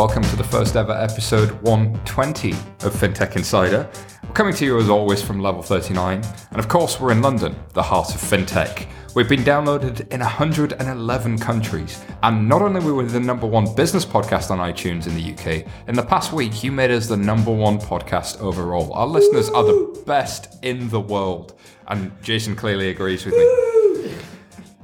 welcome 0.00 0.22
to 0.22 0.34
the 0.34 0.44
first 0.44 0.76
ever 0.76 0.92
episode 0.92 1.50
120 1.60 2.52
of 2.52 2.94
FinTech 2.94 3.36
Insider. 3.36 3.86
We're 4.22 4.32
coming 4.32 4.54
to 4.54 4.64
you 4.64 4.78
as 4.78 4.88
always 4.88 5.20
from 5.20 5.40
Level 5.40 5.60
39, 5.60 6.24
and 6.52 6.58
of 6.58 6.68
course, 6.68 6.98
we're 6.98 7.12
in 7.12 7.20
London, 7.20 7.54
the 7.74 7.82
heart 7.82 8.14
of 8.14 8.20
FinTech. 8.22 8.86
We've 9.14 9.28
been 9.28 9.44
downloaded 9.44 10.10
in 10.10 10.20
111 10.20 11.38
countries, 11.38 12.02
and 12.22 12.48
not 12.48 12.62
only 12.62 12.80
were 12.80 12.94
we 12.94 13.04
the 13.04 13.20
number 13.20 13.46
one 13.46 13.74
business 13.74 14.06
podcast 14.06 14.50
on 14.50 14.56
iTunes 14.56 15.06
in 15.06 15.14
the 15.14 15.34
UK, 15.34 15.70
in 15.86 15.94
the 15.94 16.02
past 16.02 16.32
week, 16.32 16.64
you 16.64 16.72
made 16.72 16.90
us 16.90 17.06
the 17.06 17.18
number 17.18 17.52
one 17.52 17.78
podcast 17.78 18.40
overall. 18.40 18.94
Our 18.94 19.06
listeners 19.06 19.50
are 19.50 19.64
the 19.64 20.02
best 20.06 20.64
in 20.64 20.88
the 20.88 21.00
world, 21.00 21.52
and 21.88 22.10
Jason 22.22 22.56
clearly 22.56 22.88
agrees 22.88 23.26
with 23.26 23.34
me. 23.34 23.69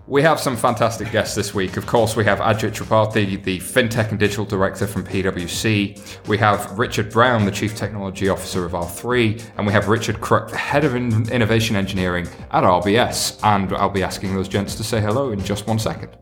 We 0.09 0.23
have 0.23 0.39
some 0.39 0.57
fantastic 0.57 1.11
guests 1.11 1.35
this 1.35 1.53
week. 1.53 1.77
Of 1.77 1.87
course, 1.87 2.15
we 2.15 2.25
have 2.27 2.39
Ajit 2.39 2.71
Tripathi, 2.71 3.43
the 3.43 3.59
FinTech 3.59 4.11
and 4.11 4.21
Digital 4.21 4.45
Director 4.45 4.87
from 4.87 5.05
PwC. 5.05 6.29
We 6.29 6.39
have 6.39 6.79
Richard 6.79 7.11
Brown, 7.11 7.45
the 7.45 7.51
Chief 7.51 7.75
Technology 7.75 8.29
Officer 8.29 8.65
of 8.65 8.71
R3. 8.71 9.51
And 9.57 9.67
we 9.67 9.73
have 9.73 9.89
Richard 9.89 10.21
Crook, 10.21 10.51
the 10.51 10.57
Head 10.57 10.85
of 10.85 10.95
Innovation 10.95 11.75
Engineering 11.75 12.29
at 12.53 12.63
RBS. 12.63 13.41
And 13.43 13.73
I'll 13.73 13.91
be 13.91 14.05
asking 14.05 14.33
those 14.37 14.47
gents 14.47 14.77
to 14.77 14.85
say 14.85 15.01
hello 15.01 15.33
in 15.33 15.43
just 15.43 15.67
one 15.67 15.81
second. 15.81 16.17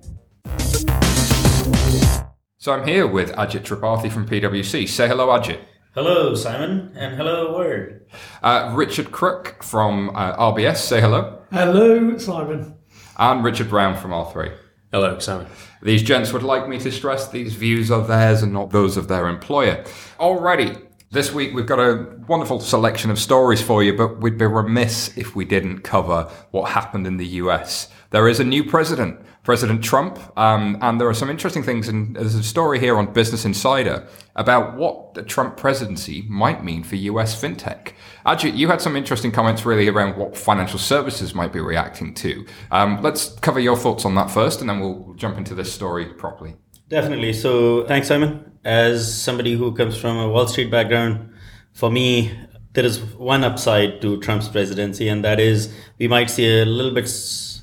So 2.56 2.72
I'm 2.72 2.88
here 2.88 3.06
with 3.06 3.32
Ajit 3.32 3.64
Tripathi 3.64 4.10
from 4.10 4.26
PwC. 4.26 4.88
Say 4.88 5.08
hello, 5.08 5.26
Ajit. 5.26 5.60
Hello, 5.94 6.34
Simon, 6.34 6.90
and 6.96 7.16
hello, 7.16 7.54
world. 7.54 8.00
Uh, 8.42 8.72
Richard 8.74 9.12
Crook 9.12 9.62
from 9.62 10.08
uh, 10.16 10.34
RBS. 10.36 10.78
Say 10.78 11.02
hello. 11.02 11.42
Hello, 11.52 12.16
Simon 12.16 12.78
and 13.16 13.44
Richard 13.44 13.68
Brown 13.68 13.96
from 13.96 14.10
R3. 14.10 14.56
Hello, 14.92 15.18
Simon. 15.18 15.46
These 15.82 16.02
gents 16.02 16.32
would 16.32 16.42
like 16.42 16.68
me 16.68 16.78
to 16.78 16.92
stress 16.92 17.28
these 17.28 17.54
views 17.54 17.90
are 17.90 18.06
theirs 18.06 18.42
and 18.42 18.52
not 18.52 18.70
those 18.70 18.96
of 18.96 19.08
their 19.08 19.28
employer. 19.28 19.84
Alrighty, 20.18 20.86
this 21.10 21.32
week 21.32 21.54
we've 21.54 21.66
got 21.66 21.80
a 21.80 22.16
wonderful 22.28 22.60
selection 22.60 23.10
of 23.10 23.18
stories 23.18 23.62
for 23.62 23.82
you, 23.82 23.96
but 23.96 24.20
we'd 24.20 24.38
be 24.38 24.46
remiss 24.46 25.16
if 25.16 25.34
we 25.36 25.44
didn't 25.44 25.80
cover 25.80 26.30
what 26.52 26.70
happened 26.70 27.06
in 27.06 27.16
the 27.16 27.26
US. 27.26 27.88
There 28.10 28.28
is 28.28 28.40
a 28.40 28.44
new 28.44 28.64
president, 28.64 29.20
President 29.44 29.84
Trump, 29.84 30.18
um, 30.38 30.78
and 30.80 30.98
there 30.98 31.06
are 31.06 31.14
some 31.14 31.28
interesting 31.28 31.62
things. 31.62 31.86
And 31.86 32.16
there's 32.16 32.34
a 32.34 32.42
story 32.42 32.80
here 32.80 32.96
on 32.96 33.12
Business 33.12 33.44
Insider 33.44 34.08
about 34.34 34.76
what 34.76 35.12
the 35.12 35.22
Trump 35.22 35.58
presidency 35.58 36.24
might 36.28 36.64
mean 36.64 36.82
for 36.82 36.96
US 36.96 37.40
fintech. 37.40 37.92
Ajit, 38.24 38.56
you 38.56 38.68
had 38.68 38.80
some 38.80 38.96
interesting 38.96 39.30
comments 39.30 39.66
really 39.66 39.86
around 39.86 40.16
what 40.16 40.34
financial 40.36 40.78
services 40.78 41.34
might 41.34 41.52
be 41.52 41.60
reacting 41.60 42.14
to. 42.14 42.46
Um, 42.70 43.02
let's 43.02 43.28
cover 43.40 43.60
your 43.60 43.76
thoughts 43.76 44.06
on 44.06 44.14
that 44.14 44.30
first, 44.30 44.62
and 44.62 44.70
then 44.70 44.80
we'll 44.80 45.12
jump 45.14 45.36
into 45.36 45.54
this 45.54 45.72
story 45.72 46.06
properly. 46.06 46.56
Definitely. 46.88 47.34
So, 47.34 47.86
thanks, 47.86 48.08
Simon. 48.08 48.50
As 48.64 49.22
somebody 49.22 49.52
who 49.54 49.74
comes 49.74 49.96
from 49.96 50.16
a 50.16 50.28
Wall 50.28 50.48
Street 50.48 50.70
background, 50.70 51.34
for 51.74 51.90
me, 51.90 52.32
there 52.72 52.84
is 52.84 52.98
one 53.00 53.44
upside 53.44 54.00
to 54.00 54.18
Trump's 54.20 54.48
presidency, 54.48 55.08
and 55.08 55.22
that 55.22 55.38
is 55.38 55.72
we 55.98 56.08
might 56.08 56.30
see 56.30 56.60
a 56.60 56.64
little 56.64 56.92
bit 56.92 57.08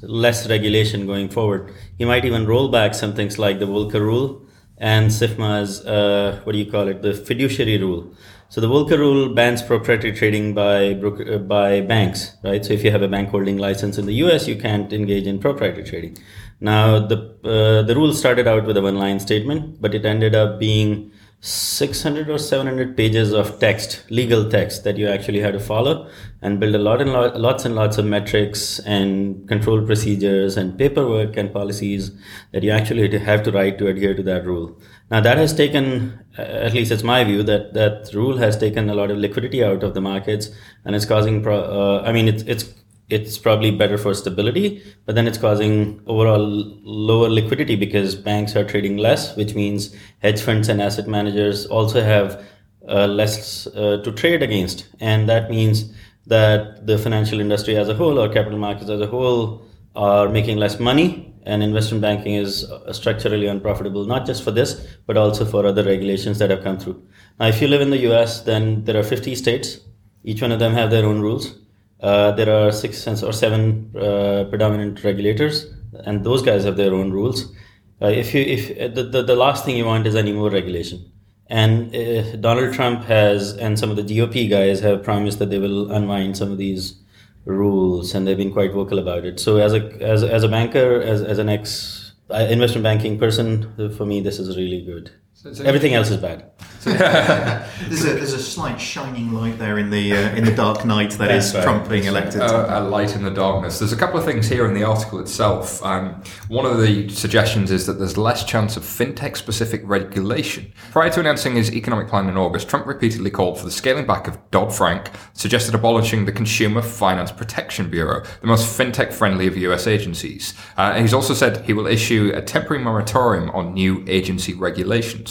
less 0.01 0.49
regulation 0.49 1.05
going 1.05 1.29
forward. 1.29 1.73
He 1.97 2.05
might 2.05 2.25
even 2.25 2.45
roll 2.45 2.69
back 2.69 2.93
some 2.93 3.13
things 3.13 3.37
like 3.37 3.59
the 3.59 3.65
Volcker 3.67 4.01
rule 4.01 4.45
and 4.77 5.11
SIFMA's, 5.11 5.85
uh, 5.85 6.41
what 6.43 6.53
do 6.53 6.57
you 6.57 6.69
call 6.69 6.87
it, 6.87 7.01
the 7.01 7.13
fiduciary 7.13 7.77
rule. 7.77 8.13
So 8.49 8.59
the 8.59 8.67
Volcker 8.67 8.97
rule 8.97 9.33
bans 9.33 9.61
proprietary 9.61 10.11
trading 10.11 10.53
by 10.53 10.93
uh, 10.93 11.37
by 11.37 11.79
banks, 11.79 12.35
right? 12.43 12.65
So 12.65 12.73
if 12.73 12.83
you 12.83 12.91
have 12.91 13.01
a 13.01 13.07
bank 13.07 13.29
holding 13.29 13.57
license 13.57 13.97
in 13.97 14.07
the 14.07 14.15
U.S., 14.25 14.45
you 14.45 14.57
can't 14.57 14.91
engage 14.91 15.25
in 15.25 15.39
proprietary 15.39 15.85
trading. 15.85 16.17
Now 16.59 16.99
the 16.99 17.17
uh, 17.45 17.83
the 17.83 17.95
rule 17.95 18.13
started 18.13 18.47
out 18.47 18.65
with 18.65 18.75
a 18.75 18.81
one 18.81 18.97
line 18.97 19.21
statement, 19.21 19.81
but 19.81 19.95
it 19.95 20.05
ended 20.05 20.35
up 20.35 20.59
being 20.59 21.10
600 21.43 22.29
or 22.29 22.37
700 22.37 22.95
pages 22.95 23.33
of 23.33 23.59
text, 23.59 24.03
legal 24.11 24.47
text 24.47 24.83
that 24.83 24.95
you 24.95 25.07
actually 25.07 25.39
had 25.39 25.53
to 25.53 25.59
follow 25.59 26.07
and 26.43 26.59
build 26.59 26.75
a 26.75 26.77
lot 26.77 27.01
and 27.01 27.11
lot, 27.11 27.39
lots 27.39 27.65
and 27.65 27.73
lots 27.73 27.97
of 27.97 28.05
metrics 28.05 28.77
and 28.79 29.47
control 29.47 29.83
procedures 29.83 30.55
and 30.55 30.77
paperwork 30.77 31.35
and 31.37 31.51
policies 31.51 32.11
that 32.51 32.61
you 32.61 32.69
actually 32.69 33.17
have 33.17 33.41
to 33.41 33.51
write 33.51 33.79
to 33.79 33.87
adhere 33.87 34.13
to 34.13 34.21
that 34.21 34.45
rule. 34.45 34.79
Now 35.09 35.19
that 35.19 35.39
has 35.39 35.51
taken, 35.51 36.19
uh, 36.37 36.43
at 36.43 36.73
least 36.73 36.91
it's 36.91 37.01
my 37.01 37.23
view, 37.23 37.41
that 37.43 37.73
that 37.73 38.13
rule 38.13 38.37
has 38.37 38.55
taken 38.55 38.87
a 38.87 38.93
lot 38.93 39.09
of 39.09 39.17
liquidity 39.17 39.63
out 39.63 39.81
of 39.81 39.95
the 39.95 40.01
markets, 40.01 40.49
and 40.85 40.95
it's 40.95 41.05
causing. 41.05 41.41
Pro- 41.41 41.59
uh, 41.59 42.03
I 42.05 42.11
mean, 42.11 42.27
it's 42.27 42.43
it's 42.43 42.65
it's 43.11 43.37
probably 43.37 43.71
better 43.71 43.97
for 43.97 44.13
stability, 44.13 44.81
but 45.05 45.15
then 45.15 45.27
it's 45.27 45.37
causing 45.37 46.01
overall 46.07 46.39
lower 46.83 47.29
liquidity 47.29 47.75
because 47.75 48.15
banks 48.15 48.55
are 48.55 48.63
trading 48.63 48.97
less, 48.97 49.35
which 49.35 49.55
means 49.55 49.95
hedge 50.19 50.41
funds 50.41 50.69
and 50.69 50.81
asset 50.81 51.07
managers 51.07 51.65
also 51.65 52.01
have 52.01 52.43
uh, 52.87 53.07
less 53.07 53.67
uh, 53.67 54.01
to 54.03 54.11
trade 54.11 54.41
against, 54.41 54.87
and 54.99 55.29
that 55.29 55.49
means 55.49 55.93
that 56.27 56.85
the 56.87 56.97
financial 56.97 57.39
industry 57.39 57.75
as 57.75 57.89
a 57.89 57.93
whole 57.93 58.19
or 58.19 58.29
capital 58.29 58.57
markets 58.57 58.89
as 58.89 59.01
a 59.01 59.07
whole 59.07 59.65
are 59.95 60.29
making 60.29 60.57
less 60.57 60.79
money 60.79 61.31
and 61.43 61.63
investment 61.63 62.01
banking 62.01 62.35
is 62.35 62.69
uh, 62.69 62.93
structurally 62.93 63.47
unprofitable, 63.47 64.05
not 64.05 64.25
just 64.25 64.43
for 64.43 64.51
this, 64.51 64.87
but 65.07 65.17
also 65.17 65.45
for 65.45 65.65
other 65.65 65.83
regulations 65.83 66.37
that 66.39 66.49
have 66.49 66.63
come 66.63 66.77
through. 66.77 67.01
Now, 67.39 67.47
if 67.47 67.61
you 67.61 67.67
live 67.67 67.81
in 67.81 67.89
the 67.89 67.97
US, 68.11 68.41
then 68.41 68.83
there 68.85 68.97
are 68.97 69.03
50 69.03 69.35
states. 69.35 69.79
Each 70.23 70.41
one 70.41 70.51
of 70.51 70.59
them 70.59 70.73
have 70.73 70.91
their 70.91 71.05
own 71.05 71.21
rules. 71.21 71.55
Uh, 72.01 72.31
there 72.31 72.49
are 72.49 72.71
six 72.71 73.07
or 73.07 73.31
seven 73.31 73.95
uh, 73.95 74.45
predominant 74.49 75.03
regulators, 75.03 75.67
and 76.05 76.23
those 76.23 76.41
guys 76.41 76.63
have 76.63 76.75
their 76.75 76.93
own 76.93 77.11
rules. 77.11 77.53
Uh, 78.01 78.07
if 78.07 78.33
you, 78.33 78.41
if 78.41 78.71
uh, 78.71 78.87
the, 78.93 79.03
the, 79.03 79.21
the, 79.21 79.35
last 79.35 79.63
thing 79.63 79.77
you 79.77 79.85
want 79.85 80.07
is 80.07 80.15
any 80.15 80.31
more 80.31 80.49
regulation. 80.49 81.11
And 81.47 81.95
uh, 81.95 82.37
Donald 82.37 82.73
Trump 82.73 83.03
has, 83.03 83.55
and 83.57 83.77
some 83.77 83.91
of 83.91 83.97
the 83.97 84.03
GOP 84.03 84.49
guys 84.49 84.79
have 84.79 85.03
promised 85.03 85.37
that 85.39 85.51
they 85.51 85.59
will 85.59 85.91
unwind 85.91 86.37
some 86.37 86.51
of 86.51 86.57
these 86.57 86.99
rules, 87.45 88.15
and 88.15 88.25
they've 88.25 88.37
been 88.37 88.53
quite 88.53 88.71
vocal 88.73 88.97
about 88.97 89.25
it. 89.25 89.39
So 89.39 89.57
as 89.57 89.73
a 89.73 89.81
as, 90.01 90.23
as 90.23 90.43
a 90.43 90.47
banker, 90.47 91.01
as, 91.01 91.21
as 91.21 91.37
an 91.37 91.49
ex 91.49 92.13
investment 92.31 92.83
banking 92.83 93.19
person, 93.19 93.91
for 93.95 94.05
me, 94.05 94.21
this 94.21 94.39
is 94.39 94.57
really 94.57 94.81
good. 94.83 95.11
So, 95.41 95.51
so 95.51 95.63
Everything 95.63 95.95
else 95.95 96.11
is 96.11 96.17
bad. 96.17 96.51
there's, 96.83 98.03
a, 98.05 98.13
there's 98.13 98.33
a 98.33 98.39
slight 98.43 98.79
shining 98.79 99.33
light 99.33 99.57
there 99.57 99.79
in 99.79 99.89
the 99.89 100.13
uh, 100.13 100.35
in 100.35 100.45
the 100.45 100.53
dark 100.53 100.85
night 100.85 101.11
that 101.13 101.31
is 101.31 101.53
right. 101.55 101.63
Trump 101.63 101.89
being 101.89 102.03
elected. 102.03 102.41
Uh, 102.41 102.67
a 102.69 102.81
light 102.81 103.15
in 103.15 103.23
the 103.23 103.31
darkness. 103.31 103.79
There's 103.79 103.91
a 103.91 103.95
couple 103.95 104.19
of 104.19 104.25
things 104.25 104.47
here 104.47 104.67
in 104.67 104.75
the 104.75 104.83
article 104.83 105.19
itself. 105.19 105.83
Um, 105.83 106.21
one 106.47 106.67
of 106.67 106.79
the 106.79 107.09
suggestions 107.09 107.71
is 107.71 107.87
that 107.87 107.93
there's 107.93 108.19
less 108.19 108.43
chance 108.43 108.77
of 108.77 108.83
fintech 108.83 109.35
specific 109.35 109.81
regulation. 109.83 110.71
Prior 110.91 111.09
to 111.09 111.19
announcing 111.19 111.55
his 111.55 111.71
economic 111.71 112.07
plan 112.07 112.29
in 112.29 112.37
August, 112.37 112.69
Trump 112.69 112.85
repeatedly 112.85 113.31
called 113.31 113.57
for 113.57 113.65
the 113.65 113.71
scaling 113.71 114.05
back 114.05 114.27
of 114.27 114.37
Dodd 114.51 114.73
Frank, 114.73 115.09
suggested 115.33 115.73
abolishing 115.73 116.25
the 116.25 116.31
Consumer 116.31 116.83
Finance 116.83 117.31
Protection 117.31 117.89
Bureau, 117.89 118.23
the 118.41 118.47
most 118.47 118.77
fintech 118.77 119.11
friendly 119.11 119.47
of 119.47 119.57
US 119.57 119.87
agencies. 119.87 120.53
Uh, 120.77 120.93
and 120.93 121.01
he's 121.01 121.15
also 121.15 121.33
said 121.33 121.65
he 121.65 121.73
will 121.73 121.87
issue 121.87 122.31
a 122.35 122.43
temporary 122.43 122.83
moratorium 122.83 123.49
on 123.51 123.73
new 123.73 124.03
agency 124.07 124.53
regulations. 124.53 125.30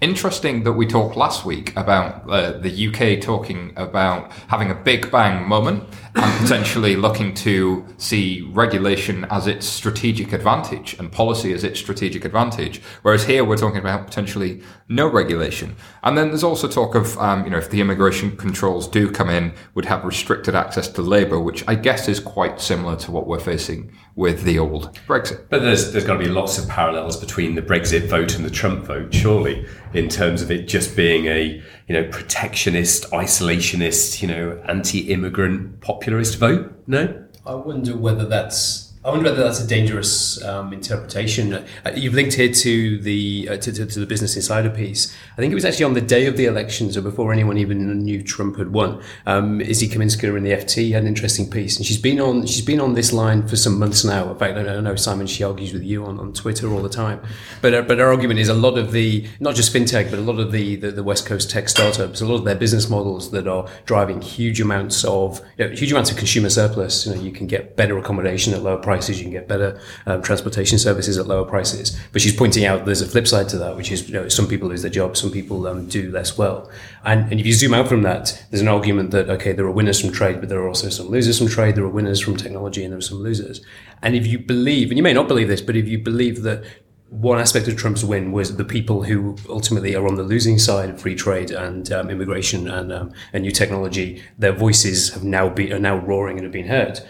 Interesting 0.00 0.64
that 0.64 0.72
we 0.72 0.86
talked 0.86 1.14
last 1.14 1.44
week 1.44 1.76
about 1.76 2.26
uh, 2.26 2.52
the 2.52 2.88
UK 2.88 3.20
talking 3.20 3.74
about 3.76 4.32
having 4.48 4.70
a 4.70 4.74
big 4.74 5.10
bang 5.10 5.46
moment 5.46 5.84
and 6.14 6.40
potentially 6.40 6.96
looking 6.96 7.34
to 7.34 7.84
see 7.98 8.40
regulation 8.52 9.26
as 9.30 9.46
its 9.46 9.66
strategic 9.66 10.32
advantage 10.32 10.94
and 10.98 11.12
policy 11.12 11.52
as 11.52 11.64
its 11.64 11.78
strategic 11.78 12.24
advantage. 12.24 12.80
Whereas 13.02 13.24
here 13.24 13.44
we're 13.44 13.58
talking 13.58 13.78
about 13.78 14.06
potentially 14.06 14.62
no 14.88 15.06
regulation. 15.06 15.76
And 16.02 16.16
then 16.16 16.28
there's 16.28 16.42
also 16.42 16.66
talk 16.66 16.94
of, 16.94 17.18
um, 17.18 17.44
you 17.44 17.50
know, 17.50 17.58
if 17.58 17.68
the 17.68 17.82
immigration 17.82 18.38
controls 18.38 18.88
do 18.88 19.10
come 19.10 19.28
in, 19.28 19.52
would 19.74 19.84
have 19.84 20.04
restricted 20.06 20.54
access 20.54 20.88
to 20.88 21.02
labour, 21.02 21.38
which 21.38 21.62
I 21.68 21.74
guess 21.74 22.08
is 22.08 22.20
quite 22.20 22.58
similar 22.58 22.96
to 22.96 23.10
what 23.12 23.26
we're 23.26 23.38
facing 23.38 23.92
with 24.16 24.42
the 24.44 24.58
old 24.58 24.98
Brexit. 25.06 25.44
But 25.50 25.60
there's, 25.60 25.92
there's 25.92 26.04
got 26.04 26.14
to 26.14 26.18
be 26.18 26.28
lots 26.28 26.58
of 26.58 26.68
parallels 26.68 27.16
between 27.16 27.54
the 27.54 27.62
Brexit 27.62 28.08
vote 28.08 28.34
and 28.34 28.44
the 28.44 28.50
Trump 28.50 28.84
vote, 28.84 29.14
surely, 29.14 29.66
in 29.92 30.08
terms 30.08 30.42
of 30.42 30.50
it 30.50 30.68
just 30.68 30.96
being 30.96 31.26
a, 31.26 31.62
you 31.88 31.94
know, 31.94 32.08
protectionist, 32.10 33.10
isolationist, 33.10 34.22
you 34.22 34.28
know, 34.28 34.62
anti-immigrant 34.68 35.80
popularist 35.80 36.36
vote? 36.36 36.72
No? 36.86 37.24
I 37.44 37.54
wonder 37.54 37.96
whether 37.96 38.26
that's 38.26 38.89
I 39.02 39.08
wonder 39.08 39.30
whether 39.30 39.42
that's 39.42 39.60
a 39.60 39.66
dangerous 39.66 40.44
um, 40.44 40.74
interpretation. 40.74 41.54
Uh, 41.54 41.64
you've 41.94 42.12
linked 42.12 42.34
here 42.34 42.52
to 42.52 42.98
the 42.98 43.48
uh, 43.50 43.56
to, 43.56 43.72
to, 43.72 43.86
to, 43.86 43.98
the 43.98 44.04
Business 44.04 44.36
Insider 44.36 44.68
piece. 44.68 45.16
I 45.32 45.36
think 45.36 45.52
it 45.52 45.54
was 45.54 45.64
actually 45.64 45.86
on 45.86 45.94
the 45.94 46.02
day 46.02 46.26
of 46.26 46.36
the 46.36 46.44
elections, 46.44 46.98
or 46.98 47.00
before 47.00 47.32
anyone 47.32 47.56
even 47.56 48.00
knew 48.00 48.22
Trump 48.22 48.58
had 48.58 48.74
won. 48.74 49.02
Um, 49.24 49.62
Izzy 49.62 49.88
Kaminska 49.88 50.36
in 50.36 50.44
the 50.44 50.50
FT 50.50 50.92
had 50.92 51.00
an 51.00 51.08
interesting 51.08 51.48
piece, 51.48 51.78
and 51.78 51.86
she's 51.86 51.96
been 51.96 52.20
on 52.20 52.44
she's 52.44 52.62
been 52.62 52.78
on 52.78 52.92
this 52.92 53.10
line 53.10 53.48
for 53.48 53.56
some 53.56 53.78
months 53.78 54.04
now. 54.04 54.32
In 54.32 54.36
fact, 54.36 54.58
I 54.58 54.80
know 54.80 54.96
Simon 54.96 55.26
she 55.26 55.44
argues 55.44 55.72
with 55.72 55.82
you 55.82 56.04
on, 56.04 56.20
on 56.20 56.34
Twitter 56.34 56.70
all 56.70 56.82
the 56.82 56.90
time. 56.90 57.22
But 57.62 57.72
uh, 57.72 57.80
but 57.80 57.96
her 57.96 58.08
argument 58.12 58.38
is 58.38 58.50
a 58.50 58.54
lot 58.54 58.76
of 58.76 58.92
the 58.92 59.26
not 59.40 59.54
just 59.54 59.72
fintech, 59.72 60.10
but 60.10 60.18
a 60.18 60.22
lot 60.22 60.38
of 60.38 60.52
the, 60.52 60.76
the, 60.76 60.90
the 60.90 61.02
West 61.02 61.24
Coast 61.24 61.48
tech 61.48 61.70
startups, 61.70 62.20
a 62.20 62.26
lot 62.26 62.34
of 62.34 62.44
their 62.44 62.54
business 62.54 62.90
models 62.90 63.30
that 63.30 63.48
are 63.48 63.66
driving 63.86 64.20
huge 64.20 64.60
amounts 64.60 65.06
of 65.06 65.40
you 65.56 65.66
know, 65.66 65.74
huge 65.74 65.90
amounts 65.90 66.10
of 66.10 66.18
consumer 66.18 66.50
surplus. 66.50 67.06
You 67.06 67.14
know, 67.14 67.22
you 67.22 67.32
can 67.32 67.46
get 67.46 67.78
better 67.78 67.96
accommodation 67.96 68.52
at 68.52 68.62
lower 68.62 68.76
prices 68.76 68.89
prices, 68.90 69.18
you 69.18 69.24
can 69.24 69.32
get 69.32 69.46
better 69.46 69.80
um, 70.06 70.20
transportation 70.20 70.76
services 70.76 71.16
at 71.16 71.28
lower 71.28 71.44
prices. 71.44 71.96
But 72.12 72.20
she's 72.22 72.34
pointing 72.34 72.64
out 72.64 72.86
there's 72.86 73.00
a 73.00 73.06
flip 73.06 73.28
side 73.28 73.48
to 73.50 73.58
that, 73.58 73.76
which 73.76 73.92
is 73.92 74.08
you 74.08 74.14
know, 74.14 74.28
some 74.28 74.48
people 74.48 74.68
lose 74.68 74.82
their 74.82 74.90
jobs, 74.90 75.20
some 75.20 75.30
people 75.30 75.58
um, 75.68 75.86
do 75.86 76.10
less 76.10 76.36
well. 76.36 76.68
And, 77.04 77.30
and 77.30 77.38
if 77.38 77.46
you 77.46 77.52
zoom 77.52 77.72
out 77.72 77.86
from 77.86 78.02
that, 78.02 78.24
there's 78.50 78.60
an 78.60 78.72
argument 78.78 79.12
that, 79.12 79.30
okay, 79.30 79.52
there 79.52 79.64
are 79.64 79.70
winners 79.70 80.00
from 80.00 80.10
trade, 80.10 80.40
but 80.40 80.48
there 80.48 80.58
are 80.58 80.66
also 80.66 80.88
some 80.88 81.06
losers 81.06 81.38
from 81.38 81.46
trade, 81.46 81.76
there 81.76 81.84
are 81.84 81.96
winners 81.98 82.20
from 82.20 82.36
technology, 82.36 82.82
and 82.82 82.90
there 82.92 82.98
are 82.98 83.12
some 83.12 83.22
losers. 83.22 83.60
And 84.02 84.16
if 84.16 84.26
you 84.26 84.40
believe, 84.40 84.90
and 84.90 84.98
you 84.98 85.04
may 85.04 85.12
not 85.12 85.28
believe 85.28 85.46
this, 85.46 85.62
but 85.62 85.76
if 85.76 85.86
you 85.86 85.98
believe 86.00 86.42
that 86.42 86.64
one 87.10 87.40
aspect 87.40 87.68
of 87.68 87.76
Trump's 87.76 88.04
win 88.04 88.32
was 88.32 88.56
the 88.56 88.64
people 88.64 89.02
who 89.04 89.36
ultimately 89.48 89.94
are 89.94 90.06
on 90.06 90.14
the 90.16 90.22
losing 90.22 90.58
side 90.58 90.90
of 90.90 91.00
free 91.00 91.16
trade 91.16 91.50
and 91.50 91.92
um, 91.92 92.08
immigration 92.08 92.68
and, 92.68 92.92
um, 92.92 93.12
and 93.32 93.42
new 93.42 93.50
technology. 93.50 94.22
Their 94.38 94.52
voices 94.52 95.12
have 95.14 95.24
now 95.24 95.48
been 95.48 95.72
are 95.72 95.80
now 95.90 95.96
roaring 95.96 96.36
and 96.38 96.44
have 96.44 96.52
been 96.52 96.68
heard. 96.68 97.00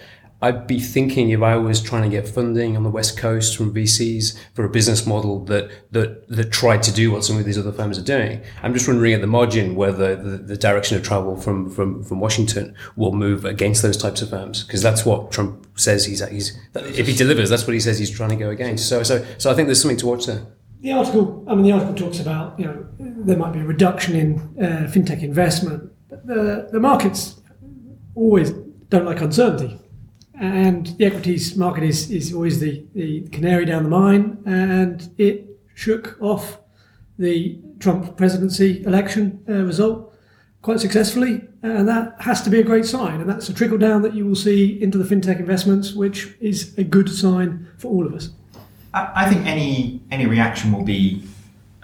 I'd 0.42 0.66
be 0.66 0.80
thinking 0.80 1.30
if 1.30 1.42
I 1.42 1.56
was 1.56 1.82
trying 1.82 2.02
to 2.02 2.08
get 2.08 2.26
funding 2.26 2.76
on 2.76 2.82
the 2.82 2.90
West 2.90 3.18
Coast 3.18 3.56
from 3.56 3.74
VCs 3.74 4.38
for 4.54 4.64
a 4.64 4.70
business 4.70 5.06
model 5.06 5.44
that 5.44 5.70
that 5.92 6.28
that 6.28 6.50
tried 6.50 6.82
to 6.84 6.92
do 6.92 7.12
what 7.12 7.24
some 7.24 7.36
of 7.36 7.44
these 7.44 7.58
other 7.58 7.72
firms 7.72 7.98
are 7.98 8.04
doing. 8.04 8.42
I'm 8.62 8.72
just 8.72 8.88
wondering 8.88 9.12
at 9.12 9.20
the 9.20 9.26
margin 9.26 9.74
whether 9.74 10.16
the, 10.16 10.38
the 10.38 10.56
direction 10.56 10.96
of 10.96 11.02
travel 11.02 11.36
from, 11.36 11.68
from, 11.68 12.02
from 12.02 12.20
Washington 12.20 12.74
will 12.96 13.12
move 13.12 13.44
against 13.44 13.82
those 13.82 13.98
types 13.98 14.22
of 14.22 14.30
firms 14.30 14.64
because 14.64 14.80
that's 14.80 15.04
what 15.04 15.30
Trump 15.30 15.66
says 15.78 16.06
he's 16.06 16.26
he's 16.28 16.58
if 16.74 17.06
he 17.06 17.14
delivers 17.14 17.50
that's 17.50 17.66
what 17.66 17.74
he 17.74 17.80
says 17.80 17.98
he's 17.98 18.10
trying 18.10 18.30
to 18.30 18.36
go 18.36 18.48
against. 18.48 18.88
So 18.88 19.02
so 19.02 19.24
so 19.36 19.50
I 19.50 19.54
think 19.54 19.68
there's 19.68 19.80
something 19.80 19.98
to 19.98 20.06
watch 20.06 20.26
there. 20.26 20.46
The 20.80 20.92
article, 20.92 21.44
I 21.46 21.54
mean, 21.54 21.64
the 21.64 21.72
article 21.72 21.94
talks 21.94 22.20
about 22.20 22.58
you 22.58 22.64
know 22.64 22.86
there 22.98 23.36
might 23.36 23.52
be 23.52 23.60
a 23.60 23.64
reduction 23.64 24.16
in 24.16 24.38
uh, 24.58 24.90
fintech 24.90 25.22
investment, 25.22 25.92
but 26.08 26.26
the 26.26 26.70
the 26.72 26.80
markets 26.80 27.42
always 28.14 28.52
don't 28.88 29.04
like 29.04 29.20
uncertainty 29.20 29.78
and 30.40 30.86
the 30.98 31.04
equities 31.04 31.54
market 31.54 31.84
is, 31.84 32.10
is 32.10 32.32
always 32.32 32.60
the, 32.60 32.82
the 32.94 33.28
canary 33.28 33.66
down 33.66 33.84
the 33.84 33.90
mine, 33.90 34.42
and 34.46 35.14
it 35.18 35.46
shook 35.74 36.16
off 36.20 36.58
the 37.18 37.58
Trump 37.78 38.16
presidency 38.16 38.82
election 38.84 39.44
uh, 39.48 39.52
result 39.64 40.14
quite 40.62 40.80
successfully, 40.80 41.46
and 41.62 41.86
that 41.86 42.16
has 42.20 42.40
to 42.42 42.50
be 42.50 42.58
a 42.58 42.62
great 42.62 42.86
sign, 42.86 43.20
and 43.20 43.28
that's 43.28 43.50
a 43.50 43.54
trickle 43.54 43.76
down 43.76 44.00
that 44.00 44.14
you 44.14 44.26
will 44.26 44.34
see 44.34 44.80
into 44.82 44.96
the 44.96 45.04
fintech 45.04 45.38
investments, 45.38 45.92
which 45.92 46.34
is 46.40 46.76
a 46.78 46.84
good 46.84 47.10
sign 47.10 47.68
for 47.76 47.88
all 47.88 48.06
of 48.06 48.14
us. 48.14 48.30
I, 48.92 49.28
think 49.30 49.46
any 49.46 50.02
any 50.10 50.26
reaction 50.26 50.72
will 50.72 50.84
be 50.84 51.22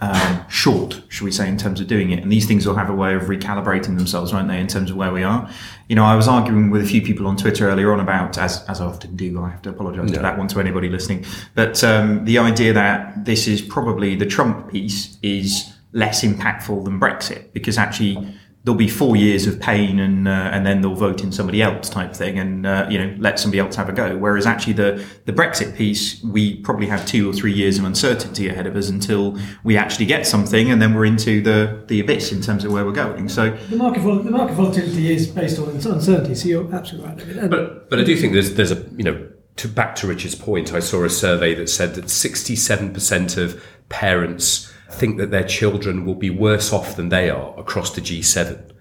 um, 0.00 0.44
short, 0.48 1.02
should 1.08 1.24
we 1.24 1.30
say, 1.30 1.48
in 1.48 1.56
terms 1.56 1.80
of 1.80 1.86
doing 1.86 2.10
it. 2.10 2.22
And 2.22 2.30
these 2.30 2.46
things 2.46 2.66
will 2.66 2.76
have 2.76 2.90
a 2.90 2.94
way 2.94 3.14
of 3.14 3.22
recalibrating 3.22 3.96
themselves, 3.96 4.32
won't 4.32 4.48
they, 4.48 4.60
in 4.60 4.66
terms 4.66 4.90
of 4.90 4.96
where 4.96 5.12
we 5.12 5.22
are. 5.22 5.50
You 5.88 5.96
know, 5.96 6.04
I 6.04 6.16
was 6.16 6.28
arguing 6.28 6.70
with 6.70 6.82
a 6.82 6.86
few 6.86 7.00
people 7.00 7.26
on 7.26 7.36
Twitter 7.36 7.68
earlier 7.68 7.92
on 7.92 8.00
about, 8.00 8.36
as, 8.36 8.64
as 8.68 8.80
I 8.80 8.86
often 8.86 9.16
do, 9.16 9.40
I 9.42 9.50
have 9.50 9.62
to 9.62 9.70
apologise 9.70 10.10
for 10.10 10.20
that 10.20 10.36
one 10.36 10.48
to 10.48 10.60
anybody 10.60 10.88
listening, 10.88 11.24
but 11.54 11.82
um, 11.82 12.24
the 12.24 12.38
idea 12.38 12.72
that 12.72 13.24
this 13.24 13.46
is 13.46 13.62
probably 13.62 14.14
the 14.16 14.26
Trump 14.26 14.70
piece 14.70 15.18
is 15.22 15.72
less 15.92 16.22
impactful 16.22 16.84
than 16.84 17.00
Brexit 17.00 17.52
because 17.52 17.78
actually 17.78 18.34
there'll 18.66 18.76
be 18.76 18.88
four 18.88 19.14
years 19.14 19.46
of 19.46 19.60
pain 19.60 20.00
and 20.00 20.26
uh, 20.26 20.50
and 20.52 20.66
then 20.66 20.80
they'll 20.80 20.96
vote 20.96 21.22
in 21.22 21.30
somebody 21.30 21.62
else 21.62 21.88
type 21.88 22.12
thing 22.12 22.36
and 22.36 22.66
uh, 22.66 22.84
you 22.90 22.98
know 22.98 23.14
let 23.18 23.38
somebody 23.38 23.60
else 23.60 23.76
have 23.76 23.88
a 23.88 23.92
go. 23.92 24.18
Whereas 24.18 24.44
actually 24.44 24.72
the 24.72 25.06
the 25.24 25.32
Brexit 25.32 25.76
piece 25.76 26.20
we 26.24 26.56
probably 26.56 26.88
have 26.88 27.06
two 27.06 27.30
or 27.30 27.32
three 27.32 27.52
years 27.52 27.78
of 27.78 27.84
uncertainty 27.84 28.48
ahead 28.48 28.66
of 28.66 28.74
us 28.74 28.90
until 28.90 29.38
we 29.62 29.76
actually 29.76 30.06
get 30.06 30.26
something 30.26 30.68
and 30.70 30.82
then 30.82 30.94
we're 30.94 31.04
into 31.04 31.40
the 31.40 31.84
the 31.86 32.00
abyss 32.00 32.32
in 32.32 32.42
terms 32.42 32.64
of 32.64 32.72
where 32.72 32.84
we're 32.84 32.90
going. 32.90 33.28
So 33.28 33.50
the 33.70 33.76
market 33.76 34.00
vol- 34.00 34.18
the 34.18 34.32
market 34.32 34.54
volatility 34.54 35.14
is 35.14 35.28
based 35.28 35.60
on 35.60 35.68
uncertainty 35.68 36.34
so 36.34 36.48
you're 36.48 36.74
absolutely 36.74 37.08
right 37.08 37.22
and 37.22 37.50
but 37.50 37.88
but 37.88 38.00
I 38.00 38.04
do 38.04 38.16
think 38.16 38.32
there's 38.32 38.54
there's 38.54 38.72
a 38.72 38.84
you 38.96 39.04
know 39.04 39.28
to 39.56 39.68
back 39.68 39.94
to 39.96 40.08
Richard's 40.08 40.34
point 40.34 40.74
I 40.74 40.80
saw 40.80 41.04
a 41.04 41.10
survey 41.10 41.54
that 41.54 41.70
said 41.70 41.94
that 41.94 42.06
67% 42.06 43.38
of 43.38 43.64
parents 43.88 44.72
think 44.90 45.18
that 45.18 45.30
their 45.30 45.44
children 45.44 46.04
will 46.04 46.14
be 46.14 46.30
worse 46.30 46.72
off 46.72 46.96
than 46.96 47.08
they 47.08 47.30
are 47.30 47.58
across 47.58 47.94
the 47.94 48.00
G7. 48.00 48.72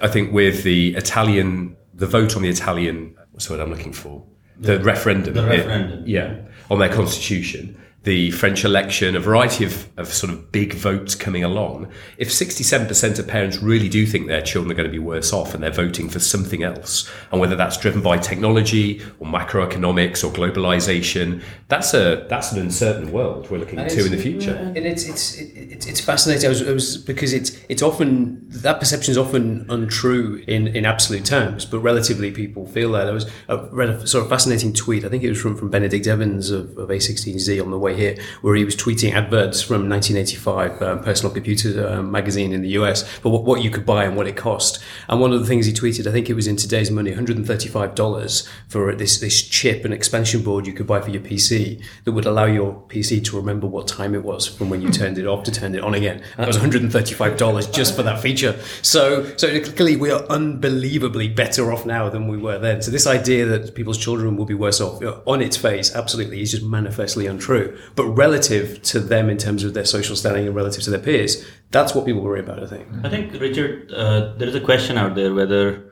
I 0.00 0.08
think 0.08 0.32
with 0.32 0.64
the 0.64 0.94
Italian, 0.96 1.76
the 1.94 2.06
vote 2.06 2.36
on 2.36 2.42
the 2.42 2.48
Italian, 2.48 3.16
what's 3.30 3.46
the 3.46 3.54
word 3.54 3.62
I'm 3.62 3.70
looking 3.70 3.92
for? 3.92 4.24
The, 4.58 4.78
the 4.78 4.84
referendum. 4.84 5.34
The 5.34 5.44
referendum. 5.44 6.04
yeah, 6.06 6.40
on 6.70 6.78
their 6.78 6.92
constitution 6.92 7.80
the 8.04 8.32
French 8.32 8.64
election, 8.64 9.14
a 9.14 9.20
variety 9.20 9.64
of, 9.64 9.88
of 9.96 10.08
sort 10.12 10.32
of 10.32 10.50
big 10.50 10.74
votes 10.74 11.14
coming 11.14 11.44
along, 11.44 11.90
if 12.18 12.28
67% 12.28 13.18
of 13.18 13.28
parents 13.28 13.58
really 13.58 13.88
do 13.88 14.06
think 14.06 14.26
their 14.26 14.42
children 14.42 14.72
are 14.72 14.74
going 14.74 14.88
to 14.88 14.92
be 14.92 14.98
worse 14.98 15.32
off 15.32 15.54
and 15.54 15.62
they're 15.62 15.70
voting 15.70 16.08
for 16.08 16.18
something 16.18 16.64
else, 16.64 17.08
and 17.30 17.40
whether 17.40 17.54
that's 17.54 17.76
driven 17.76 18.02
by 18.02 18.18
technology 18.18 19.00
or 19.20 19.26
macroeconomics 19.28 20.24
or 20.24 20.32
globalization, 20.32 21.42
that's 21.68 21.94
a 21.94 22.26
that's 22.28 22.52
an 22.52 22.60
uncertain 22.60 23.12
world 23.12 23.48
we're 23.50 23.58
looking 23.58 23.78
into 23.78 24.04
in 24.04 24.10
the 24.10 24.18
future. 24.18 24.54
And 24.54 24.78
it's 24.78 25.08
it's 25.08 25.36
it's, 25.36 25.86
it's 25.86 26.00
fascinating. 26.00 26.46
I 26.46 26.48
was, 26.48 26.68
I 26.68 26.72
was, 26.72 26.96
because 26.96 27.32
it's 27.32 27.56
it's 27.68 27.82
often 27.82 28.44
that 28.48 28.80
perception 28.80 29.12
is 29.12 29.18
often 29.18 29.64
untrue 29.68 30.42
in, 30.48 30.66
in 30.68 30.84
absolute 30.84 31.24
terms, 31.24 31.64
but 31.64 31.78
relatively 31.80 32.32
people 32.32 32.66
feel 32.66 32.92
that. 32.92 33.06
I 33.06 33.12
was 33.12 33.30
I 33.48 33.54
read 33.70 33.90
a 33.90 34.06
sort 34.08 34.24
of 34.24 34.30
fascinating 34.30 34.72
tweet. 34.72 35.04
I 35.04 35.08
think 35.08 35.22
it 35.22 35.28
was 35.28 35.40
from, 35.40 35.56
from 35.56 35.70
Benedict 35.70 36.06
Evans 36.06 36.50
of, 36.50 36.76
of 36.76 36.88
A16Z 36.88 37.62
on 37.62 37.70
the 37.70 37.78
way 37.78 37.91
here, 37.92 38.16
where 38.40 38.54
he 38.54 38.64
was 38.64 38.76
tweeting 38.76 39.12
adverts 39.12 39.62
from 39.62 39.88
1985, 39.88 40.82
um, 40.82 41.02
Personal 41.02 41.32
Computer 41.32 41.88
um, 41.88 42.10
magazine 42.10 42.52
in 42.52 42.62
the 42.62 42.70
US, 42.70 43.02
for 43.18 43.30
what, 43.30 43.44
what 43.44 43.62
you 43.62 43.70
could 43.70 43.86
buy 43.86 44.04
and 44.04 44.16
what 44.16 44.26
it 44.26 44.36
cost. 44.36 44.82
And 45.08 45.20
one 45.20 45.32
of 45.32 45.40
the 45.40 45.46
things 45.46 45.66
he 45.66 45.72
tweeted, 45.72 46.06
I 46.06 46.12
think 46.12 46.28
it 46.28 46.34
was 46.34 46.46
in 46.46 46.56
today's 46.56 46.90
money, 46.90 47.12
$135 47.12 48.48
for 48.68 48.94
this, 48.94 49.20
this 49.20 49.42
chip 49.42 49.84
and 49.84 49.92
expansion 49.92 50.42
board 50.42 50.66
you 50.66 50.72
could 50.72 50.86
buy 50.86 51.00
for 51.00 51.10
your 51.10 51.22
PC 51.22 51.82
that 52.04 52.12
would 52.12 52.26
allow 52.26 52.46
your 52.46 52.82
PC 52.88 53.24
to 53.24 53.36
remember 53.36 53.66
what 53.66 53.88
time 53.88 54.14
it 54.14 54.22
was 54.22 54.46
from 54.46 54.70
when 54.70 54.82
you 54.82 54.90
turned 54.90 55.18
it 55.18 55.26
off 55.26 55.44
to 55.44 55.50
turn 55.50 55.74
it 55.74 55.82
on 55.82 55.94
again. 55.94 56.22
And 56.36 56.38
that 56.38 56.46
was 56.46 56.58
$135 56.58 57.72
just 57.72 57.96
for 57.96 58.02
that 58.02 58.20
feature. 58.20 58.58
So, 58.82 59.24
so 59.36 59.60
clearly 59.60 59.96
we 59.96 60.10
are 60.10 60.22
unbelievably 60.24 61.28
better 61.28 61.72
off 61.72 61.86
now 61.86 62.08
than 62.08 62.28
we 62.28 62.36
were 62.36 62.58
then. 62.58 62.82
So 62.82 62.90
this 62.90 63.06
idea 63.06 63.46
that 63.46 63.74
people's 63.74 63.98
children 63.98 64.36
will 64.36 64.44
be 64.44 64.54
worse 64.54 64.80
off 64.80 65.02
on 65.26 65.40
its 65.42 65.56
face, 65.56 65.94
absolutely, 65.94 66.42
is 66.42 66.52
just 66.52 66.64
manifestly 66.64 67.26
untrue 67.26 67.78
but 67.94 68.06
relative 68.06 68.82
to 68.82 69.00
them 69.00 69.28
in 69.28 69.38
terms 69.38 69.64
of 69.64 69.74
their 69.74 69.84
social 69.84 70.16
standing 70.16 70.46
and 70.46 70.56
relative 70.56 70.82
to 70.84 70.90
their 70.90 71.00
peers, 71.00 71.44
that's 71.70 71.94
what 71.94 72.04
people 72.04 72.22
worry 72.22 72.40
about. 72.40 72.62
I 72.62 72.66
think. 72.66 72.88
I 73.04 73.08
think 73.08 73.32
Richard, 73.40 73.92
uh, 73.92 74.34
there 74.36 74.48
is 74.48 74.54
a 74.54 74.60
question 74.60 74.98
out 74.98 75.14
there 75.14 75.34
whether. 75.34 75.88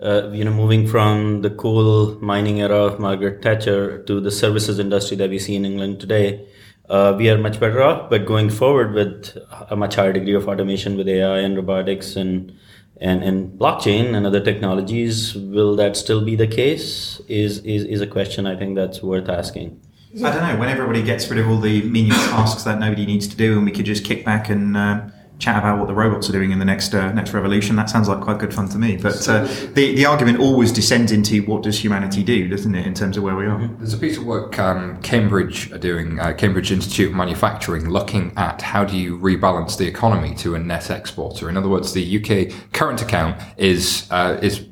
Uh, 0.00 0.28
you 0.32 0.44
know, 0.44 0.50
moving 0.50 0.84
from 0.84 1.42
the 1.42 1.50
coal 1.50 2.18
mining 2.20 2.60
era 2.60 2.76
of 2.76 2.98
Margaret 2.98 3.40
Thatcher 3.40 4.02
to 4.02 4.20
the 4.20 4.32
services 4.32 4.80
industry 4.80 5.16
that 5.18 5.30
we 5.30 5.38
see 5.38 5.54
in 5.54 5.64
England 5.64 6.00
today, 6.00 6.44
uh, 6.88 7.14
we 7.16 7.30
are 7.30 7.38
much 7.38 7.60
better 7.60 7.80
off. 7.82 8.10
But 8.10 8.26
going 8.26 8.50
forward 8.50 8.94
with 8.94 9.38
a 9.70 9.76
much 9.76 9.94
higher 9.94 10.12
degree 10.12 10.34
of 10.34 10.48
automation 10.48 10.96
with 10.96 11.08
AI 11.08 11.38
and 11.38 11.56
robotics 11.56 12.16
and 12.16 12.52
and, 13.00 13.22
and 13.24 13.58
blockchain 13.58 14.14
and 14.14 14.26
other 14.26 14.40
technologies, 14.40 15.34
will 15.34 15.74
that 15.76 15.96
still 15.96 16.24
be 16.24 16.36
the 16.36 16.46
case? 16.46 17.20
Is 17.28 17.58
is, 17.58 17.84
is 17.84 18.00
a 18.00 18.06
question 18.06 18.46
I 18.46 18.56
think 18.56 18.76
that's 18.76 19.02
worth 19.02 19.28
asking. 19.28 19.80
I 20.16 20.30
don't 20.30 20.42
know. 20.42 20.58
When 20.58 20.68
everybody 20.68 21.02
gets 21.02 21.28
rid 21.28 21.38
of 21.38 21.48
all 21.48 21.58
the 21.58 21.82
menial 21.82 22.16
tasks 22.16 22.64
that 22.64 22.78
nobody 22.78 23.06
needs 23.06 23.26
to 23.28 23.36
do, 23.36 23.56
and 23.56 23.64
we 23.64 23.72
could 23.72 23.86
just 23.86 24.04
kick 24.04 24.24
back 24.24 24.50
and 24.50 24.76
uh, 24.76 25.06
chat 25.38 25.56
about 25.56 25.78
what 25.78 25.88
the 25.88 25.94
robots 25.94 26.28
are 26.28 26.32
doing 26.32 26.52
in 26.52 26.58
the 26.58 26.64
next 26.64 26.94
uh, 26.94 27.12
next 27.12 27.32
revolution, 27.32 27.76
that 27.76 27.88
sounds 27.88 28.08
like 28.08 28.20
quite 28.20 28.38
good 28.38 28.52
fun 28.52 28.68
to 28.68 28.78
me. 28.78 28.96
But 28.96 29.26
uh, 29.28 29.44
the 29.74 29.94
the 29.94 30.04
argument 30.04 30.38
always 30.38 30.70
descends 30.70 31.12
into 31.12 31.42
what 31.44 31.62
does 31.62 31.82
humanity 31.82 32.22
do, 32.22 32.48
doesn't 32.48 32.74
it, 32.74 32.86
in 32.86 32.94
terms 32.94 33.16
of 33.16 33.22
where 33.22 33.34
we 33.34 33.46
are? 33.46 33.58
Mm-hmm. 33.58 33.78
There's 33.78 33.94
a 33.94 33.98
piece 33.98 34.18
of 34.18 34.24
work 34.24 34.58
um, 34.58 35.00
Cambridge 35.02 35.72
are 35.72 35.78
doing, 35.78 36.20
uh, 36.20 36.34
Cambridge 36.34 36.70
Institute 36.70 37.08
of 37.08 37.16
Manufacturing, 37.16 37.88
looking 37.88 38.32
at 38.36 38.60
how 38.60 38.84
do 38.84 38.96
you 38.96 39.18
rebalance 39.18 39.76
the 39.76 39.86
economy 39.86 40.34
to 40.36 40.54
a 40.54 40.58
net 40.58 40.90
exporter. 40.90 41.48
In 41.48 41.56
other 41.56 41.68
words, 41.68 41.92
the 41.92 42.04
UK 42.18 42.72
current 42.72 43.00
account 43.00 43.40
is 43.56 44.06
uh, 44.10 44.38
is 44.42 44.66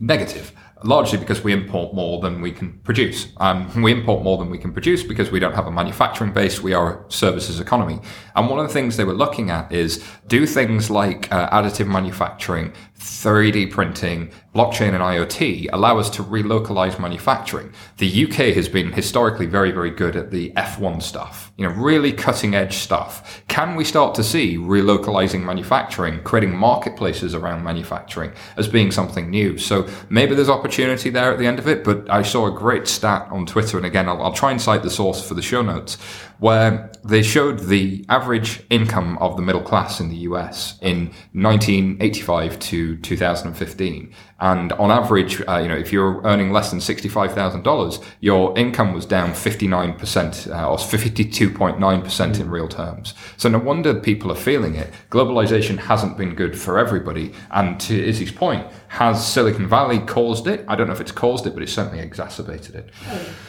negative 0.00 0.52
largely 0.84 1.18
because 1.18 1.42
we 1.42 1.52
import 1.52 1.94
more 1.94 2.20
than 2.20 2.40
we 2.40 2.52
can 2.52 2.78
produce. 2.80 3.28
Um, 3.38 3.82
we 3.82 3.92
import 3.92 4.22
more 4.22 4.38
than 4.38 4.50
we 4.50 4.58
can 4.58 4.72
produce 4.72 5.02
because 5.02 5.30
we 5.30 5.38
don't 5.38 5.54
have 5.54 5.66
a 5.66 5.70
manufacturing 5.70 6.32
base. 6.32 6.60
We 6.60 6.74
are 6.74 7.04
a 7.04 7.10
services 7.10 7.60
economy. 7.60 8.00
And 8.34 8.48
one 8.48 8.58
of 8.58 8.66
the 8.66 8.72
things 8.72 8.96
they 8.96 9.04
were 9.04 9.14
looking 9.14 9.50
at 9.50 9.72
is 9.72 10.04
do 10.32 10.46
things 10.46 10.90
like 10.90 11.30
uh, 11.30 11.50
additive 11.50 11.86
manufacturing, 11.86 12.72
3D 12.98 13.70
printing, 13.70 14.32
blockchain 14.54 14.94
and 14.94 15.02
IoT 15.02 15.68
allow 15.72 15.98
us 15.98 16.08
to 16.08 16.22
relocalize 16.22 16.98
manufacturing. 16.98 17.70
The 17.98 18.24
UK 18.24 18.54
has 18.54 18.66
been 18.66 18.92
historically 18.92 19.44
very, 19.44 19.72
very 19.72 19.90
good 19.90 20.16
at 20.16 20.30
the 20.30 20.50
F1 20.52 21.02
stuff, 21.02 21.52
you 21.58 21.68
know, 21.68 21.74
really 21.74 22.12
cutting 22.12 22.54
edge 22.54 22.76
stuff. 22.76 23.42
Can 23.48 23.76
we 23.76 23.84
start 23.84 24.14
to 24.14 24.24
see 24.24 24.56
relocalizing 24.56 25.42
manufacturing, 25.42 26.22
creating 26.22 26.56
marketplaces 26.56 27.34
around 27.34 27.62
manufacturing 27.64 28.32
as 28.56 28.68
being 28.68 28.90
something 28.90 29.28
new? 29.28 29.58
So 29.58 29.86
maybe 30.08 30.34
there's 30.34 30.48
opportunity 30.48 31.10
there 31.10 31.30
at 31.30 31.38
the 31.38 31.46
end 31.46 31.58
of 31.58 31.68
it, 31.68 31.84
but 31.84 32.08
I 32.08 32.22
saw 32.22 32.46
a 32.46 32.58
great 32.58 32.88
stat 32.88 33.28
on 33.30 33.44
Twitter. 33.44 33.76
And 33.76 33.84
again, 33.84 34.08
I'll, 34.08 34.22
I'll 34.22 34.32
try 34.32 34.50
and 34.50 34.62
cite 34.62 34.82
the 34.82 34.90
source 34.90 35.26
for 35.26 35.34
the 35.34 35.42
show 35.42 35.60
notes 35.60 35.98
where 36.42 36.90
they 37.04 37.22
showed 37.22 37.60
the 37.60 38.04
average 38.08 38.64
income 38.68 39.16
of 39.18 39.36
the 39.36 39.42
middle 39.42 39.62
class 39.62 40.00
in 40.00 40.08
the 40.08 40.16
US 40.28 40.76
in 40.80 41.06
1985 41.34 42.58
to 42.58 42.96
2015. 42.96 44.12
And 44.40 44.72
on 44.72 44.90
average, 44.90 45.40
uh, 45.46 45.58
you 45.58 45.68
know, 45.68 45.76
if 45.76 45.92
you're 45.92 46.20
earning 46.24 46.50
less 46.50 46.70
than 46.70 46.80
$65,000, 46.80 48.04
your 48.18 48.58
income 48.58 48.92
was 48.92 49.06
down 49.06 49.30
59% 49.30 50.50
uh, 50.50 50.68
or 50.68 50.78
52.9% 50.78 52.40
in 52.40 52.50
real 52.50 52.66
terms. 52.66 53.14
So 53.36 53.48
no 53.48 53.58
wonder 53.58 53.94
people 53.94 54.32
are 54.32 54.36
feeling 54.36 54.74
it. 54.74 54.92
Globalization 55.10 55.78
hasn't 55.78 56.18
been 56.18 56.34
good 56.34 56.58
for 56.58 56.76
everybody. 56.76 57.32
And 57.52 57.78
to 57.82 58.04
Izzy's 58.04 58.32
point, 58.32 58.66
has 58.92 59.26
Silicon 59.26 59.66
Valley 59.66 60.00
caused 60.00 60.46
it? 60.46 60.66
I 60.68 60.76
don't 60.76 60.86
know 60.86 60.92
if 60.92 61.00
it's 61.00 61.12
caused 61.12 61.46
it, 61.46 61.54
but 61.54 61.62
it's 61.62 61.72
certainly 61.72 62.00
exacerbated 62.00 62.74
it. 62.74 62.90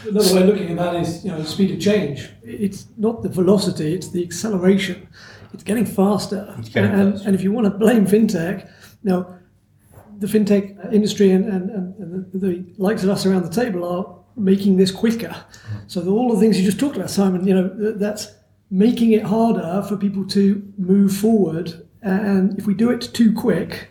Another 0.07 0.33
way 0.35 0.41
of 0.41 0.47
looking 0.47 0.69
at 0.69 0.77
that 0.77 0.95
is, 0.95 1.25
you 1.25 1.31
know, 1.31 1.37
the 1.37 1.45
speed 1.45 1.71
of 1.71 1.81
change. 1.81 2.29
It's 2.43 2.87
not 2.95 3.23
the 3.23 3.27
velocity; 3.27 3.93
it's 3.93 4.07
the 4.07 4.23
acceleration. 4.23 5.05
It's 5.53 5.63
getting 5.63 5.85
faster. 5.85 6.55
It's 6.59 6.69
getting 6.69 6.91
and, 6.91 7.11
faster. 7.11 7.27
and 7.27 7.35
if 7.35 7.43
you 7.43 7.51
want 7.51 7.65
to 7.65 7.71
blame 7.71 8.07
fintech, 8.07 8.71
now 9.03 9.37
the 10.19 10.27
fintech 10.27 10.93
industry 10.93 11.31
and, 11.31 11.43
and, 11.43 11.69
and, 11.69 12.31
the, 12.31 12.37
the 12.37 12.65
likes 12.77 13.03
of 13.03 13.09
us 13.09 13.25
around 13.25 13.43
the 13.43 13.49
table 13.49 13.83
are 13.83 14.15
making 14.37 14.77
this 14.77 14.91
quicker. 14.91 15.27
Mm-hmm. 15.27 15.77
So 15.87 15.99
the, 15.99 16.11
all 16.11 16.33
the 16.33 16.39
things 16.39 16.57
you 16.57 16.63
just 16.63 16.79
talked 16.79 16.95
about, 16.95 17.09
Simon, 17.09 17.45
you 17.45 17.53
know, 17.53 17.67
th- 17.67 17.95
that's 17.97 18.33
making 18.71 19.11
it 19.11 19.23
harder 19.23 19.85
for 19.89 19.97
people 19.97 20.25
to 20.27 20.63
move 20.77 21.13
forward. 21.13 21.85
And 22.01 22.57
if 22.57 22.65
we 22.65 22.73
do 22.73 22.89
it 22.91 23.01
too 23.13 23.33
quick, 23.33 23.89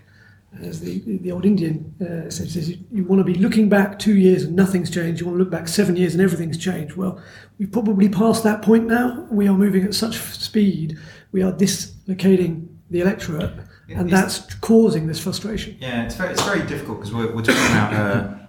as 0.60 0.80
the, 0.80 1.00
the 1.18 1.32
old 1.32 1.44
Indian 1.44 1.94
uh, 2.00 2.30
says, 2.30 2.52
says 2.52 2.70
you, 2.70 2.78
you 2.92 3.04
want 3.04 3.20
to 3.20 3.24
be 3.24 3.34
looking 3.34 3.68
back 3.68 3.98
two 3.98 4.16
years 4.16 4.44
and 4.44 4.54
nothing's 4.54 4.90
changed. 4.90 5.20
You 5.20 5.26
want 5.26 5.38
to 5.38 5.42
look 5.42 5.50
back 5.50 5.68
seven 5.68 5.96
years 5.96 6.14
and 6.14 6.22
everything's 6.22 6.58
changed. 6.58 6.96
Well, 6.96 7.20
we've 7.58 7.72
probably 7.72 8.08
passed 8.08 8.44
that 8.44 8.62
point 8.62 8.86
now. 8.86 9.26
We 9.30 9.48
are 9.48 9.56
moving 9.56 9.84
at 9.84 9.94
such 9.94 10.16
speed. 10.18 10.98
We 11.32 11.42
are 11.42 11.52
dislocating 11.52 12.68
the 12.90 13.00
electorate, 13.00 13.52
and 13.88 14.10
that's 14.10 14.54
causing 14.56 15.06
this 15.06 15.18
frustration. 15.18 15.78
Yeah, 15.80 16.04
it's 16.04 16.14
very, 16.14 16.32
it's 16.32 16.44
very 16.44 16.66
difficult 16.66 16.98
because 16.98 17.14
we're, 17.14 17.34
we're 17.34 17.42
talking 17.42 17.64
about 17.66 17.94
a, 17.94 18.48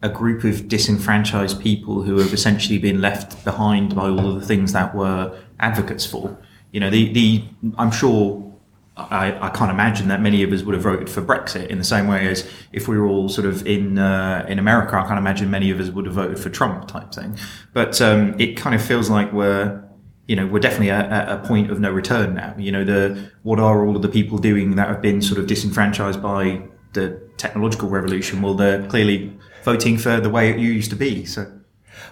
a 0.00 0.08
group 0.08 0.44
of 0.44 0.66
disenfranchised 0.66 1.60
people 1.60 2.02
who 2.02 2.16
have 2.18 2.32
essentially 2.32 2.78
been 2.78 3.02
left 3.02 3.44
behind 3.44 3.94
by 3.94 4.08
all 4.08 4.34
of 4.34 4.40
the 4.40 4.46
things 4.46 4.72
that 4.72 4.94
were 4.94 5.38
advocates 5.60 6.06
for. 6.06 6.38
You 6.70 6.80
know, 6.80 6.88
the, 6.88 7.12
the 7.12 7.44
I'm 7.76 7.90
sure 7.90 8.51
I, 8.94 9.46
I 9.46 9.50
can't 9.50 9.70
imagine 9.70 10.08
that 10.08 10.20
many 10.20 10.42
of 10.42 10.52
us 10.52 10.62
would 10.62 10.74
have 10.74 10.82
voted 10.82 11.08
for 11.08 11.22
Brexit 11.22 11.68
in 11.68 11.78
the 11.78 11.84
same 11.84 12.08
way 12.08 12.28
as 12.28 12.48
if 12.72 12.88
we 12.88 12.98
were 12.98 13.06
all 13.06 13.28
sort 13.30 13.46
of 13.46 13.66
in 13.66 13.98
uh, 13.98 14.44
in 14.48 14.58
America. 14.58 14.96
I 14.96 15.06
can't 15.06 15.18
imagine 15.18 15.50
many 15.50 15.70
of 15.70 15.80
us 15.80 15.88
would 15.88 16.04
have 16.04 16.14
voted 16.14 16.38
for 16.38 16.50
Trump 16.50 16.88
type 16.88 17.10
thing. 17.10 17.38
But 17.72 18.02
um, 18.02 18.38
it 18.38 18.56
kind 18.56 18.74
of 18.74 18.82
feels 18.82 19.08
like 19.08 19.32
we're 19.32 19.82
you 20.26 20.36
know 20.36 20.46
we're 20.46 20.60
definitely 20.60 20.90
at, 20.90 21.28
a 21.28 21.38
point 21.38 21.70
of 21.70 21.80
no 21.80 21.90
return 21.90 22.34
now. 22.34 22.54
You 22.58 22.70
know, 22.70 22.84
the 22.84 23.30
what 23.42 23.58
are 23.58 23.86
all 23.86 23.96
of 23.96 24.02
the 24.02 24.10
people 24.10 24.36
doing 24.36 24.76
that 24.76 24.88
have 24.88 25.00
been 25.00 25.22
sort 25.22 25.40
of 25.40 25.46
disenfranchised 25.46 26.22
by 26.22 26.62
the 26.92 27.18
technological 27.38 27.88
revolution? 27.88 28.42
Well, 28.42 28.54
they're 28.54 28.86
clearly 28.88 29.34
voting 29.64 29.96
for 29.96 30.20
the 30.20 30.28
way 30.28 30.50
it 30.50 30.58
used 30.58 30.90
to 30.90 30.96
be. 30.96 31.24
So. 31.24 31.50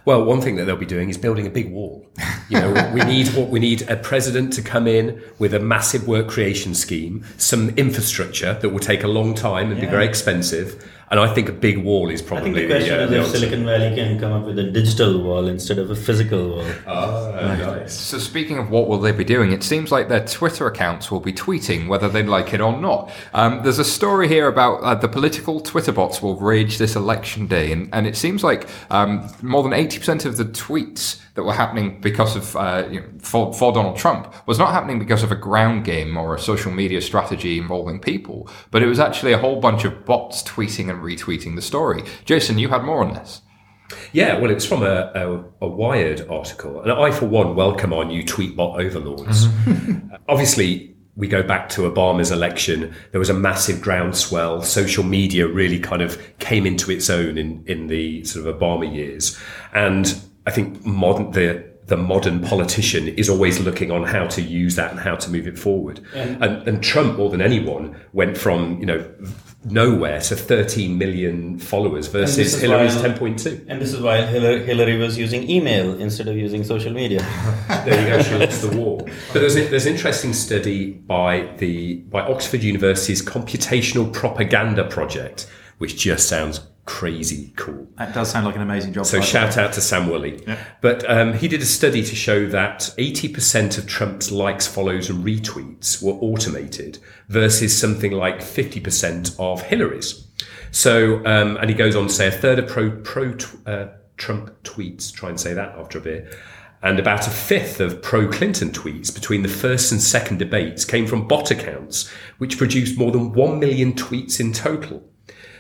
Well, 0.05 0.25
one 0.25 0.41
thing 0.41 0.57
that 0.57 0.65
they'll 0.65 0.77
be 0.77 0.87
doing 0.87 1.11
is 1.11 1.19
building 1.19 1.47
a 1.47 1.51
big 1.51 1.71
wall. 1.71 2.07
You 2.49 2.61
know, 2.61 2.91
we 2.95 3.01
need 3.03 3.29
what 3.29 3.49
we 3.49 3.61
need 3.61 3.83
a 3.89 3.97
president 3.97 4.53
to 4.55 4.63
come 4.63 4.87
in 4.87 5.23
with 5.39 5.55
a 5.55 5.61
massive 5.61 6.09
work 6.09 6.29
creation 6.29 6.75
scheme, 6.75 7.25
some 7.37 7.71
infrastructure 7.71 8.55
that 8.55 8.69
will 8.71 8.81
take 8.81 9.05
a 9.05 9.09
long 9.09 9.35
time 9.35 9.71
and 9.71 9.81
be 9.81 9.87
very 9.87 10.07
expensive. 10.07 10.85
And 11.11 11.19
I 11.19 11.35
think 11.35 11.49
a 11.49 11.53
big 11.53 11.79
wall 11.79 12.09
is 12.09 12.23
probably 12.23 12.51
I 12.51 12.55
think 12.55 12.69
the 12.69 12.75
question 12.75 13.01
uh, 13.01 13.03
is 13.03 13.11
if 13.11 13.19
answer. 13.19 13.39
Silicon 13.39 13.67
Valley 13.67 13.97
can 13.97 14.19
come 14.21 14.33
up 14.33 14.45
with 14.45 14.59
a 14.61 14.71
digital 14.71 15.21
wall 15.21 15.49
instead 15.49 15.79
of 15.79 15.91
a 15.91 15.97
physical 15.97 16.51
wall. 16.51 16.67
Ah, 16.87 17.57
nice. 17.59 17.93
So 17.93 18.19
speaking 18.19 18.59
of 18.59 18.71
what 18.71 18.87
will 18.87 19.01
they 19.01 19.11
be 19.11 19.25
doing, 19.25 19.51
it 19.51 19.65
seems 19.65 19.91
like 19.91 20.09
their 20.09 20.25
Twitter 20.25 20.69
accounts 20.69 21.11
will 21.11 21.19
be 21.19 21.33
tweeting 21.33 21.89
whether 21.89 22.09
they 22.09 22.23
like 22.23 22.55
it 22.55 22.61
or 22.61 22.81
not. 22.81 23.11
Um, 23.35 23.63
there's 23.65 23.81
a 23.81 23.85
story 23.85 24.29
here 24.29 24.47
about 24.47 24.83
uh, 24.83 24.95
the 24.95 25.09
political 25.09 25.61
Twitter 25.61 25.91
bots 25.91 26.23
will 26.23 26.37
rage 26.37 26.79
this 26.79 26.95
election 26.95 27.49
day, 27.49 27.73
and, 27.73 27.89
and 27.93 28.07
it 28.07 28.17
seems 28.17 28.45
like 28.45 28.69
um, 28.91 29.29
more 29.43 29.65
than 29.65 29.73
80% 29.73 30.25
of 30.25 30.37
the 30.37 30.45
tweets 30.45 31.21
that 31.35 31.45
were 31.45 31.53
happening 31.53 32.01
because 32.01 32.37
of 32.37 32.57
uh, 32.57 32.87
you 32.91 33.01
know, 33.01 33.07
for, 33.19 33.53
for 33.55 33.73
Donald 33.73 33.97
Trump 33.97 34.35
was 34.47 34.59
not 34.59 34.73
happening 34.73 34.99
because 34.99 35.23
of 35.23 35.31
a 35.31 35.37
ground 35.37 35.85
game 35.85 36.17
or 36.17 36.35
a 36.35 36.39
social 36.39 36.73
media 36.73 37.01
strategy 37.01 37.59
involving 37.59 37.99
people, 37.99 38.49
but 38.71 38.83
it 38.83 38.87
was 38.87 38.99
actually 39.01 39.33
a 39.33 39.39
whole 39.39 39.61
bunch 39.61 39.85
of 39.85 40.05
bots 40.05 40.43
tweeting 40.43 40.91
and 40.91 41.00
retweeting 41.01 41.57
the 41.57 41.63
story. 41.63 42.03
Jason, 42.25 42.59
you 42.59 42.69
had 42.69 42.85
more 42.85 43.05
on 43.05 43.15
this. 43.15 43.43
Yeah, 44.13 44.39
well, 44.39 44.51
it's 44.51 44.65
from 44.65 44.83
a, 44.83 45.11
a, 45.15 45.45
a 45.63 45.69
Wired 45.69 46.29
article. 46.29 46.81
And 46.81 46.93
I, 46.93 47.11
for 47.11 47.27
one, 47.27 47.57
welcome 47.57 47.93
our 47.93 48.05
new 48.05 48.23
tweetbot 48.23 48.79
overlords. 48.79 49.47
Obviously, 50.29 50.95
we 51.17 51.29
go 51.29 51.43
back 51.43 51.69
to 51.71 51.83
Obama's 51.83 52.31
election. 52.31 52.95
There 53.11 53.19
was 53.19 53.31
a 53.31 53.35
massive 53.35 53.81
groundswell. 53.81 54.63
Social 54.63 55.05
media 55.05 55.47
really 55.47 55.79
kind 55.79 56.03
of 56.03 56.21
came 56.39 56.67
into 56.67 56.91
its 56.91 57.11
own 57.11 57.37
in, 57.37 57.65
in 57.67 57.89
the 57.89 58.25
sort 58.25 58.47
of 58.47 58.59
Obama 58.59 58.93
years. 58.93 59.39
And 59.73 60.21
I 60.47 60.51
think 60.51 60.85
modern, 60.85 61.33
the, 61.33 61.69
the 61.87 61.97
modern 61.97 62.41
politician 62.41 63.09
is 63.09 63.29
always 63.29 63.61
looking 63.61 63.91
on 63.91 64.05
how 64.05 64.27
to 64.29 64.41
use 64.41 64.77
that 64.77 64.93
and 64.93 65.01
how 65.01 65.17
to 65.17 65.31
move 65.31 65.47
it 65.47 65.59
forward. 65.59 66.01
And, 66.43 66.67
and 66.67 66.83
Trump, 66.83 67.19
more 67.19 67.29
than 67.29 67.43
anyone, 67.43 68.01
went 68.13 68.39
from, 68.39 68.79
you 68.79 68.87
know, 68.87 69.13
nowhere 69.65 70.21
to 70.21 70.37
13 70.37 70.97
million 70.97 71.59
followers 71.59 72.07
versus 72.07 72.59
Hillary's 72.61 72.97
10.2. 72.97 73.67
And 73.69 73.81
this 73.81 73.93
is 73.93 74.01
why 74.01 74.23
Hillary, 74.23 74.65
Hillary 74.65 74.97
was 74.97 75.19
using 75.19 75.49
email 75.51 76.01
instead 76.01 76.29
of 76.29 76.37
using 76.37 76.65
social 76.65 76.93
media. 76.93 77.21
There 77.85 78.01
you 78.01 78.09
go. 78.09 78.23
She 78.23 78.35
lost 78.35 78.63
the 78.63 78.77
wall. 78.77 79.09
But 79.33 79.41
there's 79.41 79.57
a, 79.57 79.67
there's 79.69 79.87
an 79.87 79.93
interesting 79.95 80.35
study 80.35 80.93
by 80.93 81.53
the 81.59 81.97
by 81.97 82.21
Oxford 82.21 82.63
University's 82.63 83.23
Computational 83.23 84.13
Propaganda 84.13 84.85
Project, 84.85 85.49
which 85.79 85.97
just 85.97 86.29
sounds 86.29 86.59
crazy 86.91 87.53
cool. 87.55 87.87
That 87.99 88.13
does 88.13 88.33
sound 88.33 88.47
like 88.47 88.57
an 88.57 88.63
amazing 88.63 88.93
job. 88.93 89.07
So 89.07 89.21
shout 89.21 89.57
out 89.57 89.73
to 89.75 89.81
Sam 89.81 90.11
Woolley. 90.11 90.45
But 90.81 91.09
um, 91.09 91.35
he 91.35 91.47
did 91.47 91.63
a 91.63 91.65
study 91.65 92.03
to 92.03 92.17
show 92.17 92.47
that 92.49 92.81
80% 92.99 93.79
of 93.79 93.87
Trump's 93.87 94.33
likes, 94.33 94.67
follows, 94.67 95.09
and 95.09 95.25
retweets 95.25 96.03
were 96.03 96.15
automated 96.15 96.99
versus 97.29 97.79
something 97.79 98.11
like 98.11 98.41
50% 98.41 99.39
of 99.39 99.63
Hillary's. 99.63 100.27
So, 100.73 101.25
um, 101.25 101.57
and 101.59 101.71
he 101.71 101.77
goes 101.77 101.95
on 101.95 102.09
to 102.09 102.13
say 102.13 102.27
a 102.27 102.33
third 102.33 102.59
of 102.59 102.67
pro, 102.67 102.91
pro 103.03 103.37
uh, 103.67 103.87
Trump 104.17 104.61
tweets, 104.65 105.13
try 105.13 105.29
and 105.29 105.39
say 105.39 105.55
that 105.55 105.79
after 105.79 105.99
a 105.99 106.01
bit, 106.01 106.37
and 106.83 106.99
about 106.99 107.29
a 107.29 107.31
fifth 107.31 107.79
of 107.79 108.03
pro 108.03 108.27
Clinton 108.27 108.71
tweets 108.71 109.15
between 109.15 109.43
the 109.43 109.49
first 109.49 109.93
and 109.93 110.03
second 110.03 110.39
debates 110.39 110.85
came 110.85 111.07
from 111.07 111.29
bot 111.29 111.53
accounts, 111.53 112.09
which 112.39 112.59
produced 112.59 112.99
more 112.99 113.13
than 113.13 113.33
1 113.33 113.61
million 113.61 113.93
tweets 113.93 114.41
in 114.41 114.53
total. 114.53 115.05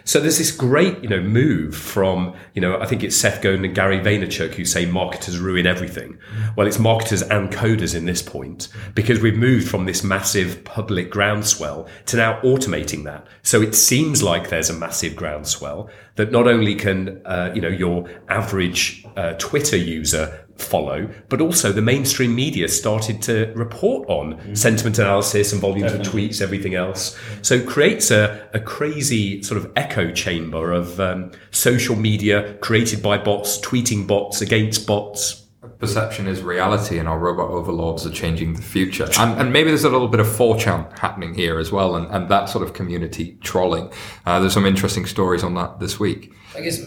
So 0.05 0.21
there's 0.21 0.39
this 0.39 0.51
great, 0.51 1.03
you 1.03 1.09
know, 1.09 1.21
move 1.21 1.77
from, 1.77 2.35
you 2.55 2.61
know, 2.61 2.81
I 2.81 2.87
think 2.87 3.03
it's 3.03 3.17
Seth 3.17 3.43
Godin 3.43 3.65
and 3.65 3.75
Gary 3.75 3.99
Vaynerchuk 3.99 4.55
who 4.55 4.65
say 4.65 4.87
marketers 4.87 5.39
ruin 5.39 5.67
everything. 5.67 6.19
Well, 6.57 6.67
it's 6.67 6.79
marketers 6.79 7.23
and 7.23 7.51
coders 7.51 7.95
in 7.95 8.07
this 8.07 8.23
point 8.23 8.69
because 8.95 9.21
we've 9.21 9.37
moved 9.37 9.69
from 9.69 9.87
this 9.87 10.03
massive 10.03 10.65
public 10.65 11.11
groundswell 11.11 11.89
to 12.07 12.17
now 12.17 12.41
automating 12.41 13.05
that. 13.05 13.27
So 13.43 13.63
it 13.63 13.75
seems 13.75 14.23
like 14.23 14.49
there's 14.49 14.71
a 14.71 14.75
massive 14.75 15.17
groundswell 15.17 15.91
that 16.17 16.33
not 16.33 16.47
only 16.47 16.75
can, 16.75 17.23
uh, 17.25 17.53
you 17.55 17.61
know, 17.61 17.69
your 17.69 18.09
average 18.29 19.05
uh, 19.17 19.35
Twitter 19.39 19.77
user 19.77 20.47
follow, 20.61 21.09
but 21.29 21.41
also 21.41 21.73
the 21.73 21.83
mainstream 21.83 22.35
media 22.35 22.69
started 22.69 23.23
to 23.23 23.53
report 23.55 24.09
on 24.09 24.55
sentiment 24.55 24.99
analysis 24.99 25.53
and 25.53 25.61
volumes 25.61 25.93
of 25.93 26.01
tweets, 26.01 26.41
everything 26.41 26.75
else. 26.75 27.19
So 27.43 27.55
it 27.55 27.67
creates 27.67 28.11
a, 28.11 28.49
a 28.55 28.61
crazy 28.61 29.43
sort 29.43 29.59
of 29.59 29.73
echo 29.77 30.13
chamber 30.13 30.73
of 30.73 31.01
um, 31.01 31.33
social 31.51 31.97
media 31.97 32.55
created 32.61 33.03
by 33.03 33.19
bots, 33.19 33.59
tweeting 33.59 34.07
bots 34.07 34.41
against 34.41 34.87
bots. 34.87 35.45
perception 35.79 36.27
is 36.27 36.43
reality 36.43 36.99
and 36.99 37.09
our 37.09 37.19
robot 37.19 37.51
overlords 37.51 38.07
are 38.07 38.11
changing 38.11 38.55
the 38.55 38.63
future. 38.63 39.09
And, 39.19 39.41
and 39.41 39.53
maybe 39.53 39.71
there's 39.71 39.85
a 39.85 39.91
little 39.91 40.09
bit 40.09 40.21
of 40.21 40.27
4chan 40.27 40.99
happening 40.99 41.35
here 41.35 41.59
as 41.59 41.73
well 41.73 41.97
and, 41.97 42.07
and 42.11 42.29
that 42.29 42.49
sort 42.49 42.65
of 42.65 42.75
community 42.75 43.39
trolling. 43.43 43.91
Uh, 44.27 44.41
there's 44.41 44.53
some 44.55 44.67
interesting 44.67 45.07
stories 45.07 45.43
on 45.43 45.55
that 45.55 45.81
this 45.81 45.99
week. 45.99 46.33
I 46.55 46.61
guess 46.61 46.81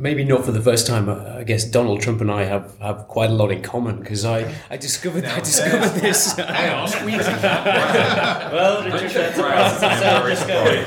maybe 0.00 0.24
not 0.24 0.44
for 0.44 0.50
the 0.50 0.60
first 0.62 0.86
time. 0.86 1.08
uh, 1.08 1.36
I 1.38 1.44
guess 1.44 1.64
Donald 1.64 2.00
Trump 2.00 2.20
and 2.20 2.30
I 2.30 2.44
have, 2.44 2.76
have 2.78 3.06
quite 3.06 3.30
a 3.30 3.34
lot 3.34 3.52
in 3.52 3.62
common 3.62 4.00
because 4.00 4.24
I, 4.24 4.52
I 4.70 4.76
discovered 4.78 5.24
I 5.26 5.38
discovered 5.40 6.00
this. 6.00 6.34
well, 6.38 6.86
Richard, 8.84 9.10
that's 9.10 9.38
a 9.38 9.42
process 9.42 10.02
of 10.02 10.26
discovery. 10.26 10.78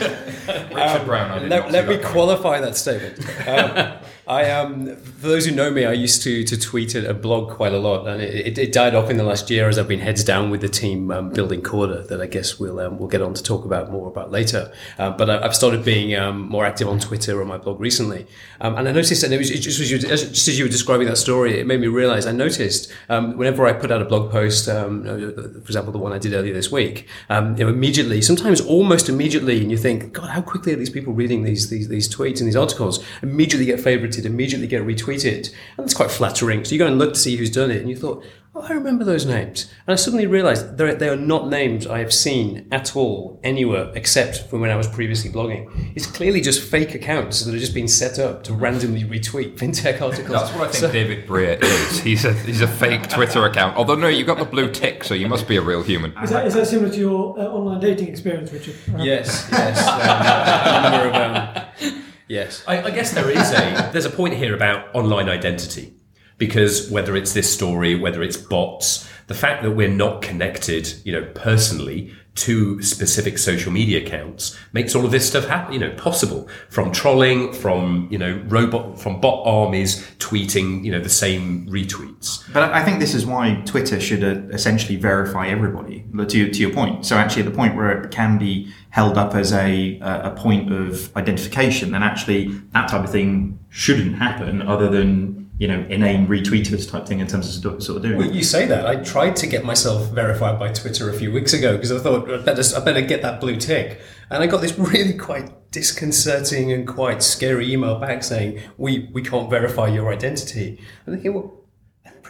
Richard 0.75 1.05
Brown, 1.05 1.31
I 1.31 1.39
let, 1.45 1.71
let 1.71 1.87
me 1.87 1.97
qualify 1.99 2.59
that 2.59 2.75
statement. 2.75 3.19
Um, 3.47 3.99
I 4.25 4.49
um, 4.51 4.95
for 4.95 5.27
those 5.27 5.45
who 5.45 5.53
know 5.53 5.69
me, 5.69 5.83
I 5.83 5.91
used 5.91 6.23
to 6.23 6.45
to 6.45 6.57
tweet 6.57 6.95
a 6.95 7.13
blog 7.13 7.51
quite 7.51 7.73
a 7.73 7.77
lot, 7.77 8.07
and 8.07 8.21
it, 8.21 8.57
it, 8.57 8.71
died 8.71 8.95
off 8.95 9.09
in 9.09 9.17
the 9.17 9.23
last 9.23 9.49
year 9.49 9.67
as 9.67 9.77
I've 9.77 9.87
been 9.87 9.99
heads 9.99 10.23
down 10.23 10.49
with 10.49 10.61
the 10.61 10.69
team 10.69 11.11
um, 11.11 11.29
building 11.29 11.61
Corda. 11.61 12.03
That 12.07 12.21
I 12.21 12.27
guess 12.27 12.57
we'll 12.57 12.79
um, 12.79 12.97
we'll 12.97 13.09
get 13.09 13.21
on 13.21 13.33
to 13.33 13.43
talk 13.43 13.65
about 13.65 13.91
more 13.91 14.07
about 14.07 14.31
later. 14.31 14.71
Uh, 14.97 15.09
but 15.09 15.29
I, 15.29 15.43
I've 15.43 15.55
started 15.55 15.83
being 15.83 16.15
um, 16.15 16.47
more 16.47 16.65
active 16.65 16.87
on 16.87 16.99
Twitter 16.99 17.39
or 17.39 17.43
my 17.43 17.57
blog 17.57 17.81
recently, 17.81 18.25
um, 18.61 18.77
and 18.77 18.87
I 18.87 18.93
noticed, 18.93 19.23
and 19.23 19.33
it 19.33 19.37
was 19.37 19.49
just 19.49 19.81
as, 19.81 19.91
you, 19.91 19.99
just 19.99 20.47
as 20.47 20.57
you 20.57 20.63
were 20.63 20.71
describing 20.71 21.07
that 21.07 21.17
story, 21.17 21.59
it 21.59 21.67
made 21.67 21.81
me 21.81 21.87
realize. 21.87 22.25
I 22.25 22.31
noticed 22.31 22.93
um, 23.09 23.35
whenever 23.35 23.67
I 23.67 23.73
put 23.73 23.91
out 23.91 24.01
a 24.01 24.05
blog 24.05 24.31
post, 24.31 24.67
for 24.67 25.57
example, 25.57 25.91
the 25.91 25.99
one 25.99 26.13
I 26.13 26.17
did 26.17 26.33
earlier 26.33 26.53
this 26.53 26.71
week, 26.71 27.09
you 27.29 27.41
know, 27.41 27.67
immediately, 27.67 28.21
sometimes 28.21 28.61
almost 28.61 29.09
immediately, 29.09 29.59
and 29.61 29.69
you 29.69 29.77
think, 29.77 30.13
God, 30.13 30.29
how 30.29 30.41
quickly 30.41 30.71
are 30.71 30.77
these 30.77 30.89
people 30.89 31.11
reading 31.11 31.43
these 31.43 31.69
these, 31.69 31.89
these 31.89 32.07
tweets 32.07 32.39
and 32.39 32.47
these 32.47 32.55
articles? 32.55 33.03
Immediately 33.21 33.65
get 33.65 33.81
favorited, 34.13 34.25
immediately 34.25 34.67
get 34.67 34.83
retweeted, 34.83 35.53
and 35.77 35.85
it's 35.85 35.93
quite 35.93 36.11
flattering. 36.11 36.65
So 36.65 36.73
you 36.73 36.79
go 36.79 36.87
and 36.87 36.97
look 36.97 37.13
to 37.13 37.19
see 37.19 37.35
who's 37.37 37.51
done 37.51 37.71
it, 37.71 37.81
and 37.81 37.89
you 37.89 37.95
thought, 37.95 38.23
oh, 38.55 38.61
I 38.61 38.73
remember 38.73 39.03
those 39.03 39.25
names. 39.25 39.71
And 39.87 39.93
I 39.93 39.95
suddenly 39.95 40.27
realized 40.27 40.77
they 40.77 41.09
are 41.09 41.15
not 41.15 41.49
names 41.49 41.87
I 41.87 41.99
have 41.99 42.13
seen 42.13 42.67
at 42.71 42.95
all 42.95 43.39
anywhere 43.43 43.91
except 43.95 44.49
from 44.49 44.61
when 44.61 44.69
I 44.69 44.75
was 44.75 44.87
previously 44.87 45.31
blogging. 45.31 45.91
It's 45.95 46.05
clearly 46.05 46.41
just 46.41 46.61
fake 46.61 46.93
accounts 46.93 47.43
that 47.43 47.51
have 47.51 47.59
just 47.59 47.73
been 47.73 47.87
set 47.87 48.19
up 48.19 48.43
to 48.43 48.53
randomly 48.53 49.03
retweet 49.03 49.57
fintech 49.57 50.01
articles. 50.01 50.29
That's 50.29 50.51
what 50.53 50.67
I 50.67 50.71
think 50.71 50.75
so, 50.75 50.91
David 50.91 51.25
Brear 51.25 51.57
is. 51.61 51.99
He's 52.01 52.25
a, 52.25 52.33
he's 52.33 52.61
a 52.61 52.67
fake 52.67 53.09
Twitter 53.09 53.45
account. 53.45 53.75
Although, 53.75 53.95
no, 53.95 54.07
you've 54.07 54.27
got 54.27 54.37
the 54.37 54.45
blue 54.45 54.71
tick, 54.71 55.03
so 55.03 55.13
you 55.13 55.27
must 55.27 55.47
be 55.47 55.57
a 55.57 55.61
real 55.61 55.83
human. 55.83 56.15
Is 56.19 56.29
that, 56.29 56.45
is 56.45 56.53
that 56.53 56.67
similar 56.67 56.91
to 56.91 56.99
your 56.99 57.39
uh, 57.39 57.43
online 57.45 57.79
dating 57.79 58.07
experience, 58.07 58.51
Richard? 58.51 58.75
Yes, 58.97 59.47
yes. 59.51 59.83
Um, 61.83 62.02
yes. 62.27 62.63
I, 62.67 62.83
I 62.83 62.91
guess 62.91 63.11
there 63.13 63.29
is 63.29 63.51
a, 63.51 63.89
there's 63.91 64.05
a 64.05 64.09
point 64.09 64.35
here 64.35 64.55
about 64.55 64.93
online 64.95 65.29
identity 65.29 65.93
because 66.37 66.89
whether 66.89 67.15
it's 67.15 67.33
this 67.33 67.51
story, 67.53 67.95
whether 67.95 68.23
it's 68.23 68.37
bots, 68.37 69.09
the 69.27 69.33
fact 69.33 69.63
that 69.63 69.71
we're 69.71 69.87
not 69.87 70.21
connected, 70.21 70.93
you 71.05 71.13
know, 71.13 71.25
personally 71.33 72.13
to 72.35 72.81
specific 72.81 73.37
social 73.37 73.71
media 73.71 74.01
accounts 74.01 74.57
makes 74.73 74.95
all 74.95 75.05
of 75.05 75.11
this 75.11 75.27
stuff 75.27 75.45
happen, 75.45 75.73
you 75.73 75.79
know, 75.79 75.91
possible 75.91 76.47
from 76.69 76.91
trolling, 76.91 77.53
from, 77.53 78.07
you 78.09 78.17
know, 78.17 78.41
robot, 78.47 78.99
from 78.99 79.21
bot 79.21 79.45
armies 79.45 80.03
tweeting, 80.17 80.83
you 80.83 80.91
know, 80.91 80.99
the 80.99 81.09
same 81.09 81.67
retweets. 81.67 82.43
But 82.51 82.71
I 82.71 82.83
think 82.83 82.99
this 82.99 83.13
is 83.13 83.25
why 83.25 83.61
Twitter 83.65 83.99
should 83.99 84.23
uh, 84.23 84.41
essentially 84.53 84.95
verify 84.95 85.47
everybody 85.47 86.05
to, 86.17 86.49
to 86.49 86.59
your 86.59 86.71
point. 86.71 87.05
So 87.05 87.17
actually 87.17 87.43
at 87.43 87.49
the 87.49 87.55
point 87.55 87.75
where 87.75 88.01
it 88.01 88.11
can 88.11 88.39
be 88.39 88.73
held 88.89 89.17
up 89.17 89.35
as 89.35 89.53
a, 89.53 89.99
a 90.01 90.31
point 90.35 90.73
of 90.73 91.15
identification, 91.15 91.91
then 91.91 92.01
actually 92.01 92.47
that 92.71 92.89
type 92.89 93.03
of 93.03 93.11
thing 93.11 93.59
shouldn't 93.69 94.15
happen 94.15 94.61
other 94.61 94.89
than 94.89 95.51
you 95.57 95.67
know, 95.67 95.85
inane 95.89 96.27
retweeters 96.27 96.89
type 96.89 97.05
thing 97.07 97.19
in 97.19 97.27
terms 97.27 97.63
of 97.63 97.83
sort 97.83 97.97
of 97.97 98.01
doing. 98.01 98.17
Well, 98.17 98.31
you 98.31 98.43
say 98.43 98.65
that. 98.65 98.87
I 98.87 98.95
tried 98.95 99.35
to 99.37 99.47
get 99.47 99.63
myself 99.63 100.09
verified 100.09 100.59
by 100.59 100.71
Twitter 100.73 101.09
a 101.09 101.13
few 101.13 101.31
weeks 101.31 101.53
ago 101.53 101.75
because 101.75 101.91
I 101.91 101.99
thought 101.99 102.29
I 102.29 102.37
better, 102.37 102.63
I 102.75 102.79
better 102.83 103.01
get 103.01 103.21
that 103.21 103.39
blue 103.39 103.57
tick, 103.57 104.01
and 104.29 104.43
I 104.43 104.47
got 104.47 104.61
this 104.61 104.77
really 104.77 105.13
quite 105.13 105.71
disconcerting 105.71 106.71
and 106.71 106.87
quite 106.87 107.23
scary 107.23 107.71
email 107.71 107.99
back 107.99 108.23
saying 108.23 108.61
we 108.77 109.09
we 109.13 109.21
can't 109.21 109.49
verify 109.49 109.87
your 109.87 110.11
identity. 110.11 110.79
I'm 111.05 111.13
thinking, 111.13 111.33
well 111.33 111.62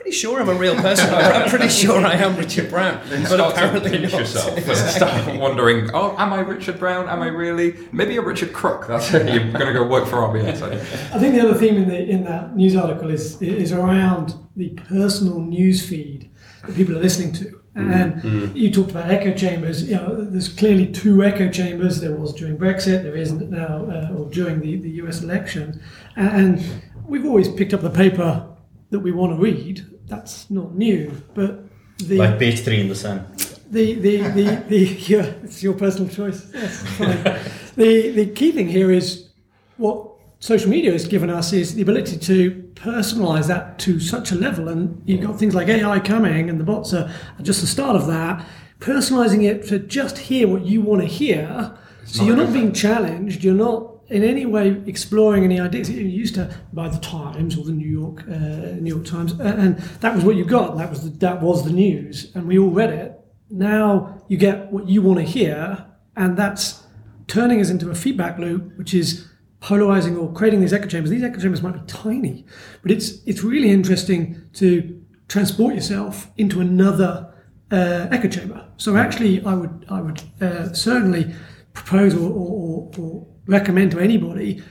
pretty 0.04 0.18
sure 0.18 0.42
I'm 0.42 0.50
a 0.50 0.54
real 0.54 0.76
person. 0.76 1.14
I'm 1.14 1.50
pretty 1.50 1.70
sure 1.70 2.06
I 2.06 2.16
am 2.16 2.36
Richard 2.36 2.70
Brown. 2.70 3.00
but 3.08 3.40
apparently 3.40 3.90
pinch 3.90 4.12
not. 4.12 4.20
yourself 4.20 4.58
exactly. 4.58 4.92
start 4.92 5.40
wondering, 5.40 5.92
oh, 5.94 6.14
am 6.18 6.34
I 6.34 6.42
Richard 6.42 6.78
Brown? 6.78 7.08
Am 7.08 7.22
I 7.22 7.28
really? 7.28 7.76
Maybe 7.94 8.16
you're 8.16 8.26
Richard 8.26 8.52
Crook. 8.52 8.86
That's 8.86 9.14
it. 9.14 9.34
You're 9.34 9.54
going 9.54 9.68
to 9.68 9.74
go 9.74 9.88
work 9.88 10.06
for 10.06 10.18
RBS. 10.18 10.62
I 10.62 11.20
think 11.20 11.36
the 11.36 11.42
other 11.42 11.54
theme 11.54 11.78
in 11.78 11.88
the 11.88 12.04
in 12.04 12.26
that 12.26 12.54
news 12.54 12.76
article 12.76 13.10
is 13.10 13.42
is 13.42 13.72
around 13.72 14.36
the 14.58 14.72
personal 14.72 15.40
news 15.40 15.88
feed 15.88 16.30
that 16.66 16.76
people 16.76 16.98
are 16.98 17.02
listening 17.02 17.32
to. 17.34 17.62
And 17.76 18.22
mm. 18.22 18.56
you 18.56 18.72
talked 18.72 18.92
about 18.92 19.10
echo 19.10 19.34
chambers. 19.34 19.90
You 19.90 19.96
know, 19.96 20.26
there's 20.26 20.50
clearly 20.50 20.86
two 20.86 21.24
echo 21.24 21.50
chambers. 21.50 22.02
There 22.02 22.16
was 22.16 22.34
during 22.34 22.58
Brexit. 22.58 23.04
There 23.04 23.16
isn't 23.16 23.50
now, 23.50 23.86
uh, 23.86 24.14
or 24.16 24.30
during 24.30 24.60
the, 24.60 24.76
the 24.76 24.90
U.S. 25.02 25.24
election. 25.24 25.82
And 26.18 26.62
we've 27.08 27.26
always 27.26 27.48
picked 27.48 27.74
up 27.74 27.82
the 27.82 27.90
paper 27.90 28.48
that 28.92 29.00
we 29.00 29.12
want 29.12 29.32
to 29.34 29.42
read 29.42 29.93
that's 30.08 30.50
not 30.50 30.76
new. 30.76 31.12
But 31.34 31.66
the 31.98 32.18
like 32.18 32.40
page 32.40 32.62
three 32.62 32.82
in 32.82 32.90
the 32.90 32.96
sun. 32.96 33.28
The 33.72 33.96
the 33.96 34.18
the, 34.30 34.64
the 34.68 34.78
yeah, 35.08 35.26
it's 35.44 35.64
your 35.64 35.74
personal 35.74 36.10
choice. 36.10 36.50
Yes, 36.54 36.84
fine. 36.98 37.24
the 37.76 38.12
the 38.12 38.26
key 38.28 38.52
thing 38.52 38.68
here 38.68 38.92
is 38.92 39.30
what 39.78 40.10
social 40.40 40.70
media 40.70 40.92
has 40.92 41.08
given 41.08 41.30
us 41.30 41.54
is 41.54 41.76
the 41.76 41.82
ability 41.82 42.18
to 42.18 42.52
personalize 42.76 43.48
that 43.48 43.80
to 43.80 44.00
such 44.00 44.32
a 44.32 44.36
level, 44.36 44.68
and 44.68 45.02
you've 45.06 45.22
got 45.22 45.40
things 45.40 45.56
like 45.56 45.68
AI 45.68 46.00
coming, 46.00 46.50
and 46.50 46.60
the 46.60 46.64
bots 46.64 46.94
are, 46.94 47.10
are 47.40 47.44
just 47.44 47.62
the 47.62 47.68
start 47.68 47.96
of 47.96 48.08
that. 48.08 48.46
Personalizing 48.80 49.44
it 49.50 49.66
to 49.68 49.80
just 49.80 50.18
hear 50.18 50.48
what 50.48 50.66
you 50.66 50.82
want 50.82 51.02
to 51.02 51.08
hear. 51.08 51.78
It's 52.02 52.18
so 52.18 52.26
you're 52.26 52.36
not 52.36 52.52
being 52.52 52.74
challenged. 52.74 53.44
You're 53.44 53.54
not 53.54 53.93
in 54.14 54.24
any 54.24 54.46
way 54.46 54.82
exploring 54.86 55.44
any 55.44 55.60
ideas. 55.60 55.90
You 55.90 56.06
used 56.06 56.36
to 56.36 56.56
buy 56.72 56.88
the 56.88 57.00
Times 57.00 57.58
or 57.58 57.66
the 57.66 57.72
New 57.72 57.90
York 57.90 58.22
uh, 58.28 58.78
New 58.80 58.94
York 58.96 59.06
Times, 59.06 59.32
and 59.40 59.78
that 60.02 60.14
was 60.16 60.24
what 60.24 60.36
you 60.36 60.46
got. 60.46 60.78
That 60.78 60.90
was 60.90 61.04
the, 61.04 61.10
that 61.18 61.42
was 61.42 61.66
the 61.66 61.72
news, 61.72 62.32
and 62.36 62.48
we 62.48 62.60
all 62.60 62.70
read 62.70 62.92
it. 62.92 63.20
Now 63.50 64.22
you 64.28 64.38
get 64.38 64.72
what 64.72 64.88
you 64.88 65.02
want 65.02 65.20
to 65.20 65.26
hear, 65.26 65.86
and 66.16 66.38
that's 66.38 66.84
turning 67.28 67.60
us 67.60 67.70
into 67.72 67.90
a 67.90 67.96
feedback 67.96 68.38
loop, 68.38 68.78
which 68.78 68.94
is 68.94 69.28
polarizing 69.60 70.16
or 70.16 70.32
creating 70.32 70.62
these 70.62 70.74
echo 70.74 70.88
chambers. 70.88 71.10
These 71.10 71.24
echo 71.24 71.40
chambers 71.40 71.64
might 71.64 71.74
be 71.74 71.82
tiny, 71.88 72.46
but 72.84 72.92
it's 72.92 73.24
it's 73.26 73.44
really 73.44 73.72
interesting 73.72 74.44
to 74.54 75.04
transport 75.28 75.74
yourself 75.74 76.30
into 76.38 76.62
another 76.62 77.34
uh, 77.72 78.08
echo 78.12 78.30
chamber. 78.30 78.64
So 78.78 78.96
actually, 78.96 79.44
I 79.44 79.56
would 79.56 79.86
I 79.90 80.02
would 80.02 80.22
uh, 80.40 80.72
certainly 80.74 81.34
propose 81.74 82.14
or, 82.14 82.30
or, 82.30 82.92
or 83.00 83.33
recommend 83.46 83.92
to 83.92 84.00
anybody 84.00 84.62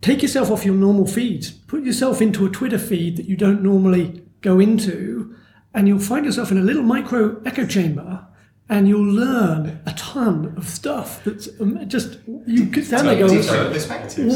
take 0.00 0.22
yourself 0.22 0.50
off 0.50 0.64
your 0.64 0.74
normal 0.74 1.06
feeds, 1.06 1.50
put 1.50 1.82
yourself 1.82 2.20
into 2.22 2.46
a 2.46 2.50
Twitter 2.50 2.78
feed 2.78 3.16
that 3.16 3.26
you 3.26 3.36
don't 3.36 3.62
normally 3.62 4.24
go 4.40 4.60
into, 4.60 5.34
and 5.74 5.88
you'll 5.88 5.98
find 5.98 6.24
yourself 6.24 6.50
in 6.50 6.58
a 6.58 6.62
little 6.62 6.82
micro 6.82 7.40
echo 7.44 7.66
chamber. 7.66 8.26
And 8.68 8.88
you'll 8.88 9.12
learn 9.12 9.80
a 9.86 9.92
ton 9.92 10.52
of 10.56 10.68
stuff 10.68 11.22
that's 11.22 11.48
um, 11.60 11.88
just 11.88 12.18
you 12.46 12.66
could 12.66 12.84
stand 12.84 13.06
there 13.06 13.16
going, 13.28 13.40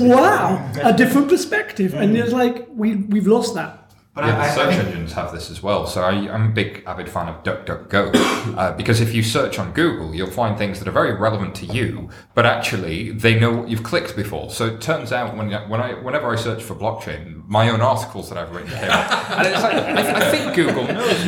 "Wow, 0.08 0.72
a 0.84 0.92
different 0.92 1.28
perspective," 1.28 1.94
and 1.94 2.16
it's 2.16 2.32
like 2.32 2.68
we 2.72 2.94
we've 2.94 3.26
lost 3.26 3.54
that. 3.56 3.79
But 4.12 4.24
yeah, 4.24 4.40
I, 4.40 4.48
the 4.48 4.54
search 4.54 4.74
I, 4.74 4.78
engines 4.88 5.12
have 5.12 5.32
this 5.32 5.52
as 5.52 5.62
well. 5.62 5.86
So 5.86 6.02
I, 6.02 6.12
am 6.12 6.46
a 6.46 6.52
big 6.52 6.82
avid 6.84 7.08
fan 7.08 7.28
of 7.28 7.44
DuckDuckGo 7.44 8.56
uh, 8.58 8.72
because 8.76 9.00
if 9.00 9.14
you 9.14 9.22
search 9.22 9.56
on 9.60 9.72
Google, 9.72 10.16
you'll 10.16 10.26
find 10.26 10.58
things 10.58 10.80
that 10.80 10.88
are 10.88 10.92
very 10.92 11.14
relevant 11.14 11.54
to 11.56 11.66
you, 11.66 12.10
but 12.34 12.44
actually 12.44 13.12
they 13.12 13.38
know 13.38 13.52
what 13.52 13.68
you've 13.68 13.84
clicked 13.84 14.16
before. 14.16 14.50
So 14.50 14.66
it 14.66 14.80
turns 14.80 15.12
out 15.12 15.36
when 15.36 15.52
when 15.68 15.80
I 15.80 15.92
whenever 15.94 16.28
I 16.28 16.34
search 16.34 16.60
for 16.60 16.74
blockchain, 16.74 17.46
my 17.46 17.68
own 17.70 17.80
articles 17.80 18.28
that 18.30 18.38
I've 18.38 18.52
written 18.52 18.70
came 18.70 18.90
up, 18.90 19.30
and 19.30 19.46
it's 19.46 19.62
like 19.62 19.74
I, 19.74 20.26
I 20.26 20.30
think 20.32 20.56
Google 20.56 20.88
knows. 20.88 21.24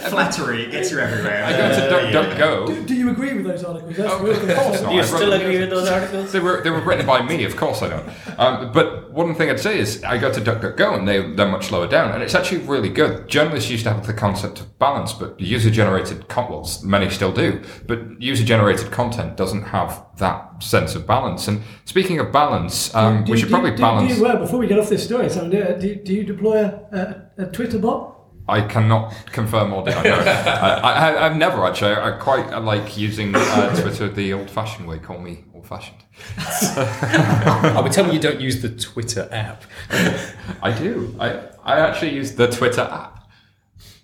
Flattery 0.10 0.70
gets 0.70 0.90
you 0.90 0.98
everywhere. 0.98 1.44
I 1.44 1.52
go 1.52 1.68
to 1.68 1.80
DuckDuckGo. 1.94 2.66
Do, 2.66 2.84
do 2.84 2.94
you 2.94 3.10
agree 3.10 3.34
with 3.34 3.44
those 3.44 3.62
articles? 3.62 3.96
That's 3.96 4.12
oh, 4.12 4.26
of 4.26 4.56
course 4.56 4.82
not. 4.82 4.90
Do 4.90 4.96
you 4.96 5.04
still 5.04 5.32
agree 5.34 5.60
with 5.60 5.70
those 5.70 5.88
articles? 5.88 6.32
They 6.32 6.40
were 6.40 6.62
they 6.62 6.70
were 6.70 6.80
written 6.80 7.06
by 7.06 7.22
me, 7.22 7.44
of 7.44 7.56
course 7.56 7.82
I 7.82 7.90
don't. 7.90 8.08
Um, 8.38 8.72
but 8.72 9.12
one 9.12 9.34
thing 9.34 9.50
I'd 9.50 9.60
say 9.60 9.78
is 9.78 10.02
I 10.02 10.16
go 10.18 10.32
to 10.32 10.40
DuckDuckGo 10.40 10.70
and 10.88 11.06
they 11.06 11.20
they're 11.34 11.48
much 11.48 11.70
lower 11.70 11.86
down, 11.86 12.12
and 12.12 12.22
it's 12.22 12.34
actually 12.34 12.58
really 12.58 12.88
good. 12.88 13.28
Journalists 13.28 13.70
used 13.70 13.84
to 13.84 13.92
have 13.92 14.06
the 14.06 14.12
concept 14.12 14.60
of 14.60 14.78
balance, 14.78 15.12
but 15.12 15.38
user 15.40 15.70
generated 15.70 16.28
content, 16.28 16.50
well, 16.50 16.68
many 16.82 17.10
still 17.10 17.32
do, 17.32 17.62
but 17.86 17.98
user 18.20 18.44
generated 18.44 18.90
content 18.90 19.36
doesn't 19.36 19.62
have 19.62 20.04
that 20.18 20.62
sense 20.62 20.94
of 20.94 21.06
balance. 21.06 21.48
And 21.48 21.62
speaking 21.84 22.18
of 22.18 22.32
balance, 22.32 22.94
um, 22.94 23.24
do, 23.24 23.32
we 23.32 23.38
should 23.38 23.48
do, 23.48 23.54
probably 23.54 23.72
do, 23.72 23.78
balance. 23.78 24.12
Do 24.12 24.16
you, 24.18 24.22
well, 24.22 24.38
before 24.38 24.58
we 24.58 24.66
get 24.66 24.78
off 24.78 24.88
this 24.88 25.04
story, 25.04 25.28
so 25.28 25.48
do, 25.48 25.94
do 25.96 26.14
you 26.14 26.24
deploy 26.24 26.64
a, 26.64 27.30
a, 27.38 27.44
a 27.44 27.46
Twitter 27.50 27.78
bot? 27.78 28.16
I 28.48 28.62
cannot 28.62 29.14
confirm 29.26 29.72
or 29.72 29.84
deny. 29.84 30.02
I, 30.02 31.28
have 31.28 31.36
never 31.36 31.64
actually. 31.64 31.92
I, 31.92 32.08
I 32.08 32.18
quite 32.18 32.50
like 32.58 32.96
using 32.96 33.32
uh, 33.34 33.80
Twitter 33.80 34.08
the 34.08 34.32
old-fashioned 34.32 34.88
way. 34.88 34.98
Call 34.98 35.20
me 35.20 35.44
old-fashioned. 35.60 35.98
I 36.38 37.80
would 37.82 37.92
tell 37.92 38.06
me 38.06 38.14
you 38.14 38.20
don't 38.20 38.40
use 38.40 38.62
the 38.62 38.70
Twitter 38.70 39.28
app. 39.30 39.62
I 40.62 40.72
do. 40.72 41.14
I 41.20 41.48
I 41.62 41.80
actually 41.80 42.14
use 42.14 42.34
the 42.34 42.48
Twitter 42.48 42.82
app. 42.82 43.30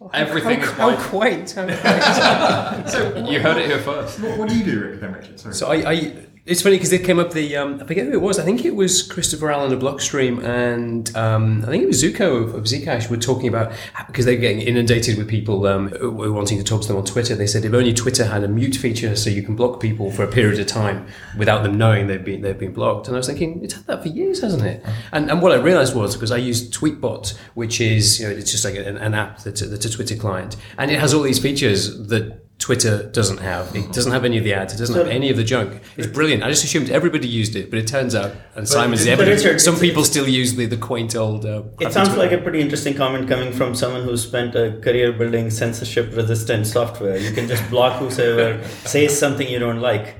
Oh, 0.01 0.11
Everything 0.13 0.61
how, 0.61 0.91
is 0.91 0.99
how 0.99 1.09
quaint. 1.09 1.51
How 1.57 1.65
quaint. 1.65 2.89
so 2.91 3.27
you 3.31 3.41
heard 3.41 3.57
it 3.57 3.67
here 3.67 3.79
first. 3.79 4.21
What, 4.21 4.39
what 4.39 4.49
do 4.49 4.59
you 4.59 4.65
do, 4.65 4.81
Rick? 4.81 5.01
Richard? 5.01 5.41
Sorry. 5.41 5.55
So 5.55 5.69
I, 5.69 5.91
I 5.91 6.26
it's 6.47 6.63
funny 6.63 6.77
because 6.77 6.93
it 6.93 7.03
came 7.05 7.19
up 7.19 7.33
the 7.33 7.57
um, 7.57 7.81
I 7.81 7.85
forget 7.85 8.07
who 8.07 8.13
it 8.13 8.21
was. 8.21 8.39
I 8.39 8.45
think 8.45 8.65
it 8.65 8.77
was 8.77 9.03
Christopher 9.03 9.51
Allen 9.51 9.73
of 9.73 9.81
Blockstream, 9.81 10.45
and 10.45 11.15
um, 11.17 11.65
I 11.65 11.67
think 11.67 11.83
it 11.83 11.89
was 11.89 12.01
Zooko 12.01 12.45
of, 12.45 12.55
of 12.55 12.65
Zcash 12.65 13.11
were 13.11 13.17
talking 13.17 13.49
about 13.49 13.73
because 14.07 14.27
they're 14.27 14.37
getting 14.37 14.61
inundated 14.61 15.19
with 15.19 15.29
people 15.29 15.67
um, 15.67 15.93
wanting 16.01 16.59
to 16.59 16.65
talk 16.65 16.83
to 16.83 16.89
them 16.89 16.99
on 16.99 17.05
Twitter. 17.05 17.35
They 17.35 17.49
said 17.49 17.65
if 17.65 17.75
only 17.75 17.93
Twitter 17.93 18.25
had 18.25 18.45
a 18.45 18.49
mute 18.49 18.77
feature, 18.77 19.17
so 19.17 19.29
you 19.29 19.43
can 19.43 19.57
block 19.57 19.81
people 19.81 20.13
for 20.13 20.23
a 20.23 20.29
period 20.29 20.61
of 20.61 20.69
time 20.69 21.09
without 21.37 21.65
them 21.65 21.77
knowing 21.77 22.07
they've 22.07 22.25
been 22.25 22.43
they've 22.43 22.59
been 22.59 22.73
blocked. 22.73 23.09
And 23.09 23.17
I 23.17 23.19
was 23.19 23.27
thinking 23.27 23.65
it's 23.65 23.75
had 23.75 23.87
that 23.89 24.03
for 24.03 24.09
years, 24.09 24.41
hasn't 24.41 24.63
it? 24.63 24.85
And, 25.11 25.29
and 25.29 25.43
what 25.43 25.51
I 25.51 25.57
realized 25.57 25.97
was 25.97 26.15
because 26.15 26.31
I 26.31 26.37
use 26.37 26.71
Tweetbot, 26.71 27.37
which 27.55 27.81
is 27.81 28.21
you 28.21 28.29
know 28.29 28.33
it's 28.33 28.53
just 28.53 28.65
like 28.65 28.77
an, 28.77 28.97
an 28.99 29.15
app 29.15 29.43
that's 29.43 29.63
that's 29.63 29.85
a 29.85 29.91
Twitter 29.91 30.15
client, 30.15 30.55
and 30.79 30.93
it 30.93 31.01
has 31.01 31.13
all 31.13 31.23
these 31.23 31.41
features 31.41 32.07
that 32.07 32.46
Twitter 32.59 33.03
doesn't 33.13 33.39
have. 33.39 33.77
It 33.77 33.93
doesn't 33.93 34.13
have 34.13 34.25
any 34.25 34.39
of 34.39 34.45
the 34.45 34.55
ads. 34.55 34.73
It 34.75 34.79
doesn't 34.79 34.97
have 34.97 35.09
any 35.09 35.29
of 35.31 35.37
the 35.37 35.45
junk. 35.45 35.81
It's 35.99 36.07
brilliant. 36.07 36.43
I 36.43 36.49
just 36.49 36.65
assumed 36.65 36.89
everybody 36.91 37.29
used 37.29 37.55
it, 37.55 37.69
but 37.71 37.79
it 37.79 37.87
turns 37.87 38.15
out, 38.15 38.33
and 38.55 38.67
Simon's 38.67 39.05
the 39.05 39.11
evidence, 39.11 39.45
Richard, 39.45 39.61
some 39.61 39.75
it's- 39.75 39.89
people 39.89 40.05
still 40.05 40.27
use 40.27 40.55
the, 40.55 40.65
the 40.67 40.79
quaint 40.79 41.15
old. 41.15 41.45
Uh, 41.45 41.65
It 41.81 41.93
sounds 41.93 42.09
Twitter. 42.09 42.23
like 42.23 42.33
a 42.33 42.39
pretty 42.39 42.61
interesting 42.61 42.95
comment 42.95 43.29
coming 43.29 43.53
from 43.53 43.75
someone 43.75 44.05
who 44.05 44.17
spent 44.17 44.55
a 44.55 44.81
career 44.83 45.13
building 45.13 45.51
censorship 45.51 46.17
resistant 46.17 46.67
software. 46.67 47.19
You 47.19 47.33
can 47.33 47.47
just 47.47 47.69
block 47.69 48.01
whosoever 48.01 48.67
says 48.85 49.17
something 49.19 49.47
you 49.47 49.59
don't 49.59 49.81
like. 49.81 50.17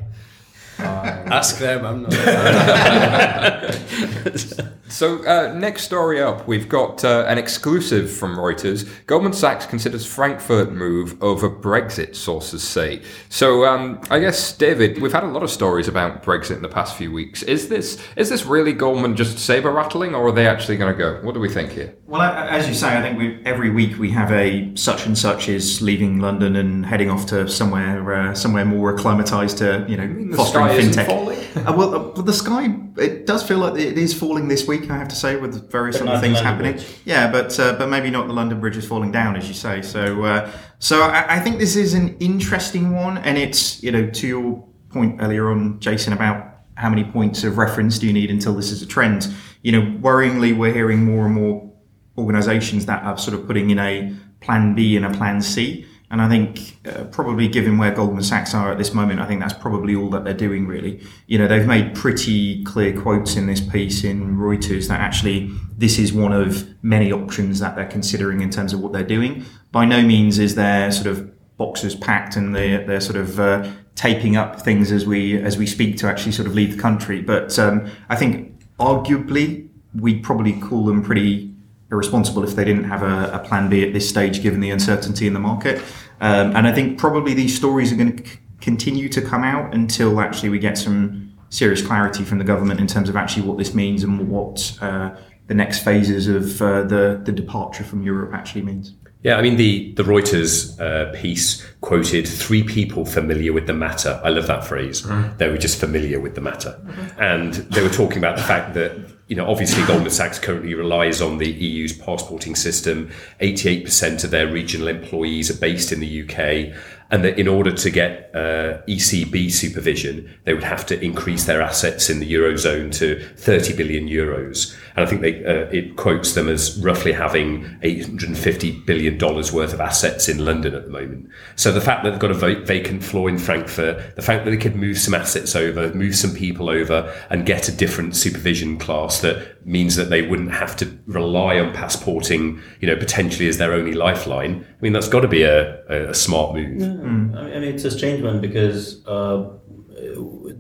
Ask 1.07 1.59
them. 1.59 1.85
I'm 1.85 2.03
not. 2.03 2.13
So, 4.89 5.25
uh, 5.27 5.53
next 5.53 5.83
story 5.83 6.23
up, 6.23 6.47
we've 6.47 6.69
got 6.69 7.05
uh, 7.05 7.25
an 7.27 7.39
exclusive 7.39 8.11
from 8.11 8.37
Reuters. 8.37 8.89
Goldman 9.07 9.33
Sachs 9.33 9.67
considers 9.67 10.07
Frankfurt 10.07 10.73
move 10.73 11.21
over 11.23 11.51
Brexit, 11.51 12.15
sources 12.15 12.63
say. 12.63 13.03
So, 13.29 13.67
um, 13.67 14.01
I 14.11 14.21
guess, 14.21 14.57
David, 14.57 15.03
we've 15.03 15.13
had 15.13 15.25
a 15.25 15.29
lot 15.29 15.43
of 15.43 15.51
stories 15.51 15.89
about 15.89 16.23
Brexit 16.23 16.57
in 16.57 16.63
the 16.63 16.69
past 16.69 16.97
few 16.97 17.11
weeks. 17.11 17.43
Is 17.43 17.69
this 17.69 18.01
is 18.15 18.31
this 18.31 18.47
really 18.47 18.73
Goldman 18.73 19.17
just 19.17 19.39
saber 19.39 19.73
rattling, 19.73 20.15
or 20.15 20.29
are 20.29 20.33
they 20.33 20.47
actually 20.47 20.77
going 20.77 20.93
to 20.93 20.99
go? 20.99 21.21
What 21.23 21.35
do 21.35 21.41
we 21.41 21.49
think 21.49 21.73
here? 21.73 21.95
Well, 22.07 22.23
as 22.23 22.69
you 22.69 22.75
say, 22.75 22.97
I 22.97 23.03
think 23.03 23.19
we, 23.19 23.43
every 23.45 23.71
week 23.71 23.99
we 23.99 24.13
have 24.13 24.31
a 24.31 24.75
such 24.77 25.05
and 25.05 25.19
such 25.19 25.49
is 25.49 25.83
leaving 25.83 26.21
London 26.21 26.55
and 26.55 26.87
heading 26.87 27.11
off 27.11 27.27
to 27.27 27.49
somewhere 27.49 28.15
uh, 28.15 28.35
somewhere 28.35 28.65
more 28.65 28.95
acclimatized 28.95 29.59
to 29.59 29.85
you 29.89 29.97
know 29.97 30.37
fostering 30.37 30.69
sky 30.69 30.77
isn't 31.01 31.07
falling? 31.07 31.39
uh, 31.67 31.73
well, 31.77 32.19
uh, 32.19 32.23
the 32.23 32.33
sky 32.33 32.77
it 32.97 33.27
does 33.27 33.43
feel 33.47 33.59
like 33.59 33.79
it 33.79 33.99
is 33.99 34.15
falling 34.15 34.49
this 34.49 34.67
week. 34.67 34.91
I 34.91 34.97
have 34.97 35.09
to 35.09 35.17
say, 35.17 35.37
with 35.37 35.71
various 35.71 36.01
other 36.01 36.19
things 36.19 36.35
London 36.35 36.45
happening. 36.45 36.73
Bridge. 36.73 36.87
Yeah, 37.05 37.31
but 37.31 37.59
uh, 37.59 37.75
but 37.75 37.89
maybe 37.89 38.11
not 38.11 38.27
the 38.27 38.33
London 38.33 38.61
Bridge 38.61 38.77
is 38.77 38.87
falling 38.87 39.13
down, 39.13 39.37
as 39.37 39.49
you 39.49 39.55
say. 39.55 39.83
So 39.83 40.25
uh, 40.25 40.51
so 40.79 41.03
I, 41.03 41.37
I 41.37 41.41
think 41.41 41.59
this 41.59 41.77
is 41.77 41.95
an 41.95 42.17
interesting 42.19 42.95
one, 42.95 43.19
and 43.19 43.39
it's 43.39 43.83
you 43.83 43.93
know 43.93 44.09
to 44.11 44.27
your 44.27 44.65
point 44.91 45.21
earlier 45.21 45.51
on, 45.51 45.79
Jason, 45.81 46.13
about 46.13 46.55
how 46.77 46.89
many 46.89 47.05
points 47.05 47.45
of 47.45 47.59
reference 47.59 47.99
do 47.99 48.07
you 48.07 48.13
need 48.13 48.31
until 48.31 48.55
this 48.55 48.71
is 48.71 48.83
a 48.83 48.87
trend? 48.87 49.33
You 49.63 49.73
know, 49.73 49.83
worryingly, 50.01 50.57
we're 50.57 50.73
hearing 50.73 51.05
more 51.05 51.27
and 51.27 51.35
more 51.35 51.73
organisations 52.19 52.87
that 52.87 53.03
are 53.03 53.19
sort 53.19 53.39
of 53.39 53.47
putting 53.47 53.71
in 53.71 53.79
a 53.79 54.15
plan 54.41 54.75
B 54.75 54.97
and 54.97 55.05
a 55.05 55.11
plan 55.11 55.41
C. 55.41 55.87
And 56.17 56.23
I 56.23 56.31
think 56.31 56.79
uh, 56.87 57.05
probably 57.05 57.47
given 57.47 57.77
where 57.77 57.95
Goldman 57.95 58.23
Sachs 58.23 58.55
are 58.55 58.73
at 58.73 58.79
this 58.79 58.95
moment, 58.95 59.21
I 59.21 59.27
think 59.27 59.39
that's 59.39 59.53
probably 59.53 59.95
all 59.95 60.09
that 60.09 60.25
they're 60.25 60.33
doing 60.33 60.67
really. 60.67 61.03
You 61.27 61.37
know, 61.37 61.47
they've 61.47 61.67
made 61.67 61.95
pretty 61.95 62.65
clear 62.65 62.99
quotes 62.99 63.37
in 63.37 63.47
this 63.47 63.61
piece 63.61 64.03
in 64.03 64.39
Reuters 64.39 64.89
that 64.89 64.99
actually 64.99 65.51
this 65.77 65.99
is 65.99 66.15
one 66.15 66.33
of 66.33 66.67
many 66.83 67.13
options 67.13 67.61
that 67.61 67.77
they're 67.77 67.85
considering 67.85 68.41
in 68.41 68.49
terms 68.49 68.73
of 68.73 68.81
what 68.81 68.95
they're 68.95 69.03
doing. 69.03 69.45
By 69.73 69.85
no 69.85 70.01
means 70.01 70.39
is 70.39 70.55
their 70.55 70.91
sort 70.91 71.07
of 71.07 71.31
boxes 71.59 71.95
packed 71.95 72.35
and 72.35 72.57
they're, 72.57 72.87
they're 72.87 73.03
sort 73.03 73.17
of 73.19 73.39
uh, 73.39 73.71
taping 73.95 74.37
up 74.37 74.63
things 74.63 74.93
as 74.93 75.05
we 75.05 75.37
as 75.37 75.59
we 75.59 75.67
speak 75.67 75.99
to 75.99 76.07
actually 76.07 76.33
sort 76.33 76.49
of 76.49 76.55
leave 76.55 76.77
the 76.77 76.81
country. 76.81 77.21
But 77.21 77.59
um, 77.59 77.91
I 78.09 78.17
think 78.17 78.59
arguably 78.79 79.69
we'd 79.95 80.23
probably 80.23 80.59
call 80.61 80.87
them 80.87 81.03
pretty 81.03 81.55
irresponsible 81.91 82.43
if 82.45 82.57
they 82.57 82.65
didn't 82.65 82.85
have 82.85 83.03
a, 83.03 83.31
a 83.33 83.39
plan 83.39 83.69
B 83.69 83.87
at 83.87 83.93
this 83.93 84.09
stage, 84.09 84.43
given 84.43 84.61
the 84.61 84.71
uncertainty 84.71 85.27
in 85.27 85.33
the 85.33 85.41
market. 85.41 85.81
Um, 86.21 86.57
and 86.57 86.67
I 86.67 86.73
think 86.73 86.99
probably 86.99 87.35
these 87.35 87.57
stories 87.57 87.93
are 87.93 87.97
going 87.97 88.17
to 88.17 88.27
c- 88.27 88.39
continue 88.61 89.09
to 89.11 89.21
come 89.21 89.45
out 89.45 89.75
until 89.75 90.21
actually 90.21 90.49
we 90.49 90.59
get 90.59 90.79
some 90.79 91.33
serious 91.51 91.87
clarity 91.87 92.25
from 92.25 92.39
the 92.39 92.45
government 92.45 92.81
in 92.81 92.87
terms 92.87 93.09
of 93.09 93.17
actually 93.17 93.47
what 93.47 93.59
this 93.59 93.75
means 93.75 94.03
and 94.03 94.29
what 94.29 94.77
uh, 94.81 95.15
the 95.47 95.55
next 95.55 95.81
phases 95.81 96.27
of 96.27 96.61
uh, 96.61 96.83
the 96.83 97.21
the 97.25 97.33
departure 97.33 97.85
from 97.85 98.03
Europe 98.03 98.33
actually 98.35 98.63
means. 98.63 98.95
Yeah, 99.23 99.37
I 99.37 99.43
mean 99.43 99.57
the 99.57 99.93
the 99.95 100.03
Reuters 100.03 100.79
uh, 100.81 101.13
piece 101.13 101.65
quoted 101.81 102.27
three 102.27 102.63
people 102.63 103.05
familiar 103.05 103.53
with 103.53 103.67
the 103.67 103.73
matter. 103.75 104.21
I 104.25 104.29
love 104.29 104.47
that 104.47 104.65
phrase. 104.65 105.07
They 105.39 105.49
were 105.49 105.59
just 105.59 105.79
familiar 105.79 106.21
with 106.21 106.35
the 106.35 106.41
matter, 106.41 106.81
and 107.19 107.55
they 107.55 107.83
were 107.83 107.89
talking 107.89 108.19
about 108.19 108.37
the 108.37 108.43
fact 108.43 108.75
that 108.75 108.93
you 109.29 109.37
know 109.37 109.47
obviously 109.49 109.85
Goldman 109.87 110.11
Sachs 110.11 110.39
currently 110.39 110.75
relies 110.75 111.21
on 111.21 111.39
the 111.39 111.51
EU's 111.51 111.93
passporting 111.93 112.55
system. 112.55 113.11
Eighty 113.41 113.69
eight 113.69 113.85
percent 113.85 114.25
of 114.25 114.31
their 114.31 114.47
regional 114.47 114.89
employees 114.89 115.51
are 115.51 115.61
based 115.61 115.93
in 115.93 116.01
the 116.01 116.23
UK. 116.23 116.77
And 117.09 117.25
that 117.25 117.39
in 117.39 117.47
order 117.47 117.71
to 117.71 117.91
get 117.91 118.31
uh, 118.35 118.83
ECB 118.89 119.53
supervision, 119.53 120.29
they 120.45 120.53
would 120.53 120.65
have 120.65 120.85
to 120.87 121.01
increase 121.01 121.45
their 121.45 121.63
assets 121.63 122.11
in 122.11 122.19
the 122.19 122.33
eurozone 122.33 122.93
to 122.95 123.25
30 123.37 123.77
billion 123.77 124.09
euros. 124.09 124.77
And 124.97 125.07
I 125.07 125.09
think 125.09 125.21
they, 125.21 125.45
uh, 125.45 125.69
it 125.71 125.95
quotes 125.95 126.35
them 126.35 126.49
as 126.49 126.77
roughly 126.79 127.13
having 127.13 127.79
850 127.83 128.81
billion 128.87 129.19
dollars 129.19 129.53
worth 129.53 129.73
of 129.73 129.81
assets 129.81 130.29
in 130.29 130.45
London 130.45 130.75
at 130.75 130.87
the 130.87 130.91
moment. 130.91 131.29
So 131.55 131.71
the 131.71 131.81
fact 131.81 132.03
that 132.03 132.11
they've 132.11 132.19
got 132.19 132.33
a 132.33 132.65
vacant 132.65 133.05
floor 133.05 133.29
in 133.29 133.39
Frankfurt, 133.39 134.17
the 134.17 134.23
fact 134.23 134.45
that 134.45 134.51
they 134.51 134.57
could 134.57 134.75
move 134.75 134.99
some 134.99 135.15
assets 135.15 135.55
over, 135.55 135.95
move 135.95 136.17
some 136.17 136.35
people 136.35 136.69
over, 136.69 137.15
and 137.31 137.47
get 137.47 137.69
a 137.69 137.73
different 137.73 138.17
supervision 138.17 138.79
class 138.79 139.16
that 139.21 139.67
means 139.67 139.97
that 139.97 140.11
they 140.11 140.23
wouldn't 140.23 140.53
have 140.53 140.77
to 140.77 140.99
rely 141.07 141.59
on 141.59 141.73
passporting, 141.73 142.61
you 142.81 142.87
know, 142.87 142.97
potentially 142.97 143.49
as 143.49 143.59
their 143.59 143.73
only 143.73 143.93
lifeline. 143.93 144.65
I 144.69 144.83
mean, 144.83 144.93
that's 144.93 145.09
got 145.09 145.21
to 145.21 145.29
be 145.29 145.43
a, 145.43 145.85
a, 145.87 146.11
a 146.11 146.15
smart 146.15 146.55
move. 146.55 146.83
I 146.83 146.87
mean, 146.87 147.37
I 147.37 147.45
mean, 147.61 147.75
it's 147.75 147.85
a 147.85 147.91
strange 147.91 148.23
one 148.23 148.41
because 148.41 149.05
uh, 149.07 149.49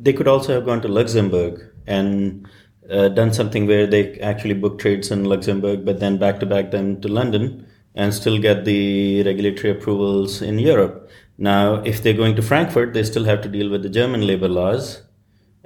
they 0.01 0.13
could 0.13 0.29
also 0.29 0.55
have 0.55 0.65
gone 0.65 0.83
to 0.83 0.89
Luxembourg 0.89 1.61
and 1.87 2.49
uh, 2.91 3.09
done 3.09 3.33
something 3.33 3.67
where 3.67 3.87
they 3.87 4.19
actually 4.21 4.55
book 4.55 4.79
trades 4.79 5.11
in 5.11 5.25
Luxembourg, 5.25 5.85
but 5.85 6.01
then 6.01 6.19
back 6.19 6.41
to 6.41 6.47
back 6.47 6.71
them 6.71 7.01
to 7.01 7.09
London 7.09 7.67
and 7.95 8.13
still 8.13 8.39
get 8.39 8.65
the 8.65 9.23
regulatory 9.25 9.73
approvals 9.73 10.43
in 10.43 10.59
Europe. 10.59 11.09
Now, 11.39 11.77
if 11.77 12.03
they're 12.03 12.13
going 12.13 12.37
to 12.37 12.43
Frankfurt, 12.43 12.93
they 12.93 13.03
still 13.03 13.25
have 13.25 13.43
to 13.43 13.49
deal 13.49 13.71
with 13.71 13.83
the 13.83 13.89
German 13.89 14.27
labor 14.27 14.49
laws 14.49 15.03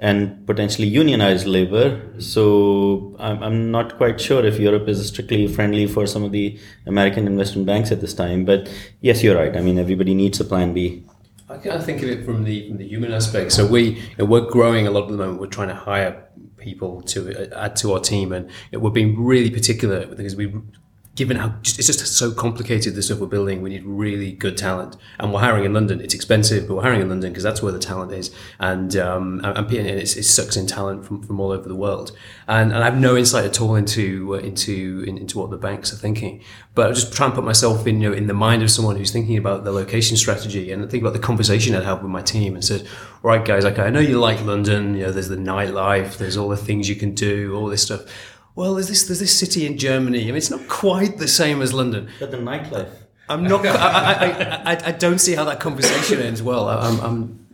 and 0.01 0.45
potentially 0.47 0.87
unionized 0.87 1.45
labor. 1.45 2.01
So 2.17 3.15
I'm, 3.19 3.41
I'm 3.43 3.71
not 3.71 3.97
quite 3.97 4.19
sure 4.19 4.43
if 4.43 4.59
Europe 4.59 4.87
is 4.89 5.07
strictly 5.07 5.47
friendly 5.47 5.85
for 5.85 6.07
some 6.07 6.23
of 6.23 6.31
the 6.31 6.59
American 6.87 7.27
investment 7.27 7.67
banks 7.67 7.91
at 7.91 8.01
this 8.01 8.15
time. 8.15 8.43
But 8.43 8.69
yes, 9.01 9.23
you're 9.23 9.37
right. 9.37 9.55
I 9.55 9.61
mean, 9.61 9.77
everybody 9.77 10.15
needs 10.15 10.39
a 10.39 10.45
plan 10.45 10.73
B. 10.73 11.05
I 11.47 11.79
think 11.79 12.01
of 12.01 12.09
it 12.09 12.25
from 12.25 12.45
the 12.45 12.69
from 12.69 12.77
the 12.77 12.87
human 12.87 13.11
aspect. 13.11 13.51
So 13.51 13.67
we 13.67 13.81
you 13.81 14.01
know, 14.17 14.25
we're 14.25 14.49
growing 14.49 14.87
a 14.87 14.91
lot 14.91 15.03
at 15.03 15.09
the 15.09 15.17
moment. 15.17 15.41
We're 15.41 15.47
trying 15.47 15.67
to 15.67 15.75
hire 15.75 16.25
people 16.57 17.01
to 17.01 17.53
uh, 17.53 17.65
add 17.65 17.75
to 17.77 17.93
our 17.93 17.99
team, 17.99 18.31
and 18.31 18.49
we're 18.71 18.89
being 18.89 19.21
really 19.23 19.49
particular 19.49 20.07
because 20.07 20.35
we. 20.35 20.53
Given 21.21 21.37
how 21.37 21.49
just, 21.61 21.77
it's 21.77 21.85
just 21.85 22.17
so 22.17 22.31
complicated 22.31 22.95
the 22.95 23.03
stuff 23.03 23.19
we're 23.19 23.27
building, 23.27 23.61
we 23.61 23.69
need 23.69 23.85
really 23.85 24.31
good 24.31 24.57
talent, 24.57 24.97
and 25.19 25.31
we're 25.31 25.41
hiring 25.41 25.65
in 25.65 25.71
London. 25.71 26.01
It's 26.01 26.15
expensive, 26.15 26.67
but 26.67 26.73
we're 26.73 26.81
hiring 26.81 26.99
in 26.99 27.09
London 27.09 27.29
because 27.29 27.43
that's 27.43 27.61
where 27.61 27.71
the 27.71 27.77
talent 27.77 28.11
is, 28.11 28.31
and 28.59 28.97
um, 28.97 29.39
and, 29.43 29.55
and 29.55 29.87
it 29.87 30.07
sucks 30.07 30.57
in 30.57 30.65
talent 30.65 31.05
from, 31.05 31.21
from 31.21 31.39
all 31.39 31.51
over 31.51 31.69
the 31.69 31.75
world. 31.75 32.11
And, 32.47 32.73
and 32.73 32.81
I 32.81 32.85
have 32.85 32.99
no 32.99 33.15
insight 33.15 33.45
at 33.45 33.61
all 33.61 33.75
into 33.75 34.33
uh, 34.33 34.39
into 34.39 35.05
in, 35.07 35.19
into 35.19 35.37
what 35.37 35.51
the 35.51 35.57
banks 35.57 35.93
are 35.93 35.95
thinking. 35.95 36.43
But 36.73 36.89
I 36.89 36.93
just 36.93 37.13
try 37.13 37.27
and 37.27 37.35
put 37.35 37.43
myself 37.43 37.85
in 37.85 38.01
you 38.01 38.09
know 38.09 38.15
in 38.15 38.25
the 38.25 38.33
mind 38.33 38.63
of 38.63 38.71
someone 38.71 38.95
who's 38.95 39.11
thinking 39.11 39.37
about 39.37 39.63
the 39.63 39.71
location 39.71 40.17
strategy 40.17 40.71
and 40.71 40.89
think 40.89 41.03
about 41.03 41.13
the 41.13 41.19
conversation 41.19 41.75
I'd 41.75 41.83
have 41.83 42.01
with 42.01 42.09
my 42.09 42.23
team 42.23 42.55
and 42.55 42.65
said, 42.65 42.87
right 43.21 43.45
guys, 43.45 43.63
okay, 43.63 43.83
I 43.83 43.91
know 43.91 43.99
you 43.99 44.19
like 44.19 44.43
London. 44.43 44.95
You 44.95 45.03
know, 45.03 45.11
there's 45.11 45.29
the 45.29 45.35
nightlife, 45.35 46.17
there's 46.17 46.35
all 46.35 46.49
the 46.49 46.57
things 46.57 46.89
you 46.89 46.95
can 46.95 47.13
do, 47.13 47.55
all 47.55 47.67
this 47.67 47.83
stuff. 47.83 48.01
Well, 48.55 48.75
there's 48.75 48.89
this 48.89 49.03
there's 49.03 49.19
this 49.19 49.37
city 49.37 49.65
in 49.65 49.77
Germany. 49.77 50.23
I 50.23 50.25
mean, 50.25 50.35
it's 50.35 50.51
not 50.51 50.67
quite 50.67 51.17
the 51.17 51.27
same 51.27 51.61
as 51.61 51.73
London. 51.73 52.09
But 52.19 52.31
the 52.31 52.37
nightlife. 52.37 52.89
I'm 53.29 53.43
not. 53.43 53.65
I, 53.65 53.71
I, 53.71 54.13
I, 54.13 54.73
I, 54.73 54.87
I 54.87 54.91
don't 54.91 55.19
see 55.19 55.35
how 55.35 55.45
that 55.45 55.59
conversation 55.59 56.19
ends 56.19 56.41
well. 56.43 56.67
I, 56.67 56.87
I'm, 56.87 56.99
I'm, 56.99 57.47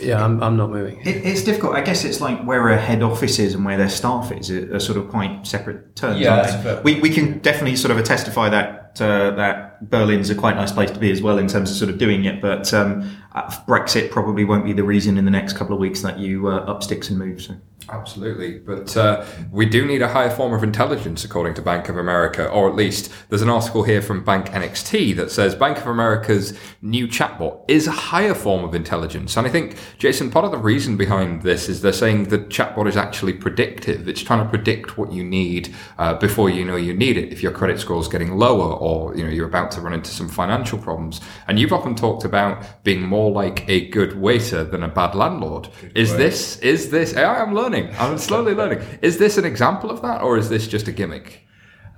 yeah, 0.00 0.24
I'm, 0.24 0.40
I'm 0.42 0.56
not 0.56 0.70
moving. 0.70 1.00
It, 1.00 1.24
it's 1.26 1.42
difficult. 1.42 1.74
I 1.74 1.80
guess 1.80 2.04
it's 2.04 2.20
like 2.20 2.44
where 2.44 2.68
a 2.68 2.78
head 2.78 3.02
office 3.02 3.40
is 3.40 3.54
and 3.54 3.64
where 3.64 3.76
their 3.76 3.88
staff 3.88 4.30
is 4.30 4.50
are, 4.50 4.76
are 4.76 4.80
sort 4.80 4.96
of 4.96 5.08
quite 5.08 5.44
separate 5.44 5.96
terms. 5.96 6.20
Yeah, 6.20 6.34
aren't 6.34 6.42
that's 6.44 6.56
they? 6.56 6.62
fair. 6.62 6.82
We, 6.82 7.00
we 7.00 7.10
can 7.10 7.38
definitely 7.40 7.74
sort 7.76 7.96
of 7.96 8.04
testify 8.04 8.48
that 8.50 9.00
uh, 9.00 9.32
that 9.32 9.90
Berlin's 9.90 10.30
a 10.30 10.36
quite 10.36 10.54
nice 10.54 10.70
place 10.70 10.92
to 10.92 11.00
be 11.00 11.10
as 11.10 11.20
well 11.20 11.38
in 11.38 11.48
terms 11.48 11.70
of 11.70 11.76
sort 11.76 11.90
of 11.90 11.98
doing 11.98 12.26
it. 12.26 12.40
But 12.40 12.72
um, 12.72 13.10
uh, 13.34 13.50
Brexit 13.66 14.12
probably 14.12 14.44
won't 14.44 14.64
be 14.64 14.72
the 14.72 14.84
reason 14.84 15.18
in 15.18 15.24
the 15.24 15.32
next 15.32 15.54
couple 15.54 15.74
of 15.74 15.80
weeks 15.80 16.02
that 16.02 16.20
you 16.20 16.46
uh, 16.48 16.58
up 16.58 16.84
sticks 16.84 17.10
and 17.10 17.18
move. 17.18 17.42
So. 17.42 17.56
Absolutely, 17.88 18.58
but 18.58 18.96
uh, 18.96 19.24
we 19.50 19.66
do 19.66 19.84
need 19.84 20.00
a 20.00 20.08
higher 20.08 20.30
form 20.30 20.54
of 20.54 20.62
intelligence, 20.62 21.24
according 21.24 21.54
to 21.54 21.62
Bank 21.62 21.88
of 21.88 21.98
America, 21.98 22.48
or 22.48 22.68
at 22.68 22.74
least 22.74 23.12
there's 23.28 23.42
an 23.42 23.50
article 23.50 23.82
here 23.82 24.00
from 24.00 24.24
Bank 24.24 24.46
NXT 24.46 25.14
that 25.16 25.30
says 25.30 25.54
Bank 25.54 25.76
of 25.78 25.86
America's 25.86 26.58
new 26.80 27.06
chatbot 27.06 27.62
is 27.68 27.86
a 27.86 27.92
higher 27.92 28.34
form 28.34 28.64
of 28.64 28.74
intelligence. 28.74 29.36
And 29.36 29.46
I 29.46 29.50
think, 29.50 29.76
Jason, 29.98 30.30
part 30.30 30.46
of 30.46 30.50
the 30.50 30.58
reason 30.58 30.96
behind 30.96 31.42
this 31.42 31.68
is 31.68 31.82
they're 31.82 31.92
saying 31.92 32.24
the 32.24 32.38
chatbot 32.38 32.88
is 32.88 32.96
actually 32.96 33.34
predictive. 33.34 34.08
It's 34.08 34.22
trying 34.22 34.42
to 34.42 34.48
predict 34.48 34.96
what 34.96 35.12
you 35.12 35.22
need 35.22 35.74
uh, 35.98 36.14
before 36.14 36.48
you 36.48 36.64
know 36.64 36.76
you 36.76 36.94
need 36.94 37.18
it. 37.18 37.32
If 37.32 37.42
your 37.42 37.52
credit 37.52 37.78
score 37.80 38.00
is 38.00 38.08
getting 38.08 38.36
lower, 38.36 38.72
or 38.72 39.14
you 39.14 39.24
know 39.24 39.30
you're 39.30 39.48
about 39.48 39.70
to 39.72 39.82
run 39.82 39.92
into 39.92 40.10
some 40.10 40.28
financial 40.28 40.78
problems, 40.78 41.20
and 41.48 41.58
you've 41.58 41.72
often 41.72 41.94
talked 41.94 42.24
about 42.24 42.82
being 42.82 43.02
more 43.02 43.30
like 43.30 43.68
a 43.68 43.88
good 43.90 44.18
waiter 44.18 44.64
than 44.64 44.82
a 44.82 44.88
bad 44.88 45.14
landlord. 45.14 45.68
is 45.94 46.16
this? 46.16 46.58
Is 46.58 46.90
this? 46.90 47.14
I 47.14 47.42
am 47.42 47.54
learning. 47.54 47.73
I'm 47.98 48.18
slowly 48.18 48.54
learning. 48.54 48.80
Is 49.02 49.18
this 49.18 49.38
an 49.38 49.44
example 49.44 49.90
of 49.90 50.00
that, 50.02 50.22
or 50.22 50.38
is 50.38 50.48
this 50.48 50.66
just 50.66 50.88
a 50.88 50.92
gimmick? 50.92 51.46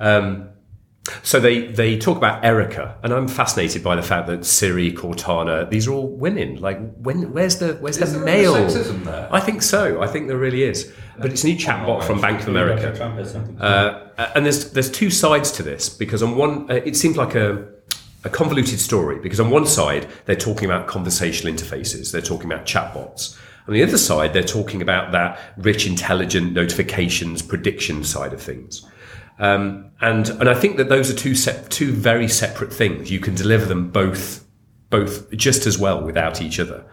Um, 0.00 0.50
So 1.22 1.38
they, 1.38 1.68
they 1.68 1.96
talk 1.98 2.16
about 2.16 2.44
Erica, 2.44 2.96
and 3.02 3.12
I'm 3.12 3.28
fascinated 3.28 3.82
by 3.84 3.94
the 3.94 4.02
fact 4.02 4.26
that 4.26 4.44
Siri, 4.44 4.90
Cortana, 4.92 5.70
these 5.70 5.86
are 5.86 5.92
all 5.92 6.08
women. 6.08 6.56
Like, 6.60 6.78
when 7.06 7.32
where's 7.32 7.56
the 7.58 7.74
where's 7.82 7.98
Is 7.98 8.12
the 8.12 8.18
male? 8.18 8.54
sexism 8.54 9.04
there? 9.04 9.28
I 9.30 9.40
think 9.40 9.62
so. 9.62 10.02
I 10.02 10.08
think 10.08 10.26
there 10.26 10.36
really 10.46 10.64
is. 10.64 10.92
But 11.18 11.30
it's 11.32 11.44
a 11.44 11.46
new 11.46 11.56
chatbot 11.56 12.02
from 12.02 12.20
Bank 12.20 12.40
of 12.42 12.48
America. 12.48 12.92
Trump 12.96 13.14
has 13.18 13.32
something. 13.32 13.56
Uh, 13.60 14.30
and 14.34 14.44
there's 14.44 14.72
there's 14.72 14.90
two 14.90 15.10
sides 15.10 15.48
to 15.52 15.62
this 15.62 15.88
because 15.88 16.22
on 16.24 16.36
one 16.36 16.54
uh, 16.70 16.74
it 16.90 16.96
seems 16.96 17.16
like 17.16 17.34
a 17.36 17.48
a 18.24 18.28
convoluted 18.28 18.80
story 18.80 19.18
because 19.20 19.38
on 19.44 19.48
one 19.58 19.66
side 19.66 20.08
they're 20.24 20.44
talking 20.48 20.66
about 20.70 20.88
conversational 20.88 21.54
interfaces, 21.54 22.10
they're 22.12 22.28
talking 22.32 22.50
about 22.52 22.66
chatbots. 22.66 23.38
On 23.68 23.74
the 23.74 23.82
other 23.82 23.98
side, 23.98 24.32
they're 24.32 24.42
talking 24.42 24.80
about 24.80 25.12
that 25.12 25.38
rich, 25.56 25.86
intelligent 25.86 26.52
notifications, 26.52 27.42
prediction 27.42 28.04
side 28.04 28.32
of 28.32 28.40
things. 28.40 28.86
Um, 29.38 29.90
and 30.00 30.28
and 30.28 30.48
I 30.48 30.54
think 30.54 30.76
that 30.78 30.88
those 30.88 31.10
are 31.10 31.16
two 31.16 31.34
sep- 31.34 31.68
two 31.68 31.92
very 31.92 32.28
separate 32.28 32.72
things. 32.72 33.10
You 33.10 33.20
can 33.20 33.34
deliver 33.34 33.66
them 33.66 33.90
both 33.90 34.44
both 34.88 35.30
just 35.32 35.66
as 35.66 35.78
well 35.78 36.02
without 36.02 36.40
each 36.40 36.60
other. 36.60 36.84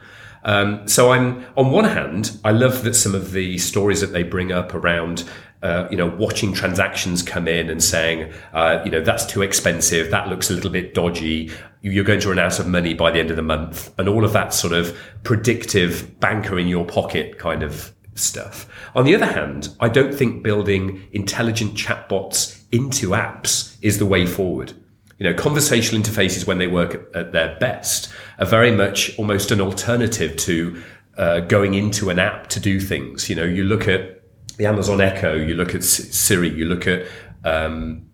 Um, 0.44 0.88
so 0.88 1.12
I'm 1.12 1.46
on 1.56 1.72
one 1.72 1.86
hand, 1.86 2.38
I 2.44 2.52
love 2.52 2.84
that 2.84 2.96
some 2.96 3.16
of 3.16 3.32
the 3.32 3.58
stories 3.58 4.02
that 4.02 4.12
they 4.12 4.24
bring 4.24 4.52
up 4.52 4.74
around, 4.74 5.24
uh, 5.64 5.88
you 5.90 5.96
know, 5.96 6.08
watching 6.08 6.54
transactions 6.54 7.24
come 7.24 7.48
in 7.48 7.70
and 7.70 7.82
saying, 7.82 8.32
uh, 8.54 8.82
you 8.84 8.92
know, 8.92 9.02
that's 9.02 9.26
too 9.26 9.42
expensive, 9.42 10.12
that 10.12 10.28
looks 10.28 10.50
a 10.50 10.54
little 10.54 10.70
bit 10.70 10.94
dodgy, 10.94 11.50
you're 11.82 12.04
going 12.04 12.20
to 12.20 12.30
run 12.30 12.40
out 12.40 12.60
of 12.60 12.68
money 12.68 12.94
by 12.94 13.10
the 13.10 13.20
end 13.20 13.30
of 13.30 13.38
the 13.38 13.42
month, 13.42 13.94
and 13.98 14.10
all 14.10 14.26
of 14.26 14.34
that 14.34 14.54
sort 14.54 14.74
of 14.74 14.98
predictive 15.24 16.20
banker 16.20 16.60
in 16.60 16.68
your 16.68 16.86
pocket 16.86 17.40
kind 17.40 17.64
of 17.64 17.94
stuff. 18.16 18.68
On 18.94 19.06
the 19.06 19.16
other 19.16 19.26
hand, 19.26 19.70
I 19.80 19.88
don't 19.88 20.14
think 20.14 20.44
building 20.44 21.08
intelligent 21.14 21.76
chatbots 21.76 22.62
into 22.72 23.12
apps 23.12 23.78
is 23.82 24.00
the 24.00 24.06
way 24.06 24.26
forward. 24.26 24.74
You 25.18 25.30
know, 25.30 25.34
conversational 25.34 26.02
interfaces 26.02 26.46
when 26.46 26.58
they 26.58 26.68
work 26.68 26.96
at, 26.96 27.16
at 27.16 27.32
their 27.32 27.58
best 27.60 28.12
are 28.38 28.46
very 28.46 28.72
much 28.72 29.18
almost 29.18 29.52
an 29.52 29.62
alternative 29.62 30.36
to 30.38 30.84
uh, 31.18 31.40
going 31.42 31.74
into 31.76 32.10
an 32.10 32.20
app 32.20 32.48
to 32.48 32.60
do 32.60 32.82
things. 32.82 33.30
You 33.30 33.36
know, 33.36 33.46
you 33.46 33.64
look 33.64 33.88
at 33.88 34.23
the 34.58 34.66
Amazon 34.66 35.02
Echo, 35.02 35.36
you 35.36 35.56
look 35.56 35.76
at 35.76 35.84
Siri, 35.84 36.50
you 36.50 36.66
look 36.66 36.88
at 36.88 37.06
um, 37.44 38.10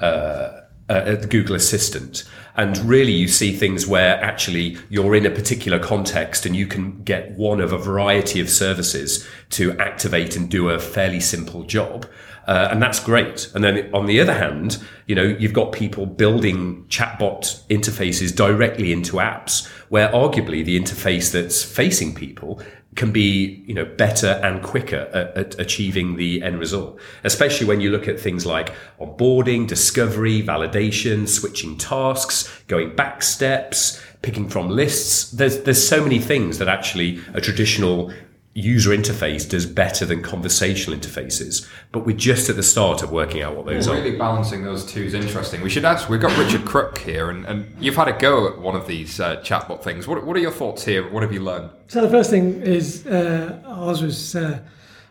uh, 0.00 0.60
uh, 0.88 1.14
the 1.16 1.26
Google 1.26 1.54
Assistant. 1.54 2.24
And 2.56 2.76
really, 2.78 3.12
you 3.12 3.28
see 3.28 3.52
things 3.52 3.86
where 3.86 4.22
actually 4.22 4.76
you're 4.88 5.14
in 5.14 5.24
a 5.24 5.30
particular 5.30 5.78
context 5.78 6.44
and 6.44 6.54
you 6.54 6.66
can 6.66 7.02
get 7.04 7.30
one 7.32 7.60
of 7.60 7.72
a 7.72 7.78
variety 7.78 8.40
of 8.40 8.50
services 8.50 9.26
to 9.50 9.78
activate 9.78 10.36
and 10.36 10.50
do 10.50 10.68
a 10.68 10.78
fairly 10.78 11.20
simple 11.20 11.62
job. 11.62 12.06
Uh, 12.46 12.68
and 12.70 12.82
that's 12.82 12.98
great. 12.98 13.50
And 13.54 13.62
then 13.62 13.88
on 13.94 14.06
the 14.06 14.20
other 14.20 14.34
hand, 14.34 14.82
you 15.06 15.14
know, 15.14 15.22
you've 15.22 15.52
got 15.52 15.72
people 15.72 16.06
building 16.06 16.84
chatbot 16.88 17.62
interfaces 17.68 18.34
directly 18.34 18.92
into 18.92 19.16
apps 19.16 19.68
where 19.88 20.08
arguably 20.08 20.64
the 20.64 20.78
interface 20.78 21.30
that's 21.30 21.62
facing 21.62 22.14
people 22.14 22.60
can 22.96 23.12
be, 23.12 23.62
you 23.66 23.74
know, 23.74 23.84
better 23.84 24.40
and 24.42 24.62
quicker 24.62 25.08
at, 25.12 25.36
at 25.36 25.60
achieving 25.60 26.16
the 26.16 26.42
end 26.42 26.58
result. 26.58 26.98
Especially 27.22 27.66
when 27.66 27.80
you 27.80 27.90
look 27.90 28.08
at 28.08 28.18
things 28.18 28.44
like 28.44 28.74
onboarding, 29.00 29.66
discovery, 29.66 30.42
validation, 30.42 31.28
switching 31.28 31.76
tasks, 31.78 32.62
going 32.66 32.94
back 32.96 33.22
steps, 33.22 34.02
picking 34.22 34.48
from 34.48 34.68
lists. 34.68 35.30
There's, 35.30 35.60
there's 35.62 35.86
so 35.86 36.02
many 36.02 36.18
things 36.18 36.58
that 36.58 36.68
actually 36.68 37.20
a 37.32 37.40
traditional 37.40 38.12
user 38.54 38.90
interface 38.90 39.48
does 39.48 39.64
better 39.64 40.04
than 40.04 40.22
conversational 40.22 40.98
interfaces. 40.98 41.68
But 41.92 42.04
we're 42.04 42.16
just 42.16 42.48
at 42.50 42.56
the 42.56 42.62
start 42.62 43.02
of 43.02 43.12
working 43.12 43.42
out 43.42 43.56
what 43.56 43.66
those 43.66 43.86
are. 43.86 43.94
Really 43.94 44.16
balancing 44.16 44.64
those 44.64 44.84
two 44.84 45.02
is 45.02 45.14
interesting. 45.14 45.60
We 45.60 45.70
should 45.70 45.84
ask. 45.84 46.08
We've 46.08 46.20
got 46.20 46.36
Richard 46.36 46.64
Crook 46.64 46.98
here, 46.98 47.30
and, 47.30 47.46
and 47.46 47.72
you've 47.80 47.96
had 47.96 48.08
a 48.08 48.18
go 48.18 48.48
at 48.48 48.58
one 48.58 48.74
of 48.74 48.86
these 48.86 49.20
uh, 49.20 49.36
chatbot 49.42 49.82
things. 49.82 50.08
What, 50.08 50.24
what 50.26 50.36
are 50.36 50.40
your 50.40 50.50
thoughts 50.50 50.84
here? 50.84 51.08
What 51.10 51.22
have 51.22 51.32
you 51.32 51.40
learned? 51.40 51.70
So 51.88 52.00
the 52.00 52.10
first 52.10 52.30
thing 52.30 52.60
is 52.62 53.06
uh, 53.06 53.62
ours 53.66 54.02
was 54.02 54.34
uh, 54.34 54.60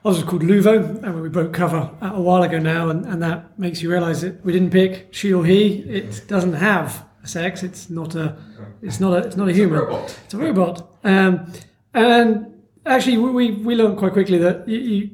ours 0.04 0.18
was 0.18 0.24
called 0.24 0.44
Luvo, 0.44 1.02
and 1.04 1.22
we 1.22 1.30
broke 1.30 1.54
cover 1.54 1.90
a 2.02 2.22
while 2.22 2.44
ago 2.44 2.60
now, 2.60 2.90
and, 2.90 3.06
and 3.06 3.22
that 3.22 3.58
makes 3.58 3.82
you 3.82 3.90
realise 3.92 4.22
that 4.22 4.44
we 4.44 4.52
didn't 4.52 4.72
pick 4.72 5.14
she 5.14 5.34
or 5.34 5.46
he. 5.46 5.80
It 5.84 6.28
doesn't 6.28 6.54
have 6.54 7.06
a 7.24 7.28
sex. 7.28 7.64
It's 7.64 7.90
not 7.90 8.16
a. 8.16 8.38
It's 8.82 9.00
not 9.00 9.14
a. 9.14 9.28
It's 9.28 9.38
not 9.38 9.48
a 9.48 9.54
human. 9.54 9.80
robot. 9.80 10.20
It's 10.26 10.34
a 10.34 10.38
robot. 10.38 10.90
Um, 11.06 11.52
and 11.94 12.49
actually, 12.86 13.18
we 13.18 13.52
we 13.52 13.76
learned 13.76 13.98
quite 13.98 14.14
quickly 14.14 14.38
that 14.40 14.68
you, 14.68 14.78
you, 14.80 15.10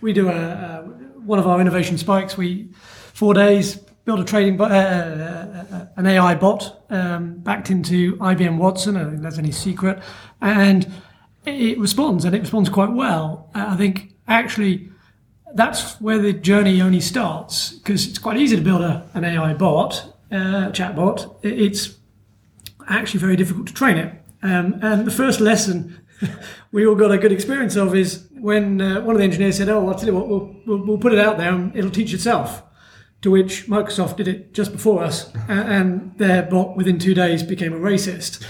we 0.00 0.12
do 0.12 0.28
a, 0.28 0.32
a 0.32 0.82
one 1.20 1.38
of 1.38 1.46
our 1.46 1.60
innovation 1.60 1.98
spikes. 1.98 2.36
We 2.36 2.68
four 3.12 3.34
days 3.34 3.76
build 4.04 4.20
a 4.20 4.24
trading 4.24 4.56
bot, 4.56 4.70
uh, 4.70 4.74
uh, 4.74 5.86
an 5.96 6.06
AI 6.06 6.34
bot 6.34 6.84
um, 6.90 7.36
backed 7.38 7.70
into 7.70 8.16
IBM 8.16 8.58
Watson. 8.58 8.96
I 8.96 9.00
don't 9.02 9.10
think 9.12 9.22
that's 9.22 9.38
any 9.38 9.52
secret, 9.52 10.02
and 10.40 10.90
it 11.46 11.78
responds, 11.78 12.24
and 12.24 12.34
it 12.34 12.40
responds 12.40 12.68
quite 12.68 12.92
well. 12.92 13.50
Uh, 13.54 13.66
I 13.70 13.76
think 13.76 14.14
actually 14.28 14.90
that's 15.54 16.00
where 16.00 16.18
the 16.18 16.32
journey 16.32 16.82
only 16.82 17.00
starts 17.00 17.72
because 17.74 18.06
it's 18.08 18.18
quite 18.18 18.36
easy 18.36 18.56
to 18.56 18.62
build 18.62 18.82
a, 18.82 19.08
an 19.14 19.24
AI 19.24 19.54
bot, 19.54 20.14
uh, 20.32 20.70
chatbot. 20.72 21.36
It- 21.42 21.58
It's 21.60 21.96
actually 22.88 23.20
very 23.20 23.36
difficult 23.36 23.66
to 23.68 23.72
train 23.74 23.96
it. 23.96 24.12
Um, 24.42 24.78
and 24.82 25.06
the 25.06 25.10
first 25.10 25.40
lesson 25.40 25.98
we 26.72 26.86
all 26.86 26.94
got 26.94 27.10
a 27.10 27.18
good 27.18 27.32
experience 27.32 27.76
of 27.76 27.94
is 27.94 28.28
when 28.32 28.80
uh, 28.80 29.00
one 29.02 29.14
of 29.14 29.18
the 29.18 29.24
engineers 29.24 29.56
said, 29.56 29.68
"Oh, 29.68 29.88
I'll 29.88 29.94
tell 29.94 30.06
you 30.08 30.14
what, 30.14 30.28
we'll, 30.28 30.54
we'll, 30.66 30.86
we'll 30.86 30.98
put 30.98 31.12
it 31.12 31.18
out 31.18 31.38
there 31.38 31.52
and 31.52 31.74
it'll 31.76 31.90
teach 31.90 32.12
itself." 32.14 32.62
To 33.22 33.30
which 33.30 33.66
Microsoft 33.68 34.16
did 34.16 34.28
it 34.28 34.52
just 34.52 34.70
before 34.70 35.02
us, 35.02 35.34
a- 35.48 35.52
and 35.52 36.12
their 36.18 36.42
bot 36.42 36.76
within 36.76 36.98
two 36.98 37.14
days 37.14 37.42
became 37.42 37.72
a 37.72 37.78
racist. 37.78 38.42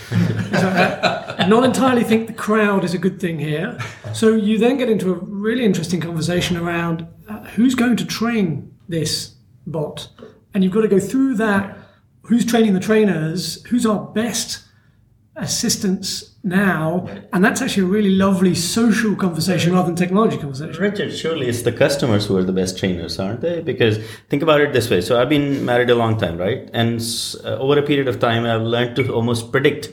So, 0.58 0.66
uh, 0.68 1.46
not 1.48 1.62
entirely 1.62 2.02
think 2.02 2.26
the 2.26 2.32
crowd 2.32 2.82
is 2.82 2.92
a 2.92 2.98
good 2.98 3.20
thing 3.20 3.38
here. 3.38 3.78
So 4.12 4.34
you 4.34 4.58
then 4.58 4.76
get 4.76 4.88
into 4.90 5.12
a 5.12 5.14
really 5.14 5.64
interesting 5.64 6.00
conversation 6.00 6.56
around 6.56 7.06
uh, 7.28 7.44
who's 7.50 7.76
going 7.76 7.96
to 7.98 8.04
train 8.04 8.74
this 8.88 9.36
bot, 9.64 10.08
and 10.52 10.64
you've 10.64 10.72
got 10.72 10.80
to 10.80 10.88
go 10.88 10.98
through 10.98 11.34
that. 11.36 11.78
Who's 12.22 12.44
training 12.44 12.74
the 12.74 12.80
trainers? 12.80 13.62
Who's 13.66 13.86
our 13.86 14.00
best 14.06 14.64
assistants 15.36 16.33
now? 16.44 17.08
And 17.32 17.44
that's 17.44 17.62
actually 17.62 17.84
a 17.84 17.86
really 17.86 18.10
lovely 18.10 18.54
social 18.54 19.16
conversation 19.16 19.72
rather 19.72 19.86
than 19.86 19.96
technology 19.96 20.36
conversation. 20.36 20.80
Richard, 20.80 21.16
surely 21.16 21.48
it's 21.48 21.62
the 21.62 21.72
customers 21.72 22.26
who 22.26 22.36
are 22.36 22.44
the 22.44 22.52
best 22.52 22.78
trainers, 22.78 23.18
aren't 23.18 23.40
they? 23.40 23.60
Because 23.60 23.98
think 24.28 24.42
about 24.42 24.60
it 24.60 24.72
this 24.72 24.90
way. 24.90 25.00
So 25.00 25.20
I've 25.20 25.28
been 25.28 25.64
married 25.64 25.90
a 25.90 25.94
long 25.94 26.18
time, 26.18 26.36
right? 26.36 26.68
And 26.72 27.00
uh, 27.44 27.56
over 27.56 27.78
a 27.78 27.82
period 27.82 28.08
of 28.08 28.20
time, 28.20 28.44
I've 28.44 28.62
learned 28.62 28.96
to 28.96 29.12
almost 29.12 29.50
predict 29.50 29.92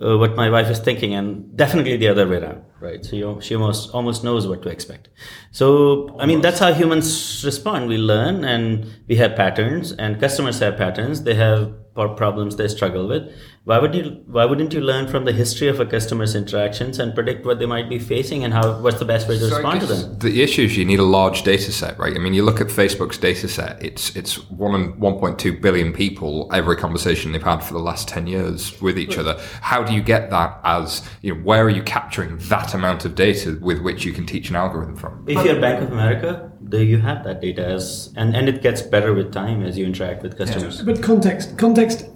uh, 0.00 0.16
what 0.16 0.34
my 0.34 0.48
wife 0.48 0.70
is 0.70 0.78
thinking, 0.78 1.14
and 1.14 1.54
definitely 1.56 1.96
the 1.96 2.08
other 2.08 2.26
way 2.26 2.38
around, 2.38 2.62
right? 2.80 3.04
So 3.04 3.16
you, 3.16 3.38
she 3.42 3.54
almost 3.54 3.90
almost 3.90 4.24
knows 4.24 4.46
what 4.48 4.62
to 4.62 4.70
expect. 4.70 5.08
So 5.50 6.16
I 6.18 6.24
mean, 6.24 6.40
that's 6.40 6.58
how 6.58 6.72
humans 6.72 7.42
respond. 7.44 7.88
We 7.88 7.98
learn, 7.98 8.44
and 8.44 8.86
we 9.08 9.16
have 9.16 9.36
patterns, 9.36 9.92
and 9.92 10.18
customers 10.18 10.58
have 10.60 10.78
patterns. 10.78 11.24
They 11.24 11.34
have 11.34 11.74
problems 12.16 12.56
they 12.56 12.68
struggle 12.68 13.06
with. 13.08 13.30
Why 13.64 13.78
would 13.78 13.94
you? 13.94 14.22
Why 14.26 14.46
wouldn't 14.46 14.72
you 14.72 14.80
learn 14.80 15.06
from 15.06 15.26
the 15.26 15.32
history 15.32 15.68
of 15.68 15.80
a 15.80 15.86
customer's 15.86 16.34
interactions 16.34 16.98
and 16.98 17.14
predict 17.14 17.44
what 17.44 17.58
they 17.58 17.66
might 17.66 17.90
be 17.90 17.98
facing 17.98 18.42
and 18.42 18.54
how 18.54 18.80
what's 18.80 18.98
the 18.98 19.04
best 19.04 19.28
way 19.28 19.38
to 19.38 19.48
So 19.48 19.54
respond 19.54 19.82
to 19.82 19.86
them? 19.86 20.18
The 20.18 20.42
issue 20.42 20.62
is 20.62 20.78
you 20.78 20.86
need 20.86 20.98
a 20.98 21.04
large 21.04 21.42
data 21.42 21.70
set, 21.70 21.98
right? 21.98 22.16
I 22.16 22.18
mean, 22.18 22.32
you 22.32 22.42
look 22.42 22.62
at 22.62 22.68
Facebook's 22.68 23.18
data 23.18 23.48
set; 23.48 23.82
it's 23.82 24.16
it's 24.16 24.48
one 24.48 24.74
and 24.74 24.96
one 24.96 25.18
point 25.18 25.38
two 25.38 25.58
billion 25.58 25.92
people. 25.92 26.48
Every 26.54 26.74
conversation 26.74 27.32
they've 27.32 27.42
had 27.42 27.58
for 27.58 27.74
the 27.74 27.80
last 27.80 28.08
ten 28.08 28.26
years 28.26 28.80
with 28.80 28.98
each 28.98 29.18
other. 29.18 29.38
How 29.60 29.82
do 29.82 29.92
you 29.92 30.02
get 30.02 30.30
that? 30.30 30.58
As 30.64 31.06
you 31.20 31.34
know, 31.34 31.40
where 31.42 31.62
are 31.64 31.70
you 31.70 31.82
capturing 31.82 32.38
that 32.38 32.72
amount 32.72 33.04
of 33.04 33.14
data 33.14 33.58
with 33.60 33.80
which 33.80 34.06
you 34.06 34.12
can 34.12 34.24
teach 34.24 34.48
an 34.48 34.56
algorithm 34.56 34.96
from? 34.96 35.22
If 35.28 35.44
you're 35.44 35.60
Bank 35.60 35.82
of 35.82 35.92
America, 35.92 36.50
do 36.70 36.82
you 36.82 36.98
have 36.98 37.24
that 37.24 37.42
data 37.42 37.66
as 37.66 38.12
and, 38.16 38.34
and 38.34 38.48
it 38.48 38.62
gets 38.62 38.80
better 38.80 39.12
with 39.12 39.32
time 39.32 39.62
as 39.62 39.76
you 39.76 39.84
interact 39.84 40.22
with 40.22 40.38
customers. 40.38 40.80
But 40.80 41.02
context, 41.02 41.58
context. 41.58 42.06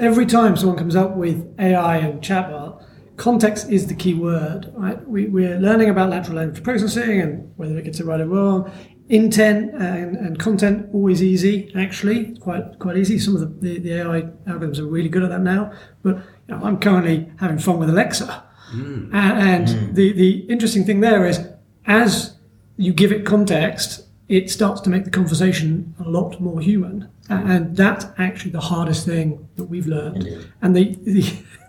Every 0.00 0.26
time 0.26 0.56
someone 0.56 0.76
comes 0.76 0.96
up 0.96 1.16
with 1.16 1.54
AI 1.58 1.98
and 1.98 2.20
chatbot, 2.20 2.84
context 3.16 3.70
is 3.70 3.86
the 3.86 3.94
key 3.94 4.14
word. 4.14 4.72
Right? 4.74 5.06
We, 5.08 5.26
we're 5.26 5.58
learning 5.58 5.88
about 5.88 6.10
natural 6.10 6.36
language 6.36 6.62
processing 6.62 7.20
and 7.20 7.52
whether 7.56 7.78
it 7.78 7.84
gets 7.84 8.00
it 8.00 8.06
right 8.06 8.20
or 8.20 8.26
wrong. 8.26 8.72
Intent 9.08 9.74
and, 9.74 10.16
and 10.16 10.38
content 10.38 10.88
always 10.92 11.22
easy. 11.22 11.70
Actually, 11.76 12.28
It's 12.28 12.38
quite 12.38 12.78
quite 12.78 12.96
easy. 12.96 13.18
Some 13.18 13.36
of 13.36 13.40
the, 13.40 13.46
the, 13.46 13.78
the 13.78 13.92
AI 14.00 14.22
algorithms 14.46 14.78
are 14.78 14.86
really 14.86 15.10
good 15.10 15.22
at 15.22 15.28
that 15.28 15.42
now. 15.42 15.72
But 16.02 16.16
you 16.16 16.56
know, 16.56 16.64
I'm 16.64 16.78
currently 16.78 17.30
having 17.38 17.58
fun 17.58 17.78
with 17.78 17.90
Alexa, 17.90 18.44
mm. 18.74 19.10
and, 19.12 19.68
and 19.68 19.94
the 19.94 20.12
the 20.14 20.38
interesting 20.48 20.84
thing 20.84 21.00
there 21.00 21.26
is 21.26 21.38
as 21.86 22.38
you 22.76 22.94
give 22.94 23.12
it 23.12 23.26
context, 23.26 24.03
it 24.28 24.50
starts 24.50 24.80
to 24.82 24.90
make 24.90 25.04
the 25.04 25.10
conversation 25.10 25.94
a 26.04 26.08
lot 26.08 26.40
more 26.40 26.60
human. 26.60 27.08
And 27.28 27.76
that's 27.76 28.06
actually 28.18 28.50
the 28.52 28.60
hardest 28.60 29.06
thing 29.06 29.48
that 29.56 29.64
we've 29.64 29.86
learned. 29.86 30.46
And 30.62 30.76
the, 30.76 30.94
the 31.02 31.24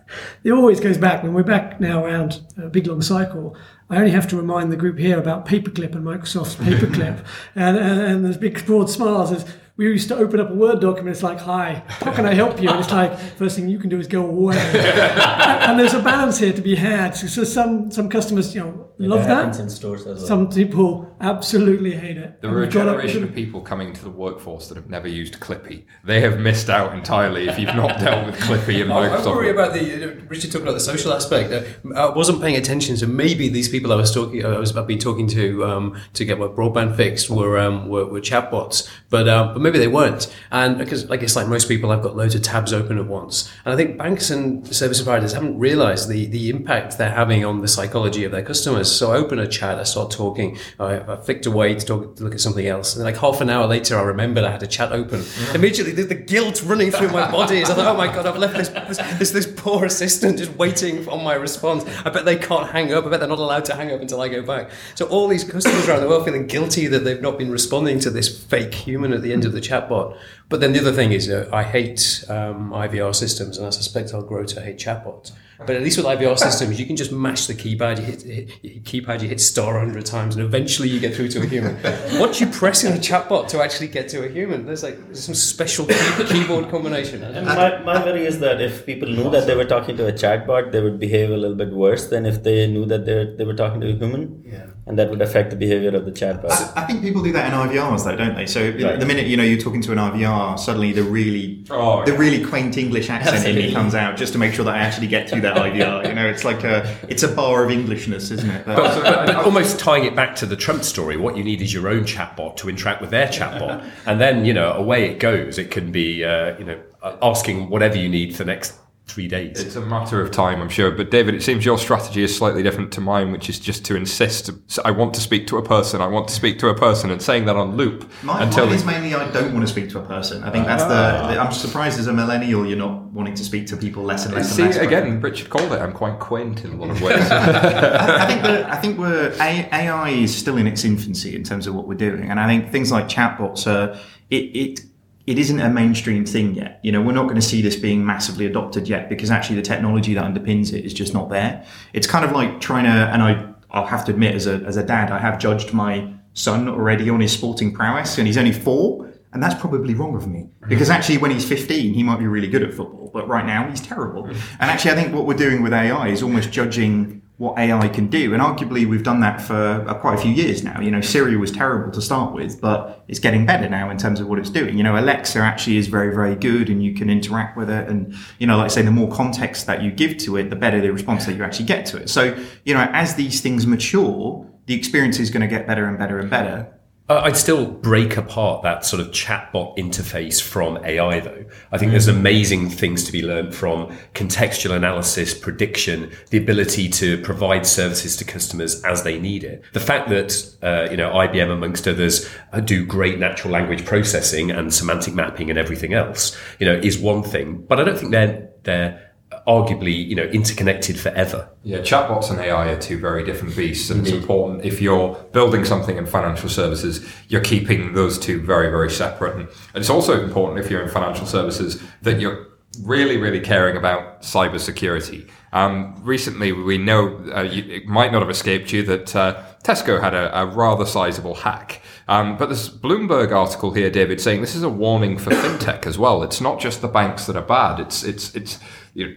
it 0.43 0.51
always 0.51 0.79
goes 0.79 0.97
back 0.97 1.23
when 1.23 1.33
we're 1.33 1.43
back 1.43 1.79
now 1.79 2.03
around 2.03 2.41
a 2.57 2.67
big 2.67 2.87
long 2.87 3.01
cycle. 3.01 3.55
I 3.89 3.97
only 3.97 4.11
have 4.11 4.27
to 4.29 4.37
remind 4.37 4.71
the 4.71 4.77
group 4.77 4.97
here 4.97 5.19
about 5.19 5.45
Paperclip 5.45 5.95
and 5.95 6.05
Microsoft's 6.05 6.55
Paperclip, 6.55 7.25
and, 7.55 7.77
and, 7.77 8.01
and 8.01 8.25
there's 8.25 8.37
big 8.37 8.65
broad 8.65 8.89
smiles. 8.89 9.31
As 9.31 9.45
we 9.77 9.85
used 9.87 10.07
to 10.07 10.15
open 10.15 10.39
up 10.39 10.49
a 10.51 10.53
Word 10.53 10.79
document. 10.79 11.15
It's 11.15 11.23
like, 11.23 11.39
"Hi, 11.41 11.83
how 11.87 12.13
can 12.13 12.25
I 12.25 12.33
help 12.33 12.61
you?" 12.61 12.69
And 12.69 12.79
it's 12.79 12.91
like, 12.91 13.17
first 13.37 13.55
thing 13.57 13.67
you 13.67 13.77
can 13.79 13.89
do 13.89 13.99
is 13.99 14.07
go 14.07 14.25
away. 14.25 14.57
and, 14.57 15.63
and 15.71 15.79
there's 15.79 15.93
a 15.93 16.01
balance 16.01 16.37
here 16.37 16.53
to 16.53 16.61
be 16.61 16.75
had. 16.75 17.15
So, 17.15 17.27
so 17.27 17.43
some 17.43 17.91
some 17.91 18.09
customers, 18.09 18.55
you 18.55 18.61
know, 18.61 18.89
love 18.97 19.25
That 19.27 19.53
that. 19.53 19.59
in 19.61 19.69
stores 19.69 20.01
as 20.07 20.19
well. 20.19 20.27
Some 20.27 20.49
people 20.49 21.13
absolutely 21.19 21.91
hate 21.95 22.17
it. 22.17 22.41
There 22.41 22.49
And 22.51 22.57
are 22.57 22.61
a 22.61 22.65
we've 22.65 22.73
got 22.73 22.87
up- 22.87 22.95
generation 22.95 23.23
of 23.23 23.33
people 23.35 23.61
coming 23.61 23.91
to 23.93 24.03
the 24.03 24.09
workforce 24.09 24.69
that 24.69 24.75
have 24.75 24.89
never 24.89 25.07
used 25.07 25.39
Clippy. 25.39 25.85
They 26.03 26.21
have 26.21 26.39
missed 26.39 26.69
out 26.69 26.93
entirely 26.93 27.47
if 27.49 27.57
you've 27.59 27.75
not 27.75 27.99
dealt 27.99 28.25
with 28.27 28.35
Clippy 28.39 28.81
and 28.81 28.91
Oh, 28.95 28.99
I 28.99 29.09
Microsoft. 29.09 29.25
worry 29.35 29.49
about 29.49 29.73
the 29.73 30.03
uh, 30.03 30.15
Richard 30.29 30.51
talked 30.51 30.63
about 30.63 30.73
the 30.73 30.79
social 30.79 31.11
aspect. 31.13 31.51
Uh, 31.51 31.93
I 31.93 32.15
wasn't 32.15 32.41
paying 32.41 32.55
attention, 32.55 32.95
so 32.95 33.07
maybe 33.07 33.49
these 33.49 33.67
people 33.67 33.91
I 33.91 33.95
was 33.97 34.13
talking, 34.13 34.45
I 34.45 34.57
was 34.57 34.75
I've 34.77 34.87
been 34.87 34.99
talking 34.99 35.27
to 35.29 35.65
um, 35.65 35.97
to 36.13 36.23
get 36.23 36.39
my 36.39 36.47
broadband 36.47 36.95
fixed 36.95 37.29
were 37.29 37.57
um, 37.59 37.89
were, 37.89 38.05
were 38.05 38.21
chatbots, 38.21 38.87
but 39.09 39.27
um, 39.27 39.53
but 39.53 39.61
maybe 39.65 39.79
they 39.79 39.87
weren't. 39.87 40.33
And 40.51 40.77
because 40.77 41.09
like 41.09 41.21
it's 41.21 41.35
like 41.35 41.47
most 41.47 41.67
people, 41.67 41.91
I've 41.91 42.01
got 42.01 42.15
loads 42.15 42.35
of 42.35 42.41
tabs 42.41 42.71
open 42.71 42.97
at 42.97 43.07
once, 43.07 43.51
and 43.65 43.73
I 43.73 43.77
think 43.77 43.97
banks 43.97 44.29
and 44.29 44.65
service 44.73 45.01
providers 45.01 45.33
haven't 45.33 45.59
realised 45.59 46.07
the 46.07 46.27
the 46.27 46.49
impact 46.49 46.97
they're 46.97 47.11
having 47.11 47.43
on 47.43 47.61
the 47.61 47.67
psychology 47.67 48.23
of 48.23 48.31
their 48.31 48.43
customers. 48.43 48.89
So 48.89 49.11
I 49.11 49.17
open 49.17 49.39
a 49.39 49.47
chat, 49.47 49.77
I 49.79 49.83
start 49.83 50.11
talking, 50.11 50.57
I, 50.79 50.99
I 50.99 51.15
flicked 51.17 51.45
away 51.45 51.75
to, 51.75 51.85
talk, 51.85 52.15
to 52.15 52.23
look 52.23 52.33
at 52.33 52.41
something 52.41 52.67
else, 52.67 52.95
and 52.95 53.03
like 53.03 53.17
half 53.17 53.41
an 53.41 53.49
hour 53.49 53.67
later, 53.67 53.97
I 53.97 54.03
remembered 54.03 54.43
I 54.43 54.51
had 54.51 54.63
a 54.63 54.67
chat 54.67 54.91
open. 54.91 55.23
Immediately, 55.53 55.93
the, 55.93 56.03
the 56.03 56.15
guilt 56.15 56.63
running 56.63 56.91
through 56.91 57.09
my 57.09 57.29
body 57.29 57.57
is 57.57 57.69
I 57.69 57.73
thought, 57.73 57.87
oh 57.87 57.97
my 57.97 58.07
god, 58.07 58.25
I've 58.25 58.37
left 58.37 58.55
this 58.55 58.69
this, 58.69 58.97
this 59.19 59.31
this 59.31 59.47
poor 59.47 59.85
assistant 59.85 60.37
just 60.37 60.55
waiting 60.55 61.07
on 61.09 61.23
my 61.23 61.33
response. 61.33 61.83
I 62.05 62.09
bet 62.09 62.25
they 62.25 62.37
can't 62.37 62.69
hang 62.69 62.93
up. 62.93 63.05
I 63.05 63.09
bet 63.09 63.19
they're 63.19 63.29
not 63.29 63.39
allowed 63.39 63.65
to 63.65 63.75
hang 63.75 63.91
up 63.91 64.01
until 64.01 64.21
I 64.21 64.27
go 64.29 64.41
back. 64.41 64.69
So 64.93 65.07
all 65.07 65.27
these 65.27 65.43
customers 65.43 65.87
around 65.87 66.01
the 66.01 66.07
world 66.07 66.25
feeling 66.25 66.47
guilty 66.47 66.87
that 66.87 67.03
they've 67.03 67.21
not 67.21 67.37
been 67.37 67.51
responding 67.51 67.99
to 68.01 68.09
this 68.09 68.27
fake 68.43 68.73
human 68.73 69.13
at 69.13 69.21
the 69.21 69.33
end 69.33 69.45
of 69.45 69.53
the 69.55 69.61
chatbot. 69.61 70.17
But 70.47 70.61
then 70.61 70.73
the 70.73 70.79
other 70.79 70.93
thing 70.93 71.11
is, 71.11 71.29
uh, 71.29 71.49
I 71.51 71.63
hate 71.63 72.23
um, 72.29 72.69
IVR 72.71 73.15
systems, 73.15 73.57
and 73.57 73.65
I 73.65 73.71
suspect 73.71 74.13
I'll 74.13 74.21
grow 74.21 74.43
to 74.45 74.61
hate 74.61 74.77
chatbots. 74.77 75.31
But 75.65 75.77
at 75.77 75.81
least 75.83 75.97
with 75.97 76.05
IVR 76.05 76.37
systems, 76.47 76.79
you 76.79 76.85
can 76.85 76.95
just 76.97 77.11
mash 77.11 77.47
the 77.47 77.53
keypad. 77.55 77.97
You 77.99 78.03
hit, 78.03 78.21
hit, 78.23 78.49
hit 78.61 78.83
keypad, 78.83 79.21
you 79.21 79.29
hit 79.29 79.39
star 79.41 79.77
a 79.77 79.79
hundred 79.79 80.05
times, 80.05 80.35
and 80.35 80.43
eventually 80.45 80.89
you 80.89 80.99
get 80.99 81.15
through 81.15 81.29
to 81.29 81.41
a 81.41 81.45
human. 81.45 81.77
Once 82.19 82.41
you 82.41 82.47
press 82.47 82.83
in 82.83 82.91
a 82.93 82.97
chatbot 82.97 83.47
to 83.49 83.63
actually 83.63 83.87
get 83.87 84.09
to 84.09 84.25
a 84.25 84.29
human, 84.29 84.65
there's 84.65 84.83
like 84.83 84.97
there's 85.05 85.23
some 85.23 85.33
special 85.33 85.85
key, 85.85 86.25
keyboard 86.27 86.69
combination. 86.69 87.23
And 87.23 87.45
my, 87.47 87.81
my 87.83 88.05
worry 88.05 88.25
is 88.25 88.39
that 88.39 88.61
if 88.61 88.85
people 88.85 89.07
knew 89.09 89.29
that 89.31 89.47
they 89.47 89.55
were 89.55 89.65
talking 89.65 89.95
to 89.97 90.07
a 90.07 90.13
chatbot, 90.13 90.71
they 90.73 90.81
would 90.81 90.99
behave 90.99 91.29
a 91.31 91.37
little 91.37 91.55
bit 91.57 91.71
worse 91.71 92.07
than 92.09 92.25
if 92.25 92.43
they 92.43 92.67
knew 92.67 92.85
that 92.85 93.05
they 93.05 93.33
they 93.37 93.45
were 93.45 93.55
talking 93.63 93.79
to 93.81 93.89
a 93.89 93.93
human. 93.95 94.43
Yeah. 94.45 94.67
And 94.87 94.99
that 94.99 95.09
would 95.09 95.21
affect 95.27 95.49
the 95.49 95.55
behavior 95.55 95.95
of 95.95 96.05
the 96.05 96.11
chatbot. 96.11 96.51
I 96.75 96.83
think 96.85 97.01
people 97.01 97.23
do 97.23 97.31
that 97.31 97.45
in 97.51 97.53
IVRs 97.69 98.03
though, 98.05 98.15
don't 98.15 98.35
they? 98.35 98.45
So 98.45 98.59
Right. 98.61 98.99
the 98.99 99.05
minute 99.11 99.25
you 99.25 99.35
know 99.37 99.47
you're 99.51 99.63
talking 99.67 99.81
to 99.87 99.91
an 99.93 99.97
IVR, 99.97 100.34
suddenly 100.57 100.91
the 100.91 101.03
really 101.03 101.63
Oh, 101.69 102.03
the 102.05 102.11
yeah. 102.11 102.17
really 102.17 102.43
quaint 102.45 102.77
English 102.77 103.09
accent 103.09 103.45
in 103.47 103.55
me 103.55 103.73
comes 103.73 103.95
out 103.95 104.17
just 104.17 104.33
to 104.33 104.39
make 104.39 104.53
sure 104.53 104.65
that 104.65 104.75
I 104.75 104.79
actually 104.79 105.07
get 105.07 105.29
through 105.29 105.41
that 105.41 105.57
IVR. 105.57 106.07
You 106.07 106.13
know, 106.13 106.27
it's 106.27 106.43
like 106.45 106.63
a 106.63 106.97
it's 107.09 107.23
a 107.23 107.27
bar 107.27 107.63
of 107.65 107.71
Englishness, 107.71 108.31
isn't 108.31 108.49
it? 108.49 108.65
But- 108.65 108.75
But, 108.75 109.03
but, 109.03 109.25
but 109.27 109.35
almost 109.37 109.79
tying 109.79 110.05
it 110.05 110.15
back 110.15 110.35
to 110.37 110.45
the 110.45 110.55
Trump 110.55 110.83
story, 110.83 111.17
what 111.17 111.35
you 111.37 111.43
need 111.43 111.61
is 111.61 111.73
your 111.73 111.87
own 111.87 112.03
chatbot 112.03 112.55
to 112.57 112.69
interact 112.69 113.01
with 113.01 113.09
their 113.11 113.27
chatbot, 113.27 113.83
and 114.05 114.19
then 114.21 114.45
you 114.45 114.53
know 114.53 114.71
away 114.73 115.05
it 115.11 115.19
goes. 115.19 115.57
It 115.57 115.71
can 115.71 115.91
be 115.91 116.23
uh, 116.23 116.57
you 116.59 116.65
know 116.65 116.79
asking 117.21 117.69
whatever 117.69 117.97
you 117.97 118.09
need 118.09 118.31
for 118.35 118.43
the 118.43 118.51
next 118.53 118.73
three 119.07 119.27
days. 119.27 119.61
It's 119.61 119.75
a 119.75 119.81
matter 119.81 120.19
of 120.19 120.31
time, 120.31 120.61
I'm 120.61 120.69
sure. 120.69 120.89
But 120.89 121.11
David, 121.11 121.35
it 121.35 121.43
seems 121.43 121.63
your 121.63 121.77
strategy 121.77 122.23
is 122.23 122.35
slightly 122.35 122.63
different 122.63 122.91
to 122.93 123.01
mine, 123.01 123.31
which 123.31 123.49
is 123.49 123.59
just 123.59 123.85
to 123.85 123.95
insist. 123.95 124.49
I 124.83 124.91
want 124.91 125.13
to 125.13 125.21
speak 125.21 125.45
to 125.47 125.57
a 125.57 125.61
person. 125.61 126.01
I 126.01 126.07
want 126.07 126.27
to 126.29 126.33
speak 126.33 126.57
to 126.59 126.69
a 126.69 126.75
person, 126.75 127.11
and 127.11 127.21
saying 127.21 127.45
that 127.45 127.55
on 127.55 127.77
loop 127.77 128.09
Mine, 128.23 128.43
until 128.43 128.65
mine 128.65 128.75
is 128.75 128.85
mainly 128.85 129.13
I 129.13 129.29
don't 129.31 129.53
want 129.53 129.65
to 129.65 129.71
speak 129.71 129.89
to 129.91 129.99
a 129.99 130.05
person. 130.05 130.43
I 130.43 130.49
think 130.49 130.65
that's 130.65 130.83
the, 130.83 131.33
the. 131.33 131.39
I'm 131.39 131.51
surprised 131.51 131.99
as 131.99 132.07
a 132.07 132.13
millennial 132.13 132.65
you're 132.65 132.77
not 132.77 133.03
wanting 133.11 133.35
to 133.35 133.43
speak 133.43 133.67
to 133.67 133.77
people 133.77 134.03
less 134.03 134.25
and 134.25 134.33
less. 134.33 134.51
See 134.51 134.63
and 134.63 134.73
less. 134.73 134.83
again, 134.83 135.21
Richard 135.21 135.49
called 135.49 135.71
it. 135.71 135.79
I'm 135.79 135.93
quite 135.93 136.19
quaint 136.19 136.65
in 136.65 136.73
a 136.73 136.75
lot 136.75 136.89
of 136.89 137.01
ways. 137.01 137.19
I, 137.31 138.23
I 138.23 138.25
think 138.25 138.41
that 138.41 138.71
I 138.71 138.75
think 138.77 138.97
we're 138.97 139.35
AI 139.39 140.09
is 140.09 140.35
still 140.35 140.57
in 140.57 140.65
its 140.65 140.83
infancy 140.83 141.35
in 141.35 141.43
terms 141.43 141.67
of 141.67 141.75
what 141.75 141.87
we're 141.87 141.95
doing, 141.95 142.29
and 142.31 142.39
I 142.39 142.47
think 142.47 142.71
things 142.71 142.91
like 142.91 143.07
chatbots 143.07 143.67
are 143.67 143.99
it 144.31 144.35
it 144.35 144.79
it 145.27 145.39
isn't 145.39 145.59
a 145.59 145.69
mainstream 145.69 146.25
thing 146.25 146.53
yet. 146.55 146.79
You 146.83 146.91
know, 146.91 147.01
we're 147.01 147.13
not 147.13 147.23
going 147.23 147.35
to 147.35 147.41
see 147.41 147.61
this 147.61 147.75
being 147.75 148.05
massively 148.05 148.45
adopted 148.45 148.87
yet 148.87 149.09
because 149.09 149.31
actually 149.31 149.55
the 149.55 149.63
technology 149.63 150.13
that 150.13 150.23
underpins 150.23 150.71
it 150.71 150.85
is 150.85 150.93
just 150.93 151.13
not 151.13 151.29
there. 151.29 151.65
It's 151.93 152.07
kind 152.07 152.23
of 152.23 152.31
like 152.31 152.61
trying 152.61 152.83
to, 152.85 152.89
and 152.89 153.21
I 153.21 153.53
I'll 153.71 153.85
have 153.85 154.05
to 154.05 154.11
admit 154.11 154.35
as 154.35 154.47
a 154.47 154.55
as 154.65 154.77
a 154.77 154.83
dad, 154.83 155.11
I 155.11 155.19
have 155.19 155.37
judged 155.37 155.73
my 155.73 156.13
son 156.33 156.67
already 156.67 157.09
on 157.09 157.19
his 157.19 157.33
sporting 157.33 157.73
prowess, 157.73 158.17
and 158.17 158.27
he's 158.27 158.37
only 158.37 158.53
four. 158.53 159.11
And 159.33 159.43
that's 159.43 159.59
probably 159.59 159.93
wrong 159.93 160.15
of 160.15 160.27
me 160.27 160.47
because 160.69 160.89
actually, 160.89 161.17
when 161.17 161.29
he's 161.29 161.43
15, 161.43 161.93
he 161.93 162.03
might 162.03 162.19
be 162.19 162.27
really 162.27 162.47
good 162.47 162.63
at 162.63 162.73
football, 162.73 163.11
but 163.13 163.27
right 163.27 163.45
now 163.45 163.69
he's 163.69 163.81
terrible. 163.81 164.25
And 164.27 164.71
actually, 164.71 164.91
I 164.91 164.95
think 164.95 165.13
what 165.13 165.25
we're 165.25 165.33
doing 165.33 165.61
with 165.61 165.73
AI 165.73 166.07
is 166.07 166.23
almost 166.23 166.51
judging 166.51 167.21
what 167.37 167.59
AI 167.59 167.89
can 167.89 168.07
do. 168.07 168.33
And 168.33 168.41
arguably, 168.41 168.87
we've 168.87 169.03
done 169.03 169.19
that 169.19 169.41
for 169.41 169.85
uh, 169.87 169.93
quite 169.95 170.17
a 170.17 170.21
few 170.21 170.31
years 170.31 170.63
now. 170.63 170.79
You 170.79 170.89
know, 170.89 171.01
Siri 171.01 171.35
was 171.35 171.51
terrible 171.51 171.91
to 171.91 172.01
start 172.01 172.33
with, 172.33 172.61
but 172.61 173.03
it's 173.09 173.19
getting 173.19 173.45
better 173.45 173.67
now 173.67 173.89
in 173.89 173.97
terms 173.97 174.21
of 174.21 174.27
what 174.27 174.39
it's 174.39 174.49
doing. 174.49 174.77
You 174.77 174.83
know, 174.83 174.97
Alexa 174.97 175.39
actually 175.39 175.75
is 175.75 175.87
very, 175.87 176.15
very 176.15 176.35
good 176.35 176.69
and 176.69 176.81
you 176.81 176.93
can 176.93 177.09
interact 177.09 177.57
with 177.57 177.69
it. 177.69 177.89
And, 177.89 178.15
you 178.39 178.47
know, 178.47 178.57
like 178.57 178.65
I 178.65 178.67
say, 178.69 178.83
the 178.83 178.91
more 178.91 179.11
context 179.11 179.67
that 179.67 179.81
you 179.81 179.91
give 179.91 180.17
to 180.19 180.37
it, 180.37 180.49
the 180.49 180.55
better 180.55 180.79
the 180.79 180.93
response 180.93 181.25
that 181.25 181.35
you 181.35 181.43
actually 181.43 181.65
get 181.65 181.85
to 181.87 181.97
it. 181.97 182.09
So, 182.09 182.37
you 182.63 182.73
know, 182.73 182.87
as 182.93 183.15
these 183.15 183.41
things 183.41 183.67
mature, 183.67 184.49
the 184.67 184.73
experience 184.73 185.19
is 185.19 185.29
going 185.29 185.41
to 185.41 185.47
get 185.47 185.67
better 185.67 185.85
and 185.85 185.97
better 185.97 186.19
and 186.19 186.29
better. 186.29 186.74
Uh, 187.07 187.21
I'd 187.23 187.37
still 187.37 187.67
break 187.67 188.17
apart 188.17 188.63
that 188.63 188.83
sort 188.83 188.99
of 188.99 189.09
chatbot 189.11 189.77
interface 189.77 190.41
from 190.41 190.83
AI, 190.83 191.19
though. 191.19 191.45
I 191.71 191.77
think 191.77 191.91
there's 191.91 192.07
amazing 192.07 192.71
things 192.71 193.03
to 193.03 193.11
be 193.11 193.21
learned 193.21 193.53
from 193.53 193.95
contextual 194.15 194.75
analysis, 194.75 195.37
prediction, 195.37 196.11
the 196.31 196.39
ability 196.39 196.89
to 196.89 197.21
provide 197.21 197.67
services 197.67 198.15
to 198.17 198.25
customers 198.25 198.83
as 198.83 199.03
they 199.03 199.19
need 199.19 199.43
it. 199.43 199.63
The 199.73 199.79
fact 199.79 200.09
that, 200.09 200.55
uh, 200.63 200.89
you 200.89 200.97
know, 200.97 201.11
IBM, 201.11 201.51
amongst 201.51 201.87
others, 201.87 202.27
uh, 202.53 202.59
do 202.59 202.83
great 202.83 203.19
natural 203.19 203.53
language 203.53 203.85
processing 203.85 204.49
and 204.49 204.73
semantic 204.73 205.13
mapping 205.13 205.51
and 205.51 205.59
everything 205.59 205.93
else, 205.93 206.35
you 206.57 206.65
know, 206.65 206.73
is 206.73 206.97
one 206.97 207.21
thing. 207.21 207.63
But 207.67 207.79
I 207.79 207.83
don't 207.83 207.99
think 207.99 208.13
they're, 208.13 208.49
they're 208.63 209.04
arguably, 209.47 210.05
you 210.05 210.15
know, 210.15 210.23
interconnected 210.23 210.99
forever. 210.99 211.49
Yeah, 211.63 211.79
chatbots 211.79 212.31
and 212.31 212.39
AI 212.39 212.71
are 212.71 212.79
two 212.79 212.99
very 212.99 213.23
different 213.23 213.55
beasts, 213.55 213.89
and 213.89 214.01
it's 214.01 214.11
important 214.11 214.65
if 214.65 214.81
you're 214.81 215.13
building 215.31 215.65
something 215.65 215.97
in 215.97 216.05
financial 216.05 216.49
services, 216.49 217.07
you're 217.27 217.41
keeping 217.41 217.93
those 217.93 218.17
two 218.17 218.41
very, 218.41 218.69
very 218.69 218.89
separate. 218.89 219.35
And 219.35 219.47
it's 219.75 219.89
also 219.89 220.23
important 220.23 220.63
if 220.63 220.71
you're 220.71 220.81
in 220.81 220.89
financial 220.89 221.27
services 221.27 221.81
that 222.01 222.19
you're 222.19 222.47
really, 222.81 223.17
really 223.17 223.39
caring 223.39 223.77
about 223.77 224.21
cybersecurity. 224.21 225.29
Um, 225.53 225.95
recently, 226.01 226.51
we 226.51 226.77
know 226.77 227.17
uh, 227.33 227.43
you, 227.43 227.63
it 227.71 227.85
might 227.85 228.11
not 228.11 228.21
have 228.21 228.29
escaped 228.29 228.73
you 228.73 228.83
that 228.83 229.15
uh, 229.15 229.41
Tesco 229.63 230.01
had 230.01 230.13
a, 230.13 230.41
a 230.41 230.45
rather 230.45 230.85
sizable 230.85 231.35
hack. 231.35 231.81
Um, 232.07 232.37
but 232.37 232.49
this 232.49 232.69
Bloomberg 232.69 233.31
article 233.31 233.71
here, 233.71 233.89
David, 233.89 234.19
saying 234.19 234.41
this 234.41 234.55
is 234.55 234.63
a 234.63 234.69
warning 234.69 235.17
for 235.17 235.31
fintech 235.31 235.85
as 235.85 235.97
well. 235.97 236.23
It's 236.23 236.41
not 236.41 236.59
just 236.59 236.81
the 236.81 236.87
banks 236.87 237.25
that 237.27 237.35
are 237.35 237.41
bad. 237.41 237.79
It's 237.79 238.03
it's 238.03 238.35
it's 238.35 238.59
you 238.93 239.07
know, 239.07 239.15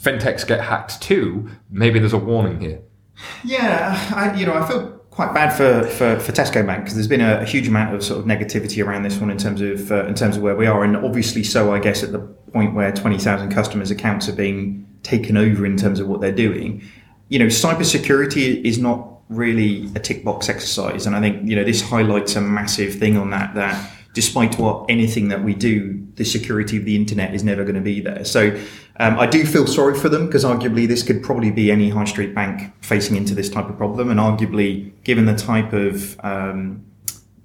fintechs 0.00 0.46
get 0.46 0.60
hacked 0.60 1.00
too. 1.02 1.48
Maybe 1.70 1.98
there's 1.98 2.12
a 2.12 2.18
warning 2.18 2.60
here. 2.60 2.80
Yeah, 3.44 4.12
I, 4.14 4.34
you 4.34 4.46
know, 4.46 4.54
I 4.54 4.66
feel 4.66 5.00
quite 5.10 5.34
bad 5.34 5.50
for, 5.50 5.86
for, 5.90 6.18
for 6.18 6.32
Tesco 6.32 6.66
Bank 6.66 6.84
because 6.84 6.94
there's 6.94 7.08
been 7.08 7.20
a, 7.20 7.40
a 7.40 7.44
huge 7.44 7.68
amount 7.68 7.94
of 7.94 8.02
sort 8.02 8.20
of 8.20 8.24
negativity 8.24 8.84
around 8.84 9.02
this 9.02 9.18
one 9.18 9.30
in 9.30 9.36
terms 9.36 9.60
of 9.60 9.92
uh, 9.92 10.06
in 10.06 10.14
terms 10.14 10.36
of 10.36 10.42
where 10.42 10.56
we 10.56 10.66
are, 10.66 10.84
and 10.84 10.96
obviously 10.96 11.44
so 11.44 11.74
I 11.74 11.78
guess 11.78 12.02
at 12.02 12.12
the 12.12 12.20
point 12.52 12.74
where 12.74 12.92
twenty 12.92 13.18
thousand 13.18 13.52
customers' 13.52 13.90
accounts 13.90 14.28
are 14.28 14.32
being 14.32 14.86
taken 15.02 15.36
over 15.36 15.66
in 15.66 15.76
terms 15.76 16.00
of 16.00 16.08
what 16.08 16.20
they're 16.20 16.32
doing. 16.32 16.82
You 17.28 17.38
know, 17.38 17.46
cybersecurity 17.46 18.64
is 18.64 18.78
not 18.78 19.06
really 19.28 19.88
a 19.94 20.00
tick 20.00 20.24
box 20.24 20.48
exercise, 20.48 21.06
and 21.06 21.14
I 21.14 21.20
think 21.20 21.48
you 21.48 21.56
know 21.56 21.64
this 21.64 21.82
highlights 21.82 22.36
a 22.36 22.40
massive 22.40 22.94
thing 22.94 23.18
on 23.18 23.30
that 23.30 23.54
that 23.54 23.90
despite 24.12 24.58
what 24.58 24.86
anything 24.88 25.28
that 25.28 25.44
we 25.44 25.54
do, 25.54 26.06
the 26.16 26.24
security 26.24 26.76
of 26.76 26.84
the 26.84 26.96
internet 26.96 27.34
is 27.34 27.44
never 27.44 27.62
going 27.62 27.76
to 27.76 27.80
be 27.80 28.00
there. 28.00 28.24
So 28.24 28.58
um, 28.98 29.18
I 29.18 29.26
do 29.26 29.44
feel 29.46 29.66
sorry 29.66 29.98
for 29.98 30.08
them 30.08 30.26
because 30.26 30.44
arguably 30.44 30.86
this 30.86 31.02
could 31.02 31.22
probably 31.22 31.50
be 31.50 31.70
any 31.70 31.90
high 31.90 32.04
street 32.04 32.34
bank 32.34 32.72
facing 32.84 33.16
into 33.16 33.34
this 33.34 33.48
type 33.48 33.68
of 33.68 33.76
problem, 33.76 34.10
and 34.10 34.18
arguably 34.18 34.92
given 35.04 35.26
the 35.26 35.36
type 35.36 35.72
of 35.72 36.18
um, 36.24 36.84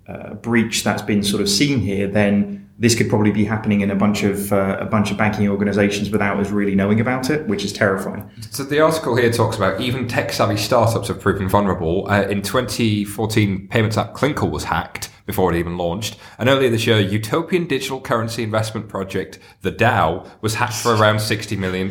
uh, 0.08 0.34
breach 0.36 0.84
that's 0.84 1.02
been 1.02 1.24
sort 1.24 1.42
of 1.42 1.50
seen 1.50 1.80
here, 1.80 2.08
then 2.08 2.70
this 2.78 2.94
could 2.94 3.10
probably 3.10 3.32
be 3.32 3.46
happening 3.46 3.82
in 3.82 3.90
a 3.90 3.96
bunch 3.96 4.24
of 4.24 4.52
uh, 4.52 4.78
a 4.80 4.86
bunch 4.86 5.12
of 5.12 5.18
banking 5.18 5.48
organisations 5.48 6.10
without 6.10 6.38
us 6.40 6.50
really 6.50 6.76
knowing 6.76 7.00
about 7.00 7.30
it, 7.30 7.48
which 7.48 7.64
is 7.64 7.72
terrifying. 7.72 8.30
So 8.52 8.64
the 8.64 8.82
article 8.82 9.16
here 9.16 9.32
talks 9.32 9.56
about 9.56 9.80
even 9.80 10.08
tech 10.08 10.34
savvy 10.34 10.58
startups 10.58 11.08
have 11.08 11.22
proven 11.22 11.48
vulnerable. 11.48 12.10
Uh, 12.10 12.24
in 12.24 12.42
2014, 12.42 13.68
payments 13.70 13.98
app 13.98 14.14
Clinkle 14.14 14.52
was 14.52 14.66
hacked, 14.66 15.10
before 15.26 15.54
it 15.54 15.58
even 15.58 15.78
launched. 15.78 16.18
And 16.38 16.50
earlier 16.50 16.70
this 16.70 16.86
year, 16.86 17.00
Utopian 17.00 17.66
digital 17.68 18.00
currency 18.00 18.44
investment 18.44 18.88
project, 18.88 19.40
the 19.62 19.72
DAO, 19.72 20.30
was 20.42 20.56
hacked 20.56 20.76
for 20.76 20.96
around 20.96 21.18
$60 21.18 21.58
million. 21.58 21.90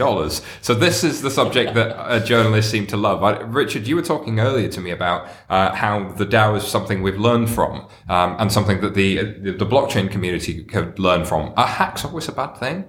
So 0.62 0.74
this 0.74 1.02
is 1.02 1.22
the 1.22 1.30
subject 1.30 1.74
that 1.74 1.96
uh, 1.98 2.20
journalists 2.20 2.70
seem 2.70 2.86
to 2.88 2.96
love. 2.96 3.22
I, 3.22 3.40
Richard, 3.40 3.86
you 3.86 3.96
were 3.96 4.02
talking 4.02 4.40
earlier 4.40 4.68
to 4.68 4.80
me 4.80 4.90
about 4.90 5.28
uh, 5.48 5.74
how 5.74 6.10
the 6.12 6.26
DAO 6.26 6.56
is 6.56 6.64
something 6.64 7.02
we've 7.02 7.18
learned 7.18 7.50
from 7.50 7.88
um, 8.08 8.36
and 8.38 8.52
something 8.52 8.80
that 8.80 8.94
the, 8.94 9.16
the 9.16 9.66
blockchain 9.66 10.10
community 10.10 10.62
could 10.64 10.98
learn 10.98 11.24
from. 11.24 11.52
Are 11.56 11.66
hacks 11.66 12.04
always 12.04 12.28
a 12.28 12.32
bad 12.32 12.56
thing? 12.56 12.84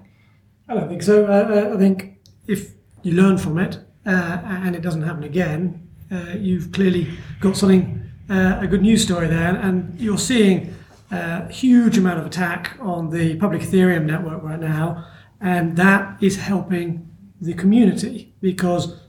I 0.67 0.73
don't 0.73 0.89
think 0.89 1.03
so. 1.03 1.25
Uh, 1.25 1.69
uh, 1.71 1.75
I 1.75 1.77
think 1.77 2.19
if 2.47 2.73
you 3.03 3.13
learn 3.13 3.37
from 3.37 3.57
it 3.59 3.79
uh, 4.05 4.41
and 4.43 4.75
it 4.75 4.81
doesn't 4.81 5.03
happen 5.03 5.23
again, 5.23 5.87
uh, 6.11 6.35
you've 6.37 6.71
clearly 6.71 7.17
got 7.39 7.57
something, 7.57 8.04
uh, 8.30 8.59
a 8.61 8.67
good 8.67 8.82
news 8.82 9.03
story 9.03 9.28
there, 9.28 9.55
and 9.55 9.99
you're 9.99 10.17
seeing 10.17 10.76
a 11.11 11.47
huge 11.51 11.97
amount 11.97 12.19
of 12.19 12.26
attack 12.26 12.78
on 12.80 13.09
the 13.09 13.36
public 13.38 13.61
Ethereum 13.61 14.05
network 14.05 14.43
right 14.43 14.59
now, 14.59 15.05
and 15.39 15.78
that 15.78 16.21
is 16.21 16.38
helping 16.38 17.09
the 17.39 17.53
community 17.53 18.34
because 18.41 18.99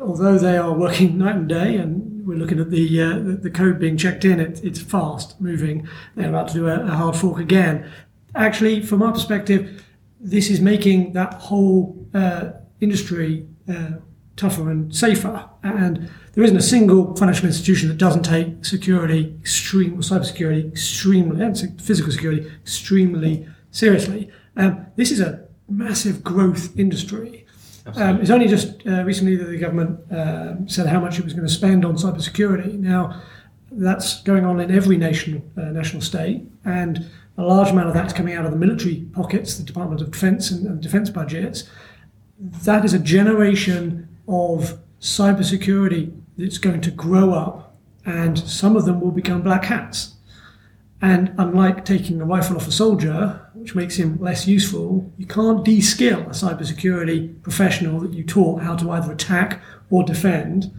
although 0.00 0.38
they 0.38 0.56
are 0.56 0.72
working 0.72 1.18
night 1.24 1.36
and 1.36 1.48
day 1.48 1.76
and 1.76 2.16
we're 2.26 2.36
looking 2.36 2.58
at 2.58 2.70
the 2.70 3.00
uh, 3.00 3.18
the 3.40 3.50
code 3.50 3.78
being 3.78 3.96
checked 3.96 4.24
in. 4.24 4.40
It, 4.40 4.62
it's 4.64 4.80
fast 4.80 5.40
moving. 5.40 5.88
They're 6.16 6.28
about 6.28 6.48
to 6.48 6.54
do 6.54 6.66
a, 6.66 6.84
a 6.84 6.90
hard 6.90 7.16
fork 7.16 7.38
again. 7.38 7.90
Actually, 8.34 8.82
from 8.82 9.02
our 9.02 9.12
perspective, 9.12 9.84
this 10.20 10.50
is 10.50 10.60
making 10.60 11.12
that 11.12 11.34
whole 11.34 12.06
uh, 12.12 12.50
industry 12.80 13.46
uh, 13.68 13.92
tougher 14.36 14.70
and 14.70 14.94
safer. 14.94 15.48
And 15.62 16.10
there 16.34 16.44
isn't 16.44 16.56
a 16.56 16.62
single 16.62 17.16
financial 17.16 17.46
institution 17.46 17.88
that 17.88 17.98
doesn't 17.98 18.22
take 18.22 18.64
security, 18.64 19.36
extreme 19.40 19.96
cybersecurity, 19.98 20.70
extremely, 20.70 21.42
and 21.42 21.80
physical 21.80 22.12
security, 22.12 22.50
extremely 22.62 23.48
seriously. 23.70 24.30
Um, 24.56 24.86
this 24.96 25.10
is 25.10 25.20
a 25.20 25.46
massive 25.68 26.22
growth 26.22 26.78
industry. 26.78 27.46
Um, 27.94 28.20
it's 28.20 28.30
only 28.30 28.48
just 28.48 28.86
uh, 28.86 29.04
recently 29.04 29.36
that 29.36 29.44
the 29.44 29.58
government 29.58 30.12
uh, 30.12 30.66
said 30.66 30.86
how 30.86 31.00
much 31.00 31.18
it 31.18 31.24
was 31.24 31.32
going 31.32 31.46
to 31.46 31.52
spend 31.52 31.84
on 31.84 31.96
cybersecurity. 31.96 32.78
Now, 32.78 33.22
that's 33.70 34.22
going 34.22 34.44
on 34.44 34.60
in 34.60 34.70
every 34.70 34.96
nation, 34.96 35.50
uh, 35.56 35.62
national 35.62 36.02
state, 36.02 36.42
and 36.64 37.06
a 37.38 37.42
large 37.42 37.70
amount 37.70 37.88
of 37.88 37.94
that's 37.94 38.12
coming 38.12 38.34
out 38.34 38.44
of 38.44 38.50
the 38.50 38.58
military 38.58 39.06
pockets, 39.12 39.56
the 39.56 39.64
Department 39.64 40.00
of 40.00 40.10
Defense 40.10 40.50
and, 40.50 40.66
and 40.66 40.80
defense 40.80 41.10
budgets. 41.10 41.64
That 42.38 42.84
is 42.84 42.92
a 42.92 42.98
generation 42.98 44.05
of 44.28 44.78
cybersecurity 45.00 46.18
that's 46.36 46.58
going 46.58 46.80
to 46.82 46.90
grow 46.90 47.32
up, 47.32 47.76
and 48.04 48.38
some 48.38 48.76
of 48.76 48.84
them 48.84 49.00
will 49.00 49.10
become 49.10 49.42
black 49.42 49.64
hats. 49.64 50.14
And 51.02 51.34
unlike 51.36 51.84
taking 51.84 52.20
a 52.20 52.24
rifle 52.24 52.56
off 52.56 52.66
a 52.66 52.72
soldier, 52.72 53.48
which 53.54 53.74
makes 53.74 53.96
him 53.96 54.18
less 54.20 54.46
useful, 54.46 55.12
you 55.18 55.26
can't 55.26 55.64
de-skill 55.64 56.20
a 56.20 56.30
cybersecurity 56.30 57.42
professional 57.42 58.00
that 58.00 58.14
you 58.14 58.24
taught 58.24 58.62
how 58.62 58.76
to 58.76 58.90
either 58.90 59.12
attack 59.12 59.60
or 59.90 60.02
defend. 60.04 60.72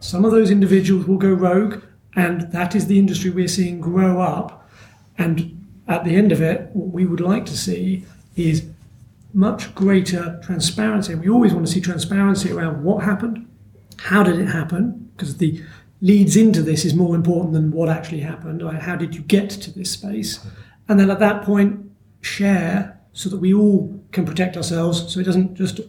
Some 0.00 0.24
of 0.24 0.32
those 0.32 0.50
individuals 0.50 1.06
will 1.06 1.18
go 1.18 1.32
rogue, 1.32 1.82
and 2.16 2.50
that 2.52 2.74
is 2.74 2.86
the 2.86 2.98
industry 2.98 3.30
we're 3.30 3.46
seeing 3.46 3.80
grow 3.80 4.20
up. 4.20 4.68
And 5.18 5.66
at 5.86 6.04
the 6.04 6.16
end 6.16 6.32
of 6.32 6.40
it, 6.40 6.70
what 6.72 6.92
we 6.92 7.06
would 7.06 7.20
like 7.20 7.46
to 7.46 7.56
see 7.56 8.04
is 8.36 8.64
much 9.32 9.74
greater 9.74 10.40
transparency. 10.42 11.14
We 11.14 11.28
always 11.28 11.52
want 11.52 11.66
to 11.66 11.72
see 11.72 11.80
transparency 11.80 12.52
around 12.52 12.82
what 12.82 13.04
happened, 13.04 13.48
how 13.98 14.22
did 14.22 14.38
it 14.38 14.46
happen, 14.46 15.10
because 15.16 15.36
the 15.36 15.62
leads 16.00 16.36
into 16.36 16.62
this 16.62 16.84
is 16.84 16.94
more 16.94 17.14
important 17.14 17.52
than 17.52 17.70
what 17.70 17.88
actually 17.88 18.20
happened. 18.20 18.62
How 18.62 18.96
did 18.96 19.14
you 19.14 19.20
get 19.20 19.50
to 19.50 19.70
this 19.70 19.90
space? 19.90 20.44
And 20.88 20.98
then 20.98 21.10
at 21.10 21.18
that 21.20 21.42
point, 21.42 21.90
share 22.22 23.00
so 23.12 23.28
that 23.28 23.38
we 23.38 23.52
all 23.52 24.02
can 24.12 24.24
protect 24.24 24.56
ourselves 24.56 25.12
so 25.12 25.20
it 25.20 25.24
doesn't 25.24 25.54
just 25.54 25.80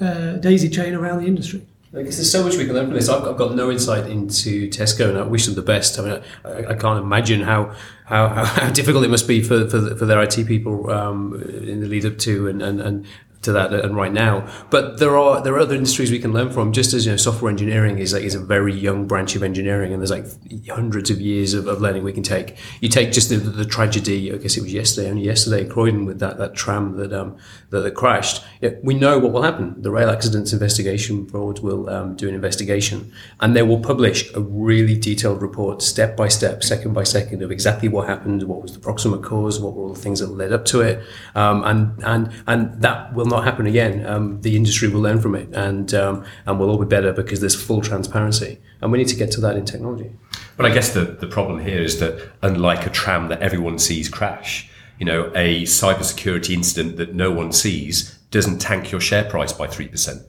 uh, 0.00 0.36
daisy 0.36 0.68
chain 0.68 0.94
around 0.94 1.20
the 1.20 1.26
industry. 1.26 1.66
Because 1.94 2.16
there's 2.16 2.32
so 2.32 2.42
much 2.42 2.56
we 2.56 2.66
can 2.66 2.74
learn 2.74 2.86
from 2.86 2.94
this. 2.94 3.08
I've, 3.08 3.36
got 3.36 3.54
no 3.54 3.70
insight 3.70 4.10
into 4.10 4.68
Tesco, 4.68 5.08
and 5.08 5.16
I 5.16 5.22
wish 5.22 5.46
them 5.46 5.54
the 5.54 5.62
best. 5.62 5.96
I 5.96 6.02
mean, 6.02 6.22
I, 6.44 6.72
I 6.72 6.74
can't 6.74 6.98
imagine 6.98 7.42
how, 7.42 7.72
how, 8.04 8.28
how 8.44 8.70
difficult 8.70 9.04
it 9.04 9.10
must 9.10 9.28
be 9.28 9.42
for 9.42 9.68
for, 9.68 9.94
for 9.94 10.04
their 10.04 10.20
IT 10.20 10.44
people 10.46 10.90
um, 10.90 11.40
in 11.40 11.80
the 11.80 11.86
lead 11.86 12.04
up 12.04 12.18
to 12.18 12.48
and, 12.48 12.62
and, 12.62 12.80
and 12.80 13.06
to 13.44 13.52
that 13.52 13.72
and 13.72 13.96
right 13.96 14.12
now. 14.12 14.48
But 14.70 14.98
there 14.98 15.16
are 15.16 15.40
there 15.40 15.54
are 15.54 15.60
other 15.60 15.74
industries 15.74 16.10
we 16.10 16.18
can 16.18 16.32
learn 16.32 16.50
from. 16.50 16.72
Just 16.72 16.92
as 16.92 17.06
you 17.06 17.12
know, 17.12 17.16
software 17.16 17.50
engineering 17.50 17.98
is 17.98 18.12
like 18.12 18.22
is 18.22 18.34
a 18.34 18.40
very 18.40 18.74
young 18.74 19.06
branch 19.06 19.36
of 19.36 19.42
engineering, 19.42 19.92
and 19.92 20.00
there's 20.00 20.10
like 20.10 20.26
hundreds 20.68 21.10
of 21.10 21.20
years 21.20 21.54
of, 21.54 21.66
of 21.66 21.80
learning 21.80 22.04
we 22.04 22.12
can 22.12 22.22
take. 22.22 22.56
You 22.80 22.88
take 22.88 23.12
just 23.12 23.28
the, 23.28 23.36
the, 23.36 23.64
tragedy. 23.64 24.32
I 24.32 24.36
guess 24.36 24.56
it 24.56 24.62
was 24.62 24.72
yesterday, 24.72 25.10
only 25.10 25.22
yesterday, 25.22 25.64
Croydon 25.64 26.04
with 26.04 26.18
that 26.20 26.38
that 26.38 26.54
tram 26.54 26.96
that 26.96 27.12
um 27.12 27.36
that, 27.70 27.80
that 27.80 27.94
crashed. 27.94 28.44
We 28.82 28.94
know 28.94 29.18
what 29.18 29.32
will 29.32 29.42
happen. 29.42 29.80
The 29.80 29.90
Rail 29.90 30.08
Accidents 30.08 30.52
Investigation 30.52 31.24
Board 31.24 31.58
will 31.58 31.90
um, 31.90 32.16
do 32.16 32.28
an 32.28 32.34
investigation, 32.34 33.12
and 33.40 33.54
they 33.54 33.62
will 33.62 33.80
publish 33.80 34.32
a 34.34 34.40
really 34.40 34.96
detailed 34.96 35.42
report, 35.42 35.82
step 35.82 36.16
by 36.16 36.28
step, 36.28 36.62
second 36.62 36.92
by 36.92 37.02
second, 37.02 37.42
of 37.42 37.50
exactly 37.50 37.88
what 37.88 38.08
happened, 38.08 38.42
what 38.44 38.62
was 38.62 38.72
the 38.72 38.78
proximate 38.78 39.22
cause, 39.22 39.60
what 39.60 39.74
were 39.74 39.82
all 39.82 39.92
the 39.92 40.00
things 40.00 40.20
that 40.20 40.28
led 40.28 40.52
up 40.52 40.64
to 40.66 40.80
it, 40.80 41.02
um, 41.34 41.64
and 41.64 42.02
and 42.04 42.32
and 42.46 42.80
that 42.82 43.12
will 43.14 43.26
not 43.26 43.33
happen 43.42 43.66
again. 43.66 44.06
Um, 44.06 44.40
the 44.42 44.56
industry 44.56 44.88
will 44.88 45.00
learn 45.00 45.20
from 45.20 45.34
it, 45.34 45.48
and 45.54 45.92
um, 45.94 46.24
and 46.46 46.58
we'll 46.58 46.70
all 46.70 46.78
be 46.78 46.86
better 46.86 47.12
because 47.12 47.40
there's 47.40 47.54
full 47.54 47.80
transparency, 47.80 48.60
and 48.80 48.92
we 48.92 48.98
need 48.98 49.08
to 49.08 49.16
get 49.16 49.30
to 49.32 49.40
that 49.40 49.56
in 49.56 49.64
technology. 49.64 50.10
But 50.56 50.66
I 50.66 50.74
guess 50.74 50.94
the, 50.94 51.04
the 51.04 51.26
problem 51.26 51.60
here 51.60 51.82
is 51.82 51.98
that 51.98 52.30
unlike 52.42 52.86
a 52.86 52.90
tram 52.90 53.28
that 53.28 53.42
everyone 53.42 53.78
sees 53.78 54.08
crash, 54.08 54.70
you 54.98 55.06
know, 55.06 55.32
a 55.34 55.64
cybersecurity 55.64 56.54
incident 56.54 56.96
that 56.96 57.14
no 57.14 57.30
one 57.30 57.52
sees 57.52 58.18
doesn't 58.30 58.58
tank 58.58 58.92
your 58.92 59.00
share 59.00 59.24
price 59.24 59.52
by 59.52 59.66
three 59.66 59.88
percent. 59.88 60.22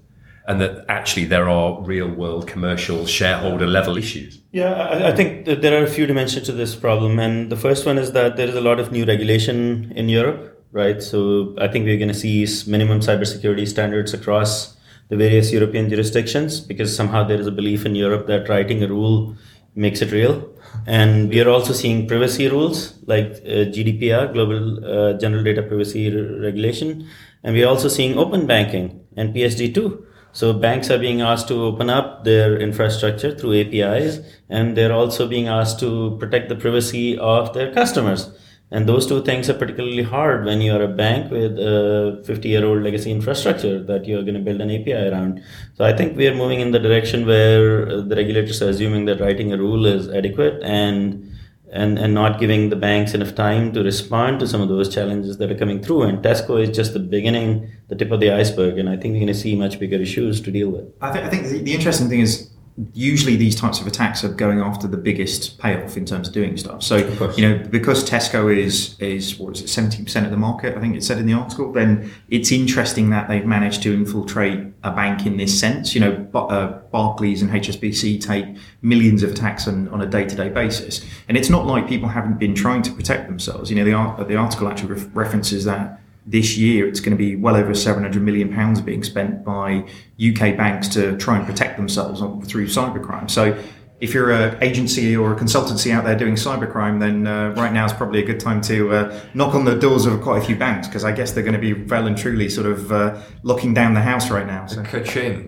And 0.47 0.61
that 0.61 0.85
actually 0.87 1.25
there 1.25 1.49
are 1.49 1.81
real 1.81 2.07
world 2.07 2.45
commercial 2.47 3.07
shareholder 3.07 3.65
level 3.65 3.97
issues. 3.97 4.39
Yeah, 4.51 4.73
I, 4.73 5.09
I 5.09 5.15
think 5.15 5.45
that 5.45 5.63
there 5.63 5.81
are 5.81 5.83
a 5.83 5.89
few 5.89 6.05
dimensions 6.05 6.45
to 6.45 6.51
this 6.51 6.75
problem. 6.75 7.17
And 7.17 7.51
the 7.51 7.57
first 7.57 7.83
one 7.83 7.97
is 7.97 8.11
that 8.11 8.37
there 8.37 8.47
is 8.47 8.53
a 8.53 8.61
lot 8.61 8.79
of 8.79 8.91
new 8.91 9.05
regulation 9.05 9.91
in 9.95 10.07
Europe 10.07 10.54
right? 10.71 11.01
So 11.01 11.55
I 11.59 11.67
think 11.67 11.85
we're 11.85 11.97
going 11.97 12.09
to 12.09 12.13
see 12.13 12.47
minimum 12.69 12.99
cybersecurity 12.99 13.67
standards 13.67 14.13
across 14.13 14.75
the 15.09 15.17
various 15.17 15.51
European 15.51 15.89
jurisdictions 15.89 16.59
because 16.59 16.95
somehow 16.95 17.23
there 17.23 17.39
is 17.39 17.47
a 17.47 17.51
belief 17.51 17.85
in 17.85 17.95
Europe 17.95 18.27
that 18.27 18.49
writing 18.49 18.83
a 18.83 18.87
rule 18.87 19.35
makes 19.75 20.01
it 20.01 20.11
real. 20.11 20.49
And 20.87 21.29
we 21.29 21.41
are 21.41 21.49
also 21.49 21.73
seeing 21.73 22.07
privacy 22.07 22.47
rules 22.47 22.95
like 23.05 23.27
uh, 23.45 23.71
GDPR, 23.73 24.33
Global 24.33 24.85
uh, 24.85 25.13
General 25.17 25.43
Data 25.43 25.63
Privacy 25.63 26.09
Regulation. 26.11 27.07
And 27.43 27.55
we're 27.55 27.67
also 27.67 27.87
seeing 27.87 28.17
open 28.17 28.45
banking 28.45 29.05
and 29.15 29.33
PSD2. 29.33 30.03
So 30.31 30.51
banks 30.51 30.91
are 30.91 30.97
being 30.97 31.21
asked 31.21 31.47
to 31.47 31.63
open 31.63 31.89
up 31.89 32.25
their 32.25 32.59
infrastructure 32.59 33.33
through 33.33 33.61
APIs, 33.61 34.19
and 34.49 34.75
they're 34.75 34.91
also 34.91 35.29
being 35.29 35.47
asked 35.47 35.79
to 35.79 36.17
protect 36.19 36.49
the 36.49 36.57
privacy 36.57 37.17
of 37.17 37.53
their 37.53 37.73
customers. 37.73 38.37
And 38.71 38.89
those 38.89 39.05
two 39.05 39.21
things 39.23 39.49
are 39.49 39.53
particularly 39.53 40.01
hard 40.01 40.43
when 40.43 40.59
you're 40.59 40.81
a 40.81 40.87
bank 40.87 41.31
with 41.31 41.57
a 41.59 42.21
50 42.25 42.49
year 42.49 42.65
old 42.65 42.81
legacy 42.81 43.11
infrastructure 43.11 43.81
that 43.83 44.05
you're 44.07 44.23
going 44.23 44.35
to 44.35 44.39
build 44.39 44.59
an 44.59 44.71
API 44.71 45.09
around. 45.09 45.43
So 45.75 45.85
I 45.85 45.93
think 45.93 46.17
we 46.17 46.27
are 46.27 46.33
moving 46.33 46.59
in 46.59 46.71
the 46.71 46.79
direction 46.79 47.25
where 47.25 47.87
uh, 47.87 48.01
the 48.01 48.15
regulators 48.15 48.61
are 48.61 48.69
assuming 48.69 49.05
that 49.05 49.19
writing 49.19 49.53
a 49.53 49.57
rule 49.57 49.85
is 49.85 50.09
adequate 50.09 50.63
and 50.63 51.31
and, 51.71 51.99
and 51.99 52.13
not 52.13 52.39
giving 52.39 52.69
the 52.69 52.75
banks 52.75 53.13
enough 53.13 53.35
time 53.35 53.73
to 53.73 53.83
respond 53.83 54.39
to 54.39 54.47
some 54.47 54.61
of 54.61 54.69
those 54.69 54.93
challenges 54.93 55.37
that 55.37 55.51
are 55.51 55.57
coming 55.57 55.81
through. 55.83 56.03
And 56.03 56.19
Tesco 56.23 56.61
is 56.61 56.75
just 56.75 56.93
the 56.93 56.99
beginning, 56.99 57.69
the 57.89 57.95
tip 57.95 58.11
of 58.11 58.21
the 58.21 58.31
iceberg. 58.31 58.77
And 58.77 58.87
I 58.87 58.95
think 58.95 59.13
we're 59.13 59.19
going 59.19 59.27
to 59.27 59.33
see 59.33 59.55
much 59.55 59.77
bigger 59.77 59.97
issues 59.97 60.39
to 60.41 60.51
deal 60.51 60.69
with. 60.69 60.85
I, 61.01 61.11
th- 61.11 61.25
I 61.25 61.29
think 61.29 61.47
the, 61.47 61.59
the 61.59 61.73
interesting 61.73 62.07
thing 62.07 62.21
is 62.21 62.49
usually 62.93 63.37
these 63.37 63.55
types 63.55 63.79
of 63.79 63.87
attacks 63.87 64.23
are 64.23 64.29
going 64.29 64.59
after 64.59 64.85
the 64.85 64.97
biggest 64.97 65.57
payoff 65.59 65.95
in 65.95 66.05
terms 66.05 66.27
of 66.27 66.33
doing 66.33 66.57
stuff. 66.57 66.83
So 66.83 66.97
you 67.37 67.47
know 67.47 67.63
because 67.69 68.07
Tesco 68.07 68.55
is 68.55 68.99
is 68.99 69.39
what 69.39 69.55
is 69.55 69.61
it 69.61 69.69
seventeen 69.69 70.03
percent 70.03 70.25
of 70.25 70.31
the 70.31 70.37
market? 70.37 70.75
I 70.77 70.81
think 70.81 70.95
it 70.95 71.03
said 71.03 71.17
in 71.17 71.25
the 71.25 71.33
article. 71.33 71.71
Then 71.71 72.11
it's 72.29 72.51
interesting 72.51 73.11
that 73.11 73.29
they've 73.29 73.45
managed 73.45 73.81
to 73.83 73.93
infiltrate 73.93 74.67
a 74.83 74.91
bank 74.91 75.25
in 75.25 75.37
this 75.37 75.57
sense. 75.57 75.95
You 75.95 76.01
know, 76.01 76.27
uh, 76.33 76.79
Barclays 76.91 77.41
and 77.41 77.49
HSBC 77.49 78.21
take 78.21 78.57
millions 78.81 79.23
of 79.23 79.31
attacks 79.31 79.67
on, 79.67 79.87
on 79.89 80.01
a 80.01 80.05
day 80.05 80.25
to 80.25 80.35
day 80.35 80.49
basis, 80.49 81.05
and 81.29 81.37
it's 81.37 81.49
not 81.49 81.65
like 81.65 81.87
people 81.87 82.09
haven't 82.09 82.39
been 82.39 82.55
trying 82.55 82.81
to 82.81 82.91
protect 82.91 83.27
themselves. 83.27 83.69
You 83.69 83.77
know, 83.77 83.85
the 83.85 84.25
the 84.25 84.35
article 84.35 84.67
actually 84.67 85.01
references 85.13 85.63
that 85.63 86.01
this 86.25 86.57
year 86.57 86.87
it's 86.87 86.99
going 86.99 87.11
to 87.11 87.17
be 87.17 87.35
well 87.35 87.55
over 87.55 87.73
700 87.73 88.21
million 88.21 88.51
pounds 88.51 88.81
being 88.81 89.03
spent 89.03 89.43
by 89.43 89.85
UK 90.19 90.57
banks 90.57 90.87
to 90.89 91.15
try 91.17 91.37
and 91.37 91.45
protect 91.45 91.77
themselves 91.77 92.21
through 92.49 92.67
cybercrime. 92.67 93.29
So 93.29 93.61
if 94.01 94.13
you're 94.13 94.31
an 94.31 94.61
agency 94.61 95.15
or 95.15 95.33
a 95.33 95.35
consultancy 95.35 95.91
out 95.91 96.03
there 96.03 96.17
doing 96.17 96.35
cybercrime, 96.35 96.99
then 96.99 97.25
uh, 97.25 97.49
right 97.51 97.71
now 97.71 97.85
is 97.85 97.93
probably 97.93 98.21
a 98.21 98.25
good 98.25 98.39
time 98.39 98.59
to 98.61 98.91
uh, 98.91 99.19
knock 99.33 99.55
on 99.55 99.63
the 99.63 99.75
doors 99.75 100.05
of 100.05 100.21
quite 100.21 100.41
a 100.41 100.45
few 100.45 100.55
banks 100.55 100.87
because 100.87 101.05
I 101.05 101.11
guess 101.11 101.31
they're 101.31 101.43
going 101.43 101.53
to 101.53 101.59
be 101.59 101.73
well 101.73 102.05
and 102.05 102.17
truly 102.17 102.49
sort 102.49 102.67
of 102.67 102.91
uh, 102.91 103.21
locking 103.43 103.73
down 103.73 103.93
the 103.93 104.01
house 104.01 104.29
right 104.29 104.45
now. 104.45 104.65
So. 104.65 104.83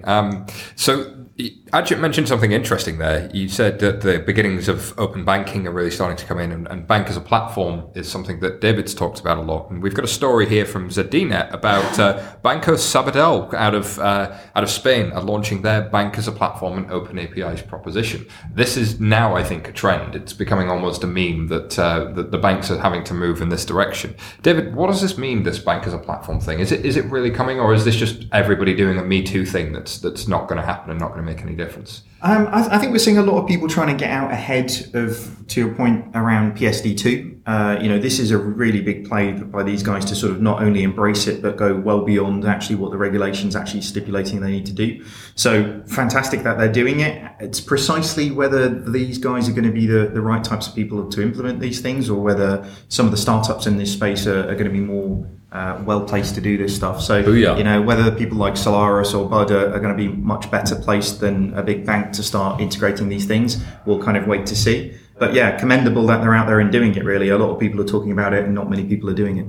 Um, 0.05 0.45
so 0.75 1.26
Ajit 1.38 1.99
mentioned 1.99 2.27
something 2.27 2.51
interesting 2.51 2.97
there. 2.97 3.29
You 3.31 3.47
said 3.47 3.77
that 3.79 4.01
the 4.01 4.17
beginnings 4.17 4.67
of 4.67 4.97
open 4.97 5.23
banking 5.23 5.67
are 5.67 5.71
really 5.71 5.91
starting 5.91 6.17
to 6.17 6.25
come 6.25 6.39
in, 6.39 6.51
and, 6.51 6.67
and, 6.67 6.88
bank 6.88 7.09
as 7.09 7.17
a 7.17 7.21
platform 7.21 7.88
is 7.93 8.09
something 8.09 8.39
that 8.39 8.59
David's 8.59 8.95
talked 8.95 9.19
about 9.19 9.38
a 9.38 9.41
lot. 9.41 9.69
And 9.69 9.83
we've 9.83 9.93
got 9.93 10.05
a 10.05 10.07
story 10.07 10.47
here 10.47 10.65
from 10.65 10.89
ZDNet 10.89 11.53
about 11.53 11.99
uh, 11.99 12.35
Banco 12.41 12.73
Sabadell 12.73 13.53
out 13.53 13.75
of 13.75 13.99
uh, 13.99 14.35
out 14.55 14.63
of 14.63 14.69
Spain 14.69 15.11
are 15.11 15.21
launching 15.21 15.61
their 15.61 15.81
bank 15.81 16.17
as 16.17 16.27
a 16.27 16.31
platform 16.31 16.77
and 16.79 16.89
open 16.89 17.19
APIs 17.19 17.61
proposition. 17.61 18.25
This 18.51 18.75
is 18.75 18.99
now, 18.99 19.35
I 19.35 19.43
think, 19.43 19.67
a 19.67 19.71
trend. 19.71 20.15
It's 20.15 20.33
becoming 20.33 20.71
almost 20.71 21.03
a 21.03 21.07
meme 21.07 21.47
that 21.47 21.77
uh, 21.77 22.05
that 22.13 22.31
the 22.31 22.39
banks 22.39 22.71
are 22.71 22.79
having 22.79 23.03
to 23.03 23.13
move 23.13 23.41
in 23.41 23.49
this 23.49 23.65
direction. 23.65 24.15
David, 24.41 24.73
what 24.73 24.88
does 24.88 25.01
this 25.01 25.19
mean? 25.19 25.43
This 25.43 25.59
bank 25.59 25.85
as 25.85 25.93
a 25.93 25.99
platform 25.99 26.39
thing 26.39 26.61
is 26.61 26.71
it 26.71 26.83
is 26.83 26.95
it 26.97 27.05
really 27.05 27.29
coming, 27.29 27.59
or 27.59 27.75
is 27.75 27.85
this 27.85 27.95
just 27.95 28.25
everybody 28.31 28.73
doing 28.73 28.97
a 28.97 29.03
Me 29.03 29.21
Too 29.21 29.45
thing 29.45 29.71
that's 29.73 29.99
that's 29.99 30.27
not 30.27 30.47
going 30.47 30.59
to 30.59 30.65
happen 30.65 30.89
and 30.89 30.99
not 30.99 31.09
going 31.09 31.21
to 31.21 31.26
make 31.28 31.41
any 31.41 31.55
difference? 31.55 32.03
Um, 32.21 32.47
I, 32.47 32.75
I, 32.75 32.78
think 32.80 32.91
we're 32.91 32.97
seeing 32.97 33.19
a 33.19 33.23
lot 33.23 33.39
of 33.39 33.47
people 33.47 33.67
trying 33.67 33.89
to 33.89 33.93
get 33.93 34.09
out 34.09 34.32
ahead 34.32 34.71
of, 34.95 35.47
to 35.49 35.59
your 35.59 35.75
point 35.75 36.05
around 36.15 36.57
PSD2. 36.57 37.41
Uh, 37.45 37.80
you 37.80 37.89
know, 37.89 37.99
this 37.99 38.17
is 38.17 38.32
a 38.32 38.38
really 38.38 38.82
big 38.82 39.07
play 39.07 39.34
by 39.34 39.61
these 39.61 39.84
guys 39.84 40.03
to 40.05 40.15
sort 40.15 40.32
of 40.32 40.41
not 40.41 40.63
only 40.63 40.82
embrace 40.82 41.28
it, 41.28 41.43
but 41.43 41.57
go 41.57 41.75
well 41.75 42.03
beyond 42.03 42.43
actually 42.45 42.75
what 42.75 42.89
the 42.89 42.97
regulations 42.97 43.55
actually 43.55 43.82
stipulating 43.82 44.41
they 44.41 44.49
need 44.49 44.65
to 44.65 44.73
do. 44.73 45.05
So 45.36 45.84
fantastic 45.88 46.41
that 46.41 46.57
they're 46.57 46.71
doing 46.71 47.01
it. 47.01 47.32
It's 47.39 47.61
precisely 47.61 48.32
whether 48.32 48.67
these 48.67 49.19
guys 49.19 49.47
are 49.47 49.53
going 49.53 49.65
to 49.65 49.71
be 49.71 49.86
the, 49.86 50.07
the 50.07 50.21
right 50.21 50.43
types 50.43 50.67
of 50.67 50.73
people 50.73 51.07
to 51.09 51.21
implement 51.21 51.59
these 51.59 51.82
things 51.82 52.09
or 52.09 52.19
whether 52.19 52.67
some 52.89 53.05
of 53.05 53.11
the 53.11 53.17
startups 53.17 53.67
in 53.67 53.78
this 53.78 53.93
space 53.93 54.25
are, 54.25 54.49
are 54.49 54.55
going 54.55 54.65
to 54.65 54.71
be 54.71 54.80
more 54.80 55.28
uh, 55.58 55.82
well 55.84 56.01
placed 56.01 56.36
to 56.36 56.41
do 56.41 56.58
this 56.58 56.76
stuff. 56.76 57.01
So, 57.01 57.24
Booyah. 57.24 57.58
you 57.58 57.64
know, 57.64 57.82
whether 57.82 58.12
people 58.12 58.38
like 58.38 58.55
Solaris 58.55 59.14
or 59.14 59.28
Bud 59.28 59.49
are, 59.51 59.74
are, 59.74 59.80
going 59.80 59.95
to 59.95 59.97
be 59.97 60.10
much 60.10 60.51
better 60.51 60.76
placed 60.76 61.20
than 61.20 61.53
a 61.55 61.64
big 61.64 61.86
bank 61.86 62.14
to 62.14 62.24
start 62.24 62.62
integrating 62.62 63.10
these 63.10 63.26
things, 63.26 63.64
we'll 63.86 64.01
kind 64.01 64.18
of 64.18 64.28
wait 64.28 64.45
to 64.47 64.55
see. 64.55 64.93
But 65.18 65.34
yeah, 65.34 65.58
commendable 65.58 66.05
that 66.08 66.22
they're 66.22 66.36
out 66.36 66.45
there 66.45 66.60
and 66.60 66.72
doing 66.72 66.93
it, 66.95 67.03
really. 67.03 67.30
A 67.30 67.38
lot 67.39 67.49
of 67.49 67.60
people 67.60 67.82
are 67.82 67.86
talking 67.86 68.12
about 68.12 68.34
it 68.34 68.45
and 68.45 68.53
not 68.53 68.70
many 68.70 68.84
people 68.86 69.10
are 69.10 69.16
doing 69.16 69.38
it. 69.38 69.47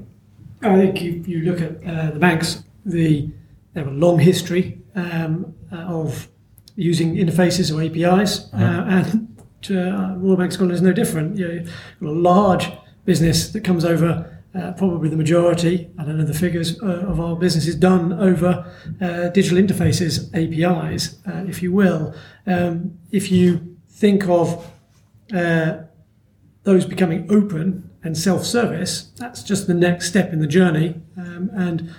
I 0.62 0.76
think 0.76 1.02
if 1.02 1.28
you 1.28 1.42
look 1.42 1.60
at 1.60 1.86
uh, 1.86 2.10
the 2.10 2.18
banks, 2.18 2.64
the, 2.86 3.30
they 3.74 3.80
have 3.80 3.88
a 3.88 3.90
long 3.94 4.18
history 4.18 4.80
um, 4.94 5.54
uh, 5.70 5.76
of 5.76 6.28
using 6.74 7.16
interfaces 7.16 7.70
or 7.70 7.82
APIs, 7.82 8.50
uh-huh. 8.54 8.64
uh, 8.64 8.94
and 8.96 9.28
uh, 9.70 10.14
Royal 10.16 10.36
Bank 10.36 10.48
of 10.48 10.52
Scotland 10.54 10.72
is 10.72 10.80
no 10.80 10.92
different. 10.92 11.36
You 11.36 11.66
know, 12.00 12.08
a 12.08 12.12
large 12.12 12.70
business 13.04 13.50
that 13.50 13.62
comes 13.62 13.84
over 13.84 14.37
uh, 14.54 14.72
probably 14.72 15.08
the 15.10 15.16
majority, 15.16 15.90
I 15.98 16.04
don't 16.04 16.16
know 16.16 16.24
the 16.24 16.32
figures, 16.32 16.80
uh, 16.82 17.06
of 17.06 17.20
our 17.20 17.36
business 17.36 17.66
is 17.66 17.76
done 17.76 18.12
over 18.14 18.72
uh, 19.00 19.28
digital 19.28 19.58
interfaces, 19.58 20.30
APIs, 20.34 21.18
uh, 21.26 21.44
if 21.46 21.62
you 21.62 21.72
will. 21.72 22.14
Um, 22.46 22.98
if 23.10 23.30
you 23.30 23.76
think 23.90 24.26
of 24.26 24.70
uh, 25.34 25.78
those 26.62 26.86
becoming 26.86 27.30
open 27.30 27.90
and 28.02 28.16
self 28.16 28.44
service, 28.44 29.12
that's 29.16 29.42
just 29.42 29.66
the 29.66 29.74
next 29.74 30.08
step 30.08 30.32
in 30.32 30.40
the 30.40 30.46
journey. 30.46 30.94
Um, 31.18 31.50
and 31.52 31.94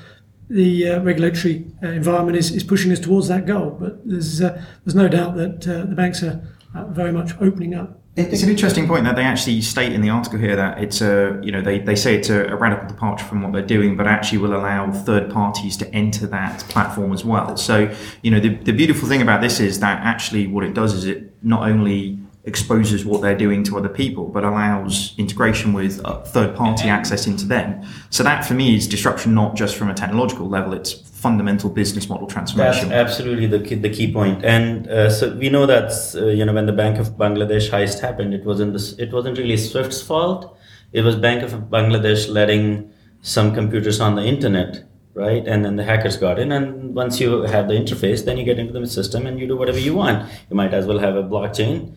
the 0.50 0.90
uh, 0.90 1.02
regulatory 1.02 1.68
environment 1.84 2.36
is, 2.36 2.52
is 2.52 2.64
pushing 2.64 2.92
us 2.92 3.00
towards 3.00 3.28
that 3.28 3.46
goal. 3.46 3.78
But 3.80 4.08
there's, 4.08 4.40
there's 4.40 4.96
no 4.96 5.08
doubt 5.08 5.36
that 5.36 5.62
the 5.62 5.96
banks 5.96 6.24
are 6.24 6.42
very 6.88 7.12
much 7.12 7.34
opening 7.40 7.76
up. 7.76 8.02
It's 8.20 8.44
an 8.44 8.50
interesting 8.50 8.86
point 8.86 9.06
that 9.06 9.16
they 9.16 9.24
actually 9.24 9.62
state 9.62 9.94
in 9.94 10.02
the 10.02 10.10
article 10.10 10.40
here 10.40 10.56
that 10.58 10.84
it's 10.84 11.00
a, 11.00 11.40
you 11.42 11.54
know, 11.54 11.62
they, 11.62 11.80
they 11.80 11.96
say 11.96 12.16
it's 12.16 12.30
a, 12.30 12.54
radical 12.56 12.86
departure 12.86 13.24
from 13.24 13.42
what 13.42 13.54
they're 13.54 13.62
doing, 13.62 13.96
but 13.96 14.08
actually 14.08 14.40
will 14.40 14.54
allow 14.54 14.92
third 14.92 15.32
parties 15.32 15.78
to 15.78 15.88
enter 15.96 16.28
that 16.28 16.60
platform 16.68 17.14
as 17.14 17.24
well. 17.24 17.56
So, 17.56 17.96
you 18.22 18.30
know, 18.30 18.42
the, 18.42 18.56
the 18.56 18.74
beautiful 18.74 19.08
thing 19.08 19.22
about 19.22 19.42
this 19.42 19.62
is 19.62 19.80
that 19.80 20.02
actually 20.04 20.48
what 20.48 20.66
it 20.66 20.74
does 20.74 20.94
is 20.94 21.06
it 21.06 21.34
not 21.42 21.70
only 21.70 22.20
exposes 22.44 23.06
what 23.06 23.22
they're 23.22 23.38
doing 23.38 23.64
to 23.64 23.78
other 23.78 23.88
people, 23.88 24.28
but 24.28 24.44
allows 24.44 25.16
integration 25.18 25.72
with 25.72 26.04
uh, 26.04 26.22
third 26.24 26.56
party 26.56 26.90
access 26.90 27.26
into 27.26 27.46
them. 27.46 27.82
So 28.10 28.24
that 28.24 28.44
for 28.44 28.54
me 28.54 28.76
is 28.76 28.88
disruption 28.88 29.34
not 29.34 29.56
just 29.56 29.78
from 29.78 29.90
a 29.90 29.94
technological 29.94 30.50
level, 30.50 30.74
it's 30.74 30.94
fundamental 31.20 31.70
business 31.70 32.10
model 32.10 32.28
transformation. 32.28 32.90
That's 32.90 33.10
absolutely 33.10 33.48
the 33.48 33.60
key, 33.60 33.76
the 33.76 33.90
key 33.90 34.12
point. 34.12 34.44
And 34.44 34.88
uh, 34.88 35.10
so 35.10 35.36
we 35.36 35.50
know 35.50 35.66
that 35.66 35.92
uh, 36.16 36.28
you 36.28 36.46
know 36.46 36.54
when 36.54 36.66
the 36.66 36.78
Bank 36.84 36.98
of 36.98 37.18
Bangladesh 37.24 37.70
heist 37.70 38.00
happened, 38.00 38.34
it 38.34 38.46
wasn't 38.46 38.74
this, 38.74 38.94
it 38.94 39.12
wasn't 39.12 39.38
really 39.38 39.58
Swift's 39.58 40.02
fault. 40.02 40.58
It 40.92 41.02
was 41.02 41.16
Bank 41.16 41.44
of 41.44 41.52
Bangladesh 41.76 42.30
letting 42.30 42.92
some 43.22 43.54
computers 43.54 44.00
on 44.00 44.16
the 44.16 44.24
internet 44.24 44.86
right? 45.16 45.46
And 45.46 45.66
then 45.66 45.76
the 45.76 45.84
hackers 45.84 46.16
got 46.16 46.40
in, 46.40 46.52
and 46.52 46.96
once 46.96 47.20
you 47.20 47.42
have 47.42 47.68
the 47.68 47.74
interface, 47.74 48.24
then 48.24 48.38
you 48.38 48.46
get 48.46 48.58
into 48.58 48.72
the 48.72 48.88
system 48.88 49.26
and 49.28 49.38
you 49.40 49.48
do 49.48 49.58
whatever 49.58 49.80
you 49.80 49.94
want. 49.94 50.30
You 50.50 50.56
might 50.56 50.74
as 50.74 50.86
well 50.86 51.00
have 51.00 51.16
a 51.16 51.24
blockchain 51.24 51.96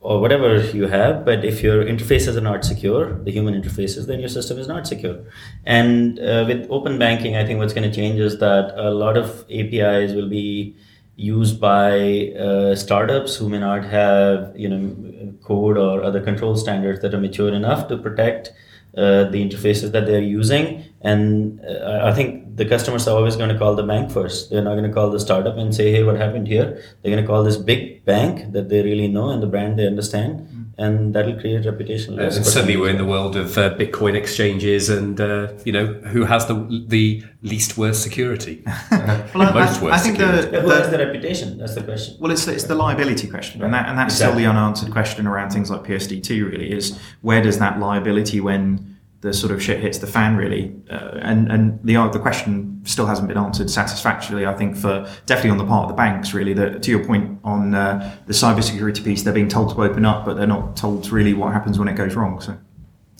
or 0.00 0.18
whatever 0.20 0.58
you 0.70 0.86
have 0.86 1.24
but 1.24 1.44
if 1.44 1.62
your 1.62 1.84
interfaces 1.84 2.36
are 2.36 2.40
not 2.40 2.64
secure 2.64 3.22
the 3.24 3.30
human 3.30 3.54
interfaces 3.60 4.06
then 4.06 4.18
your 4.18 4.28
system 4.28 4.58
is 4.58 4.66
not 4.66 4.86
secure. 4.86 5.18
And 5.64 6.18
uh, 6.18 6.44
with 6.48 6.66
open 6.70 6.98
banking 6.98 7.36
i 7.36 7.44
think 7.44 7.58
what's 7.58 7.74
going 7.74 7.88
to 7.90 7.94
change 7.94 8.18
is 8.18 8.38
that 8.38 8.72
a 8.76 8.90
lot 8.90 9.16
of 9.16 9.44
apis 9.50 10.12
will 10.12 10.28
be 10.28 10.76
used 11.16 11.60
by 11.60 12.32
uh, 12.38 12.74
startups 12.74 13.36
who 13.36 13.48
may 13.48 13.58
not 13.58 13.84
have 13.84 14.52
you 14.56 14.68
know 14.68 15.34
code 15.42 15.76
or 15.76 16.02
other 16.02 16.20
control 16.20 16.56
standards 16.56 17.00
that 17.02 17.12
are 17.12 17.20
mature 17.20 17.52
enough 17.52 17.88
to 17.88 17.98
protect 17.98 18.52
uh, 18.96 19.24
the 19.24 19.38
interfaces 19.46 19.92
that 19.92 20.06
they're 20.06 20.20
using. 20.20 20.84
And 21.02 21.60
uh, 21.64 22.00
I 22.02 22.12
think 22.12 22.56
the 22.56 22.64
customers 22.64 23.06
are 23.08 23.16
always 23.16 23.36
going 23.36 23.48
to 23.50 23.58
call 23.58 23.74
the 23.74 23.82
bank 23.82 24.10
first. 24.10 24.50
They're 24.50 24.62
not 24.62 24.74
going 24.74 24.88
to 24.88 24.92
call 24.92 25.10
the 25.10 25.20
startup 25.20 25.56
and 25.56 25.74
say, 25.74 25.92
hey, 25.92 26.02
what 26.02 26.16
happened 26.16 26.48
here? 26.48 26.82
They're 27.00 27.12
going 27.12 27.22
to 27.22 27.26
call 27.26 27.44
this 27.44 27.56
big 27.56 28.04
bank 28.04 28.52
that 28.52 28.68
they 28.68 28.82
really 28.82 29.08
know 29.08 29.30
and 29.30 29.42
the 29.42 29.46
brand 29.46 29.78
they 29.78 29.86
understand. 29.86 30.40
Mm-hmm. 30.40 30.59
And 30.80 31.14
that'll 31.14 31.38
create 31.38 31.66
reputation. 31.66 32.18
And 32.18 32.32
suddenly 32.32 32.78
we're 32.78 32.88
in 32.88 32.96
the 32.96 33.04
world 33.04 33.36
of 33.36 33.58
uh, 33.58 33.74
Bitcoin 33.74 34.14
exchanges 34.14 34.88
and, 34.88 35.20
uh, 35.20 35.52
you 35.66 35.72
know, 35.72 35.86
who 36.12 36.24
has 36.24 36.46
the 36.46 36.54
the 36.88 37.22
least 37.42 37.76
worst 37.76 38.02
security? 38.02 38.62
well, 38.90 39.52
most 39.52 39.80
I, 39.80 39.84
worst 39.84 39.84
I 39.84 39.98
think 39.98 40.16
security. 40.16 40.46
The, 40.46 40.50
the, 40.50 40.60
who 40.62 40.70
has 40.70 40.90
the 40.90 40.98
reputation? 40.98 41.58
That's 41.58 41.74
the 41.74 41.82
question. 41.82 42.16
Well, 42.18 42.32
it's, 42.32 42.48
it's 42.48 42.64
the 42.64 42.74
liability 42.74 43.28
question. 43.28 43.60
Right. 43.60 43.66
And, 43.66 43.74
that, 43.74 43.88
and 43.90 43.98
that's 43.98 44.14
exactly. 44.14 44.42
still 44.42 44.52
the 44.52 44.58
unanswered 44.58 44.90
question 44.90 45.26
around 45.26 45.50
things 45.50 45.70
like 45.70 45.82
PSD2, 45.82 46.50
really, 46.50 46.72
is 46.72 46.98
where 47.20 47.42
does 47.42 47.58
that 47.58 47.78
liability 47.78 48.40
when 48.40 48.89
the 49.20 49.34
sort 49.34 49.52
of 49.52 49.62
shit 49.62 49.80
hits 49.80 49.98
the 49.98 50.06
fan 50.06 50.36
really, 50.36 50.74
uh, 50.90 51.18
and 51.20 51.50
and 51.52 51.78
the 51.84 51.94
the 52.12 52.18
question 52.18 52.80
still 52.84 53.06
hasn't 53.06 53.28
been 53.28 53.36
answered 53.36 53.68
satisfactorily. 53.68 54.46
I 54.46 54.54
think 54.54 54.76
for 54.76 55.08
definitely 55.26 55.50
on 55.50 55.58
the 55.58 55.66
part 55.66 55.84
of 55.84 55.88
the 55.88 55.94
banks 55.94 56.32
really. 56.32 56.54
That 56.54 56.82
to 56.82 56.90
your 56.90 57.04
point 57.04 57.38
on 57.44 57.74
uh, 57.74 58.16
the 58.26 58.32
cybersecurity 58.32 59.04
piece, 59.04 59.22
they're 59.22 59.34
being 59.34 59.48
told 59.48 59.74
to 59.74 59.82
open 59.82 60.04
up, 60.04 60.24
but 60.24 60.36
they're 60.36 60.46
not 60.46 60.76
told 60.76 61.10
really 61.10 61.34
what 61.34 61.52
happens 61.52 61.78
when 61.78 61.88
it 61.88 61.96
goes 61.96 62.14
wrong. 62.14 62.40
So. 62.40 62.56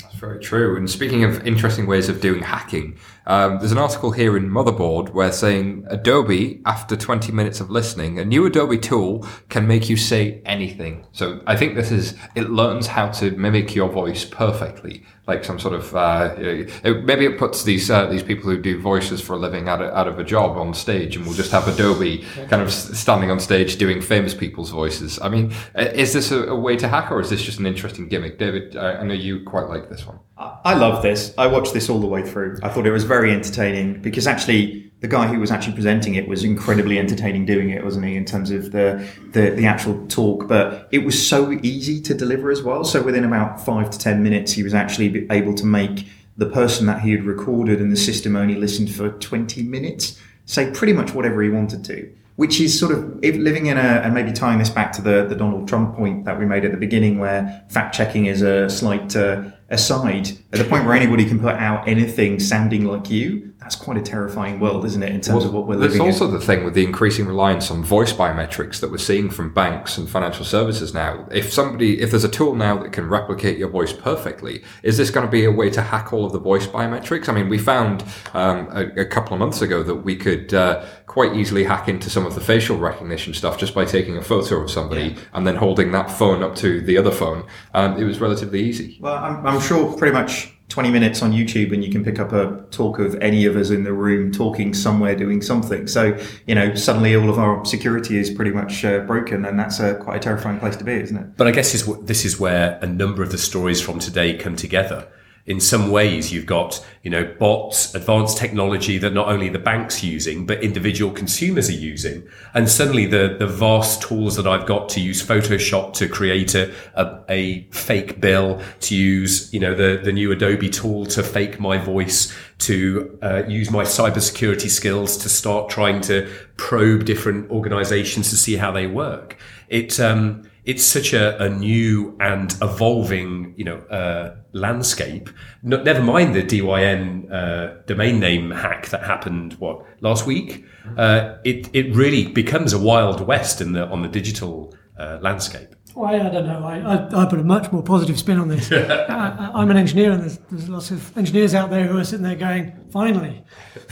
That's 0.03 0.15
very 0.15 0.41
true. 0.41 0.77
And 0.77 0.91
speaking 0.91 1.25
of 1.25 1.47
interesting 1.47 1.87
ways 1.87 2.09
of 2.09 2.21
doing 2.21 2.43
hacking, 2.43 2.99
um, 3.27 3.59
there's 3.59 3.73
an 3.73 3.79
article 3.79 4.13
here 4.13 4.37
in 4.37 4.51
Motherboard 4.51 5.11
where 5.11 5.33
saying 5.33 5.87
Adobe, 5.89 6.61
after 6.65 6.97
20 6.97 7.33
minutes 7.33 7.61
of 7.61 7.71
listening, 7.71 8.19
a 8.19 8.25
new 8.25 8.47
Adobe 8.47 8.79
tool 8.79 9.27
can 9.49 9.67
make 9.67 9.89
you 9.89 9.97
say 9.97 10.43
anything. 10.45 11.07
So 11.13 11.41
I 11.47 11.57
think 11.57 11.75
this 11.75 11.91
is, 11.91 12.17
it 12.35 12.51
learns 12.51 12.89
how 12.89 13.09
to 13.13 13.31
mimic 13.33 13.75
your 13.75 13.91
voice 13.91 14.25
perfectly, 14.25 15.05
like 15.27 15.45
some 15.45 15.59
sort 15.59 15.75
of, 15.75 15.95
uh, 15.95 16.35
it, 16.39 17.05
maybe 17.05 17.25
it 17.25 17.39
puts 17.39 17.63
these 17.65 17.91
uh, 17.91 18.07
these 18.07 18.23
people 18.23 18.51
who 18.51 18.61
do 18.61 18.81
voices 18.81 19.21
for 19.21 19.35
a 19.35 19.39
living 19.39 19.69
out 19.69 19.83
of, 19.83 19.93
out 19.95 20.09
of 20.09 20.19
a 20.19 20.25
job 20.25 20.57
on 20.57 20.75
stage 20.75 21.17
and 21.17 21.25
we'll 21.25 21.35
just 21.35 21.53
have 21.53 21.69
Adobe 21.69 22.25
kind 22.49 22.63
of 22.63 22.73
standing 22.73 23.31
on 23.31 23.39
stage 23.39 23.77
doing 23.77 24.01
famous 24.01 24.35
people's 24.35 24.71
voices. 24.71 25.21
I 25.21 25.29
mean, 25.29 25.53
is 25.77 26.13
this 26.13 26.31
a, 26.31 26.45
a 26.49 26.59
way 26.59 26.77
to 26.77 26.89
hack 26.89 27.11
or 27.13 27.21
is 27.21 27.31
this 27.31 27.43
just 27.43 27.59
an 27.59 27.67
interesting 27.67 28.09
gimmick? 28.09 28.39
David, 28.39 28.77
I 28.77 29.03
know 29.05 29.15
you 29.15 29.45
quite 29.45 29.69
like 29.69 29.89
this 29.89 30.07
one. 30.07 30.21
I 30.41 30.75
love 30.75 31.03
this. 31.03 31.35
I 31.37 31.47
watched 31.47 31.75
this 31.75 31.91
all 31.91 32.01
the 32.01 32.07
way 32.07 32.23
through. 32.23 32.59
I 32.63 32.71
thought 32.71 32.87
it 32.87 32.93
was 32.93 33.05
very 33.05 33.31
entertaining 33.31 34.01
because 34.01 34.27
actually 34.27 34.91
the 35.01 35.09
guy 35.09 35.27
who 35.27 35.39
was 35.39 35.51
actually 35.51 35.75
presenting 35.75 36.15
it 36.15 36.29
was 36.29 36.45
incredibly 36.45 36.99
entertaining 36.99 37.45
doing 37.45 37.71
it, 37.71 37.85
wasn't 37.85 38.07
he, 38.07 38.17
in 38.17 38.25
terms 38.25 38.51
of 38.51 38.73
the, 38.73 39.07
the, 39.33 39.51
the 39.51 39.67
actual 39.67 40.07
talk. 40.09 40.49
But 40.49 40.89
it 40.93 41.01
was 41.01 41.27
so 41.27 41.53
easy 41.63 42.01
to 42.03 42.15
deliver 42.15 42.51
as 42.51 42.63
well. 42.63 42.85
So 42.85 43.03
within 43.03 43.25
about 43.25 43.65
five 43.65 43.91
to 43.91 43.99
10 43.99 44.23
minutes, 44.23 44.53
he 44.53 44.63
was 44.63 44.73
actually 44.73 45.27
able 45.31 45.55
to 45.55 45.67
make 45.67 46.07
the 46.39 46.47
person 46.47 46.87
that 46.87 47.01
he 47.01 47.11
had 47.11 47.25
recorded 47.25 47.81
and 47.81 47.93
the 47.93 47.97
system 47.97 48.35
only 48.35 48.55
listened 48.55 48.91
for 48.91 49.11
20 49.11 49.63
minutes 49.65 50.19
say 50.47 50.71
pretty 50.71 50.95
much 50.95 51.13
whatever 51.13 51.43
he 51.43 51.51
wanted 51.51 51.85
to 51.85 52.11
which 52.41 52.59
is 52.59 52.81
sort 52.81 52.91
of 52.91 53.23
living 53.23 53.67
in 53.67 53.77
a, 53.77 54.01
and 54.03 54.15
maybe 54.15 54.33
tying 54.33 54.59
this 54.59 54.71
back 54.71 54.93
to 54.93 55.03
the, 55.03 55.27
the 55.27 55.35
Donald 55.35 55.69
Trump 55.69 55.95
point 55.95 56.25
that 56.25 56.39
we 56.39 56.47
made 56.47 56.65
at 56.65 56.71
the 56.71 56.79
beginning, 56.79 57.19
where 57.19 57.63
fact 57.69 57.95
checking 57.95 58.25
is 58.25 58.41
a 58.41 58.71
slight 58.71 59.15
uh, 59.15 59.43
aside, 59.71 60.31
at 60.53 60.59
the 60.59 60.65
point 60.65 60.85
where 60.85 60.95
anybody 60.95 61.25
can 61.25 61.39
put 61.39 61.55
out 61.55 61.89
anything 61.89 62.41
sounding 62.41 62.85
like 62.85 63.11
you, 63.11 63.50
that's 63.71 63.81
quite 63.81 63.97
a 63.97 64.03
terrifying 64.03 64.59
world, 64.59 64.85
isn't 64.85 65.03
it, 65.03 65.13
in 65.13 65.21
terms 65.21 65.45
of 65.45 65.55
what 65.55 65.65
we're 65.65 65.77
living? 65.77 65.99
There's 65.99 66.21
also 66.21 66.27
the 66.27 66.45
thing 66.45 66.65
with 66.65 66.75
the 66.75 66.85
increasing 66.85 67.27
reliance 67.27 67.71
on 67.71 67.85
voice 67.85 68.13
biometrics 68.13 68.81
that 68.81 68.91
we're 68.91 68.99
seeing 68.99 69.31
from 69.31 69.55
banks 69.55 69.97
and 69.97 70.11
financial 70.11 70.45
services 70.45 70.93
now. 70.93 71.29
If 71.31 71.53
somebody, 71.53 72.01
if 72.01 72.11
there's 72.11 72.25
a 72.25 72.29
tool 72.29 72.57
now 72.57 72.83
that 72.83 72.93
can 72.93 73.09
replicate 73.09 73.59
your 73.59 73.69
voice 73.69 73.93
perfectly, 73.93 74.65
is 74.83 74.97
this 74.97 75.11
going 75.11 75.25
to 75.25 75.31
be 75.31 75.45
a 75.45 75.53
way 75.53 75.71
to 75.71 75.83
hack 75.83 76.13
all 76.13 76.25
of 76.25 76.33
the 76.33 76.41
voice 76.41 76.67
biometrics? 76.67 77.29
I 77.29 77.33
mean, 77.33 77.49
we 77.49 77.59
found 77.59 78.03
um, 78.35 78.69
a, 78.73 79.03
a 79.03 79.05
couple 79.05 79.35
of 79.35 79.39
months 79.39 79.63
ago 79.63 79.85
that 79.85 79.97
we 79.97 80.17
could 80.17 80.53
uh, 80.53 80.85
quite 81.07 81.37
easily 81.37 81.63
hack 81.63 81.89
into 81.89 82.11
some 82.11 82.27
of 82.27 82.35
the 82.35 82.41
facial 82.41 82.77
recognition 82.77 83.35
stuff 83.35 83.57
just 83.57 83.73
by 83.73 83.85
taking 83.85 84.17
a 84.17 84.23
photo 84.23 84.57
of 84.57 84.69
somebody 84.69 85.17
and 85.33 85.47
then 85.47 85.55
holding 85.55 85.93
that 85.93 86.11
phone 86.11 86.43
up 86.43 86.57
to 86.57 86.81
the 86.81 86.99
other 86.99 87.13
phone. 87.13 87.47
Um, 87.73 87.97
it 87.97 88.05
was 88.05 88.21
relatively 88.21 88.65
easy. 88.65 88.99
Well, 89.01 89.15
I'm, 89.15 89.47
I'm 89.47 89.61
sure 89.61 89.97
pretty 89.97 90.13
much 90.13 90.57
20 90.71 90.91
minutes 90.91 91.21
on 91.21 91.33
YouTube 91.33 91.73
and 91.75 91.85
you 91.85 91.91
can 91.91 92.03
pick 92.05 92.19
up 92.19 92.33
a 92.33 92.65
talk 92.71 93.01
of 93.01 93.17
any 93.17 93.45
of 93.45 93.57
us 93.57 93.71
in 93.71 93.83
the 93.83 93.93
room 93.93 94.31
talking 94.31 94.73
somewhere 94.73 95.17
doing 95.17 95.43
something. 95.43 95.87
So, 95.89 96.17
you 96.47 96.55
know, 96.55 96.75
suddenly 96.77 97.15
all 97.17 97.29
of 97.29 97.39
our 97.39 97.65
security 97.65 98.19
is 98.19 98.31
pretty 98.31 98.53
much 98.53 98.85
uh, 98.85 99.01
broken 99.01 99.45
and 99.45 99.59
that's 99.59 99.81
a, 99.81 99.97
quite 99.97 100.17
a 100.17 100.21
terrifying 100.21 100.61
place 100.61 100.77
to 100.77 100.85
be, 100.85 100.93
isn't 100.93 101.17
it? 101.17 101.37
But 101.37 101.49
I 101.49 101.51
guess 101.51 101.73
this 102.03 102.25
is 102.25 102.39
where 102.39 102.79
a 102.81 102.87
number 102.87 103.23
of 103.23 103.33
the 103.33 103.39
stories 103.39 103.81
from 103.83 103.99
today 103.99 104.37
come 104.37 104.55
together. 104.55 105.09
In 105.51 105.59
some 105.59 105.91
ways, 105.91 106.33
you've 106.33 106.47
got 106.47 106.87
you 107.03 107.11
know 107.11 107.25
bots, 107.41 107.93
advanced 107.97 108.39
technology 108.39 108.99
that 108.99 109.13
not 109.13 109.27
only 109.27 109.49
the 109.49 109.59
banks 109.59 110.01
using, 110.05 110.47
but 110.47 110.63
individual 110.63 111.11
consumers 111.11 111.69
are 111.69 111.73
using, 111.73 112.23
and 112.55 112.69
suddenly 112.69 113.05
the 113.05 113.35
the 113.37 113.49
vast 113.49 114.01
tools 114.01 114.37
that 114.37 114.47
I've 114.47 114.65
got 114.65 114.89
to 114.91 115.01
use 115.01 115.27
Photoshop 115.27 115.93
to 115.95 116.09
create 116.09 116.55
a 116.55 116.73
a, 116.95 117.19
a 117.29 117.63
fake 117.73 118.21
bill, 118.21 118.63
to 118.83 118.95
use 118.95 119.53
you 119.53 119.59
know 119.59 119.75
the 119.75 120.01
the 120.01 120.13
new 120.13 120.31
Adobe 120.31 120.69
tool 120.69 121.05
to 121.07 121.21
fake 121.25 121.59
my 121.59 121.79
voice, 121.79 122.33
to 122.59 123.19
uh, 123.21 123.43
use 123.49 123.73
my 123.73 123.83
cybersecurity 123.83 124.71
skills 124.71 125.17
to 125.17 125.29
start 125.29 125.69
trying 125.69 126.01
to 126.03 126.31
probe 126.59 127.07
different 127.07 127.51
organizations 127.51 128.31
to 128.31 128.37
see 128.37 128.55
how 128.55 128.71
they 128.71 128.87
work. 128.87 129.37
It 129.69 129.99
um, 129.99 130.49
it's 130.65 130.85
such 130.85 131.13
a, 131.13 131.43
a 131.43 131.49
new 131.49 132.17
and 132.21 132.55
evolving, 132.63 133.55
you 133.57 133.65
know, 133.65 133.79
uh, 133.91 134.37
landscape. 134.53 135.31
No, 135.63 135.83
never 135.83 136.03
mind 136.03 136.35
the 136.35 136.43
DYN 136.43 137.33
uh, 137.33 137.83
domain 137.87 138.21
name 138.21 138.51
hack 138.51 138.89
that 138.89 139.05
happened 139.05 139.55
what 139.55 139.85
last 140.01 140.27
week. 140.27 140.65
Uh, 140.97 141.37
it 141.45 141.69
it 141.73 141.95
really 141.95 142.27
becomes 142.27 142.73
a 142.73 142.79
wild 142.79 143.27
west 143.27 143.61
in 143.61 143.73
the 143.73 143.87
on 143.89 144.03
the 144.03 144.09
digital 144.09 144.75
uh, 144.99 145.19
landscape. 145.21 145.75
Well, 145.95 146.09
I, 146.09 146.27
I 146.27 146.31
don't 146.31 146.47
know. 146.47 146.65
I, 146.65 146.79
I, 146.79 147.23
I 147.23 147.27
put 147.27 147.39
a 147.39 147.45
much 147.45 147.73
more 147.73 147.83
positive 147.83 148.19
spin 148.19 148.39
on 148.39 148.49
this. 148.49 148.71
I, 148.73 149.51
I'm 149.55 149.71
an 149.71 149.77
engineer, 149.77 150.13
and 150.13 150.23
there's, 150.23 150.39
there's 150.51 150.69
lots 150.69 150.91
of 150.91 151.17
engineers 151.17 151.55
out 151.55 151.71
there 151.71 151.87
who 151.87 151.99
are 151.99 152.05
sitting 152.05 152.25
there 152.25 152.37
going, 152.37 152.73
finally, 152.91 153.45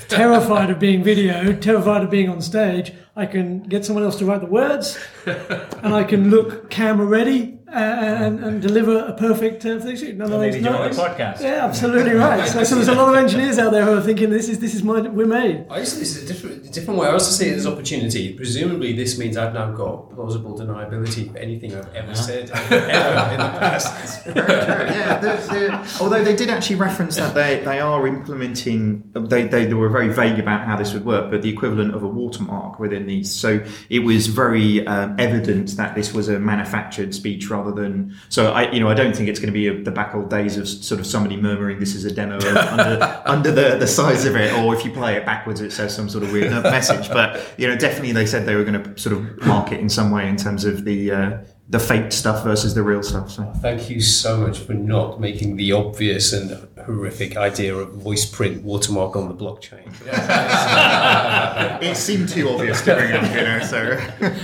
terrified 0.09 0.70
of 0.70 0.78
being 0.78 1.03
videoed, 1.03 1.61
terrified 1.61 2.03
of 2.03 2.11
being 2.11 2.28
on 2.28 2.40
stage. 2.40 2.92
I 3.16 3.26
can 3.26 3.62
get 3.62 3.84
someone 3.84 4.05
else 4.05 4.16
to 4.16 4.24
write 4.24 4.40
the 4.40 4.46
words, 4.46 4.99
and 5.26 5.94
I 5.94 6.05
can 6.05 6.30
look 6.30 6.70
camera 6.70 7.07
ready 7.07 7.57
and, 7.70 8.44
and 8.44 8.62
deliver 8.62 8.98
a 8.98 9.12
perfect 9.12 9.64
uh, 9.66 9.78
thing. 9.78 10.18
No, 10.18 10.26
no, 10.26 10.38
Maybe 10.38 10.60
no, 10.60 10.72
join 10.72 10.90
the 10.90 10.96
podcast. 10.96 11.40
Yeah, 11.40 11.64
absolutely 11.64 12.12
right. 12.12 12.48
So, 12.48 12.64
so 12.64 12.74
there's 12.76 12.88
a 12.88 12.94
lot 12.94 13.10
of 13.10 13.16
engineers 13.16 13.58
out 13.58 13.72
there 13.72 13.84
who 13.84 13.96
are 13.96 14.00
thinking, 14.00 14.30
this 14.30 14.48
is 14.48 14.58
this 14.58 14.74
is 14.74 14.82
my 14.82 15.00
we're 15.00 15.26
made. 15.26 15.66
I 15.70 15.84
see 15.84 16.00
this 16.00 16.16
is 16.16 16.24
a 16.24 16.26
different, 16.26 16.72
different 16.72 16.98
way. 17.00 17.08
I 17.08 17.12
also 17.12 17.30
see 17.30 17.50
it 17.50 17.56
as 17.56 17.66
opportunity. 17.66 18.34
Presumably, 18.34 18.94
this 18.94 19.18
means 19.18 19.36
I've 19.36 19.54
now 19.54 19.72
got 19.72 20.10
plausible 20.10 20.58
deniability 20.58 21.30
for 21.30 21.38
anything 21.38 21.74
I've 21.74 21.94
ever 21.94 22.14
said 22.14 22.50
ever 22.50 23.32
in 23.32 23.38
the 23.38 23.48
past. 23.58 24.26
yeah, 24.26 25.18
the, 25.20 25.28
the, 25.52 25.98
although 26.00 26.24
they 26.24 26.36
did 26.36 26.50
actually 26.50 26.76
reference 26.76 27.16
that 27.16 27.34
they, 27.34 27.62
they 27.64 27.80
are 27.80 28.06
implementing, 28.06 29.10
they, 29.14 29.44
they, 29.44 29.66
they 29.66 29.74
were 29.74 29.88
very 29.88 30.08
vague 30.08 30.38
about 30.38 30.66
how 30.66 30.76
this 30.76 30.92
would 30.92 31.04
work, 31.04 31.30
but 31.30 31.42
the 31.42 31.50
equivalent 31.50 31.94
of 31.94 32.02
a 32.02 32.08
watermark 32.08 32.78
within 32.78 33.06
these. 33.06 33.30
So 33.30 33.64
it 33.90 34.00
was 34.00 34.26
very 34.26 34.86
um, 34.86 35.16
evident 35.18 35.76
that 35.76 35.94
this 35.94 36.12
was 36.12 36.28
a 36.28 36.38
manufactured 36.38 37.14
speech 37.14 37.48
rather 37.50 37.57
than. 37.72 38.14
So 38.28 38.52
I, 38.52 38.70
you 38.70 38.80
know, 38.80 38.88
I 38.88 38.94
don't 38.94 39.14
think 39.14 39.28
it's 39.28 39.38
going 39.38 39.52
to 39.52 39.52
be 39.52 39.68
a, 39.68 39.82
the 39.82 39.90
back 39.90 40.14
old 40.14 40.30
days 40.30 40.56
of 40.56 40.68
sort 40.68 41.00
of 41.00 41.06
somebody 41.06 41.36
murmuring 41.36 41.78
this 41.80 41.94
is 41.94 42.04
a 42.04 42.12
demo 42.12 42.36
under, 42.70 43.22
under 43.26 43.50
the, 43.50 43.76
the 43.76 43.86
size 43.86 44.24
of 44.24 44.36
it, 44.36 44.52
or 44.54 44.74
if 44.74 44.84
you 44.84 44.92
play 44.92 45.16
it 45.16 45.24
backwards, 45.24 45.61
it 45.61 45.72
says 45.72 45.94
some 45.94 46.09
sort 46.09 46.24
of 46.24 46.32
weird 46.32 46.50
message. 46.62 47.09
But 47.09 47.54
you 47.56 47.68
know, 47.68 47.76
definitely 47.76 48.12
they 48.12 48.26
said 48.26 48.46
they 48.46 48.54
were 48.54 48.64
going 48.64 48.82
to 48.82 48.98
sort 48.98 49.16
of 49.16 49.46
mark 49.46 49.72
it 49.72 49.80
in 49.80 49.88
some 49.88 50.11
way 50.11 50.28
in 50.28 50.36
terms 50.36 50.64
of 50.64 50.84
the. 50.84 51.11
Uh, 51.11 51.38
the 51.70 51.78
fake 51.78 52.10
stuff 52.12 52.44
versus 52.44 52.74
the 52.74 52.82
real 52.82 53.02
stuff. 53.02 53.30
So. 53.30 53.52
Thank 53.56 53.90
you 53.90 54.00
so 54.00 54.38
much 54.38 54.58
for 54.58 54.72
not 54.72 55.20
making 55.20 55.56
the 55.56 55.72
obvious 55.72 56.32
and 56.32 56.66
horrific 56.84 57.36
idea 57.36 57.76
of 57.76 57.92
voice 57.92 58.24
print 58.24 58.62
watermark 58.62 59.16
on 59.16 59.28
the 59.28 59.34
blockchain. 59.34 59.84
it 61.82 61.94
seemed 61.96 62.30
too 62.30 62.48
obvious 62.48 62.80
to 62.82 62.94
bring 62.94 63.12
up, 63.12 63.22
you 63.34 63.42
know. 63.42 63.60
So 63.60 63.98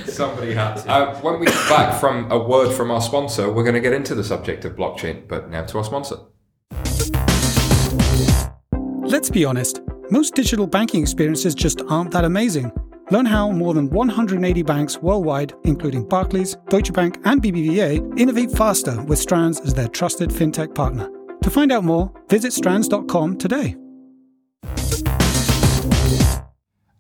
Somebody 0.07 0.53
had 0.53 0.75
to. 0.77 0.91
Uh, 0.91 1.20
when 1.20 1.41
we 1.41 1.47
get 1.47 1.68
back 1.68 1.99
from 1.99 2.31
a 2.31 2.39
word 2.39 2.75
from 2.75 2.91
our 2.91 3.01
sponsor, 3.01 3.51
we're 3.51 3.64
going 3.64 3.75
to 3.75 3.81
get 3.81 3.95
into 3.95 4.14
the 4.14 4.25
subject 4.25 4.66
of 4.66 4.77
blockchain. 4.77 5.27
But 5.27 5.49
now 5.49 5.64
to 5.64 5.79
our 5.79 5.85
sponsor. 5.85 6.16
Let's 9.07 9.31
be 9.31 9.47
honest, 9.47 9.81
most 10.11 10.35
digital 10.35 10.66
banking 10.66 11.01
experiences 11.01 11.55
just 11.55 11.81
aren't 11.89 12.11
that 12.11 12.25
amazing. 12.25 12.70
Learn 13.11 13.27
how 13.27 13.51
more 13.51 13.75
than 13.75 13.91
180 13.91 14.63
banks 14.63 14.99
worldwide, 14.99 15.53
including 15.65 16.09
Barclays, 16.09 16.57
Deutsche 16.69 16.93
Bank, 16.93 17.19
and 17.25 17.43
BBVA, 17.43 18.19
innovate 18.19 18.51
faster 18.51 19.03
with 19.05 19.19
Strands 19.19 19.61
as 19.61 19.75
their 19.75 19.89
trusted 19.89 20.31
fintech 20.31 20.75
partner. 20.75 21.11
To 21.43 21.51
find 21.51 21.71
out 21.71 21.85
more, 21.85 22.11
visit 22.29 22.53
strands.com 22.53 23.37
today. 23.37 23.77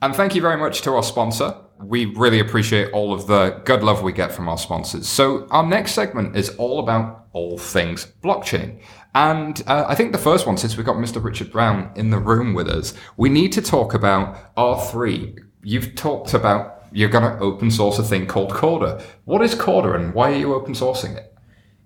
And 0.02 0.14
thank 0.14 0.34
you 0.34 0.42
very 0.42 0.58
much 0.58 0.82
to 0.82 0.92
our 0.92 1.02
sponsor. 1.02 1.56
We 1.82 2.04
really 2.04 2.40
appreciate 2.40 2.92
all 2.92 3.14
of 3.14 3.26
the 3.26 3.62
good 3.64 3.82
love 3.82 4.02
we 4.02 4.12
get 4.12 4.32
from 4.32 4.50
our 4.50 4.58
sponsors. 4.58 5.08
So, 5.08 5.46
our 5.50 5.66
next 5.66 5.92
segment 5.92 6.36
is 6.36 6.50
all 6.50 6.80
about 6.80 7.28
all 7.32 7.56
things 7.56 8.12
blockchain. 8.22 8.80
And 9.14 9.62
uh, 9.66 9.86
I 9.88 9.94
think 9.94 10.12
the 10.12 10.18
first 10.18 10.46
one, 10.46 10.58
since 10.58 10.76
we've 10.76 10.84
got 10.84 10.96
Mr. 10.96 11.24
Richard 11.24 11.50
Brown 11.50 11.90
in 11.96 12.10
the 12.10 12.18
room 12.18 12.52
with 12.52 12.68
us, 12.68 12.92
we 13.16 13.30
need 13.30 13.52
to 13.52 13.62
talk 13.62 13.94
about 13.94 14.54
R3. 14.56 15.38
You've 15.64 15.94
talked 15.94 16.34
about 16.34 16.84
you're 16.92 17.08
going 17.08 17.24
to 17.24 17.38
open 17.38 17.70
source 17.70 17.98
a 17.98 18.04
thing 18.04 18.26
called 18.26 18.52
Corda. 18.52 19.02
What 19.24 19.42
is 19.42 19.54
Corda 19.54 19.94
and 19.94 20.14
why 20.14 20.32
are 20.32 20.36
you 20.36 20.54
open 20.54 20.74
sourcing 20.74 21.16
it? 21.16 21.33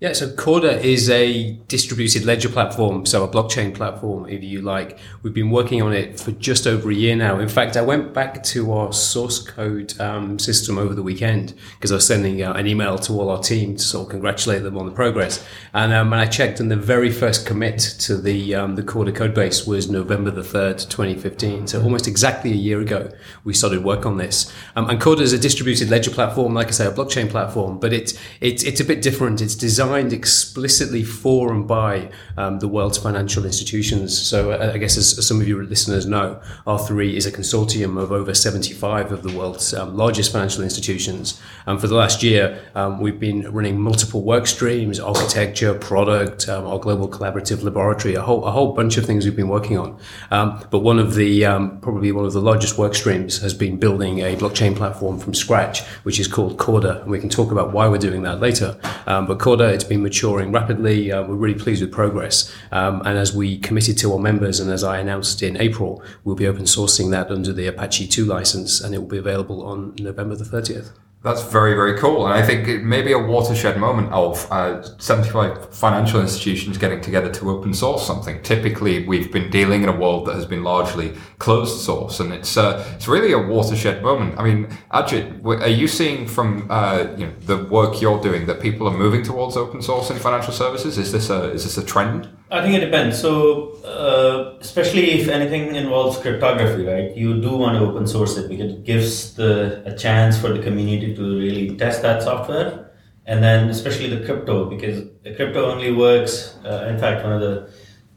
Yeah, 0.01 0.13
so 0.13 0.31
Corda 0.31 0.81
is 0.81 1.11
a 1.11 1.55
distributed 1.67 2.25
ledger 2.25 2.49
platform, 2.49 3.05
so 3.05 3.25
a 3.25 3.29
blockchain 3.29 3.75
platform, 3.75 4.29
if 4.29 4.45
you 4.45 4.63
like. 4.63 4.97
We've 5.25 5.35
been 5.35 5.51
working 5.51 5.83
on 5.83 5.93
it 5.93 6.21
for 6.21 6.31
just 6.31 6.69
over 6.69 6.89
a 6.89 6.95
year 6.95 7.17
now. 7.17 7.41
In 7.41 7.49
fact, 7.49 7.77
I 7.77 7.83
went 7.83 8.15
back 8.15 8.45
to 8.45 8.73
our 8.75 8.93
source 8.93 9.41
code 9.41 9.99
um, 10.01 10.39
system 10.39 10.79
over 10.79 10.95
the 10.95 11.03
weekend 11.03 11.55
because 11.75 11.91
I 11.91 11.97
was 11.97 12.07
sending 12.07 12.41
uh, 12.45 12.53
an 12.53 12.69
email 12.69 12.97
to 12.97 13.13
all 13.13 13.29
our 13.29 13.43
team 13.43 13.75
to 13.75 13.83
sort 13.83 14.07
of 14.07 14.11
congratulate 14.11 14.63
them 14.63 14.79
on 14.79 14.87
the 14.87 14.93
progress. 14.93 15.45
And 15.75 15.93
um, 15.93 16.11
when 16.11 16.21
I 16.21 16.27
checked, 16.27 16.61
and 16.61 16.71
the 16.71 16.77
very 16.77 17.11
first 17.11 17.45
commit 17.45 17.81
to 17.99 18.17
the 18.17 18.55
um, 18.55 18.77
the 18.77 18.85
Corda 18.85 19.11
code 19.11 19.35
base 19.35 19.67
was 19.67 19.91
November 19.91 20.31
the 20.31 20.45
third, 20.45 20.79
2015. 20.79 21.67
So 21.67 21.83
almost 21.83 22.07
exactly 22.07 22.53
a 22.53 22.55
year 22.55 22.81
ago, 22.81 23.11
we 23.43 23.53
started 23.53 23.83
work 23.83 24.07
on 24.07 24.17
this. 24.17 24.53
Um, 24.77 24.89
and 24.89 25.01
Corda 25.01 25.23
is 25.23 25.33
a 25.33 25.39
distributed 25.41 25.91
ledger 25.91 26.13
platform, 26.13 26.55
like 26.55 26.69
I 26.69 26.71
say, 26.71 26.87
a 26.87 26.93
blockchain 26.93 27.29
platform, 27.29 27.81
but 27.81 27.93
it's 27.93 28.17
it's 28.41 28.63
it's 28.63 28.79
a 28.79 28.85
bit 28.85 29.03
different. 29.03 29.41
It's 29.41 29.57
designed 29.57 29.88
explicitly 29.97 31.05
for 31.05 31.53
and 31.53 31.67
by 31.67 32.11
um, 32.37 32.59
the 32.59 32.69
world's 32.69 32.99
financial 32.99 33.45
institutions. 33.45 34.17
So 34.17 34.53
uh, 34.53 34.73
I 34.75 34.79
guess 34.79 34.97
as, 34.97 35.27
some 35.27 35.41
of 35.41 35.49
your 35.49 35.65
listeners 35.65 36.07
know, 36.07 36.41
R3 36.67 37.15
is 37.15 37.27
a 37.27 37.33
consortium 37.33 38.01
of 38.01 38.13
over 38.13 38.35
75 38.35 39.13
of 39.13 39.23
the 39.23 39.37
world's 39.37 39.75
um, 39.75 39.97
largest 39.97 40.33
financial 40.33 40.63
institutions. 40.63 41.41
And 41.67 41.81
for 41.81 41.87
the 41.87 41.95
last 41.95 42.23
year, 42.23 42.61
um, 42.75 43.01
we've 43.01 43.19
been 43.19 43.51
running 43.53 43.81
multiple 43.81 44.23
work 44.23 44.47
streams, 44.47 45.01
architecture, 45.01 45.75
product, 45.75 46.49
um, 46.49 46.67
our 46.67 46.79
global 46.79 47.09
collaborative 47.09 47.63
laboratory, 47.63 48.15
a 48.15 48.23
whole, 48.23 48.45
a 48.45 48.51
whole 48.51 48.73
bunch 48.73 48.97
of 48.97 49.07
things 49.07 49.25
we've 49.25 49.37
been 49.37 49.49
working 49.49 49.79
on. 49.79 49.99
Um, 50.31 50.65
but 50.71 50.81
one 50.81 50.99
of 50.99 51.15
the, 51.15 51.45
um, 51.45 51.81
probably 51.81 52.13
one 52.13 52.25
of 52.25 52.33
the 52.33 52.43
largest 52.43 52.79
work 52.79 52.95
streams 52.95 53.41
has 53.43 53.55
been 53.55 53.79
building 53.79 54.21
a 54.21 54.37
blockchain 54.37 54.77
platform 54.77 55.19
from 55.19 55.35
scratch, 55.35 55.83
which 56.03 56.21
is 56.21 56.29
called 56.29 56.59
Corda. 56.59 57.03
And 57.03 57.11
we 57.11 57.19
can 57.19 57.29
talk 57.29 57.51
about 57.53 57.73
why 57.73 57.89
we're 57.89 57.99
doing 57.99 58.23
that 58.23 58.41
later. 58.41 58.79
But 59.07 59.39
Corda, 59.39 59.78
it's 59.79 59.89
been 59.89 60.03
maturing 60.03 60.51
rapidly. 60.51 61.13
Uh, 61.13 61.23
we're 61.23 61.37
really 61.37 61.59
pleased 61.59 61.83
with 61.83 61.93
progress. 61.93 62.53
Um, 62.73 63.01
and 63.05 63.17
as 63.17 63.33
we 63.33 63.59
committed 63.59 63.97
to 63.99 64.13
our 64.13 64.19
members, 64.19 64.59
and 64.59 64.73
as 64.73 64.83
I 64.83 64.99
announced 64.99 65.41
in 65.41 65.57
April, 65.57 66.03
we'll 66.25 66.35
be 66.35 66.49
open 66.49 66.65
sourcing 66.65 67.11
that 67.13 67.31
under 67.31 67.53
the 67.53 67.69
Apache 67.69 68.09
2 68.09 68.25
license, 68.25 68.81
and 68.81 68.93
it 68.93 68.99
will 68.99 69.07
be 69.07 69.19
available 69.19 69.65
on 69.65 69.95
November 70.01 70.35
the 70.35 70.45
30th. 70.45 70.91
That's 71.21 71.43
very, 71.43 71.75
very 71.75 71.99
cool. 71.99 72.27
And 72.27 72.33
I 72.33 72.47
think 72.47 72.69
it 72.69 72.85
may 72.85 73.03
be 73.03 73.11
a 73.11 73.19
watershed 73.19 73.77
moment 73.77 74.13
of 74.13 74.47
uh, 74.53 74.83
75 74.99 75.75
financial 75.75 76.21
institutions 76.21 76.79
getting 76.79 77.01
together 77.01 77.29
to 77.33 77.51
open 77.51 77.75
source 77.75 78.07
something. 78.07 78.41
Typically, 78.45 79.05
we've 79.05 79.33
been 79.33 79.51
dealing 79.51 79.83
in 79.83 79.89
a 79.89 79.97
world 79.97 80.27
that 80.27 80.37
has 80.37 80.47
been 80.47 80.63
largely 80.63 81.15
closed 81.41 81.81
source, 81.81 82.21
and 82.21 82.33
it's 82.33 82.57
uh, 82.57 82.85
it's 82.95 83.09
really 83.09 83.33
a 83.33 83.39
watershed 83.39 84.01
moment. 84.01 84.39
I 84.39 84.45
mean, 84.45 84.69
Ajit, 84.93 85.45
are 85.45 85.67
you 85.67 85.89
seeing 85.89 86.29
from 86.29 86.69
uh, 86.71 87.09
you 87.17 87.27
know, 87.27 87.33
the 87.47 87.65
work 87.65 88.01
you're 88.01 88.23
doing 88.23 88.47
that 88.47 88.61
people 88.61 88.87
are 88.87 88.97
moving 88.97 89.25
towards 89.25 89.57
open 89.57 89.83
source 89.83 90.11
in 90.11 90.19
financial 90.19 90.53
services? 90.53 90.99
Is 90.99 91.11
this 91.11 91.31
a 91.31 91.51
is 91.51 91.65
this 91.65 91.79
a 91.79 91.85
trend? 91.85 92.29
I 92.51 92.63
think 92.63 92.75
it 92.75 92.85
depends. 92.87 93.21
So, 93.21 93.73
uh, 93.85 94.57
especially 94.61 95.21
if 95.21 95.29
anything 95.29 95.75
involves 95.75 96.19
cryptography, 96.19 96.85
right? 96.85 97.15
You 97.15 97.41
do 97.41 97.57
want 97.57 97.79
to 97.79 97.85
open 97.85 98.07
source 98.07 98.37
it 98.39 98.49
because 98.49 98.73
it 98.73 98.85
gives 98.85 99.35
the 99.35 99.83
a 99.85 99.95
chance 99.97 100.39
for 100.39 100.49
the 100.53 100.63
community 100.63 101.15
to 101.15 101.39
really 101.39 101.77
test 101.77 102.01
that 102.03 102.23
software, 102.23 102.91
and 103.27 103.43
then 103.43 103.69
especially 103.69 104.09
the 104.09 104.25
crypto 104.25 104.65
because 104.65 105.05
the 105.25 105.35
crypto 105.35 105.71
only 105.71 105.93
works. 105.93 106.57
Uh, 106.65 106.89
in 106.89 106.99
fact, 106.99 107.23
one 107.23 107.35
of 107.35 107.41
the 107.41 107.71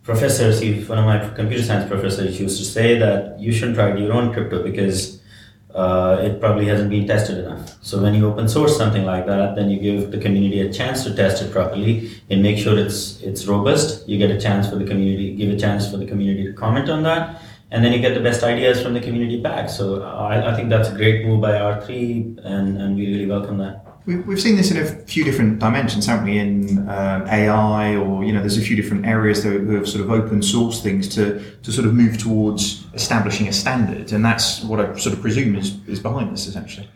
professors, 0.03 0.61
he, 0.61 0.81
one 0.85 0.97
of 0.97 1.05
my 1.05 1.19
computer 1.35 1.63
science 1.63 1.89
professors, 1.89 2.39
used 2.39 2.57
to 2.57 2.65
say 2.65 2.97
that 2.97 3.37
you 3.39 3.51
shouldn't 3.51 3.77
write 3.77 3.99
your 3.99 4.13
own 4.13 4.33
crypto 4.33 4.63
because 4.63 5.20
uh, 5.75 6.19
it 6.21 6.39
probably 6.39 6.65
hasn't 6.65 6.89
been 6.89 7.07
tested 7.07 7.37
enough. 7.39 7.75
So 7.81 8.01
when 8.01 8.13
you 8.13 8.27
open 8.27 8.47
source 8.47 8.77
something 8.77 9.05
like 9.05 9.25
that, 9.25 9.55
then 9.55 9.69
you 9.69 9.79
give 9.79 10.11
the 10.11 10.17
community 10.17 10.61
a 10.61 10.71
chance 10.71 11.03
to 11.05 11.15
test 11.15 11.41
it 11.41 11.51
properly 11.51 12.11
and 12.29 12.43
make 12.43 12.57
sure 12.57 12.77
it's 12.77 13.21
it's 13.21 13.45
robust. 13.47 14.07
You 14.07 14.17
get 14.17 14.31
a 14.31 14.39
chance 14.39 14.69
for 14.69 14.75
the 14.75 14.85
community, 14.85 15.35
give 15.35 15.49
a 15.49 15.57
chance 15.57 15.89
for 15.89 15.97
the 15.97 16.05
community 16.05 16.45
to 16.45 16.53
comment 16.53 16.89
on 16.89 17.03
that, 17.03 17.41
and 17.71 17.83
then 17.83 17.93
you 17.93 17.99
get 17.99 18.13
the 18.13 18.19
best 18.19 18.43
ideas 18.43 18.81
from 18.81 18.93
the 18.93 18.99
community 18.99 19.39
back. 19.39 19.69
So 19.69 20.03
I, 20.03 20.51
I 20.51 20.55
think 20.55 20.69
that's 20.69 20.89
a 20.89 20.95
great 20.95 21.25
move 21.25 21.41
by 21.41 21.53
R3, 21.53 22.45
and, 22.45 22.77
and 22.77 22.95
we 22.95 23.07
really 23.07 23.27
welcome 23.27 23.57
that. 23.59 23.80
We've 24.05 24.41
seen 24.41 24.55
this 24.55 24.71
in 24.71 24.77
a 24.77 24.85
few 24.85 25.23
different 25.23 25.59
dimensions, 25.59 26.07
haven't 26.07 26.25
we? 26.25 26.39
In 26.39 26.89
uh, 26.89 27.27
AI, 27.29 27.95
or 27.95 28.23
you 28.23 28.33
know, 28.33 28.39
there's 28.39 28.57
a 28.57 28.61
few 28.61 28.75
different 28.75 29.05
areas 29.05 29.43
that 29.43 29.53
have 29.53 29.87
sort 29.87 30.03
of 30.03 30.09
open 30.09 30.41
source 30.41 30.81
things 30.81 31.07
to 31.15 31.39
to 31.61 31.71
sort 31.71 31.85
of 31.85 31.93
move 31.93 32.17
towards 32.17 32.83
establishing 32.93 33.47
a 33.47 33.53
standard, 33.53 34.11
and 34.11 34.25
that's 34.25 34.63
what 34.63 34.79
I 34.79 34.97
sort 34.97 35.13
of 35.13 35.21
presume 35.21 35.55
is 35.55 35.77
is 35.87 35.99
behind 35.99 36.33
this 36.33 36.47
essentially. 36.47 36.89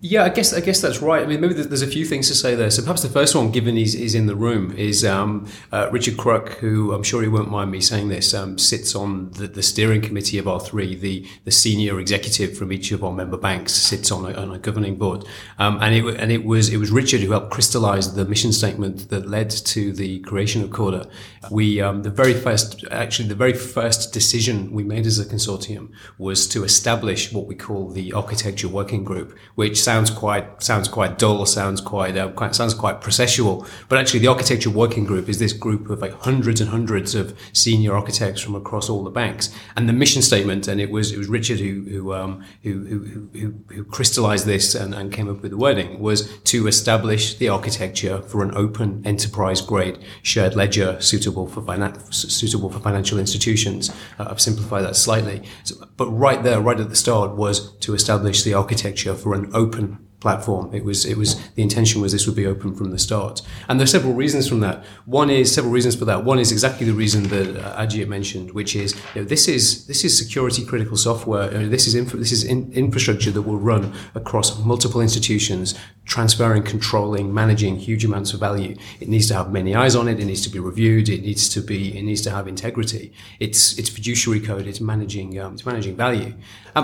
Yeah, 0.00 0.22
I 0.22 0.28
guess 0.28 0.54
I 0.54 0.60
guess 0.60 0.80
that's 0.80 1.02
right. 1.02 1.24
I 1.24 1.26
mean, 1.26 1.40
maybe 1.40 1.54
there's 1.54 1.82
a 1.82 1.86
few 1.88 2.04
things 2.04 2.28
to 2.28 2.34
say 2.36 2.54
there. 2.54 2.70
So 2.70 2.82
perhaps 2.82 3.02
the 3.02 3.08
first 3.08 3.34
one, 3.34 3.50
given 3.50 3.74
he's, 3.74 3.94
he's 3.94 4.14
in 4.14 4.26
the 4.26 4.36
room, 4.36 4.70
is 4.76 5.04
um, 5.04 5.48
uh, 5.72 5.88
Richard 5.90 6.16
Crook, 6.16 6.50
who 6.60 6.92
I'm 6.92 7.02
sure 7.02 7.20
he 7.20 7.26
won't 7.26 7.50
mind 7.50 7.72
me 7.72 7.80
saying 7.80 8.06
this, 8.06 8.32
um, 8.32 8.58
sits 8.58 8.94
on 8.94 9.32
the, 9.32 9.48
the, 9.48 9.62
steering 9.62 10.00
committee 10.00 10.38
of 10.38 10.44
R3. 10.44 11.00
The 11.00 11.26
the 11.42 11.50
senior 11.50 11.98
executive 11.98 12.56
from 12.56 12.72
each 12.72 12.92
of 12.92 13.02
our 13.02 13.10
member 13.10 13.36
banks 13.36 13.72
sits 13.72 14.12
on 14.12 14.24
a, 14.24 14.34
on 14.40 14.54
a 14.54 14.58
governing 14.60 14.94
board, 14.98 15.24
um, 15.58 15.82
and 15.82 15.92
it 15.96 16.04
and 16.20 16.30
it 16.30 16.44
was 16.44 16.68
it 16.68 16.76
was 16.76 16.92
Richard 16.92 17.22
who 17.22 17.32
helped 17.32 17.50
crystallise 17.50 18.14
the 18.14 18.24
mission 18.24 18.52
statement 18.52 19.08
that 19.08 19.28
led 19.28 19.50
to 19.50 19.92
the 19.92 20.20
creation 20.20 20.62
of 20.62 20.70
Corda. 20.70 21.10
We 21.50 21.80
um, 21.80 22.04
the 22.04 22.10
very 22.10 22.34
first 22.34 22.84
actually 22.92 23.30
the 23.30 23.34
very 23.34 23.52
first 23.52 24.12
decision 24.12 24.70
we 24.70 24.84
made 24.84 25.06
as 25.06 25.18
a 25.18 25.24
consortium 25.24 25.90
was 26.18 26.46
to 26.48 26.62
establish 26.62 27.32
what 27.32 27.46
we 27.46 27.56
call 27.56 27.90
the 27.90 28.12
architecture 28.12 28.68
working 28.68 29.02
group, 29.02 29.36
which 29.56 29.87
sounds 29.88 30.10
quite 30.10 30.46
sounds 30.62 30.86
quite 30.86 31.12
dull, 31.22 31.46
sounds 31.46 31.80
quite, 31.80 32.14
uh, 32.22 32.28
quite 32.40 32.54
sounds 32.54 32.74
quite 32.74 32.96
processual. 33.00 33.66
But 33.88 33.96
actually, 33.98 34.20
the 34.24 34.32
architecture 34.34 34.72
working 34.84 35.04
group 35.10 35.30
is 35.32 35.38
this 35.38 35.54
group 35.54 35.88
of 35.88 35.98
like 36.04 36.14
hundreds 36.28 36.60
and 36.60 36.68
hundreds 36.68 37.14
of 37.14 37.26
senior 37.54 37.92
architects 38.00 38.40
from 38.42 38.54
across 38.54 38.90
all 38.90 39.02
the 39.02 39.16
banks. 39.22 39.44
And 39.76 39.88
the 39.88 39.94
mission 40.04 40.20
statement, 40.20 40.68
and 40.68 40.78
it 40.78 40.90
was 40.90 41.06
it 41.14 41.18
was 41.22 41.28
Richard 41.38 41.60
who 41.60 41.74
who 41.92 42.02
um, 42.20 42.32
who, 42.64 42.74
who, 42.90 42.98
who, 43.40 43.48
who 43.74 43.84
crystallized 43.96 44.44
this 44.44 44.74
and, 44.74 44.94
and 44.94 45.06
came 45.10 45.28
up 45.32 45.40
with 45.40 45.52
the 45.52 45.60
wording 45.66 45.90
was 46.08 46.18
to 46.52 46.66
establish 46.66 47.38
the 47.40 47.48
architecture 47.48 48.20
for 48.30 48.42
an 48.42 48.52
open 48.64 48.88
enterprise 49.06 49.62
grade 49.62 49.96
shared 50.22 50.54
ledger 50.54 51.00
suitable 51.00 51.46
for 51.48 51.62
finan- 51.62 51.98
suitable 52.12 52.68
for 52.74 52.80
financial 52.80 53.18
institutions. 53.18 53.90
Uh, 54.18 54.26
I've 54.30 54.40
simplified 54.48 54.84
that 54.84 54.96
slightly, 54.96 55.38
so, 55.64 55.74
but 55.96 56.08
right 56.26 56.42
there, 56.42 56.60
right 56.60 56.78
at 56.78 56.90
the 56.90 57.02
start, 57.06 57.36
was 57.44 57.56
to 57.84 57.94
establish 57.94 58.42
the 58.42 58.54
architecture 58.62 59.14
for 59.14 59.32
an 59.34 59.50
open 59.54 59.77
open 59.78 60.08
platform. 60.20 60.74
It 60.74 60.84
was 60.84 61.04
it 61.04 61.16
was 61.16 61.36
the 61.50 61.62
intention 61.62 62.00
was 62.00 62.10
this 62.10 62.26
would 62.26 62.34
be 62.34 62.46
open 62.46 62.74
from 62.74 62.90
the 62.90 62.98
start, 62.98 63.40
and 63.68 63.78
there 63.78 63.84
are 63.84 63.94
several 63.98 64.14
reasons 64.14 64.48
from 64.48 64.60
that. 64.60 64.84
One 65.06 65.30
is 65.30 65.54
several 65.54 65.72
reasons 65.72 65.94
for 65.94 66.04
that. 66.06 66.24
One 66.24 66.40
is 66.40 66.50
exactly 66.50 66.86
the 66.86 66.92
reason 66.92 67.24
that 67.28 67.56
uh, 67.56 67.80
Ajit 67.80 68.08
mentioned, 68.08 68.50
which 68.50 68.74
is 68.74 68.94
you 69.14 69.22
know, 69.22 69.28
this 69.28 69.46
is 69.46 69.86
this 69.86 70.04
is 70.04 70.18
security 70.18 70.64
critical 70.64 70.96
software. 70.96 71.48
This 71.68 71.86
is 71.86 71.94
this 72.12 72.32
is 72.32 72.42
in, 72.42 72.72
infrastructure 72.72 73.30
that 73.30 73.42
will 73.42 73.58
run 73.58 73.94
across 74.14 74.58
multiple 74.58 75.00
institutions, 75.00 75.76
transferring, 76.04 76.64
controlling, 76.64 77.32
managing 77.32 77.76
huge 77.76 78.04
amounts 78.04 78.32
of 78.32 78.40
value. 78.40 78.76
It 79.00 79.08
needs 79.08 79.28
to 79.28 79.34
have 79.34 79.52
many 79.52 79.76
eyes 79.76 79.94
on 79.94 80.08
it. 80.08 80.18
It 80.18 80.24
needs 80.24 80.42
to 80.42 80.50
be 80.50 80.58
reviewed. 80.58 81.08
It 81.08 81.22
needs 81.22 81.48
to 81.50 81.60
be 81.60 81.96
it 81.96 82.02
needs 82.02 82.22
to 82.22 82.30
have 82.30 82.48
integrity. 82.48 83.12
It's 83.38 83.78
it's 83.78 83.88
fiduciary 83.88 84.40
code. 84.40 84.66
It's 84.66 84.80
managing 84.80 85.38
um, 85.38 85.54
it's 85.54 85.64
managing 85.64 85.96
value. 85.96 86.34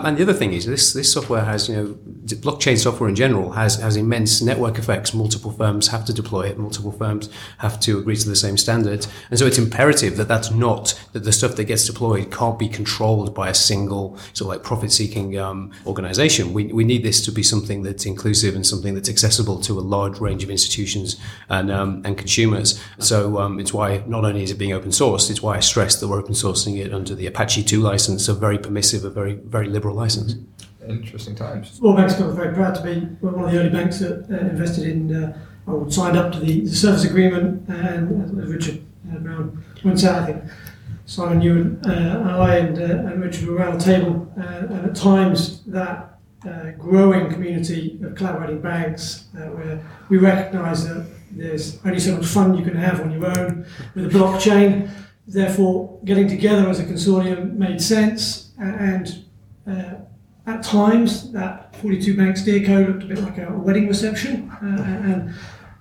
And 0.05 0.17
the 0.17 0.23
other 0.23 0.33
thing 0.33 0.53
is 0.53 0.67
this 0.67 0.93
this 0.93 1.13
software 1.13 1.45
has 1.45 1.69
you 1.69 1.77
know 1.77 1.87
blockchain 2.41 2.79
software 2.79 3.09
in 3.09 3.15
general 3.15 3.53
has 3.53 3.77
has 3.77 3.97
immense 3.97 4.41
network 4.41 4.79
effects. 4.79 5.13
Multiple 5.15 5.53
firms 5.53 5.89
have 5.89 6.05
to 6.07 6.13
deploy 6.13 6.43
it. 6.43 6.59
Multiple 6.59 6.93
firms 6.93 7.29
have 7.59 7.79
to 7.81 7.99
agree 7.99 8.17
to 8.17 8.29
the 8.29 8.37
same 8.37 8.57
standards, 8.57 9.09
and 9.31 9.39
so 9.39 9.47
it's 9.47 9.59
imperative 9.59 10.17
that 10.17 10.29
that's 10.29 10.51
not 10.51 10.99
that 11.13 11.25
the 11.25 11.33
stuff 11.33 11.57
that 11.57 11.65
gets 11.65 11.87
deployed 11.87 12.31
can't 12.31 12.59
be 12.59 12.69
controlled 12.69 13.35
by 13.35 13.49
a 13.49 13.55
single 13.55 14.17
sort 14.33 14.43
of 14.43 14.47
like 14.47 14.63
profit 14.63 14.91
seeking 14.91 15.39
um, 15.39 15.71
organization. 15.87 16.53
We 16.53 16.65
we 16.73 16.85
need 16.85 17.03
this 17.03 17.23
to 17.27 17.33
be 17.33 17.43
something 17.43 17.83
that's 17.83 18.07
inclusive 18.07 18.55
and 18.55 18.67
something 18.67 18.95
that's 18.95 19.09
accessible 19.09 19.61
to 19.61 19.79
a 19.79 19.83
large 19.83 20.19
range 20.19 20.43
of 20.43 20.51
institutions 20.51 21.17
and 21.49 21.71
um, 21.71 22.03
and 22.05 22.17
consumers. 22.17 22.81
So 22.99 23.39
um, 23.39 23.61
it's 23.61 23.75
why 23.75 24.03
not 24.07 24.25
only 24.25 24.43
is 24.43 24.51
it 24.51 24.59
being 24.59 24.73
open 24.73 24.91
sourced, 24.91 25.31
it's 25.31 25.43
why 25.43 25.57
I 25.57 25.61
stress 25.61 26.01
that 26.01 26.09
we're 26.09 26.19
open 26.19 26.35
sourcing 26.35 26.79
it 26.79 26.95
under 26.95 27.15
the 27.15 27.27
Apache 27.27 27.65
2 27.65 27.81
license, 27.81 28.29
a 28.29 28.35
very 28.35 28.59
permissive, 28.59 29.05
a 29.05 29.11
very 29.11 29.35
very 29.35 29.67
liberal 29.67 29.84
liberal 29.85 30.03
license. 30.03 30.37
Interesting 30.89 31.35
times. 31.35 31.81
All 31.83 31.95
banks 31.95 32.19
are 32.21 32.31
very 32.33 32.55
proud 32.55 32.75
to 32.75 32.83
be 32.83 33.01
one 33.21 33.45
of 33.45 33.53
the 33.53 33.59
early 33.59 33.71
banks 33.71 33.99
that 33.99 34.27
uh, 34.31 34.49
invested 34.49 34.85
in 34.87 35.15
uh, 35.15 35.39
or 35.67 35.91
signed 35.91 36.17
up 36.17 36.33
to 36.33 36.39
the, 36.41 36.61
the 36.61 36.75
service 36.75 37.05
agreement. 37.05 37.69
And 37.69 38.41
as 38.43 38.51
Richard 38.51 38.83
uh, 39.11 39.19
Brown 39.19 39.63
points 39.83 40.05
out, 40.05 40.23
I 40.23 40.27
think 40.27 40.45
Simon, 41.05 41.43
you 41.43 41.53
and 41.53 41.87
uh, 41.87 42.39
I 42.39 42.57
and, 42.57 42.79
uh, 42.79 43.13
and 43.13 43.23
Richard 43.23 43.47
were 43.47 43.57
around 43.57 43.79
the 43.79 43.85
table, 43.85 44.33
uh, 44.39 44.75
and 44.75 44.87
at 44.87 44.97
times 44.97 45.63
that 45.65 46.11
growing 46.79 47.31
community 47.31 47.99
of 48.03 48.15
collaborating 48.15 48.61
banks, 48.61 49.25
where 49.33 49.83
we 50.11 50.19
recognise 50.19 50.87
that 50.87 51.07
there's 51.31 51.79
only 51.87 51.99
so 51.99 52.17
much 52.17 52.27
fun 52.27 52.55
you 52.55 52.65
can 52.65 52.77
have 52.77 53.01
on 53.01 53.11
your 53.11 53.27
own 53.39 53.67
with 53.95 54.07
a 54.07 54.19
blockchain. 54.19 54.91
Therefore, 55.27 55.99
getting 56.05 56.29
together 56.29 56.69
as 56.69 56.81
a 56.81 56.85
consortium 56.85 57.55
made 57.55 57.81
sense, 57.81 58.53
and 58.59 59.25
uh, 59.67 59.95
at 60.47 60.63
times, 60.63 61.33
that 61.33 61.75
42 61.77 62.17
bank 62.17 62.37
steer 62.37 62.65
code 62.65 62.89
looked 62.89 63.05
a 63.05 63.07
bit 63.07 63.19
like 63.19 63.39
a 63.39 63.51
wedding 63.53 63.89
reception, 63.89 64.51
uh, 64.51 64.83
and 65.05 65.35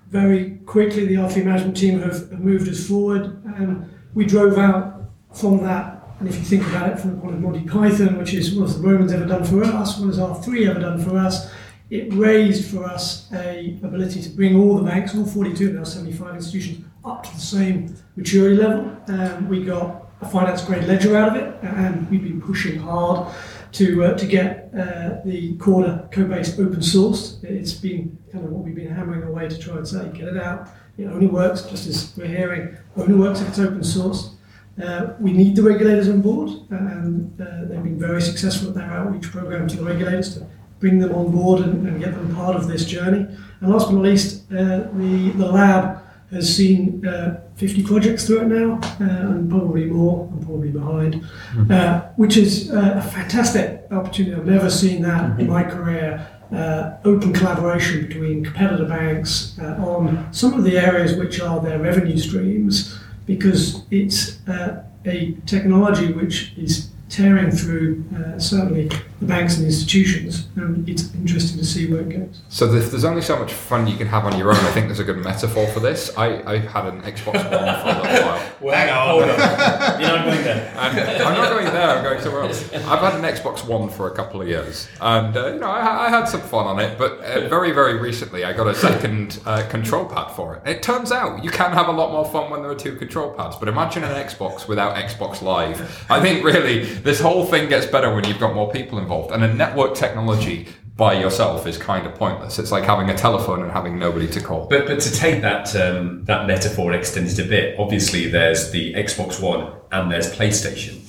very 0.09 0.57
quickly 0.65 1.05
the 1.05 1.15
R3 1.15 1.43
management 1.43 1.75
team 1.75 1.99
have, 1.99 2.31
moved 2.39 2.69
us 2.69 2.87
forward. 2.87 3.43
And 3.57 3.89
we 4.13 4.25
drove 4.25 4.57
out 4.57 5.11
from 5.33 5.63
that 5.63 6.03
and 6.23 6.33
if 6.33 6.37
you 6.37 6.45
think 6.45 6.65
about 6.67 6.89
it 6.89 6.99
from 6.99 7.15
the 7.15 7.21
point 7.21 7.35
of 7.35 7.41
Monty 7.41 7.65
Python, 7.65 8.17
which 8.17 8.33
is 8.33 8.55
what 8.55 8.69
the 8.69 8.79
Romans 8.79 9.11
ever 9.11 9.25
done 9.25 9.43
for 9.43 9.61
us, 9.61 9.99
what 9.99 10.07
has 10.07 10.19
R3 10.19 10.69
ever 10.69 10.79
done 10.79 11.03
for 11.03 11.17
us, 11.17 11.51
it 11.89 12.13
raised 12.13 12.71
for 12.71 12.85
us 12.85 13.29
a 13.33 13.77
ability 13.83 14.21
to 14.21 14.29
bring 14.29 14.55
all 14.55 14.77
the 14.77 14.83
banks, 14.83 15.13
all 15.15 15.25
42 15.25 15.71
of 15.71 15.77
our 15.79 15.85
75 15.85 16.35
institutions, 16.35 16.85
up 17.03 17.23
to 17.23 17.33
the 17.33 17.41
same 17.41 17.93
maturity 18.15 18.55
level. 18.55 18.95
Um, 19.09 19.49
we 19.49 19.65
got 19.65 20.07
a 20.21 20.29
finance 20.29 20.63
grade 20.63 20.85
ledger 20.85 21.17
out 21.17 21.35
of 21.35 21.43
it, 21.43 21.61
and 21.61 22.09
we've 22.09 22.23
been 22.23 22.41
pushing 22.41 22.79
hard 22.79 23.27
to 23.73 24.05
uh, 24.05 24.17
to 24.17 24.25
get 24.25 24.69
uh, 24.73 25.21
the 25.25 25.55
Corda 25.57 26.07
code-based 26.11 26.59
open 26.59 26.79
sourced. 26.79 27.43
It's 27.43 27.73
been 27.73 28.17
kind 28.31 28.45
of 28.45 28.51
what 28.51 28.63
we've 28.63 28.75
been 28.75 28.93
hammering 28.93 29.23
away 29.23 29.49
to 29.49 29.57
try 29.57 29.77
and 29.77 29.87
say, 29.87 30.09
get 30.13 30.27
it 30.27 30.37
out. 30.37 30.69
It 30.97 31.05
only 31.05 31.27
works, 31.27 31.63
just 31.63 31.87
as 31.87 32.13
we're 32.15 32.27
hearing, 32.27 32.77
only 32.95 33.15
works 33.15 33.41
if 33.41 33.49
it's 33.49 33.59
open 33.59 33.83
source. 33.83 34.35
Uh, 34.81 35.13
we 35.19 35.33
need 35.33 35.55
the 35.55 35.63
regulators 35.63 36.07
on 36.07 36.21
board, 36.21 36.49
and 36.69 37.39
uh, 37.41 37.65
they've 37.65 37.83
been 37.83 37.99
very 37.99 38.21
successful 38.21 38.69
at 38.69 38.75
their 38.75 38.91
outreach 38.91 39.31
program 39.31 39.67
to 39.67 39.77
the 39.77 39.83
regulators 39.83 40.35
to 40.35 40.45
bring 40.79 40.99
them 40.99 41.13
on 41.13 41.31
board 41.31 41.61
and, 41.61 41.87
and 41.87 41.99
get 41.99 42.13
them 42.13 42.35
part 42.35 42.55
of 42.55 42.67
this 42.67 42.85
journey. 42.85 43.25
And 43.61 43.71
last 43.71 43.87
but 43.87 43.93
not 43.93 44.03
least, 44.03 44.51
uh, 44.51 44.89
the, 44.93 45.31
the 45.35 45.45
lab 45.45 46.02
has 46.33 46.55
seen 46.55 47.05
uh, 47.05 47.41
50 47.55 47.83
projects 47.83 48.25
through 48.25 48.41
it 48.41 48.47
now, 48.47 48.79
uh, 48.99 49.03
and 49.03 49.49
probably 49.49 49.85
more. 49.85 50.29
I'm 50.31 50.45
probably 50.45 50.71
behind, 50.71 51.15
mm-hmm. 51.15 51.71
uh, 51.71 52.01
which 52.15 52.37
is 52.37 52.71
uh, 52.71 52.95
a 52.97 53.01
fantastic 53.01 53.87
opportunity. 53.91 54.35
I've 54.35 54.45
never 54.45 54.69
seen 54.69 55.01
that 55.03 55.23
mm-hmm. 55.23 55.41
in 55.41 55.49
my 55.49 55.63
career. 55.63 56.27
Uh, 56.51 56.97
open 57.03 57.33
collaboration 57.33 58.05
between 58.05 58.43
competitor 58.43 58.85
banks 58.85 59.57
uh, 59.59 59.75
on 59.83 60.31
some 60.31 60.53
of 60.53 60.63
the 60.63 60.77
areas 60.77 61.15
which 61.15 61.41
are 61.41 61.59
their 61.59 61.79
revenue 61.79 62.17
streams, 62.17 62.95
because 63.25 63.83
it's 63.89 64.37
a 64.47 65.35
technology 65.47 66.11
which 66.13 66.53
is 66.55 66.91
tearing 67.09 67.49
through 67.49 68.03
certainly 68.37 68.87
the 69.23 69.29
banks 69.33 69.57
and 69.57 69.65
institutions, 69.65 70.47
and 70.55 70.87
it's 70.87 71.13
interesting 71.15 71.57
to 71.57 71.65
see 71.65 71.91
where 71.91 72.01
it 72.01 72.09
goes. 72.09 72.41
So 72.49 72.71
if 72.73 72.91
there's 72.91 73.05
only 73.05 73.21
so 73.21 73.37
much 73.37 73.53
fun 73.53 73.87
you 73.87 73.95
can 73.95 74.07
have 74.07 74.25
on 74.25 74.37
your 74.37 74.49
own, 74.49 74.57
I 74.57 74.71
think 74.71 74.87
there's 74.87 74.99
a 74.99 75.03
good 75.03 75.17
metaphor 75.17 75.67
for 75.67 75.79
this. 75.79 76.15
I, 76.17 76.41
I 76.45 76.57
had 76.57 76.85
an 76.85 77.01
Xbox 77.01 77.35
One 77.35 77.43
for 77.43 77.89
a 77.89 78.11
little 78.11 78.27
while. 78.27 78.73
Hang 78.73 78.89
on, 78.89 79.07
hold 79.07 79.23
on. 79.23 79.29
We're 79.29 80.07
not 80.07 80.25
going 80.25 80.43
there. 80.43 80.73
And 80.77 80.99
I'm 80.99 81.35
not 81.35 81.49
going 81.49 81.65
there. 81.65 81.89
I'm 81.89 82.03
going 82.03 82.21
somewhere 82.21 82.43
else. 82.43 82.73
I've 82.73 82.99
had 82.99 83.15
an 83.15 83.21
Xbox 83.21 83.65
One 83.65 83.89
for 83.89 84.07
a 84.07 84.15
couple 84.15 84.41
of 84.41 84.47
years, 84.47 84.87
and 84.99 85.35
uh, 85.35 85.53
you 85.53 85.59
know 85.59 85.67
I, 85.67 86.07
I 86.07 86.09
had 86.09 86.25
some 86.25 86.41
fun 86.41 86.65
on 86.67 86.79
it. 86.79 86.97
But 86.97 87.19
uh, 87.19 87.47
very, 87.47 87.71
very 87.71 87.99
recently, 87.99 88.43
I 88.43 88.53
got 88.53 88.67
a 88.67 88.75
second 88.75 89.39
uh, 89.45 89.67
control 89.69 90.05
pad 90.05 90.31
for 90.31 90.55
it. 90.55 90.69
It 90.69 90.83
turns 90.83 91.11
out 91.11 91.43
you 91.43 91.49
can 91.49 91.71
have 91.71 91.87
a 91.87 91.91
lot 91.91 92.11
more 92.11 92.25
fun 92.25 92.51
when 92.51 92.61
there 92.61 92.71
are 92.71 92.75
two 92.75 92.95
control 92.95 93.31
pads. 93.31 93.55
But 93.55 93.67
imagine 93.69 94.03
an 94.03 94.11
Xbox 94.11 94.67
without 94.67 94.95
Xbox 94.95 95.41
Live. 95.41 96.05
I 96.09 96.19
think 96.19 96.43
really 96.43 96.83
this 96.83 97.19
whole 97.21 97.45
thing 97.45 97.69
gets 97.69 97.85
better 97.85 98.13
when 98.13 98.25
you've 98.25 98.39
got 98.39 98.53
more 98.53 98.71
people 98.71 98.99
involved, 98.99 99.12
and 99.31 99.43
a 99.43 99.53
network 99.53 99.95
technology 99.95 100.67
by 100.95 101.13
yourself 101.13 101.65
is 101.65 101.77
kind 101.77 102.05
of 102.05 102.13
pointless. 102.15 102.59
It's 102.59 102.71
like 102.71 102.83
having 102.83 103.09
a 103.09 103.17
telephone 103.17 103.63
and 103.63 103.71
having 103.71 103.97
nobody 103.97 104.27
to 104.27 104.41
call. 104.41 104.67
But 104.67 104.87
but 104.87 104.99
to 105.01 105.11
take 105.11 105.41
that 105.41 105.75
um, 105.75 106.23
that 106.25 106.47
metaphor 106.47 106.91
and 106.91 106.99
extend 106.99 107.27
it 107.27 107.39
a 107.39 107.47
bit, 107.47 107.79
obviously 107.79 108.27
there's 108.27 108.71
the 108.71 108.93
Xbox 108.93 109.41
One 109.41 109.73
and 109.91 110.11
there's 110.11 110.31
PlayStation. 110.33 110.99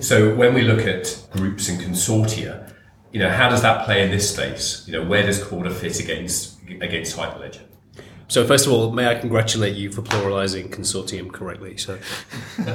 So 0.00 0.34
when 0.34 0.54
we 0.54 0.62
look 0.62 0.86
at 0.86 1.04
groups 1.32 1.68
and 1.68 1.80
consortia, 1.80 2.72
you 3.12 3.18
know, 3.18 3.28
how 3.28 3.48
does 3.48 3.62
that 3.62 3.84
play 3.84 4.02
in 4.04 4.10
this 4.10 4.32
space? 4.32 4.84
You 4.86 4.94
know, 4.94 5.04
where 5.04 5.24
does 5.24 5.42
Corda 5.42 5.70
fit 5.70 6.00
against 6.00 6.58
against 6.80 7.16
Hyperledger? 7.16 7.62
So 8.32 8.46
first 8.46 8.66
of 8.66 8.72
all, 8.72 8.90
may 8.92 9.08
I 9.08 9.14
congratulate 9.14 9.76
you 9.76 9.92
for 9.92 10.00
pluralizing 10.00 10.70
consortium 10.70 11.30
correctly. 11.30 11.76
So, 11.76 11.98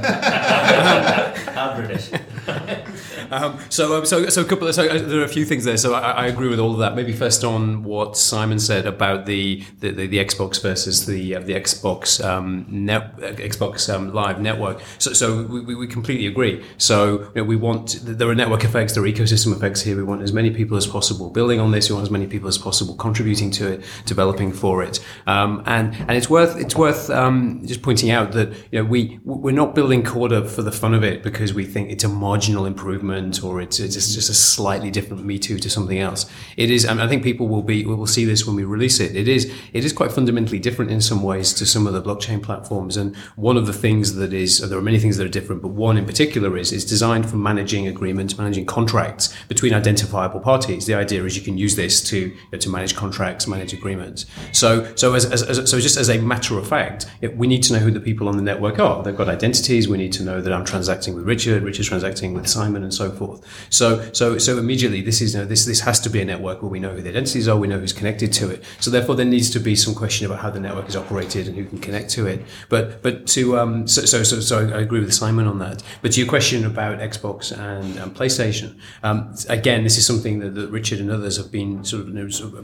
I'm 1.57 1.83
British. 1.83 2.11
um, 3.31 3.57
so, 3.67 3.97
um, 3.97 4.05
so, 4.05 4.29
so 4.29 4.41
a 4.41 4.45
couple. 4.45 4.67
Of, 4.67 4.75
so 4.75 4.87
uh, 4.87 4.99
there 4.99 5.19
are 5.19 5.23
a 5.23 5.27
few 5.27 5.45
things 5.45 5.63
there. 5.63 5.77
So 5.77 5.95
I, 5.95 6.11
I 6.11 6.27
agree 6.27 6.47
with 6.47 6.59
all 6.59 6.73
of 6.73 6.77
that. 6.77 6.95
Maybe 6.95 7.11
first 7.11 7.43
on 7.43 7.83
what 7.83 8.15
Simon 8.17 8.59
said 8.59 8.85
about 8.85 9.25
the 9.25 9.63
the, 9.79 9.89
the, 9.89 10.05
the 10.05 10.17
Xbox 10.17 10.61
versus 10.61 11.07
the 11.07 11.37
uh, 11.37 11.39
the 11.39 11.53
Xbox 11.53 12.23
um, 12.23 12.67
net, 12.69 13.13
uh, 13.17 13.31
Xbox 13.33 13.91
um, 13.91 14.13
Live 14.13 14.39
network. 14.39 14.79
So, 14.99 15.11
so 15.13 15.41
we, 15.41 15.73
we 15.73 15.87
completely 15.87 16.27
agree. 16.27 16.63
So 16.77 17.31
you 17.33 17.41
know, 17.41 17.43
we 17.45 17.55
want 17.55 17.97
there 18.03 18.29
are 18.29 18.35
network 18.35 18.63
effects, 18.63 18.93
there 18.93 19.03
are 19.03 19.07
ecosystem 19.07 19.55
effects 19.55 19.81
here. 19.81 19.97
We 19.97 20.03
want 20.03 20.21
as 20.21 20.33
many 20.33 20.51
people 20.51 20.77
as 20.77 20.85
possible 20.85 21.31
building 21.31 21.59
on 21.59 21.71
this. 21.71 21.89
We 21.89 21.95
want 21.95 22.05
as 22.05 22.11
many 22.11 22.27
people 22.27 22.47
as 22.47 22.59
possible 22.59 22.93
contributing 22.93 23.49
to 23.51 23.73
it, 23.73 23.85
developing 24.05 24.53
for 24.53 24.83
it. 24.83 25.03
Um, 25.25 25.46
and 25.65 25.95
and 25.95 26.11
it's 26.11 26.29
worth 26.29 26.55
it's 26.57 26.75
worth 26.75 27.09
um, 27.09 27.61
just 27.65 27.81
pointing 27.81 28.11
out 28.11 28.31
that 28.33 28.49
you 28.71 28.79
know 28.79 28.85
we 28.85 29.19
we're 29.23 29.51
not 29.51 29.75
building 29.75 30.03
Corda 30.03 30.47
for 30.47 30.61
the 30.61 30.71
fun 30.71 30.93
of 30.93 31.03
it 31.03 31.23
because 31.23 31.53
we 31.53 31.65
think 31.65 31.89
it's 31.89 32.03
a 32.03 32.09
marginal 32.09 32.65
improvement 32.65 33.43
or 33.43 33.61
it's, 33.61 33.79
it's 33.79 33.95
just 34.13 34.29
a 34.29 34.33
slightly 34.33 34.91
different 34.91 35.25
Me 35.25 35.37
Too 35.37 35.59
to 35.59 35.69
something 35.69 35.99
else. 35.99 36.25
It 36.55 36.69
is. 36.71 36.85
And 36.85 37.01
I 37.01 37.07
think 37.07 37.23
people 37.23 37.47
will 37.47 37.61
be 37.61 37.85
will 37.85 38.07
see 38.07 38.25
this 38.25 38.45
when 38.45 38.55
we 38.55 38.63
release 38.63 38.99
it. 38.99 39.15
It 39.15 39.27
is 39.27 39.51
it 39.73 39.83
is 39.85 39.93
quite 39.93 40.11
fundamentally 40.11 40.59
different 40.59 40.91
in 40.91 41.01
some 41.01 41.23
ways 41.23 41.53
to 41.55 41.65
some 41.65 41.87
of 41.87 41.93
the 41.93 42.01
blockchain 42.01 42.41
platforms. 42.41 42.97
And 42.97 43.15
one 43.35 43.57
of 43.57 43.65
the 43.67 43.73
things 43.73 44.15
that 44.15 44.33
is 44.33 44.59
there 44.59 44.77
are 44.77 44.81
many 44.81 44.99
things 44.99 45.17
that 45.17 45.25
are 45.25 45.35
different, 45.39 45.61
but 45.61 45.69
one 45.69 45.97
in 45.97 46.05
particular 46.05 46.57
is 46.57 46.71
is 46.71 46.85
designed 46.85 47.29
for 47.29 47.37
managing 47.37 47.87
agreements, 47.87 48.37
managing 48.37 48.65
contracts 48.65 49.33
between 49.47 49.73
identifiable 49.73 50.39
parties. 50.39 50.85
The 50.85 50.95
idea 50.95 51.23
is 51.23 51.35
you 51.35 51.43
can 51.43 51.57
use 51.57 51.75
this 51.75 52.01
to 52.09 52.17
you 52.17 52.37
know, 52.51 52.57
to 52.57 52.69
manage 52.69 52.95
contracts, 52.95 53.47
manage 53.47 53.73
agreements. 53.73 54.25
So 54.51 54.95
so 54.95 55.13
as, 55.13 55.25
as, 55.25 55.36
as 55.43 55.69
so 55.69 55.79
just 55.79 55.97
as 55.97 56.09
a 56.09 56.17
matter 56.19 56.57
of 56.57 56.67
fact, 56.67 57.05
it, 57.21 57.37
we 57.37 57.47
need 57.47 57.63
to 57.63 57.73
know 57.73 57.79
who 57.79 57.91
the 57.91 57.99
people 57.99 58.27
on 58.27 58.37
the 58.37 58.43
network 58.43 58.79
are. 58.79 59.03
They've 59.03 59.15
got 59.15 59.29
identities. 59.29 59.87
We 59.87 59.97
need 59.97 60.13
to 60.13 60.23
know 60.23 60.41
that 60.41 60.53
I'm 60.53 60.65
transacting 60.65 61.15
with 61.15 61.25
Richard, 61.25 61.63
Richard's 61.63 61.87
transacting 61.87 62.33
with 62.33 62.47
Simon, 62.47 62.83
and 62.83 62.93
so 62.93 63.11
forth. 63.11 63.45
So, 63.69 64.11
so, 64.13 64.37
so 64.37 64.57
immediately, 64.57 65.01
this 65.01 65.21
is 65.21 65.33
you 65.33 65.39
know, 65.39 65.45
this 65.45 65.65
this 65.65 65.79
has 65.81 65.99
to 66.01 66.09
be 66.09 66.21
a 66.21 66.25
network 66.25 66.61
where 66.61 66.71
we 66.71 66.79
know 66.79 66.91
who 66.91 67.01
the 67.01 67.09
identities 67.09 67.47
are, 67.47 67.57
we 67.57 67.67
know 67.67 67.79
who's 67.79 67.93
connected 67.93 68.33
to 68.33 68.49
it. 68.49 68.63
So, 68.79 68.91
therefore, 68.91 69.15
there 69.15 69.25
needs 69.25 69.49
to 69.51 69.59
be 69.59 69.75
some 69.75 69.95
question 69.95 70.25
about 70.25 70.39
how 70.39 70.49
the 70.49 70.59
network 70.59 70.87
is 70.87 70.95
operated 70.95 71.47
and 71.47 71.55
who 71.55 71.65
can 71.65 71.79
connect 71.79 72.09
to 72.11 72.27
it. 72.27 72.45
But, 72.69 73.01
but 73.01 73.27
to 73.27 73.57
um, 73.57 73.87
so, 73.87 74.05
so, 74.05 74.23
so, 74.23 74.39
so 74.39 74.59
I 74.59 74.81
agree 74.81 74.99
with 74.99 75.13
Simon 75.13 75.47
on 75.47 75.59
that. 75.59 75.83
But 76.01 76.13
to 76.13 76.19
your 76.19 76.29
question 76.29 76.65
about 76.65 76.99
Xbox 76.99 77.51
and, 77.57 77.97
and 77.97 78.15
PlayStation, 78.15 78.77
um, 79.03 79.35
again, 79.49 79.83
this 79.83 79.97
is 79.97 80.05
something 80.05 80.39
that, 80.39 80.55
that, 80.55 80.67
Richard 80.69 80.99
and 80.99 81.09
others 81.09 81.37
have 81.37 81.51
been 81.51 81.83
sort 81.83 82.07
of 82.07 82.07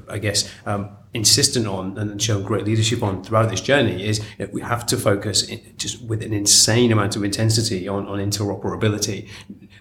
I 0.09 0.17
guess, 0.19 0.49
um, 0.65 0.89
insistent 1.14 1.68
on 1.68 1.97
and 1.97 2.22
shown 2.22 2.43
great 2.43 2.66
leadership 2.66 3.03
on 3.03 3.24
throughout 3.24 3.49
this 3.49 3.61
journey 3.61 4.05
is 4.05 4.22
that 4.38 4.51
we 4.51 4.61
have 4.61 4.86
to 4.88 4.97
focus 4.97 5.45
just 5.78 6.01
with 6.03 6.24
an 6.24 6.34
insane 6.34 6.91
amount 6.91 7.16
of 7.16 7.24
intensity 7.24 7.88
on, 7.88 8.07
on 8.07 8.18
interoperability. 8.18 9.30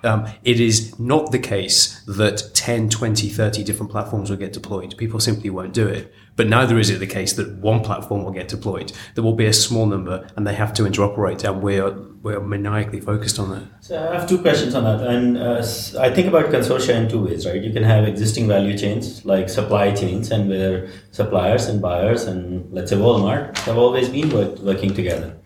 Um, 0.04 0.26
it 0.44 0.60
is 0.60 0.98
not 0.98 1.30
the 1.30 1.38
case 1.38 2.02
that 2.06 2.50
10, 2.54 2.88
20, 2.88 3.28
30 3.28 3.64
different 3.64 3.90
platforms 3.92 4.30
will 4.30 4.36
get 4.36 4.52
deployed. 4.52 4.96
People 4.96 5.20
simply 5.20 5.50
won't 5.50 5.72
do 5.72 5.86
it. 5.86 6.12
But 6.34 6.48
neither 6.48 6.78
is 6.78 6.88
it 6.88 6.98
the 6.98 7.06
case 7.06 7.34
that 7.34 7.58
one 7.58 7.80
platform 7.80 8.24
will 8.24 8.32
get 8.32 8.48
deployed. 8.48 8.92
There 9.14 9.22
will 9.22 9.34
be 9.34 9.44
a 9.46 9.52
small 9.52 9.84
number 9.86 10.26
and 10.34 10.46
they 10.46 10.54
have 10.54 10.72
to 10.74 10.84
interoperate, 10.84 11.44
and 11.44 11.62
we're, 11.62 11.90
we're 12.22 12.40
maniacally 12.40 13.00
focused 13.00 13.38
on 13.38 13.50
that. 13.50 13.62
So 13.80 14.10
I 14.10 14.18
have 14.18 14.28
two 14.28 14.40
questions 14.40 14.74
on 14.74 14.84
that. 14.84 15.06
And 15.06 15.36
uh, 15.36 15.58
I 16.00 16.10
think 16.10 16.28
about 16.28 16.46
consortia 16.46 16.94
in 16.94 17.08
two 17.08 17.24
ways, 17.24 17.46
right? 17.46 17.60
You 17.60 17.72
can 17.72 17.82
have 17.82 18.08
existing 18.08 18.48
value 18.48 18.76
chains 18.78 19.24
like 19.26 19.50
supply 19.50 19.92
chains, 19.92 20.30
and 20.30 20.48
where 20.48 20.88
suppliers 21.10 21.66
and 21.66 21.82
buyers 21.82 22.24
and 22.24 22.72
let's 22.72 22.90
say 22.90 22.96
Walmart 22.96 23.58
have 23.58 23.76
always 23.76 24.08
been 24.08 24.30
work, 24.30 24.58
working 24.60 24.94
together. 24.94 25.36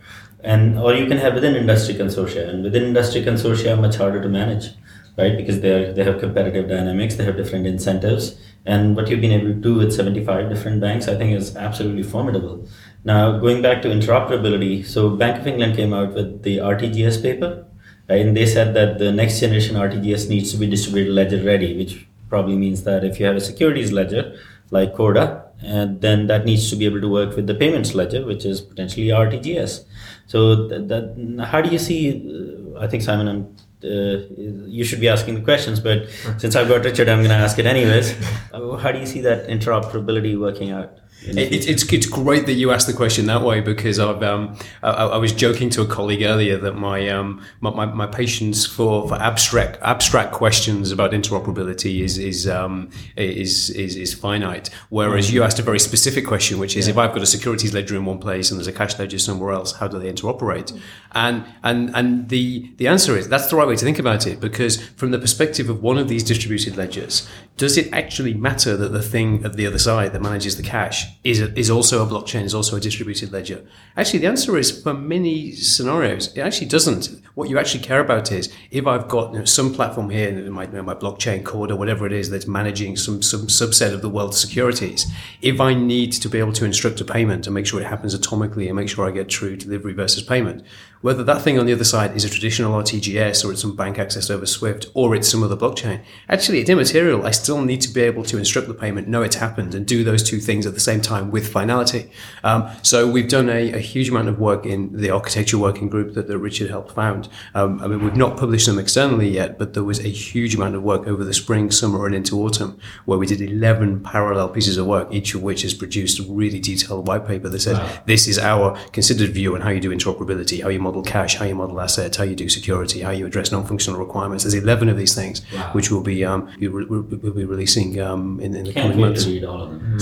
And 0.43 0.79
or 0.79 0.95
you 0.95 1.07
can 1.07 1.19
have 1.19 1.35
within 1.35 1.57
industry 1.57 1.95
consortia, 1.95 2.49
and 2.49 2.63
within 2.63 2.85
industry 2.85 3.23
consortia, 3.23 3.81
much 3.81 3.97
harder 3.97 4.23
to 4.23 4.29
manage, 4.29 4.69
right? 5.17 5.37
Because 5.37 5.61
they 5.61 5.73
are, 5.73 5.93
they 5.93 6.05
have 6.05 6.21
competitive 6.21 6.69
dynamics, 6.69 7.17
they 7.17 7.25
have 7.25 7.37
different 7.37 7.67
incentives, 7.67 8.39
and 8.65 8.97
what 8.97 9.09
you've 9.09 9.21
been 9.21 9.33
able 9.33 9.49
to 9.49 9.55
do 9.55 9.75
with 9.75 9.93
75 9.93 10.49
different 10.49 10.81
banks, 10.81 11.09
I 11.09 11.17
think, 11.17 11.33
is 11.33 11.57
absolutely 11.57 12.03
formidable. 12.03 12.69
Now, 13.05 13.39
going 13.39 13.63
back 13.63 13.83
to 13.83 13.89
interoperability, 13.89 14.85
so 14.85 15.11
Bank 15.11 15.41
of 15.41 15.47
England 15.47 15.77
came 15.77 15.95
out 15.95 16.13
with 16.13 16.43
the 16.43 16.59
RTGS 16.59 17.23
paper, 17.23 17.65
right? 18.09 18.27
And 18.27 18.37
they 18.37 18.47
said 18.47 18.75
that 18.75 18.99
the 18.99 19.13
next 19.13 19.41
generation 19.41 19.77
RTGS 19.77 20.29
needs 20.29 20.53
to 20.53 20.59
be 20.59 20.67
distributed 20.67 21.13
ledger 21.15 21.43
ready, 21.43 21.77
which 21.77 22.07
probably 22.29 22.57
means 22.57 22.83
that 22.85 23.05
if 23.05 23.19
you 23.19 23.27
have 23.27 23.37
a 23.37 23.41
securities 23.41 23.93
ledger 23.93 24.39
like 24.71 24.95
Corda, 24.95 25.45
and 25.61 25.97
uh, 25.97 26.01
then 26.01 26.27
that 26.27 26.45
needs 26.45 26.69
to 26.71 26.77
be 26.77 26.85
able 26.85 27.01
to 27.01 27.09
work 27.09 27.35
with 27.35 27.47
the 27.47 27.55
payments 27.55 27.95
ledger, 27.95 28.27
which 28.27 28.45
is 28.45 28.61
potentially 28.61 29.09
RTGS. 29.09 29.86
So 30.27 30.69
that, 30.69 30.89
that 30.89 31.47
how 31.47 31.61
do 31.61 31.71
you 31.71 31.79
see? 31.79 32.75
Uh, 32.75 32.81
I 32.81 32.87
think 32.87 33.03
Simon 33.03 33.29
and 33.29 33.61
uh, 33.85 34.27
you 34.67 34.85
should 34.85 35.01
be 35.01 35.09
asking 35.09 35.35
the 35.37 35.41
questions, 35.41 35.81
but 35.81 36.09
since 36.39 36.57
I've 36.57 36.69
got 36.69 36.85
Richard, 36.85 37.09
I'm 37.09 37.19
going 37.19 37.31
to 37.31 37.37
ask 37.37 37.59
it 37.59 37.67
anyways. 37.67 38.13
how 38.53 38.93
do 38.93 38.99
you 38.99 39.07
see 39.07 39.21
that 39.23 39.49
interoperability 39.49 40.39
working 40.39 40.71
out? 40.71 40.99
It, 41.23 41.67
it's 41.67 41.93
it's 41.93 42.07
great 42.07 42.47
that 42.47 42.53
you 42.53 42.71
asked 42.71 42.87
the 42.87 42.93
question 42.93 43.27
that 43.27 43.43
way 43.43 43.61
because 43.61 43.99
I've 43.99 44.23
um, 44.23 44.57
I, 44.83 44.91
I, 44.91 45.17
was 45.17 45.33
joking 45.33 45.71
to 45.71 45.83
a 45.83 45.87
colleague 45.87 46.23
earlier 46.23 46.57
that 46.59 46.75
my 46.75 47.09
um 47.09 47.43
my, 47.61 47.71
my, 47.71 47.87
my, 47.87 48.07
patience 48.07 48.65
for, 48.65 49.09
for 49.09 49.15
abstract 49.17 49.79
abstract 49.83 50.33
questions 50.33 50.93
about 50.93 51.11
interoperability 51.11 52.01
is 52.01 52.19
is 52.19 52.47
um 52.47 52.91
is 53.17 53.71
is, 53.71 53.97
is 53.97 54.15
finite. 54.15 54.71
Whereas 54.89 55.33
you 55.33 55.43
asked 55.43 55.59
a 55.59 55.63
very 55.63 55.81
specific 55.81 56.27
question, 56.27 56.59
which 56.59 56.77
is 56.77 56.87
yeah. 56.87 56.93
if 56.93 56.99
I've 56.99 57.13
got 57.13 57.23
a 57.23 57.27
securities 57.27 57.75
ledger 57.75 57.97
in 57.97 58.05
one 58.05 58.19
place 58.19 58.51
and 58.51 58.59
there's 58.59 58.69
a 58.69 58.73
cash 58.73 58.99
ledger 58.99 59.19
somewhere 59.19 59.53
else, 59.53 59.73
how 59.73 59.89
do 59.89 59.99
they 59.99 60.13
interoperate? 60.13 60.79
And 61.13 61.45
and 61.65 61.91
and 61.97 62.29
the 62.29 62.71
the 62.77 62.87
answer 62.87 63.17
is 63.17 63.29
that's 63.29 63.49
the 63.49 63.57
right 63.57 63.67
way 63.67 63.77
to 63.77 63.85
think 63.85 63.99
about 63.99 64.27
it 64.27 64.39
because 64.39 64.81
from 64.91 65.11
the 65.11 65.19
perspective 65.19 65.69
of 65.69 65.83
one 65.83 65.99
of 65.99 66.09
these 66.09 66.23
distributed 66.23 66.77
ledgers, 66.77 67.29
does 67.57 67.79
it 67.79 67.91
actually 67.91 68.35
matter 68.35 68.77
that 68.77 68.93
the 68.93 69.03
thing 69.03 69.43
at 69.43 69.55
the 69.55 69.67
other 69.67 69.79
side 69.79 70.13
that 70.13 70.21
manages 70.21 70.59
the 70.59 70.63
cash 70.63 71.07
is, 71.25 71.41
a, 71.41 71.59
is 71.59 71.71
also 71.71 72.05
a 72.05 72.07
blockchain, 72.07 72.43
is 72.43 72.55
also 72.55 72.77
a 72.77 72.81
distributed 72.81 73.33
ledger? 73.33 73.65
Actually, 73.97 74.19
the 74.19 74.27
answer 74.27 74.59
is 74.59 74.83
for 74.83 74.93
many 74.93 75.53
scenarios, 75.53 76.37
it 76.37 76.41
actually 76.41 76.67
doesn't. 76.67 77.09
What 77.35 77.49
you 77.49 77.59
actually 77.59 77.83
care 77.83 78.01
about 78.01 78.31
is 78.31 78.53
if 78.71 78.87
I've 78.87 79.09
got 79.09 79.33
you 79.33 79.39
know, 79.39 79.45
some 79.47 79.73
platform 79.73 80.11
here, 80.11 80.33
my, 80.51 80.67
my 80.67 80.95
blockchain 80.95 81.45
code 81.45 81.71
or 81.71 81.77
whatever 81.77 82.07
it 82.07 82.13
is 82.13 82.29
that's 82.29 82.47
managing 82.47 82.97
some, 82.97 83.23
some 83.23 83.47
subset 83.47 83.95
of 83.95 84.03
the 84.03 84.11
world's 84.11 84.39
securities, 84.39 85.07
if 85.41 85.59
I 85.59 85.73
need 85.73 86.13
to 86.13 86.29
be 86.29 86.39
able 86.39 86.53
to 86.55 86.67
instruct 86.67 87.01
a 87.01 87.07
payment 87.07 87.47
and 87.47 87.55
make 87.55 87.67
sure 87.67 87.81
it 87.81 87.87
happens 87.87 88.19
atomically 88.19 88.67
and 88.67 88.77
make 88.77 88.91
sure 88.91 89.09
I 89.09 89.13
get 89.13 89.31
true 89.31 89.57
delivery 89.57 89.95
versus 89.95 90.23
payment, 90.23 90.63
whether 91.01 91.23
that 91.25 91.43
thing 91.43 91.59
on 91.59 91.67
the 91.67 91.73
other 91.73 91.85
side 91.85 92.17
is 92.17 92.25
a 92.25 92.31
traditional 92.31 92.73
RTGS 92.83 93.45
or 93.45 93.53
it's 93.53 93.61
some 93.61 93.77
bank 93.77 93.99
access 93.99 94.31
over 94.31 94.47
Swift 94.47 94.87
or 94.95 95.15
it's 95.15 95.29
some 95.29 95.43
other 95.43 95.57
blockchain, 95.57 96.03
actually 96.29 96.61
it's 96.61 96.71
immaterial. 96.71 97.27
I 97.27 97.31
still 97.31 97.61
need 97.63 97.81
to 97.83 97.89
be 97.93 98.03
able 98.03 98.25
to 98.25 98.39
instruct 98.39 98.69
the 98.69 98.75
payment, 98.75 99.09
know 99.09 99.23
it's 99.23 99.37
happened, 99.37 99.75
and 99.75 99.87
do 99.87 100.05
those 100.05 100.23
two 100.23 100.39
things 100.41 100.67
at 100.67 100.75
the 100.75 100.81
same 100.81 101.01
time 101.01 101.31
with 101.31 101.51
finality. 101.51 102.11
Um, 102.45 102.69
so 102.83 103.09
we've 103.09 103.29
done 103.29 103.49
a, 103.49 103.73
a, 103.73 103.79
huge 103.79 104.09
amount 104.09 104.29
of 104.29 104.39
work 104.39 104.67
in 104.67 104.97
the 104.97 105.11
architecture 105.11 105.59
working 105.59 105.89
group 105.89 106.15
that, 106.15 106.27
that 106.27 106.39
Richard 106.39 106.71
helped 106.71 106.93
found. 106.93 107.29
Um, 107.55 107.81
I 107.81 107.87
mean, 107.87 108.03
we've 108.03 108.17
not 108.17 108.37
published 108.37 108.67
them 108.67 108.79
externally 108.79 109.29
yet, 109.29 109.59
but 109.59 109.75
there 109.75 109.85
was 109.85 110.01
a 110.01 110.09
huge 110.09 110.55
amount 110.55 110.75
of 110.75 110.83
work 110.83 111.07
over 111.07 111.25
the 111.25 111.35
spring, 111.35 111.71
summer, 111.71 112.07
and 112.07 112.15
into 112.15 112.41
autumn 112.43 112.79
where 113.05 113.19
we 113.19 113.27
did 113.27 113.41
11 113.41 114.01
parallel 114.01 114.49
pieces 114.49 114.77
of 114.77 114.87
work, 114.87 115.13
each 115.13 115.35
of 115.35 115.43
which 115.43 115.63
has 115.63 115.75
produced 115.75 116.19
a 116.19 116.23
really 116.25 116.59
detailed 116.59 117.07
white 117.07 117.27
paper 117.27 117.49
that 117.49 117.61
says 117.61 117.79
wow. 117.79 118.03
this 118.07 118.27
is 118.27 118.39
our 118.39 118.77
considered 118.93 119.31
view 119.31 119.55
on 119.55 119.61
how 119.61 119.71
you 119.71 119.81
do 119.81 119.95
interoperability, 119.95 120.63
how 120.63 120.69
you 120.69 120.81
model 120.87 121.03
cash, 121.03 121.37
how 121.37 121.45
you 121.45 121.55
model 121.55 121.81
assets, 121.81 122.17
how 122.17 122.25
you 122.25 122.37
do 122.37 122.49
security, 122.49 123.01
how 123.01 123.11
you 123.11 123.27
address 123.27 123.51
non-functional 123.51 123.99
requirements. 123.99 124.45
There's 124.45 124.55
11 124.55 124.89
of 124.89 124.97
these 124.97 125.15
things, 125.15 125.43
wow. 125.53 125.71
which 125.73 125.91
will 125.91 126.01
be 126.01 126.25
um, 126.25 126.49
we'll 126.61 127.03
be 127.03 127.45
releasing 127.45 128.01
um, 128.01 128.41
in, 128.41 128.55
in, 128.55 128.65
the 128.65 128.73
Can't 128.73 128.93
coming 128.93 129.01
months. 129.01 129.25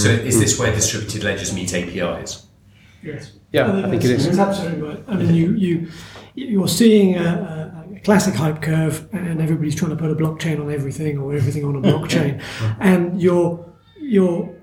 So 0.03 0.11
is 0.11 0.39
this 0.39 0.59
where 0.59 0.73
distributed 0.73 1.25
ledgers 1.25 1.53
meet 1.55 1.73
APIs? 1.75 2.47
Yes. 3.03 3.33
Yeah, 3.53 3.71
I, 3.71 3.87
I 3.87 3.91
think 3.91 4.05
it 4.05 4.11
is. 4.11 4.27
It's 4.27 4.39
absolutely 4.39 4.83
right. 4.83 5.05
I 5.09 5.15
mean, 5.17 5.35
you 5.35 5.55
you 5.55 5.91
you're 6.35 6.69
seeing 6.69 7.17
a, 7.17 7.95
a, 7.95 8.01
classic 8.01 8.35
hype 8.35 8.61
curve, 8.61 9.09
and 9.13 9.41
everybody's 9.41 9.77
trying 9.77 9.93
to 9.93 9.97
put 9.97 10.11
a 10.11 10.15
blockchain 10.15 10.61
on 10.61 10.73
everything 10.73 11.19
or 11.19 11.35
everything 11.35 11.65
on 11.65 11.77
a 11.77 11.81
blockchain, 11.81 12.43
and 12.81 13.23
you're 13.23 13.73
you're 14.01 14.55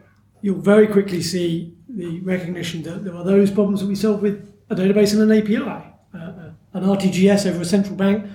you'll 0.41 0.59
very 0.59 0.87
quickly 0.87 1.21
see 1.21 1.73
the 1.87 2.19
recognition 2.21 2.83
that 2.83 3.03
there 3.03 3.15
are 3.15 3.23
those 3.23 3.49
problems 3.51 3.79
that 3.81 3.87
we 3.87 3.95
solve 3.95 4.21
with 4.21 4.37
a 4.69 4.75
database 4.75 5.13
and 5.13 5.21
an 5.29 5.37
API. 5.37 5.90
Uh, 6.13 6.17
uh 6.17 6.51
an 6.73 6.83
RTGS 6.83 7.49
over 7.49 7.61
a 7.61 7.65
central 7.65 7.95
bank, 7.95 8.25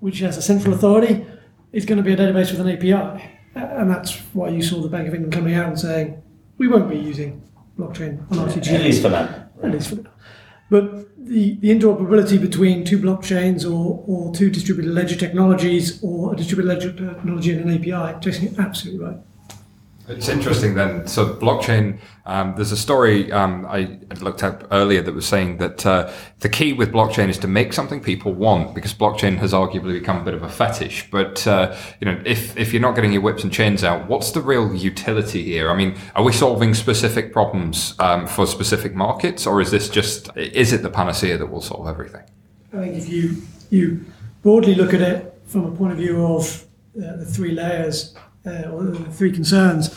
which 0.00 0.20
has 0.20 0.36
a 0.36 0.42
central 0.42 0.74
authority, 0.74 1.26
is 1.72 1.84
going 1.84 1.98
to 1.98 2.02
be 2.02 2.12
a 2.12 2.16
database 2.16 2.50
with 2.50 2.60
an 2.60 2.70
API. 2.70 3.30
And 3.54 3.90
that's 3.90 4.16
why 4.32 4.48
you 4.48 4.62
saw 4.62 4.80
the 4.80 4.88
Bank 4.88 5.06
of 5.08 5.14
England 5.14 5.32
coming 5.32 5.54
out 5.54 5.68
and 5.68 5.78
saying, 5.78 6.22
we 6.58 6.68
won't 6.68 6.88
be 6.88 6.96
using 6.96 7.42
blockchain 7.78 8.20
on 8.30 8.48
RTGS. 8.48 8.72
At 8.72 8.80
least 8.82 9.02
for 9.02 9.10
now. 9.10 9.48
At 9.62 9.70
least 9.70 9.90
for 9.90 9.96
now. 9.96 10.10
But 10.70 11.26
the, 11.26 11.56
the 11.60 11.68
interoperability 11.68 12.40
between 12.40 12.84
two 12.84 12.98
blockchains 12.98 13.64
or, 13.64 14.04
or 14.06 14.34
two 14.34 14.50
distributed 14.50 14.92
ledger 14.92 15.16
technologies 15.16 16.02
or 16.02 16.32
a 16.32 16.36
distributed 16.36 16.68
ledger 16.68 16.92
technology 16.92 17.52
and 17.52 17.68
an 17.68 17.76
API, 17.76 18.20
Jason, 18.20 18.52
you're 18.52 18.60
absolutely 18.60 19.04
right. 19.04 19.18
It's 20.06 20.28
interesting 20.28 20.74
then. 20.74 21.06
So 21.06 21.34
blockchain, 21.34 21.98
um, 22.26 22.54
there's 22.56 22.72
a 22.72 22.76
story 22.76 23.32
um, 23.32 23.64
I 23.64 23.98
looked 24.20 24.42
at 24.42 24.66
earlier 24.70 25.00
that 25.00 25.14
was 25.14 25.26
saying 25.26 25.56
that 25.58 25.86
uh, 25.86 26.12
the 26.40 26.50
key 26.50 26.74
with 26.74 26.92
blockchain 26.92 27.30
is 27.30 27.38
to 27.38 27.48
make 27.48 27.72
something 27.72 28.02
people 28.02 28.34
want 28.34 28.74
because 28.74 28.92
blockchain 28.92 29.38
has 29.38 29.52
arguably 29.52 29.98
become 29.98 30.18
a 30.18 30.24
bit 30.24 30.34
of 30.34 30.42
a 30.42 30.48
fetish. 30.48 31.10
But 31.10 31.46
uh, 31.46 31.74
you 32.00 32.04
know, 32.04 32.20
if 32.26 32.54
if 32.56 32.72
you're 32.72 32.82
not 32.82 32.94
getting 32.94 33.12
your 33.12 33.22
whips 33.22 33.44
and 33.44 33.52
chains 33.52 33.82
out, 33.82 34.06
what's 34.06 34.32
the 34.32 34.42
real 34.42 34.74
utility 34.74 35.42
here? 35.42 35.70
I 35.70 35.76
mean, 35.76 35.96
are 36.14 36.22
we 36.22 36.32
solving 36.32 36.74
specific 36.74 37.32
problems 37.32 37.94
um, 37.98 38.26
for 38.26 38.46
specific 38.46 38.94
markets, 38.94 39.46
or 39.46 39.62
is 39.62 39.70
this 39.70 39.88
just 39.88 40.28
is 40.36 40.74
it 40.74 40.82
the 40.82 40.90
panacea 40.90 41.38
that 41.38 41.46
will 41.46 41.62
solve 41.62 41.88
everything? 41.88 42.24
I 42.74 42.76
think 42.76 42.96
if 42.96 43.08
you 43.08 43.36
you 43.70 44.04
broadly 44.42 44.74
look 44.74 44.92
at 44.92 45.00
it 45.00 45.34
from 45.46 45.64
a 45.64 45.70
point 45.70 45.92
of 45.92 45.98
view 45.98 46.26
of 46.26 46.66
uh, 46.96 47.16
the 47.16 47.24
three 47.24 47.52
layers 47.52 48.14
or 48.46 48.84
the 48.84 49.10
three 49.10 49.32
concerns, 49.32 49.90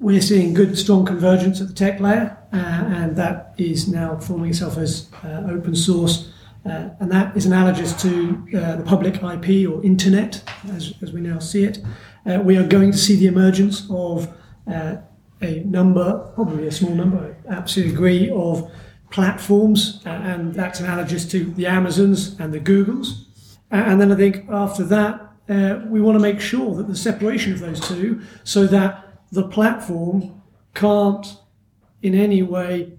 we're 0.00 0.20
seeing 0.20 0.52
good, 0.54 0.76
strong 0.76 1.04
convergence 1.04 1.60
at 1.60 1.68
the 1.68 1.74
tech 1.74 2.00
layer, 2.00 2.36
uh, 2.52 2.56
and 2.56 3.16
that 3.16 3.54
is 3.56 3.88
now 3.88 4.18
forming 4.18 4.50
itself 4.50 4.76
as 4.76 5.08
uh, 5.24 5.44
open 5.48 5.74
source. 5.74 6.30
Uh, 6.66 6.88
and 7.00 7.10
that 7.12 7.36
is 7.36 7.46
analogous 7.46 7.92
to 8.02 8.42
uh, 8.56 8.76
the 8.76 8.82
public 8.84 9.16
IP 9.16 9.68
or 9.70 9.84
internet, 9.84 10.42
as, 10.72 10.94
as 11.02 11.12
we 11.12 11.20
now 11.20 11.38
see 11.38 11.64
it. 11.64 11.78
Uh, 12.26 12.40
we 12.42 12.56
are 12.56 12.66
going 12.66 12.90
to 12.90 12.96
see 12.98 13.16
the 13.16 13.26
emergence 13.26 13.86
of 13.90 14.28
uh, 14.70 14.96
a 15.42 15.60
number, 15.60 16.30
probably 16.34 16.66
a 16.66 16.72
small 16.72 16.94
number, 16.94 17.36
I 17.48 17.52
absolutely 17.52 17.94
agree, 17.94 18.30
of 18.30 18.70
platforms, 19.10 20.00
and 20.06 20.54
that's 20.54 20.80
analogous 20.80 21.26
to 21.26 21.44
the 21.44 21.66
Amazons 21.66 22.38
and 22.40 22.52
the 22.52 22.60
Googles. 22.60 23.26
and 23.70 24.00
then 24.00 24.10
I 24.10 24.16
think 24.16 24.46
after 24.50 24.84
that, 24.84 25.23
uh, 25.48 25.80
we 25.86 26.00
want 26.00 26.16
to 26.16 26.22
make 26.22 26.40
sure 26.40 26.74
that 26.74 26.86
the 26.88 26.96
separation 26.96 27.52
of 27.52 27.60
those 27.60 27.80
two 27.80 28.22
so 28.44 28.66
that 28.66 29.18
the 29.30 29.46
platform 29.48 30.42
can't 30.74 31.38
in 32.02 32.14
any 32.14 32.42
way 32.42 32.92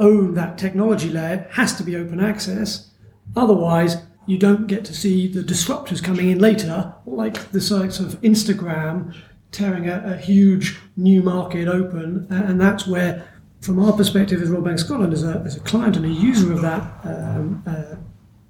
own 0.00 0.34
that 0.34 0.58
technology 0.58 1.10
layer, 1.10 1.46
has 1.52 1.76
to 1.76 1.82
be 1.82 1.94
open 1.94 2.20
access. 2.20 2.90
Otherwise, 3.36 3.98
you 4.26 4.38
don't 4.38 4.66
get 4.66 4.84
to 4.86 4.94
see 4.94 5.28
the 5.28 5.42
disruptors 5.42 6.02
coming 6.02 6.30
in 6.30 6.38
later, 6.38 6.94
like 7.06 7.50
the 7.52 7.60
sites 7.60 8.00
of 8.00 8.20
Instagram 8.22 9.14
tearing 9.52 9.88
a, 9.88 10.02
a 10.04 10.16
huge 10.16 10.78
new 10.96 11.22
market 11.22 11.68
open. 11.68 12.26
And 12.30 12.60
that's 12.60 12.86
where, 12.86 13.28
from 13.60 13.78
our 13.78 13.92
perspective 13.92 14.40
as 14.40 14.48
Royal 14.48 14.62
Bank 14.62 14.78
Scotland, 14.78 15.12
as 15.12 15.24
a, 15.24 15.42
as 15.44 15.56
a 15.56 15.60
client 15.60 15.96
and 15.96 16.06
a 16.06 16.08
user 16.08 16.52
of 16.52 16.62
that 16.62 16.82
um, 17.04 17.62
uh, 17.66 17.96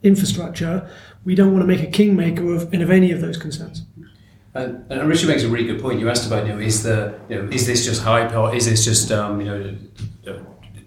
infrastructure, 0.02 0.88
we 1.24 1.34
don't 1.34 1.52
want 1.52 1.62
to 1.62 1.66
make 1.66 1.82
a 1.82 1.90
kingmaker 1.90 2.54
of, 2.54 2.72
of 2.72 2.90
any 2.90 3.12
of 3.12 3.20
those 3.20 3.36
concerns. 3.36 3.82
And, 4.54 4.84
and 4.90 5.08
Richard 5.08 5.28
makes 5.28 5.44
a 5.44 5.48
really 5.48 5.66
good 5.66 5.80
point. 5.80 6.00
You 6.00 6.08
asked 6.10 6.26
about, 6.26 6.46
you 6.46 6.52
know, 6.52 6.58
is 6.58 6.82
the, 6.82 7.18
you 7.28 7.36
know, 7.36 7.48
is 7.50 7.66
this 7.66 7.84
just 7.84 8.02
hype 8.02 8.34
or 8.34 8.54
is 8.54 8.66
this 8.66 8.84
just, 8.84 9.12
um, 9.12 9.40
you 9.40 9.46
know, 9.46 9.76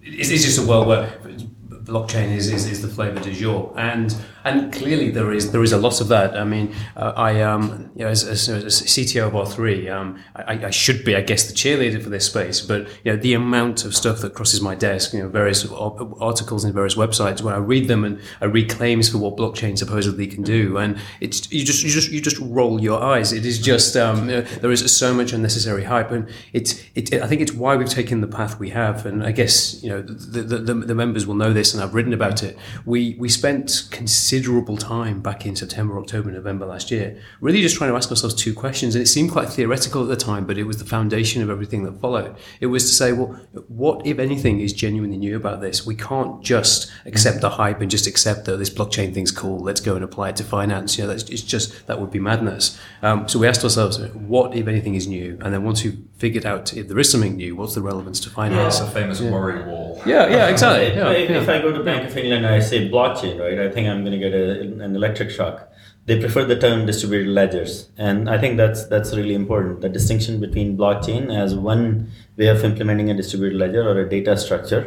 is 0.04 0.30
this 0.30 0.44
just 0.44 0.60
a 0.60 0.68
world 0.68 0.88
where 0.88 1.18
blockchain 1.84 2.36
is, 2.36 2.52
is, 2.52 2.68
is 2.68 2.82
the 2.82 2.88
flavor 2.88 3.20
du 3.20 3.32
jour? 3.32 3.74
And 3.78 4.14
and 4.44 4.74
clearly 4.74 5.10
there 5.10 5.32
is 5.32 5.52
there 5.52 5.64
is 5.64 5.72
a 5.72 5.78
lot 5.78 6.02
of 6.02 6.08
that. 6.10 6.36
I 6.36 6.44
mean, 6.44 6.74
uh, 6.96 7.14
I 7.16 7.42
um, 7.42 7.92
you 7.96 8.04
know, 8.04 8.10
as, 8.10 8.24
as, 8.24 8.50
as 8.50 8.82
CTO 8.82 9.28
of 9.28 9.34
R3, 9.34 9.92
um, 9.92 10.24
I, 10.36 10.66
I, 10.66 10.70
should 10.70 11.06
be, 11.06 11.16
I 11.16 11.22
guess, 11.22 11.48
the 11.48 11.54
cheerleader 11.54 12.02
for 12.02 12.10
this 12.10 12.26
space. 12.26 12.62
But 12.62 12.88
you 13.04 13.12
know, 13.12 13.16
the 13.16 13.34
amount 13.34 13.86
of 13.86 13.96
stuff 13.96 14.20
that 14.20 14.34
crosses 14.34 14.62
my 14.62 14.76
desk, 14.76 15.14
you 15.14 15.20
know, 15.20 15.30
various 15.30 15.66
articles 15.72 16.66
in 16.66 16.74
various 16.74 16.96
websites, 16.96 17.42
when 17.42 17.54
I 17.54 17.58
read 17.58 17.88
them 17.88 18.04
and 18.04 18.20
I 18.42 18.46
read 18.46 18.70
claims 18.70 19.10
for 19.10 19.18
what 19.18 19.38
blockchain 19.38 19.78
supposedly 19.78 20.28
can 20.28 20.44
do, 20.44 20.78
and 20.78 20.98
it's 21.22 21.52
you 21.52 21.64
just 21.64 21.84
you 21.84 21.90
just 21.90 22.12
you 22.12 22.22
just 22.22 22.40
roll 22.40 22.82
your 22.82 23.02
eyes. 23.02 23.32
It 23.32 23.46
is 23.46 23.60
just 23.60 23.96
um, 23.96 24.30
you 24.30 24.38
know, 24.38 24.42
there 24.42 24.72
is 24.72 24.96
so 24.96 25.14
much 25.14 25.32
unnecessary 25.32 25.86
hype, 25.86 26.12
and 26.12 26.30
it's 26.52 26.84
it, 26.96 27.14
I 27.14 27.28
think 27.28 27.42
it's 27.42 27.54
why 27.54 27.76
we've 27.76 27.90
taken 27.90 28.22
the 28.22 28.28
path 28.28 28.60
we 28.60 28.72
have. 28.72 29.06
And 29.06 29.24
I 29.24 29.32
guess 29.32 29.82
you 29.84 29.90
know 29.90 30.02
the 30.02 30.42
the, 30.42 30.74
the, 30.74 30.96
members 30.96 31.26
will 31.26 31.36
know 31.36 31.54
this, 31.54 31.74
and 31.74 31.82
I've 31.82 31.94
written 31.94 32.14
about 32.14 32.44
it. 32.44 32.58
We 32.86 33.16
we 33.20 33.30
spent 33.30 33.88
considerable 33.92 34.33
considerable 34.34 34.78
time 34.78 35.22
back 35.22 35.46
in 35.46 35.56
September, 35.56 36.00
October, 36.00 36.32
November 36.32 36.66
last 36.66 36.90
year, 36.90 37.16
really 37.40 37.62
just 37.62 37.76
trying 37.76 37.92
to 37.92 37.96
ask 37.96 38.10
ourselves 38.10 38.34
two 38.34 38.52
questions. 38.52 38.96
And 38.96 39.04
it 39.04 39.06
seemed 39.06 39.32
quite 39.32 39.48
theoretical 39.48 40.02
at 40.02 40.08
the 40.08 40.16
time, 40.16 40.48
but 40.48 40.58
it 40.58 40.64
was 40.64 40.78
the 40.78 40.86
foundation 40.86 41.44
of 41.44 41.52
everything 41.52 41.84
that 41.84 42.02
followed. 42.02 42.36
It 42.60 42.66
was 42.66 42.84
to 42.86 42.90
say, 42.90 43.14
well, 43.14 43.40
what, 43.68 44.08
if 44.08 44.18
anything, 44.18 44.60
is 44.60 44.74
genuinely 44.74 45.18
new 45.18 45.36
about 45.36 45.62
this? 45.62 45.86
We 45.86 45.94
can't 45.94 46.42
just 46.42 46.92
accept 47.06 47.42
the 47.42 47.52
hype 47.52 47.80
and 47.80 47.92
just 47.92 48.08
accept 48.08 48.46
that 48.46 48.58
this 48.58 48.72
blockchain 48.72 49.14
thing's 49.14 49.30
cool. 49.30 49.60
Let's 49.60 49.82
go 49.82 49.94
and 49.94 50.04
apply 50.04 50.30
it 50.30 50.38
to 50.38 50.44
finance. 50.44 50.98
You 50.98 51.04
know, 51.04 51.10
that's 51.10 51.30
it's 51.30 51.44
just 51.44 51.86
that 51.86 52.02
would 52.02 52.10
be 52.10 52.20
madness. 52.20 52.80
Um, 53.04 53.28
so 53.28 53.38
we 53.38 53.48
asked 53.48 53.64
ourselves, 53.64 54.00
what, 54.14 54.56
if 54.56 54.68
anything, 54.68 54.96
is 54.96 55.06
new? 55.06 55.38
And 55.42 55.54
then 55.54 55.64
once 55.64 55.84
we 55.84 55.96
figured 56.18 56.46
out 56.46 56.74
if 56.74 56.88
there 56.88 56.98
is 56.98 57.12
something 57.12 57.36
new, 57.36 57.56
what's 57.56 57.76
the 57.76 57.82
relevance 57.82 58.20
to 58.22 58.32
finance? 58.32 58.80
Yeah. 58.80 58.88
a 58.88 58.90
famous 58.90 59.22
yeah. 59.22 59.30
worry 59.30 59.64
wall. 59.64 60.02
Yeah, 60.08 60.28
yeah, 60.28 60.48
exactly. 60.48 60.96
Yeah, 60.96 61.12
if, 61.12 61.30
if 61.30 61.50
I 61.50 61.62
go 61.62 61.72
to 61.72 61.84
Bank 61.84 62.10
of 62.10 62.18
England, 62.18 62.46
and 62.46 62.56
I 62.56 62.60
say 62.60 62.90
blockchain, 62.90 63.40
right? 63.40 63.68
I 63.68 63.70
think 63.70 63.88
I'm 63.88 64.02
going 64.04 64.20
to 64.20 64.23
get 64.24 64.34
a, 64.34 64.62
an 64.62 64.96
electric 64.96 65.30
shock. 65.30 65.70
They 66.06 66.20
prefer 66.20 66.44
the 66.46 66.60
term 66.60 66.86
distributed 66.86 67.30
ledgers, 67.40 67.90
and 67.98 68.30
I 68.30 68.38
think 68.38 68.58
that's 68.58 68.86
that's 68.88 69.16
really 69.20 69.36
important. 69.44 69.82
The 69.86 69.90
distinction 69.90 70.42
between 70.46 70.78
blockchain 70.78 71.34
as 71.44 71.56
one 71.56 71.86
way 72.38 72.48
of 72.48 72.66
implementing 72.72 73.10
a 73.10 73.16
distributed 73.22 73.58
ledger 73.58 73.84
or 73.90 74.00
a 74.00 74.10
data 74.10 74.36
structure, 74.46 74.84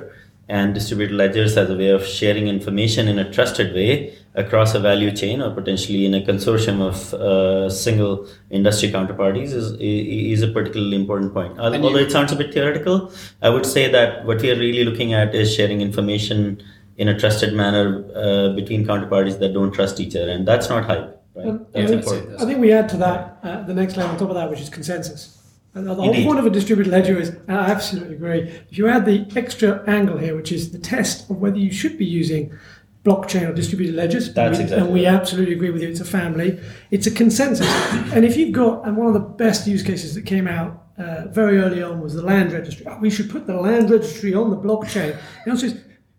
and 0.49 0.75
distributed 0.75 1.15
ledgers 1.17 1.57
as 1.57 1.71
a 1.71 1.77
way 1.77 1.89
of 1.89 2.07
sharing 2.07 2.49
information 2.49 3.09
in 3.09 3.19
a 3.19 3.31
trusted 3.33 3.75
way 3.75 4.15
across 4.35 4.75
a 4.75 4.81
value 4.81 5.11
chain 5.11 5.41
or 5.41 5.51
potentially 5.51 6.05
in 6.07 6.15
a 6.15 6.21
consortium 6.21 6.81
of 6.81 7.15
uh, 7.15 7.69
single 7.71 8.29
industry 8.51 8.91
counterparties 8.91 9.53
is, 9.61 9.73
is 9.81 10.43
a 10.43 10.49
particularly 10.49 10.97
important 10.97 11.33
point. 11.33 11.59
Although 11.59 11.97
it 11.97 12.13
sounds 12.13 12.33
a 12.33 12.37
bit 12.37 12.53
theoretical, 12.53 13.11
I 13.43 13.49
would 13.49 13.67
say 13.67 13.91
that 13.91 14.25
what 14.27 14.41
we 14.43 14.51
are 14.51 14.57
really 14.57 14.85
looking 14.85 15.15
at 15.15 15.35
is 15.35 15.53
sharing 15.55 15.81
information 15.81 16.63
in 16.99 17.09
a 17.09 17.19
trusted 17.19 17.55
manner 17.55 18.05
uh, 18.15 18.55
between 18.55 18.87
counterparties 18.87 19.39
that 19.39 19.53
don't 19.53 19.73
trust 19.73 20.01
each 20.01 20.17
other, 20.17 20.31
and 20.31 20.47
that's 20.47 20.69
not 20.69 20.85
hype. 20.85 21.23
Right? 21.35 21.49
Um, 21.49 21.67
I, 21.75 21.87
think, 21.87 22.07
I, 22.07 22.45
think, 22.47 22.59
we 22.61 22.73
add 22.73 22.89
to 22.91 22.97
that 22.97 23.39
uh, 23.43 23.63
the 23.63 23.75
next 23.75 23.97
layer 23.97 24.07
on 24.07 24.17
top 24.17 24.31
of 24.31 24.35
that, 24.37 24.49
which 24.49 24.61
is 24.61 24.71
consensus. 24.71 25.37
And 25.75 25.87
the 25.87 25.95
whole 25.95 26.09
Indeed. 26.09 26.25
point 26.25 26.39
of 26.39 26.47
a 26.47 26.51
distributed 26.51 26.91
ledger 26.91 27.19
is, 27.19 27.37
I 27.49 27.53
absolutely 27.53 28.15
agree. 28.15 28.41
If 28.71 28.79
you 28.79 28.89
add 28.89 29.05
the 29.05 29.27
extra 29.37 29.85
angle 29.87 30.17
here, 30.17 30.35
which 30.35 30.51
is 30.51 30.73
the 30.73 30.79
test 30.79 31.29
of 31.29 31.37
whether 31.37 31.59
you 31.59 31.71
should 31.71 31.99
be 31.99 32.07
using 32.07 32.59
blockchain 33.05 33.47
or 33.47 33.53
distributed 33.53 33.95
ledgers, 33.95 34.33
That's 34.33 34.59
and, 34.59 34.59
we, 34.59 34.63
exactly 34.63 34.85
and 34.85 34.95
we 34.95 35.07
absolutely 35.07 35.55
agree 35.55 35.71
with 35.71 35.83
you. 35.83 35.91
It's 35.91 36.01
a 36.01 36.07
family. 36.07 36.59
It's 36.91 37.07
a 37.07 37.11
consensus. 37.11 37.69
and 38.15 38.25
if 38.25 38.39
you've 38.39 38.53
got, 38.53 38.87
and 38.87 38.97
one 38.97 39.07
of 39.07 39.13
the 39.13 39.21
best 39.21 39.67
use 39.67 39.83
cases 39.83 40.15
that 40.15 40.25
came 40.25 40.49
out 40.49 40.83
uh, 40.97 41.27
very 41.27 41.59
early 41.59 41.83
on 41.83 42.01
was 42.01 42.15
the 42.15 42.23
land 42.23 42.53
registry. 42.53 42.87
Oh, 42.89 42.99
we 42.99 43.11
should 43.11 43.29
put 43.29 43.47
the 43.47 43.55
land 43.55 43.91
registry 43.91 44.33
on 44.33 44.49
the 44.49 44.57
blockchain. 44.57 45.15
The 45.45 45.51
answer 45.51 45.67
is 45.67 45.75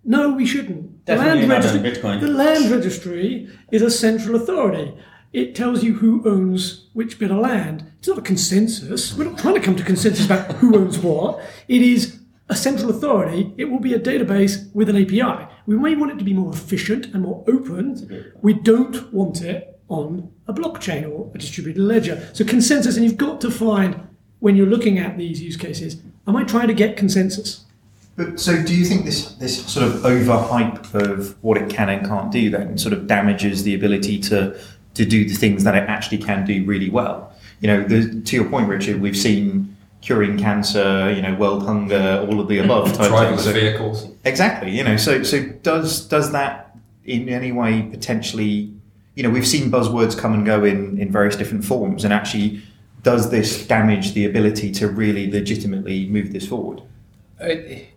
no, 0.08 0.32
we 0.32 0.45
shouldn't. 0.45 1.05
Definitely 1.05 1.47
land 1.47 1.82
registry. 1.82 2.18
The 2.20 2.28
land 2.28 2.72
registry 2.72 3.49
is 3.72 3.82
a 3.82 3.91
central 3.91 4.38
authority. 4.38 4.97
It 5.34 5.53
tells 5.53 5.84
you 5.84 5.95
who 5.95 6.28
owns 6.28 6.88
which 6.93 7.20
bit 7.20 7.30
of 7.30 7.39
land. 7.39 7.91
It's 7.99 8.08
not 8.08 8.18
a 8.18 8.22
consensus. 8.22 9.14
We're 9.14 9.26
not 9.26 9.38
trying 9.38 9.55
to 9.55 9.60
come 9.60 9.76
to 9.76 9.84
consensus 9.84 10.26
about 10.26 10.51
who 10.60 10.78
owns 10.78 10.97
what. 10.97 11.41
It 11.68 11.82
is 11.82 12.20
a 12.47 12.55
central 12.55 12.89
authority. 12.89 13.53
It 13.58 13.66
will 13.66 13.82
be 13.82 13.93
a 13.93 13.99
database 13.99 14.74
with 14.74 14.88
an 14.88 14.95
API. 14.95 15.45
We 15.66 15.78
may 15.78 15.95
want 15.95 16.14
it 16.14 16.20
to 16.20 16.24
be 16.24 16.34
more 16.34 16.53
efficient 16.53 17.08
and 17.08 17.24
more 17.24 17.43
open. 17.45 18.34
We 18.41 18.53
don't 18.53 19.14
want 19.14 19.41
it 19.41 19.78
on 19.89 20.32
a 20.47 20.53
blockchain 20.53 21.10
or 21.12 21.30
a 21.36 21.38
distributed 21.38 21.82
ledger. 21.82 22.30
So 22.32 22.45
consensus, 22.45 22.95
and 22.95 23.03
you've 23.03 23.18
got 23.18 23.41
to 23.41 23.51
find 23.51 24.08
when 24.39 24.55
you're 24.55 24.68
looking 24.68 24.99
at 24.99 25.18
these 25.18 25.41
use 25.41 25.58
cases, 25.58 26.01
am 26.26 26.38
I 26.38 26.45
trying 26.45 26.70
to 26.70 26.74
get 26.74 26.95
consensus? 26.95 27.66
But 28.18 28.39
so, 28.39 28.61
do 28.63 28.76
you 28.76 28.84
think 28.84 29.05
this 29.05 29.34
this 29.34 29.63
sort 29.68 29.86
of 29.86 30.01
overhype 30.01 30.93
of 30.95 31.41
what 31.43 31.55
it 31.55 31.70
can 31.70 31.88
and 31.88 32.05
can't 32.05 32.32
do 32.32 32.49
then 32.49 32.78
sort 32.78 32.91
of 32.93 33.05
damages 33.05 33.63
the 33.63 33.76
ability 33.76 34.20
to 34.22 34.59
to 34.95 35.05
do 35.05 35.24
the 35.24 35.36
things 35.36 35.63
that 35.63 35.76
it 35.76 35.88
actually 35.88 36.18
can 36.18 36.43
do 36.43 36.65
really 36.65 36.89
well? 36.89 37.32
You 37.61 37.68
know, 37.68 37.84
the, 37.84 38.22
to 38.22 38.36
your 38.36 38.49
point, 38.49 38.68
Richard, 38.68 39.01
we've 39.01 39.18
seen 39.18 39.78
curing 40.01 40.38
cancer, 40.38 41.11
you 41.15 41.22
know, 41.22 41.36
world 41.36 41.63
hunger, 41.63 42.26
all 42.28 42.39
of 42.39 42.47
the 42.47 42.57
above 42.57 42.91
type 42.93 43.11
Driverless 43.11 43.43
things. 43.43 43.47
vehicles. 43.47 44.09
Exactly. 44.26 44.72
You 44.72 44.84
know, 44.84 44.97
so 44.97 45.22
so 45.22 45.43
does 45.61 46.07
does 46.07 46.32
that 46.32 46.76
in 47.05 47.30
any 47.30 47.51
way 47.51 47.84
potentially? 47.84 48.74
You 49.13 49.24
know, 49.24 49.30
we've 49.30 49.47
seen 49.47 49.72
buzzwords 49.72 50.18
come 50.18 50.34
and 50.34 50.43
go 50.43 50.63
in 50.63 50.99
in 50.99 51.11
various 51.11 51.36
different 51.36 51.65
forms, 51.65 52.03
and 52.03 52.11
actually, 52.11 52.63
does 53.03 53.30
this 53.30 53.68
damage 53.68 54.13
the 54.13 54.26
ability 54.26 54.72
to 54.74 54.88
really 54.88 55.32
legitimately 55.32 56.07
move 56.07 56.34
this 56.34 56.47
forward? 56.47 56.82
It, 57.39 57.89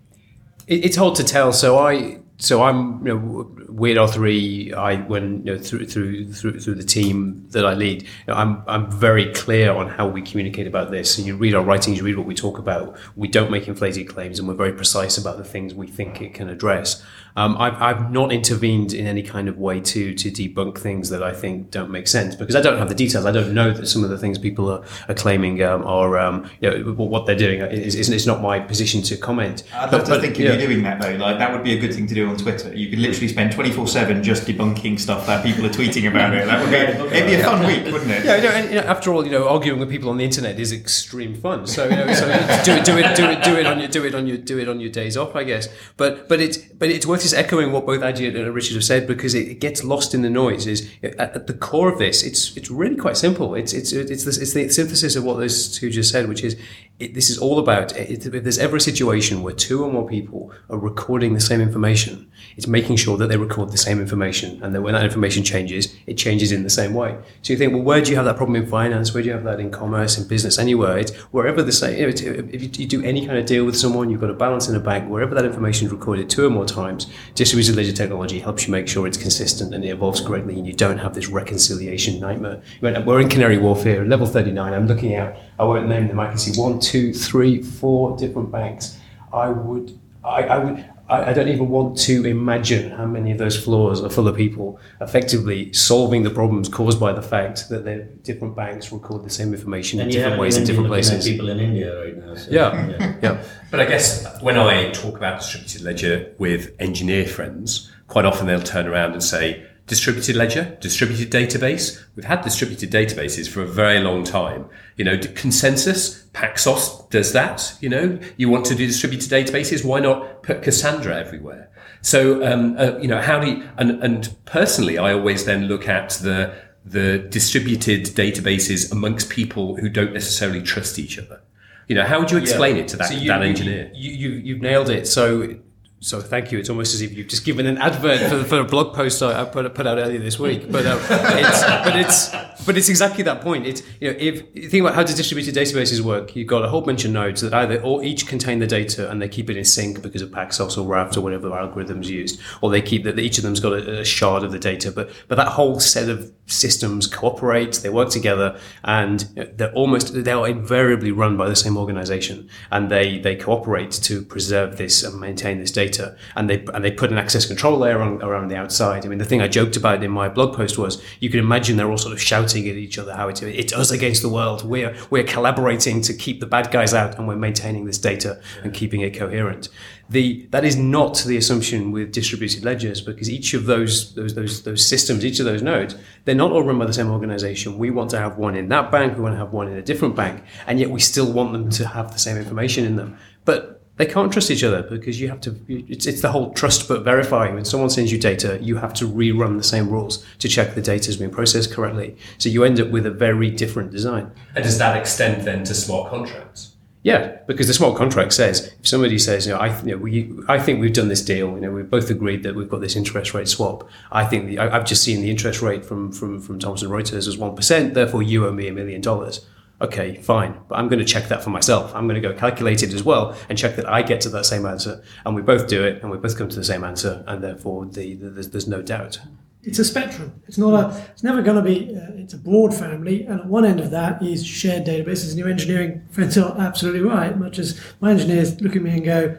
it, 0.70 0.84
it's 0.86 0.96
hard 0.96 1.16
to 1.16 1.24
tell. 1.24 1.52
So 1.52 1.78
I, 1.78 2.19
so 2.40 2.62
I'm, 2.62 3.06
you 3.06 3.14
know, 3.14 3.54
Weird 3.68 3.98
R3. 3.98 4.74
I 4.74 4.96
when 4.96 5.46
you 5.46 5.54
know, 5.54 5.58
through 5.58 5.86
through 5.86 6.32
through 6.32 6.58
through 6.60 6.74
the 6.74 6.84
team 6.84 7.46
that 7.50 7.64
I 7.64 7.74
lead, 7.74 8.02
you 8.02 8.08
know, 8.28 8.34
I'm 8.34 8.62
I'm 8.66 8.90
very 8.90 9.32
clear 9.32 9.70
on 9.72 9.88
how 9.88 10.08
we 10.08 10.22
communicate 10.22 10.66
about 10.66 10.90
this. 10.90 11.18
And 11.18 11.26
you 11.26 11.36
read 11.36 11.54
our 11.54 11.62
writings, 11.62 11.98
you 11.98 12.04
read 12.04 12.16
what 12.16 12.26
we 12.26 12.34
talk 12.34 12.58
about. 12.58 12.98
We 13.14 13.28
don't 13.28 13.50
make 13.50 13.68
inflated 13.68 14.08
claims, 14.08 14.38
and 14.38 14.48
we're 14.48 14.54
very 14.54 14.72
precise 14.72 15.16
about 15.18 15.38
the 15.38 15.44
things 15.44 15.74
we 15.74 15.86
think 15.86 16.20
it 16.20 16.34
can 16.34 16.48
address. 16.48 17.02
Um, 17.36 17.56
I've, 17.58 17.80
I've 17.80 18.10
not 18.10 18.32
intervened 18.32 18.92
in 18.92 19.06
any 19.06 19.22
kind 19.22 19.48
of 19.48 19.56
way 19.56 19.80
to 19.80 20.14
to 20.14 20.30
debunk 20.30 20.78
things 20.78 21.10
that 21.10 21.22
I 21.22 21.32
think 21.32 21.70
don't 21.70 21.90
make 21.90 22.08
sense 22.08 22.34
because 22.34 22.56
I 22.56 22.60
don't 22.60 22.78
have 22.78 22.88
the 22.88 22.94
details. 22.94 23.24
I 23.24 23.30
don't 23.30 23.54
know 23.54 23.72
that 23.72 23.86
some 23.86 24.02
of 24.02 24.10
the 24.10 24.18
things 24.18 24.36
people 24.38 24.68
are, 24.70 24.82
are 25.08 25.14
claiming 25.14 25.62
um, 25.62 25.84
are 25.86 26.18
um, 26.18 26.50
you 26.60 26.70
know 26.70 26.92
what 26.92 27.26
they're 27.26 27.36
doing 27.36 27.60
is, 27.60 27.94
is 27.94 28.08
it's 28.10 28.26
not 28.26 28.42
my 28.42 28.58
position 28.58 29.02
to 29.02 29.16
comment. 29.16 29.62
I'd 29.72 29.90
But- 29.90 29.98
love 29.98 30.04
to 30.06 30.10
but, 30.12 30.20
think 30.22 30.38
you 30.38 30.48
doing 30.56 30.82
that 30.82 31.00
though. 31.00 31.14
Like 31.16 31.38
that 31.38 31.52
would 31.52 31.62
be 31.62 31.72
a 31.72 31.78
good 31.80 31.94
thing 31.94 32.06
to 32.08 32.14
do 32.14 32.29
on 32.30 32.36
Twitter. 32.36 32.74
You 32.74 32.88
could 32.88 33.00
literally 33.00 33.28
spend 33.28 33.52
twenty 33.52 33.70
four 33.70 33.86
seven 33.86 34.22
just 34.22 34.44
debunking 34.44 34.98
stuff 34.98 35.26
that 35.26 35.44
people 35.44 35.66
are 35.66 35.70
tweeting 35.70 36.08
about 36.08 36.34
it. 36.34 36.46
That 36.46 36.62
would 36.62 36.70
be 36.70 37.16
it'd 37.16 37.28
be 37.28 37.34
a 37.34 37.44
fun 37.44 37.66
week, 37.66 37.92
wouldn't 37.92 38.10
it? 38.10 38.24
Yeah, 38.24 38.36
you 38.36 38.42
know, 38.42 38.50
and, 38.50 38.70
you 38.70 38.76
know, 38.76 38.86
after 38.86 39.12
all, 39.12 39.24
you 39.24 39.30
know, 39.30 39.48
arguing 39.48 39.80
with 39.80 39.90
people 39.90 40.08
on 40.08 40.16
the 40.16 40.24
internet 40.24 40.58
is 40.58 40.72
extreme 40.72 41.34
fun. 41.34 41.66
So, 41.66 41.84
you 41.84 41.96
know, 41.96 42.12
so 42.14 42.26
do 42.64 42.72
it, 42.72 42.84
do 42.84 42.96
it, 42.96 43.16
do 43.16 43.24
it, 43.24 43.42
do 43.42 43.56
it 43.56 43.66
on 43.66 43.78
your, 43.78 43.88
do 43.88 44.04
it 44.04 44.14
on 44.14 44.26
your, 44.26 44.36
do 44.36 44.58
it 44.58 44.68
on 44.68 44.80
your 44.80 44.90
days 44.90 45.16
off, 45.16 45.34
I 45.34 45.44
guess. 45.44 45.68
But, 45.96 46.28
but 46.28 46.40
it's, 46.40 46.56
but 46.56 46.88
it's 46.88 47.06
worth 47.06 47.22
just 47.22 47.34
echoing 47.34 47.72
what 47.72 47.84
both 47.86 48.00
Ajit 48.00 48.36
and 48.36 48.54
Richard 48.54 48.74
have 48.74 48.84
said 48.84 49.06
because 49.06 49.34
it, 49.34 49.48
it 49.48 49.60
gets 49.60 49.82
lost 49.84 50.14
in 50.14 50.22
the 50.22 50.30
noise. 50.30 50.66
Is 50.66 50.88
at, 51.02 51.18
at 51.18 51.46
the 51.46 51.54
core 51.54 51.92
of 51.92 51.98
this, 51.98 52.22
it's, 52.22 52.56
it's 52.56 52.70
really 52.70 52.96
quite 52.96 53.16
simple. 53.16 53.54
It's, 53.54 53.72
it's, 53.72 53.92
it's, 53.92 54.24
this, 54.24 54.38
it's 54.38 54.52
the 54.52 54.68
synthesis 54.68 55.16
of 55.16 55.24
what 55.24 55.38
those 55.38 55.76
two 55.76 55.90
just 55.90 56.10
said, 56.12 56.28
which 56.28 56.44
is 56.44 56.56
it, 57.00 57.14
this 57.14 57.30
is 57.30 57.38
all 57.38 57.58
about 57.58 57.96
it, 57.96 58.26
if 58.26 58.42
there's 58.44 58.58
ever 58.58 58.76
a 58.76 58.80
situation 58.80 59.42
where 59.42 59.54
two 59.54 59.82
or 59.82 59.90
more 59.90 60.06
people 60.06 60.52
are 60.68 60.78
recording 60.78 61.32
the 61.32 61.40
same 61.40 61.60
information, 61.60 62.30
it's 62.56 62.66
making 62.66 62.96
sure 62.96 63.16
that 63.16 63.28
they 63.28 63.38
record 63.38 63.72
the 63.72 63.78
same 63.78 64.00
information 64.00 64.62
and 64.62 64.74
that 64.74 64.82
when 64.82 64.92
that 64.92 65.02
information 65.02 65.42
changes, 65.42 65.94
it 66.06 66.14
changes 66.14 66.52
in 66.52 66.62
the 66.62 66.70
same 66.70 66.92
way. 66.92 67.16
So 67.40 67.54
you 67.54 67.58
think, 67.58 67.72
well, 67.72 67.82
where 67.82 68.02
do 68.02 68.10
you 68.10 68.16
have 68.16 68.26
that 68.26 68.36
problem 68.36 68.54
in 68.56 68.66
finance? 68.66 69.14
Where 69.14 69.22
do 69.22 69.28
you 69.28 69.34
have 69.34 69.44
that 69.44 69.60
in 69.60 69.70
commerce, 69.70 70.18
in 70.18 70.28
business, 70.28 70.58
anywhere? 70.58 70.98
It's 70.98 71.12
wherever 71.32 71.62
the 71.62 71.72
same. 71.72 71.96
If 71.98 72.78
you, 72.78 72.86
do 72.86 73.02
any 73.02 73.24
kind 73.26 73.38
of 73.38 73.46
deal 73.46 73.64
with 73.64 73.76
someone, 73.76 74.10
you've 74.10 74.20
got 74.20 74.30
a 74.30 74.34
balance 74.34 74.68
in 74.68 74.76
a 74.76 74.80
bank. 74.80 75.08
Wherever 75.08 75.34
that 75.34 75.46
information 75.46 75.86
is 75.86 75.92
recorded 75.92 76.28
two 76.28 76.44
or 76.44 76.50
more 76.50 76.66
times, 76.66 77.06
distributed 77.34 77.76
ledger 77.76 77.92
technology 77.92 78.40
helps 78.40 78.66
you 78.66 78.72
make 78.72 78.88
sure 78.88 79.06
it's 79.06 79.16
consistent 79.16 79.74
and 79.74 79.84
it 79.84 79.88
evolves 79.88 80.20
correctly, 80.20 80.58
and 80.58 80.66
you 80.66 80.74
don't 80.74 80.98
have 80.98 81.14
this 81.14 81.28
reconciliation 81.28 82.20
nightmare. 82.20 82.60
We're 82.82 83.20
in 83.20 83.28
Canary 83.28 83.56
Wharf 83.56 83.84
here, 83.84 84.04
level 84.04 84.26
39. 84.26 84.74
I'm 84.74 84.86
looking 84.86 85.14
out. 85.14 85.34
I 85.60 85.64
won't 85.64 85.88
name 85.88 86.08
them. 86.08 86.18
I 86.18 86.28
can 86.28 86.38
see 86.38 86.58
one, 86.58 86.80
two, 86.80 87.12
three, 87.12 87.60
four 87.60 88.16
different 88.16 88.50
banks. 88.50 88.98
I 89.30 89.50
would. 89.50 89.98
I, 90.24 90.42
I 90.44 90.58
would. 90.58 90.78
I 91.06 91.30
I 91.30 91.32
don't 91.34 91.48
even 91.48 91.68
want 91.68 91.98
to 92.08 92.24
imagine 92.24 92.92
how 92.92 93.04
many 93.04 93.30
of 93.32 93.38
those 93.38 93.62
floors 93.62 94.00
are 94.00 94.08
full 94.08 94.26
of 94.26 94.36
people 94.36 94.80
effectively 95.02 95.70
solving 95.74 96.22
the 96.22 96.30
problems 96.30 96.68
caused 96.68 96.98
by 96.98 97.12
the 97.12 97.20
fact 97.20 97.68
that 97.68 97.84
their 97.84 98.04
different 98.22 98.56
banks 98.56 98.90
record 98.90 99.22
the 99.24 99.28
same 99.28 99.52
information 99.52 99.98
in 99.98 100.06
And 100.06 100.14
you 100.14 100.20
different 100.20 100.40
ways 100.40 100.56
in 100.56 100.64
different 100.64 100.88
places. 100.88 101.28
people 101.28 101.50
in 101.50 101.60
India 101.60 102.00
right 102.04 102.16
now. 102.16 102.34
So, 102.36 102.50
Yeah, 102.50 103.16
yeah. 103.22 103.44
But 103.70 103.80
I 103.80 103.84
guess 103.84 104.40
when 104.40 104.56
I 104.56 104.90
talk 104.92 105.16
about 105.16 105.40
distributed 105.40 105.82
ledger 105.82 106.32
with 106.38 106.74
engineer 106.78 107.26
friends, 107.26 107.90
quite 108.06 108.24
often 108.24 108.46
they'll 108.46 108.62
turn 108.62 108.86
around 108.86 109.12
and 109.12 109.22
say, 109.22 109.66
distributed 109.90 110.36
ledger, 110.36 110.78
distributed 110.80 111.32
database. 111.32 112.00
We've 112.14 112.24
had 112.24 112.42
distributed 112.42 112.92
databases 112.92 113.48
for 113.48 113.60
a 113.60 113.66
very 113.66 113.98
long 113.98 114.22
time. 114.22 114.66
You 114.96 115.04
know, 115.04 115.18
consensus, 115.34 116.26
Paxos 116.32 117.10
does 117.10 117.32
that. 117.32 117.74
You 117.80 117.88
know, 117.88 118.18
you 118.36 118.48
want 118.48 118.64
to 118.66 118.76
do 118.76 118.86
distributed 118.86 119.28
databases, 119.28 119.84
why 119.84 119.98
not 119.98 120.44
put 120.44 120.62
Cassandra 120.62 121.18
everywhere? 121.18 121.70
So, 122.02 122.20
um, 122.46 122.76
uh, 122.78 122.98
you 122.98 123.08
know, 123.08 123.20
how 123.20 123.40
do 123.40 123.50
you, 123.50 123.68
and, 123.78 123.90
and 124.02 124.34
personally, 124.44 124.96
I 124.96 125.12
always 125.12 125.44
then 125.44 125.64
look 125.66 125.88
at 125.88 126.10
the, 126.22 126.54
the 126.84 127.18
distributed 127.18 128.04
databases 128.24 128.92
amongst 128.92 129.28
people 129.28 129.76
who 129.76 129.88
don't 129.88 130.12
necessarily 130.12 130.62
trust 130.62 131.00
each 131.00 131.18
other. 131.18 131.40
You 131.88 131.96
know, 131.96 132.04
how 132.04 132.20
would 132.20 132.30
you 132.30 132.38
explain 132.38 132.76
it 132.76 132.86
to 132.88 132.96
that, 132.98 133.08
So 133.08 133.14
you- 133.14 133.26
that 133.26 133.42
engineer? 133.42 133.90
You, 133.92 134.12
you, 134.12 134.28
you've 134.46 134.62
nailed 134.62 134.88
it. 134.88 135.08
So, 135.08 135.56
so 136.00 136.20
thank 136.20 136.50
you. 136.50 136.58
It's 136.58 136.70
almost 136.70 136.94
as 136.94 137.02
if 137.02 137.12
you've 137.12 137.28
just 137.28 137.44
given 137.44 137.66
an 137.66 137.76
advert 137.76 138.20
for, 138.30 138.42
for 138.44 138.60
a 138.60 138.64
blog 138.64 138.94
post 138.94 139.22
I, 139.22 139.44
put, 139.44 139.72
put 139.74 139.86
out 139.86 139.98
earlier 139.98 140.18
this 140.18 140.38
week. 140.38 140.72
But, 140.72 140.86
um, 140.86 140.98
it's, 141.10 141.62
but 141.62 141.96
it's, 141.96 142.64
but 142.64 142.76
it's 142.78 142.88
exactly 142.88 143.22
that 143.24 143.42
point. 143.42 143.66
It's, 143.66 143.82
you 144.00 144.10
know, 144.10 144.16
if 144.18 144.44
you 144.54 144.68
think 144.68 144.82
about 144.82 144.94
how 144.94 145.02
do 145.02 145.14
distributed 145.14 145.54
databases 145.54 146.00
work, 146.00 146.34
you've 146.34 146.48
got 146.48 146.64
a 146.64 146.68
whole 146.68 146.80
bunch 146.80 147.04
of 147.04 147.10
nodes 147.10 147.42
that 147.42 147.52
either 147.52 147.82
all 147.82 148.02
each 148.02 148.26
contain 148.26 148.60
the 148.60 148.66
data 148.66 149.10
and 149.10 149.20
they 149.20 149.28
keep 149.28 149.50
it 149.50 149.56
in 149.56 149.64
sync 149.64 150.00
because 150.02 150.22
of 150.22 150.30
Paxos 150.30 150.78
or 150.78 150.86
Raft 150.86 151.16
or 151.16 151.20
whatever 151.20 151.50
algorithms 151.50 152.06
used, 152.06 152.40
or 152.62 152.70
they 152.70 152.82
keep 152.82 153.04
that 153.04 153.18
each 153.18 153.36
of 153.36 153.44
them's 153.44 153.60
got 153.60 153.74
a, 153.74 154.00
a 154.00 154.04
shard 154.04 154.42
of 154.42 154.52
the 154.52 154.58
data. 154.58 154.90
But, 154.90 155.10
but 155.28 155.36
that 155.36 155.48
whole 155.48 155.80
set 155.80 156.08
of 156.08 156.32
systems 156.46 157.06
cooperate, 157.06 157.74
they 157.74 157.90
work 157.90 158.10
together, 158.10 158.58
and 158.84 159.20
they're 159.54 159.72
almost 159.72 160.24
they 160.24 160.32
are 160.32 160.48
invariably 160.48 161.12
run 161.12 161.36
by 161.36 161.48
the 161.48 161.56
same 161.56 161.76
organization, 161.76 162.48
and 162.70 162.90
they 162.90 163.18
they 163.18 163.36
cooperate 163.36 163.90
to 163.92 164.22
preserve 164.22 164.76
this 164.76 165.02
and 165.02 165.20
maintain 165.20 165.58
this 165.60 165.70
data, 165.70 165.89
and 165.98 166.48
they 166.48 166.64
and 166.74 166.84
they 166.84 166.90
put 166.90 167.10
an 167.10 167.18
access 167.18 167.46
control 167.46 167.78
layer 167.78 168.00
on, 168.00 168.22
around 168.22 168.48
the 168.48 168.56
outside. 168.56 169.04
I 169.04 169.08
mean, 169.08 169.18
the 169.18 169.24
thing 169.24 169.40
I 169.40 169.48
joked 169.48 169.76
about 169.76 170.02
in 170.02 170.10
my 170.10 170.28
blog 170.28 170.54
post 170.54 170.78
was 170.78 171.02
you 171.20 171.30
can 171.30 171.40
imagine 171.40 171.76
they're 171.76 171.90
all 171.90 171.98
sort 171.98 172.12
of 172.12 172.20
shouting 172.20 172.68
at 172.68 172.76
each 172.76 172.98
other 172.98 173.14
how 173.14 173.28
it, 173.28 173.42
it's 173.42 173.72
us 173.72 173.90
against 173.90 174.22
the 174.22 174.28
world. 174.28 174.64
We're 174.64 174.94
we're 175.10 175.24
collaborating 175.24 176.00
to 176.02 176.14
keep 176.14 176.40
the 176.40 176.46
bad 176.46 176.70
guys 176.70 176.94
out, 176.94 177.18
and 177.18 177.26
we're 177.26 177.36
maintaining 177.36 177.84
this 177.86 177.98
data 177.98 178.40
and 178.62 178.72
keeping 178.72 179.00
it 179.00 179.16
coherent. 179.16 179.68
The 180.08 180.46
that 180.50 180.64
is 180.64 180.76
not 180.76 181.22
the 181.24 181.36
assumption 181.36 181.92
with 181.92 182.12
distributed 182.12 182.64
ledgers 182.64 183.00
because 183.00 183.30
each 183.30 183.54
of 183.54 183.66
those 183.66 184.14
those 184.14 184.34
those 184.34 184.62
those 184.62 184.86
systems, 184.86 185.24
each 185.24 185.38
of 185.38 185.46
those 185.46 185.62
nodes, 185.62 185.94
they're 186.24 186.34
not 186.34 186.50
all 186.50 186.62
run 186.62 186.78
by 186.78 186.86
the 186.86 186.92
same 186.92 187.10
organization. 187.10 187.78
We 187.78 187.90
want 187.90 188.10
to 188.10 188.18
have 188.18 188.36
one 188.36 188.56
in 188.56 188.68
that 188.70 188.90
bank, 188.90 189.16
we 189.16 189.22
want 189.22 189.34
to 189.34 189.38
have 189.38 189.52
one 189.52 189.68
in 189.68 189.76
a 189.76 189.82
different 189.82 190.16
bank, 190.16 190.42
and 190.66 190.80
yet 190.80 190.90
we 190.90 191.00
still 191.00 191.30
want 191.32 191.52
them 191.52 191.70
to 191.70 191.86
have 191.86 192.12
the 192.12 192.18
same 192.18 192.36
information 192.36 192.84
in 192.84 192.96
them. 192.96 193.18
But 193.44 193.79
they 194.00 194.06
can't 194.06 194.32
trust 194.32 194.50
each 194.50 194.64
other 194.64 194.82
because 194.82 195.20
you 195.20 195.28
have 195.28 195.42
to. 195.42 195.54
It's, 195.68 196.06
it's 196.06 196.22
the 196.22 196.32
whole 196.32 196.54
trust 196.54 196.88
but 196.88 197.02
verify. 197.02 197.52
When 197.52 197.66
someone 197.66 197.90
sends 197.90 198.10
you 198.10 198.18
data, 198.18 198.58
you 198.62 198.76
have 198.76 198.94
to 198.94 199.04
rerun 199.06 199.58
the 199.58 199.62
same 199.62 199.90
rules 199.90 200.24
to 200.38 200.48
check 200.48 200.74
the 200.74 200.80
data 200.80 201.06
has 201.06 201.18
been 201.18 201.30
processed 201.30 201.70
correctly. 201.70 202.16
So 202.38 202.48
you 202.48 202.64
end 202.64 202.80
up 202.80 202.88
with 202.88 203.04
a 203.04 203.10
very 203.10 203.50
different 203.50 203.90
design. 203.90 204.32
And 204.54 204.64
does 204.64 204.78
that 204.78 204.96
extend 204.96 205.42
then 205.46 205.64
to 205.64 205.74
smart 205.74 206.08
contracts? 206.08 206.76
Yeah, 207.02 207.36
because 207.46 207.66
the 207.66 207.74
smart 207.74 207.94
contract 207.96 208.32
says 208.32 208.72
if 208.80 208.86
somebody 208.86 209.18
says, 209.18 209.46
you 209.46 209.52
know, 209.52 209.58
I, 209.58 209.78
you 209.82 209.92
know, 209.92 209.98
we, 209.98 210.32
I 210.48 210.58
think 210.58 210.80
we've 210.80 210.94
done 210.94 211.08
this 211.08 211.22
deal. 211.22 211.50
You 211.50 211.60
know, 211.60 211.70
we've 211.70 211.90
both 211.90 212.08
agreed 212.08 212.42
that 212.44 212.54
we've 212.54 212.70
got 212.70 212.80
this 212.80 212.96
interest 212.96 213.34
rate 213.34 213.48
swap. 213.48 213.86
I 214.10 214.24
think 214.24 214.46
the, 214.46 214.60
I, 214.60 214.78
I've 214.78 214.86
just 214.86 215.02
seen 215.02 215.20
the 215.20 215.30
interest 215.30 215.60
rate 215.60 215.84
from 215.84 216.10
from 216.10 216.40
from 216.40 216.58
Thomson 216.58 216.88
Reuters 216.88 217.28
as 217.28 217.36
one 217.36 217.54
percent. 217.54 217.92
Therefore, 217.92 218.22
you 218.22 218.46
owe 218.46 218.52
me 218.52 218.66
a 218.66 218.72
million 218.72 219.02
dollars. 219.02 219.44
Okay, 219.82 220.16
fine, 220.16 220.60
but 220.68 220.78
I'm 220.78 220.88
going 220.88 220.98
to 220.98 221.06
check 221.06 221.28
that 221.28 221.42
for 221.42 221.48
myself. 221.48 221.94
I'm 221.94 222.06
going 222.06 222.20
to 222.20 222.28
go 222.28 222.34
calculate 222.34 222.82
it 222.82 222.92
as 222.92 223.02
well 223.02 223.34
and 223.48 223.56
check 223.56 223.76
that 223.76 223.88
I 223.88 224.02
get 224.02 224.20
to 224.22 224.28
that 224.30 224.44
same 224.44 224.66
answer. 224.66 225.02
And 225.24 225.34
we 225.34 225.40
both 225.40 225.68
do 225.68 225.82
it, 225.82 226.02
and 226.02 226.10
we 226.10 226.18
both 226.18 226.36
come 226.36 226.50
to 226.50 226.56
the 226.56 226.64
same 226.64 226.84
answer, 226.84 227.24
and 227.26 227.42
therefore 227.42 227.86
the, 227.86 228.14
the, 228.14 228.28
there's, 228.28 228.50
there's 228.50 228.68
no 228.68 228.82
doubt. 228.82 229.18
it's 229.62 229.78
a 229.78 229.84
spectrum. 229.84 230.42
It's 230.46 230.58
not 230.58 230.72
a. 230.74 231.10
It's 231.12 231.22
never 231.22 231.42
going 231.42 231.56
to 231.56 231.62
be. 231.62 231.94
Uh, 231.96 232.22
it's 232.22 232.34
a 232.34 232.38
broad 232.38 232.74
family, 232.74 233.24
and 233.24 233.40
at 233.40 233.46
one 233.46 233.64
end 233.64 233.80
of 233.80 233.90
that 233.90 234.22
is 234.22 234.46
shared 234.46 234.84
databases. 234.84 235.30
And 235.30 235.38
your 235.38 235.48
engineering 235.48 236.06
friends 236.10 236.36
are 236.38 236.54
absolutely 236.58 237.00
right. 237.00 237.36
Much 237.38 237.58
as 237.58 237.80
my 238.00 238.10
engineers 238.10 238.60
look 238.60 238.76
at 238.76 238.82
me 238.82 238.90
and 238.90 239.04
go, 239.04 239.38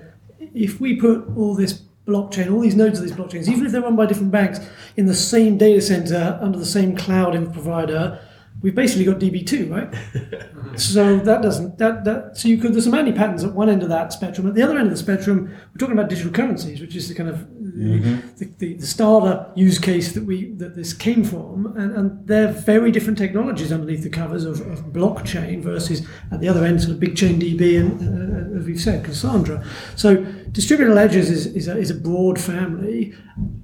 if 0.53 0.79
we 0.79 0.95
put 0.95 1.27
all 1.35 1.55
this 1.55 1.81
blockchain, 2.07 2.51
all 2.51 2.59
these 2.59 2.75
nodes 2.75 2.99
of 2.99 3.05
these 3.05 3.15
blockchains, 3.15 3.47
even 3.47 3.65
if 3.65 3.71
they're 3.71 3.81
run 3.81 3.95
by 3.95 4.05
different 4.05 4.31
banks 4.31 4.59
in 4.97 5.05
the 5.05 5.13
same 5.13 5.57
data 5.57 5.81
center 5.81 6.39
under 6.41 6.57
the 6.57 6.65
same 6.65 6.95
cloud 6.95 7.33
provider, 7.53 8.19
we've 8.61 8.75
basically 8.75 9.05
got 9.05 9.19
DB2, 9.19 9.71
right? 9.71 10.79
so 10.79 11.17
that 11.17 11.41
doesn't 11.41 11.77
that 11.77 12.03
that 12.05 12.37
so 12.37 12.47
you 12.47 12.57
could 12.57 12.73
there's 12.73 12.85
some 12.85 12.93
anti 12.93 13.11
patterns 13.11 13.43
at 13.43 13.53
one 13.53 13.69
end 13.69 13.83
of 13.83 13.89
that 13.89 14.13
spectrum. 14.13 14.47
At 14.47 14.55
the 14.55 14.61
other 14.61 14.77
end 14.77 14.87
of 14.87 14.91
the 14.91 14.97
spectrum, 14.97 15.47
we're 15.47 15.79
talking 15.79 15.97
about 15.97 16.09
digital 16.09 16.31
currencies, 16.31 16.81
which 16.81 16.95
is 16.95 17.09
the 17.09 17.15
kind 17.15 17.29
of 17.29 17.47
the, 17.59 18.53
the, 18.57 18.73
the 18.75 18.85
starter 18.85 19.49
use 19.55 19.79
case 19.79 20.11
that 20.13 20.23
we 20.23 20.51
that 20.55 20.75
this 20.75 20.93
came 20.93 21.23
from, 21.23 21.73
and, 21.77 21.91
and 21.95 22.27
they're 22.27 22.51
very 22.51 22.91
different 22.91 23.17
technologies 23.17 23.71
underneath 23.71 24.03
the 24.03 24.09
covers 24.09 24.45
of, 24.45 24.61
of 24.61 24.79
blockchain 24.93 25.61
versus 25.61 26.07
at 26.31 26.39
the 26.39 26.47
other 26.47 26.65
end, 26.65 26.81
sort 26.81 26.93
of 26.93 26.99
BigchainDB 26.99 27.79
and 27.79 28.01
uh, 28.01 28.59
as 28.59 28.65
we've 28.65 28.79
said, 28.79 29.03
Cassandra. 29.03 29.65
So 29.95 30.23
distributed 30.51 30.93
ledgers 30.93 31.29
is, 31.29 31.47
is, 31.47 31.67
a, 31.67 31.77
is 31.77 31.89
a 31.89 31.95
broad 31.95 32.39
family. 32.39 33.13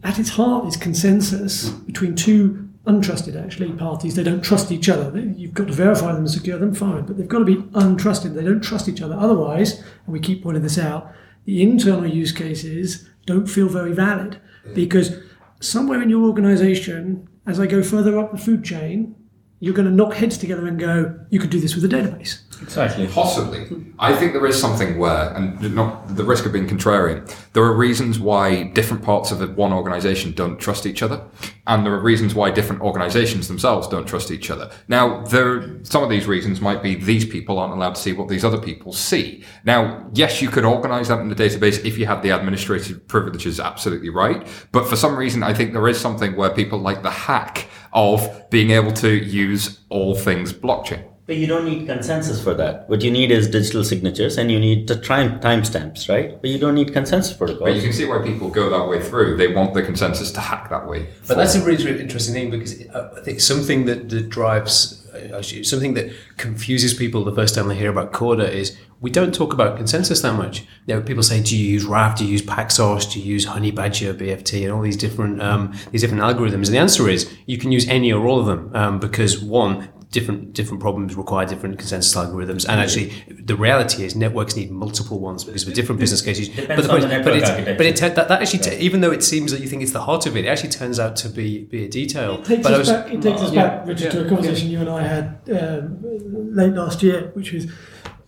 At 0.03 0.17
its 0.17 0.29
heart 0.29 0.67
is 0.67 0.77
consensus 0.77 1.69
between 1.69 2.15
two 2.15 2.67
untrusted 2.87 3.41
actually 3.41 3.71
parties. 3.73 4.15
They 4.15 4.23
don't 4.23 4.41
trust 4.41 4.71
each 4.71 4.89
other. 4.89 5.19
You've 5.19 5.53
got 5.53 5.67
to 5.67 5.73
verify 5.73 6.07
them 6.13 6.23
and 6.23 6.31
secure 6.31 6.57
them 6.57 6.73
fine. 6.73 7.05
But 7.05 7.17
they've 7.17 7.27
got 7.27 7.39
to 7.39 7.45
be 7.45 7.55
untrusted. 7.55 8.33
They 8.33 8.43
don't 8.43 8.61
trust 8.61 8.87
each 8.87 9.01
other. 9.01 9.15
Otherwise 9.15 9.79
and 9.79 10.13
we 10.13 10.19
keep 10.19 10.43
pointing 10.43 10.63
this 10.63 10.77
out 10.77 11.11
the 11.45 11.61
internal 11.63 12.05
use 12.05 12.31
cases 12.31 13.07
don't 13.25 13.47
feel 13.47 13.69
very 13.69 13.93
valid. 13.93 14.39
Because 14.73 15.17
somewhere 15.59 16.01
in 16.01 16.09
your 16.09 16.23
organization 16.23 17.27
as 17.45 17.59
i 17.59 17.65
go 17.65 17.81
further 17.81 18.19
up 18.19 18.31
the 18.31 18.37
food 18.37 18.63
chain 18.63 19.15
you're 19.59 19.73
going 19.73 19.87
to 19.87 19.93
knock 19.93 20.13
heads 20.13 20.37
together 20.37 20.67
and 20.67 20.79
go 20.79 21.17
you 21.29 21.39
could 21.39 21.49
do 21.49 21.59
this 21.59 21.75
with 21.75 21.83
a 21.83 21.87
database 21.87 22.41
Exactly. 22.61 23.07
Possibly. 23.07 23.67
I 23.99 24.15
think 24.15 24.33
there 24.33 24.45
is 24.45 24.59
something 24.59 24.97
where, 24.97 25.33
and 25.33 25.75
not 25.75 26.15
the 26.15 26.23
risk 26.23 26.45
of 26.45 26.53
being 26.53 26.67
contrarian, 26.67 27.27
there 27.53 27.63
are 27.63 27.73
reasons 27.73 28.19
why 28.19 28.63
different 28.63 29.03
parts 29.03 29.31
of 29.31 29.57
one 29.57 29.73
organization 29.73 30.31
don't 30.33 30.59
trust 30.59 30.85
each 30.85 31.01
other, 31.01 31.23
and 31.65 31.85
there 31.85 31.93
are 31.93 32.01
reasons 32.01 32.35
why 32.35 32.51
different 32.51 32.81
organizations 32.81 33.47
themselves 33.47 33.87
don't 33.87 34.07
trust 34.07 34.31
each 34.31 34.49
other. 34.49 34.71
Now, 34.87 35.23
there, 35.25 35.83
some 35.83 36.03
of 36.03 36.09
these 36.09 36.27
reasons 36.27 36.61
might 36.61 36.81
be 36.83 36.95
these 36.95 37.25
people 37.25 37.59
aren't 37.59 37.73
allowed 37.73 37.95
to 37.95 38.01
see 38.01 38.13
what 38.13 38.27
these 38.27 38.45
other 38.45 38.59
people 38.59 38.93
see. 38.93 39.43
Now, 39.63 40.09
yes, 40.13 40.41
you 40.41 40.49
could 40.49 40.65
organize 40.65 41.07
that 41.09 41.19
in 41.19 41.29
the 41.29 41.35
database 41.35 41.83
if 41.85 41.97
you 41.97 42.05
had 42.05 42.21
the 42.21 42.29
administrative 42.29 43.07
privileges 43.07 43.59
absolutely 43.59 44.09
right, 44.09 44.47
but 44.71 44.87
for 44.87 44.95
some 44.95 45.15
reason, 45.15 45.43
I 45.43 45.53
think 45.53 45.73
there 45.73 45.87
is 45.87 45.99
something 45.99 46.35
where 46.35 46.49
people 46.49 46.79
like 46.79 47.03
the 47.03 47.11
hack 47.11 47.67
of 47.93 48.49
being 48.49 48.71
able 48.71 48.91
to 48.93 49.09
use 49.09 49.79
all 49.89 50.15
things 50.15 50.53
blockchain. 50.53 51.03
But 51.27 51.35
you 51.35 51.45
don't 51.45 51.65
need 51.65 51.85
consensus 51.85 52.41
for 52.41 52.53
that. 52.53 52.87
What 52.87 53.01
you 53.01 53.11
need 53.11 53.31
is 53.31 53.49
digital 53.49 53.83
signatures 53.83 54.37
and 54.37 54.49
you 54.49 54.61
need 54.61 54.87
the 54.87 54.95
time 54.95 55.41
timestamps, 55.41 56.07
right? 56.07 56.41
But 56.41 56.49
you 56.49 56.57
don't 56.57 56.73
need 56.73 56.93
consensus 56.93 57.35
protocols. 57.35 57.69
But 57.69 57.75
you 57.75 57.81
can 57.81 57.91
see 57.91 58.05
why 58.05 58.19
people 58.23 58.49
go 58.49 58.69
that 58.69 58.87
way 58.87 59.03
through. 59.03 59.35
They 59.35 59.53
want 59.53 59.73
the 59.73 59.83
consensus 59.83 60.31
to 60.31 60.39
hack 60.39 60.69
that 60.69 60.87
way. 60.87 61.09
But 61.27 61.35
that's 61.35 61.55
a 61.55 61.65
really, 61.65 61.83
really 61.83 61.99
interesting 61.99 62.33
thing 62.33 62.49
because 62.49 62.81
uh, 62.87 63.13
I 63.17 63.19
think 63.19 63.41
something 63.41 63.85
that, 63.87 64.07
that 64.07 64.29
drives, 64.29 65.05
uh, 65.09 65.41
something 65.41 65.95
that 65.95 66.13
confuses 66.37 66.93
people 66.93 67.25
the 67.25 67.35
first 67.35 67.55
time 67.55 67.67
they 67.67 67.75
hear 67.75 67.91
about 67.91 68.13
Corda 68.13 68.49
is 68.49 68.77
we 69.01 69.11
don't 69.11 69.35
talk 69.35 69.51
about 69.51 69.75
consensus 69.75 70.21
that 70.21 70.33
much. 70.33 70.61
You 70.85 70.95
know, 70.95 71.01
people 71.01 71.23
say, 71.23 71.43
do 71.43 71.57
you 71.57 71.73
use 71.73 71.83
Raft? 71.83 72.19
Do 72.19 72.25
you 72.25 72.31
use 72.31 72.41
Paxos? 72.41 73.11
Do 73.11 73.19
you 73.19 73.25
use 73.25 73.45
Honeybadger, 73.45 74.13
BFT, 74.13 74.63
and 74.63 74.71
all 74.71 74.81
these 74.81 74.97
different 74.97 75.41
um, 75.41 75.73
these 75.91 76.01
different 76.01 76.23
algorithms? 76.23 76.67
And 76.67 76.67
the 76.67 76.77
answer 76.77 77.09
is 77.09 77.29
you 77.45 77.57
can 77.57 77.73
use 77.73 77.85
any 77.89 78.13
or 78.13 78.25
all 78.25 78.39
of 78.39 78.45
them 78.45 78.71
um, 78.73 78.99
because 78.99 79.39
one, 79.39 79.89
different 80.11 80.53
different 80.53 80.79
problems 80.79 81.15
require 81.15 81.45
different 81.45 81.77
consensus 81.77 82.15
algorithms. 82.15 82.65
And 82.67 82.79
actually 82.79 83.11
the 83.29 83.55
reality 83.55 84.03
is 84.05 84.15
networks 84.15 84.55
need 84.55 84.71
multiple 84.71 85.19
ones 85.19 85.43
because 85.43 85.65
with 85.65 85.75
different 85.75 85.99
business 85.99 86.21
cases. 86.21 86.49
Depends 86.49 86.87
but, 86.87 87.01
the, 87.01 87.07
but, 87.07 87.23
but, 87.23 87.35
it, 87.35 87.77
but 87.77 87.85
it 87.85 87.97
that, 87.97 88.15
that 88.15 88.41
actually 88.41 88.59
t- 88.59 88.77
even 88.77 89.01
though 89.01 89.11
it 89.11 89.23
seems 89.23 89.51
that 89.51 89.59
you 89.59 89.67
think 89.67 89.81
it's 89.81 89.91
the 89.91 90.03
heart 90.03 90.25
of 90.25 90.37
it 90.37 90.45
it 90.45 90.47
actually 90.47 90.69
turns 90.69 90.99
out 90.99 91.15
to 91.17 91.29
be 91.29 91.65
be 91.65 91.85
a 91.85 91.89
detail. 91.89 92.35
It 92.35 92.45
takes 92.45 92.63
but 92.63 92.73
us 92.73 92.79
was, 92.79 92.89
back, 92.89 93.13
it 93.13 93.21
takes 93.21 93.41
us 93.41 93.51
yeah, 93.51 93.67
back 93.67 93.87
Richard 93.87 94.03
yeah, 94.05 94.11
to 94.11 94.25
a 94.25 94.29
conversation 94.29 94.69
yeah. 94.69 94.79
you 94.79 94.79
and 94.79 94.89
I 94.89 95.01
had 95.03 95.39
um, 95.51 96.55
late 96.55 96.73
last 96.73 97.03
year 97.03 97.31
which 97.33 97.51
was 97.51 97.69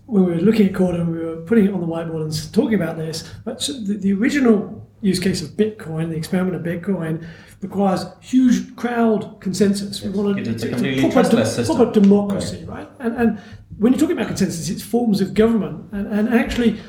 when 0.05 0.25
we 0.25 0.33
were 0.33 0.41
looking 0.41 0.67
at 0.67 0.75
Corda 0.75 1.01
and 1.01 1.11
we 1.11 1.19
were 1.19 1.37
putting 1.37 1.65
it 1.65 1.73
on 1.73 1.81
the 1.81 1.87
whiteboard 1.87 2.23
and 2.23 2.53
talking 2.53 2.73
about 2.73 2.97
this 2.97 3.31
but 3.45 3.59
the, 3.59 3.97
the 3.99 4.13
original 4.13 4.88
use 5.01 5.19
case 5.19 5.41
of 5.41 5.49
Bitcoin 5.51 6.09
the 6.09 6.15
experiment 6.15 6.55
of 6.55 6.61
Bitcoin 6.63 7.25
requires 7.61 8.05
huge 8.21 8.75
crowd 8.75 9.39
consensus. 9.41 10.01
We 10.01 10.09
want 10.09 10.39
It's 10.39 10.63
a 10.63 10.67
to, 10.67 10.69
completely 10.73 11.01
to 11.01 11.09
proper, 11.09 11.13
trustless 11.29 11.49
de- 11.49 11.55
system. 11.55 11.75
proper 11.75 11.91
democracy, 11.99 12.65
right? 12.65 12.89
And, 12.99 13.15
and 13.15 13.39
when 13.77 13.93
you're 13.93 13.99
talking 13.99 14.17
about 14.17 14.27
consensus, 14.27 14.69
it's 14.69 14.81
forms 14.83 15.21
of 15.21 15.33
government. 15.33 15.89
And, 15.91 16.07
and 16.07 16.29
actually, 16.29 16.79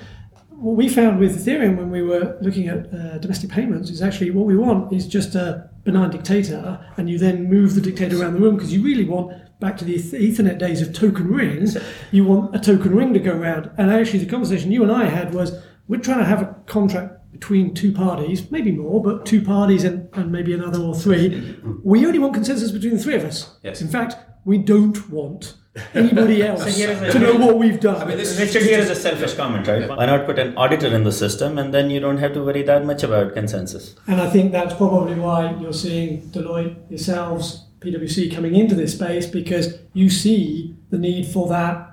what 0.51 0.77
we 0.77 0.89
found 0.89 1.19
with 1.19 1.45
Ethereum 1.45 1.77
when 1.77 1.91
we 1.91 2.03
were 2.03 2.37
looking 2.43 2.69
at 2.69 2.93
uh, 2.93 3.19
domestic 3.19 3.51
payments 3.51 3.91
is 3.91 4.03
actually 4.03 4.31
what 4.31 4.47
we 4.47 4.57
want 4.57 4.93
is 4.93 5.07
just 5.07 5.35
a 5.35 5.71
benign 5.85 6.11
dictator, 6.11 6.79
and 6.99 7.09
you 7.09 7.19
then 7.19 7.49
move 7.49 7.75
the 7.75 7.81
dictator 7.81 8.21
around 8.21 8.35
the 8.35 8.41
room 8.41 8.57
because 8.57 8.73
you 8.73 8.83
really 8.83 9.05
want 9.05 9.33
back 9.61 9.77
to 9.79 9.85
the 9.85 9.95
Ethernet 9.97 10.59
days 10.59 10.83
of 10.83 10.93
token 10.93 11.29
rings. 11.29 11.77
You 12.13 12.25
want 12.25 12.55
a 12.55 12.59
token 12.59 12.95
ring 12.95 13.13
to 13.15 13.21
go 13.21 13.33
around. 13.33 13.71
And 13.79 13.91
actually, 13.91 14.19
the 14.21 14.31
conversation 14.31 14.71
you 14.71 14.83
and 14.83 14.93
I 14.93 15.05
had 15.07 15.33
was 15.35 15.53
we're 15.89 16.01
trying 16.01 16.19
to 16.19 16.25
have 16.25 16.43
a 16.43 16.55
contract 16.67 17.20
between 17.33 17.75
two 17.75 17.93
parties, 17.93 18.51
maybe 18.51 18.73
more, 18.73 19.03
but 19.03 19.25
two 19.25 19.43
parties 19.43 19.85
and, 19.85 20.09
and 20.15 20.31
maybe 20.33 20.53
another 20.53 20.81
or 20.81 20.95
three. 20.95 21.57
We 21.85 22.07
only 22.07 22.19
want 22.19 22.35
consensus 22.35 22.71
between 22.73 22.97
the 22.97 23.03
three 23.03 23.15
of 23.15 23.25
us. 23.25 23.57
Yes. 23.63 23.81
In 23.81 23.89
fact, 23.89 24.17
we 24.45 24.59
don't 24.59 25.09
want 25.11 25.55
anybody 25.95 26.43
else 26.47 26.77
here 26.77 26.91
is 26.91 27.03
a- 27.03 27.13
to 27.13 27.19
know 27.19 27.37
what 27.37 27.59
we've 27.59 27.79
done. 27.81 27.97
I 27.97 28.05
mean, 28.05 28.17
this 28.17 28.39
Richard, 28.39 28.63
here 28.63 28.79
is 28.81 28.91
a 28.91 28.95
selfish 28.97 29.35
comment, 29.35 29.67
right? 29.69 29.89
Why 29.89 30.07
not 30.07 30.27
put 30.27 30.39
an 30.39 30.57
auditor 30.57 30.89
in 30.89 31.05
the 31.05 31.13
system 31.13 31.59
and 31.59 31.73
then 31.73 31.91
you 31.91 32.01
don't 32.01 32.19
have 32.19 32.35
to 32.35 32.43
worry 32.45 32.63
that 32.65 32.85
much 32.85 33.03
about 33.03 33.35
consensus? 33.35 33.95
and 34.07 34.21
I 34.21 34.29
think 34.29 34.51
that's 34.53 34.75
probably 34.75 35.15
why 35.15 35.55
you're 35.61 35.73
seeing 35.73 36.23
Deloitte, 36.31 36.91
yourselves, 36.91 37.67
PwC 37.81 38.35
coming 38.35 38.55
into 38.57 38.75
this 38.75 38.93
space 38.93 39.27
because 39.27 39.79
you 39.95 40.11
see 40.11 40.77
the 40.91 40.99
need 40.99 41.27
for 41.27 41.49
that 41.49 41.90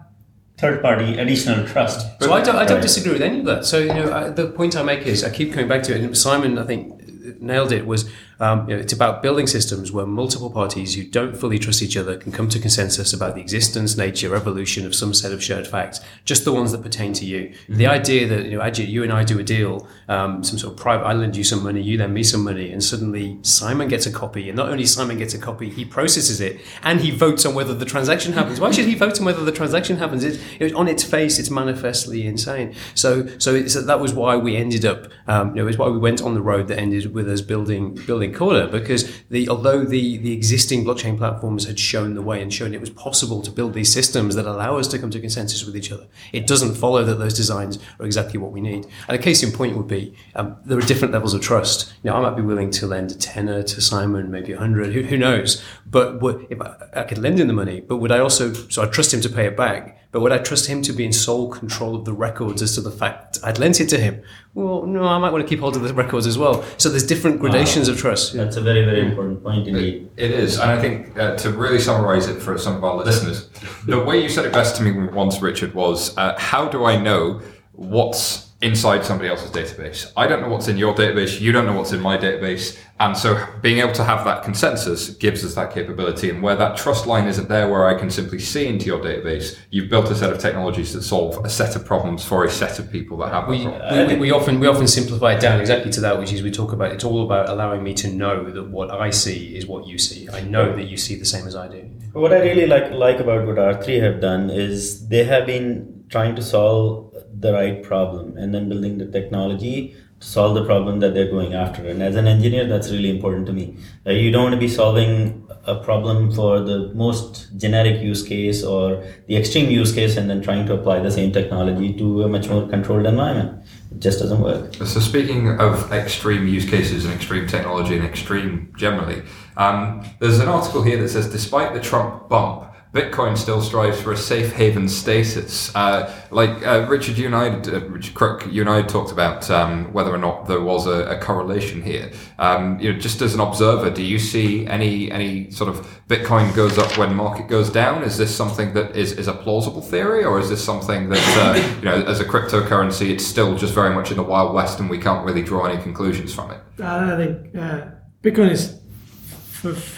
Third 0.57 0.81
party 0.81 1.17
additional 1.19 1.67
trust. 1.67 2.19
So 2.21 2.33
I 2.33 2.41
don't, 2.41 2.55
I 2.55 2.65
don't 2.65 2.81
disagree 2.81 3.13
with 3.13 3.21
any 3.21 3.39
of 3.39 3.45
that. 3.45 3.65
So 3.65 3.77
you 3.77 3.93
know, 3.93 4.11
I, 4.11 4.29
the 4.29 4.47
point 4.47 4.75
I 4.75 4.81
make 4.81 5.05
is 5.05 5.23
I 5.23 5.29
keep 5.29 5.53
coming 5.53 5.67
back 5.67 5.83
to 5.83 5.95
it. 5.95 6.01
And 6.01 6.17
Simon, 6.17 6.57
I 6.57 6.65
think, 6.65 7.39
nailed 7.39 7.71
it. 7.71 7.85
Was 7.85 8.09
um, 8.39 8.69
you 8.69 8.75
know, 8.75 8.81
it's 8.81 8.93
about 8.93 9.21
building 9.21 9.47
systems 9.47 9.91
where 9.91 10.05
multiple 10.05 10.49
parties 10.49 10.95
who 10.95 11.03
don't 11.03 11.35
fully 11.35 11.59
trust 11.59 11.81
each 11.81 11.97
other 11.97 12.17
can 12.17 12.31
come 12.31 12.49
to 12.49 12.59
consensus 12.59 13.13
about 13.13 13.35
the 13.35 13.41
existence, 13.41 13.97
nature, 13.97 14.35
evolution 14.35 14.85
of 14.85 14.93
some 14.93 15.13
set 15.13 15.31
of 15.31 15.43
shared 15.43 15.67
facts, 15.67 15.99
just 16.25 16.45
the 16.45 16.53
ones 16.53 16.71
that 16.71 16.81
pertain 16.81 17.13
to 17.13 17.25
you. 17.25 17.53
The 17.67 17.87
idea 17.87 18.27
that 18.27 18.45
you 18.45 18.57
know, 18.57 18.63
Ajit, 18.63 18.87
you 18.87 19.03
and 19.03 19.11
I 19.11 19.23
do 19.23 19.39
a 19.39 19.43
deal, 19.43 19.87
um, 20.07 20.43
some 20.43 20.57
sort 20.57 20.73
of 20.73 20.79
private. 20.79 21.05
I 21.05 21.13
lend 21.13 21.35
you 21.35 21.43
some 21.43 21.63
money, 21.63 21.81
you 21.81 21.97
lend 21.97 22.13
me 22.13 22.23
some 22.23 22.43
money, 22.43 22.71
and 22.71 22.83
suddenly 22.83 23.39
Simon 23.41 23.87
gets 23.87 24.05
a 24.05 24.11
copy. 24.11 24.49
And 24.49 24.57
not 24.57 24.69
only 24.69 24.85
Simon 24.85 25.17
gets 25.17 25.33
a 25.33 25.39
copy, 25.39 25.69
he 25.69 25.85
processes 25.85 26.41
it 26.41 26.61
and 26.83 27.01
he 27.01 27.11
votes 27.11 27.45
on 27.45 27.55
whether 27.55 27.73
the 27.73 27.85
transaction 27.85 28.33
happens. 28.33 28.59
Why 28.59 28.71
should 28.71 28.85
he 28.85 28.95
vote 28.95 29.19
on 29.19 29.25
whether 29.25 29.43
the 29.43 29.51
transaction 29.51 29.97
happens? 29.97 30.23
It's, 30.23 30.39
it's 30.59 30.73
on 30.75 30.87
its 30.87 31.03
face, 31.03 31.39
it's 31.39 31.49
manifestly 31.49 32.25
insane. 32.25 32.75
So, 32.93 33.27
so 33.39 33.55
it's, 33.55 33.73
that 33.73 33.99
was 33.99 34.13
why 34.13 34.35
we 34.37 34.55
ended 34.55 34.85
up. 34.85 35.07
Um, 35.27 35.55
you 35.55 35.61
know, 35.61 35.67
it's 35.67 35.77
why 35.77 35.89
we 35.89 35.97
went 35.97 36.21
on 36.21 36.33
the 36.33 36.41
road 36.41 36.67
that 36.67 36.79
ended 36.79 37.13
with 37.13 37.29
us 37.29 37.41
building 37.41 37.95
building 37.95 38.26
Corda 38.33 38.67
because 38.67 39.09
the 39.29 39.49
although 39.49 39.83
the 39.83 40.17
the 40.17 40.33
existing 40.33 40.85
blockchain 40.85 41.17
platforms 41.17 41.65
had 41.65 41.79
shown 41.79 42.15
the 42.15 42.21
way 42.21 42.41
and 42.41 42.53
shown 42.53 42.73
it 42.73 42.81
was 42.81 42.89
possible 42.89 43.41
to 43.41 43.51
build 43.51 43.73
these 43.73 43.91
systems 43.91 44.35
that 44.35 44.45
allow 44.45 44.77
us 44.77 44.87
to 44.89 44.99
come 44.99 45.09
to 45.11 45.19
consensus 45.19 45.65
with 45.65 45.75
each 45.75 45.91
other, 45.91 46.07
it 46.33 46.47
doesn't 46.47 46.75
follow 46.75 47.03
that 47.03 47.15
those 47.15 47.33
designs 47.33 47.79
are 47.99 48.05
exactly 48.05 48.39
what 48.39 48.51
we 48.51 48.61
need. 48.61 48.85
And 49.07 49.19
a 49.19 49.21
case 49.21 49.43
in 49.43 49.51
point 49.51 49.77
would 49.77 49.87
be 49.87 50.15
um, 50.35 50.57
there 50.65 50.77
are 50.77 50.81
different 50.81 51.13
levels 51.13 51.33
of 51.33 51.41
trust. 51.41 51.93
Know, 52.03 52.15
I 52.15 52.21
might 52.21 52.35
be 52.35 52.41
willing 52.41 52.69
to 52.71 52.87
lend 52.87 53.11
a 53.11 53.15
tenner 53.15 53.63
to 53.63 53.81
Simon, 53.81 54.31
maybe 54.31 54.53
a 54.53 54.57
hundred. 54.57 54.93
Who, 54.93 55.01
who 55.01 55.17
knows? 55.17 55.63
But 55.85 56.19
if 56.49 56.61
I, 56.61 56.75
I 56.93 57.03
could 57.03 57.17
lend 57.17 57.39
him 57.39 57.47
the 57.47 57.53
money, 57.53 57.81
but 57.81 57.97
would 57.97 58.11
I 58.11 58.19
also? 58.19 58.53
So 58.53 58.81
I 58.83 58.85
trust 58.87 59.13
him 59.13 59.21
to 59.21 59.29
pay 59.29 59.45
it 59.45 59.57
back. 59.57 59.97
But 60.17 60.21
would 60.21 60.31
I 60.31 60.39
trust 60.39 60.65
him 60.65 60.81
to 60.81 60.93
be 60.93 61.05
in 61.05 61.13
sole 61.13 61.47
control 61.47 61.95
of 61.95 62.05
the 62.05 62.11
records 62.11 62.63
as 62.63 62.73
to 62.73 62.81
the 62.81 62.89
fact 62.89 63.37
I'd 63.43 63.59
lent 63.59 63.79
it 63.79 63.87
to 63.89 63.99
him? 63.99 64.23
Well, 64.55 64.87
no, 64.87 65.03
I 65.03 65.19
might 65.19 65.31
want 65.31 65.43
to 65.43 65.47
keep 65.47 65.59
hold 65.59 65.75
of 65.75 65.83
the 65.83 65.93
records 65.93 66.25
as 66.25 66.39
well. 66.39 66.65
So 66.77 66.89
there's 66.89 67.05
different 67.05 67.39
gradations 67.39 67.87
of 67.87 67.99
trust. 67.99 68.33
Yeah. 68.33 68.45
That's 68.45 68.57
a 68.57 68.61
very, 68.61 68.83
very 68.83 69.01
important 69.05 69.43
point 69.43 69.67
indeed. 69.67 70.09
It 70.17 70.31
is, 70.31 70.57
and 70.57 70.71
I 70.71 70.81
think 70.81 71.15
uh, 71.19 71.35
to 71.35 71.51
really 71.51 71.77
summarize 71.77 72.27
it 72.27 72.41
for 72.41 72.57
some 72.57 72.77
of 72.77 72.83
our 72.83 72.95
listeners, 72.95 73.47
the 73.85 74.03
way 74.03 74.19
you 74.19 74.27
said 74.27 74.45
it 74.45 74.53
best 74.53 74.75
to 74.77 74.81
me 74.81 75.07
once, 75.09 75.39
Richard, 75.39 75.75
was 75.75 76.17
uh, 76.17 76.35
how 76.39 76.67
do 76.67 76.83
I 76.83 76.99
know 76.99 77.39
what's 77.73 78.46
inside 78.61 79.05
somebody 79.05 79.29
else's 79.29 79.51
database? 79.51 80.11
I 80.17 80.27
don't 80.27 80.41
know 80.41 80.49
what's 80.49 80.67
in 80.67 80.77
your 80.77 80.93
database, 80.95 81.39
you 81.39 81.51
don't 81.51 81.65
know 81.65 81.73
what's 81.73 81.91
in 81.91 81.99
my 81.99 82.17
database, 82.17 82.77
and 82.99 83.15
so 83.15 83.37
being 83.61 83.77
able 83.79 83.93
to 83.93 84.03
have 84.03 84.25
that 84.25 84.43
consensus 84.43 85.09
gives 85.11 85.45
us 85.45 85.53
that 85.55 85.71
capability. 85.71 86.31
And 86.31 86.41
where 86.41 86.55
that 86.55 86.77
trust 86.77 87.05
line 87.05 87.27
isn't 87.27 87.47
there, 87.47 87.69
where 87.69 87.87
I 87.87 87.93
can 87.93 88.09
simply 88.09 88.39
see 88.39 88.65
into 88.67 88.85
your 88.87 88.99
database, 88.99 89.55
you've 89.69 89.89
built 89.89 90.09
a 90.09 90.15
set 90.15 90.31
of 90.31 90.39
technologies 90.39 90.93
that 90.93 91.03
solve 91.03 91.43
a 91.45 91.49
set 91.49 91.75
of 91.75 91.85
problems 91.85 92.25
for 92.25 92.43
a 92.43 92.49
set 92.49 92.79
of 92.79 92.91
people 92.91 93.17
that 93.17 93.31
have 93.31 93.45
that 93.45 93.51
We, 93.51 93.63
problem. 93.65 94.07
we, 94.07 94.15
we 94.15 94.31
often 94.31 94.59
we 94.59 94.67
often 94.67 94.87
simplify 94.87 95.33
it 95.33 95.41
down 95.41 95.59
exactly 95.61 95.91
to 95.91 96.01
that, 96.01 96.17
which 96.17 96.33
is 96.33 96.41
we 96.41 96.49
talk 96.51 96.71
about 96.73 96.91
it's 96.91 97.03
all 97.03 97.23
about 97.23 97.49
allowing 97.49 97.83
me 97.83 97.93
to 97.95 98.07
know 98.11 98.49
that 98.49 98.69
what 98.69 98.89
I 98.89 99.11
see 99.11 99.55
is 99.55 99.67
what 99.67 99.85
you 99.85 99.99
see. 99.99 100.27
I 100.29 100.41
know 100.41 100.75
that 100.75 100.85
you 100.85 100.97
see 100.97 101.15
the 101.15 101.25
same 101.25 101.45
as 101.45 101.55
I 101.55 101.67
do. 101.67 101.87
What 102.13 102.33
I 102.33 102.39
really 102.39 102.65
like 102.65 102.91
like 102.91 103.19
about 103.19 103.45
what 103.45 103.57
R3 103.57 104.01
have 104.01 104.19
done 104.21 104.49
is 104.49 105.07
they 105.09 105.23
have 105.25 105.45
been 105.45 106.05
trying 106.09 106.35
to 106.35 106.41
solve 106.41 107.06
the 107.39 107.53
right 107.53 107.83
problem 107.83 108.37
and 108.37 108.53
then 108.53 108.69
building 108.69 108.97
the 108.97 109.05
technology 109.05 109.95
to 110.19 110.27
solve 110.27 110.55
the 110.55 110.65
problem 110.65 110.99
that 110.99 111.13
they're 111.13 111.29
going 111.29 111.53
after. 111.53 111.87
And 111.87 112.01
as 112.01 112.15
an 112.15 112.27
engineer, 112.27 112.67
that's 112.67 112.91
really 112.91 113.09
important 113.09 113.45
to 113.47 113.53
me. 113.53 113.77
Uh, 114.05 114.11
you 114.11 114.31
don't 114.31 114.43
want 114.43 114.55
to 114.55 114.59
be 114.59 114.67
solving 114.67 115.47
a 115.67 115.75
problem 115.75 116.31
for 116.31 116.61
the 116.61 116.91
most 116.93 117.49
generic 117.57 118.01
use 118.01 118.23
case 118.23 118.63
or 118.63 119.03
the 119.27 119.35
extreme 119.35 119.69
use 119.69 119.93
case 119.93 120.15
and 120.15 120.29
then 120.29 120.41
trying 120.41 120.65
to 120.65 120.73
apply 120.73 120.99
the 120.99 121.11
same 121.11 121.31
technology 121.31 121.93
to 121.93 122.23
a 122.23 122.27
much 122.27 122.47
more 122.47 122.67
controlled 122.67 123.05
environment. 123.05 123.61
It 123.91 123.99
just 123.99 124.19
doesn't 124.19 124.39
work. 124.39 124.73
So, 124.75 124.99
speaking 124.99 125.59
of 125.59 125.91
extreme 125.91 126.47
use 126.47 126.67
cases 126.69 127.03
and 127.05 127.13
extreme 127.13 127.47
technology 127.47 127.97
and 127.97 128.05
extreme 128.05 128.73
generally, 128.77 129.23
um, 129.57 130.05
there's 130.19 130.39
an 130.39 130.47
article 130.47 130.83
here 130.83 130.97
that 131.01 131.09
says 131.09 131.29
despite 131.29 131.73
the 131.73 131.81
Trump 131.81 132.29
bump, 132.29 132.66
Bitcoin 132.97 133.37
still 133.37 133.61
strives 133.61 134.01
for 134.01 134.11
a 134.11 134.17
safe 134.17 134.53
haven 134.53 134.89
status. 134.89 135.73
Uh, 135.75 136.11
like 136.31 136.65
uh, 136.65 136.87
Richard, 136.89 137.15
you 137.19 137.27
and 137.27 137.35
I, 137.35 137.49
uh, 137.49 137.81
Richard 137.81 138.15
Crook, 138.15 138.47
you 138.49 138.61
and 138.61 138.69
I 138.69 138.81
talked 138.81 139.11
about 139.11 139.51
um, 139.51 139.93
whether 139.93 140.11
or 140.11 140.17
not 140.17 140.47
there 140.47 140.61
was 140.61 140.87
a, 140.87 141.05
a 141.05 141.19
correlation 141.19 141.83
here. 141.83 142.11
Um, 142.39 142.79
you 142.79 142.91
know, 142.91 142.97
just 142.97 143.21
as 143.21 143.35
an 143.35 143.39
observer, 143.39 143.91
do 143.91 144.01
you 144.01 144.17
see 144.17 144.65
any 144.65 145.11
any 145.11 145.51
sort 145.51 145.69
of 145.69 145.87
Bitcoin 146.07 146.55
goes 146.55 146.79
up 146.79 146.97
when 146.97 147.13
market 147.13 147.47
goes 147.47 147.69
down? 147.69 148.01
Is 148.01 148.17
this 148.17 148.35
something 148.35 148.73
that 148.73 148.95
is, 148.95 149.11
is 149.11 149.27
a 149.27 149.33
plausible 149.33 149.83
theory, 149.83 150.23
or 150.25 150.39
is 150.39 150.49
this 150.49 150.63
something 150.63 151.09
that 151.09 151.37
uh, 151.37 151.77
you 151.77 151.85
know, 151.85 152.01
as 152.03 152.19
a 152.19 152.25
cryptocurrency, 152.25 153.11
it's 153.11 153.25
still 153.25 153.55
just 153.55 153.75
very 153.75 153.93
much 153.93 154.09
in 154.09 154.17
the 154.17 154.23
wild 154.23 154.55
west, 154.55 154.79
and 154.79 154.89
we 154.89 154.97
can't 154.97 155.23
really 155.23 155.43
draw 155.43 155.67
any 155.67 155.79
conclusions 155.83 156.33
from 156.33 156.49
it? 156.49 156.61
I 156.81 157.15
think 157.15 157.55
uh, 157.55 157.85
Bitcoin 158.23 158.49
is 158.49 158.79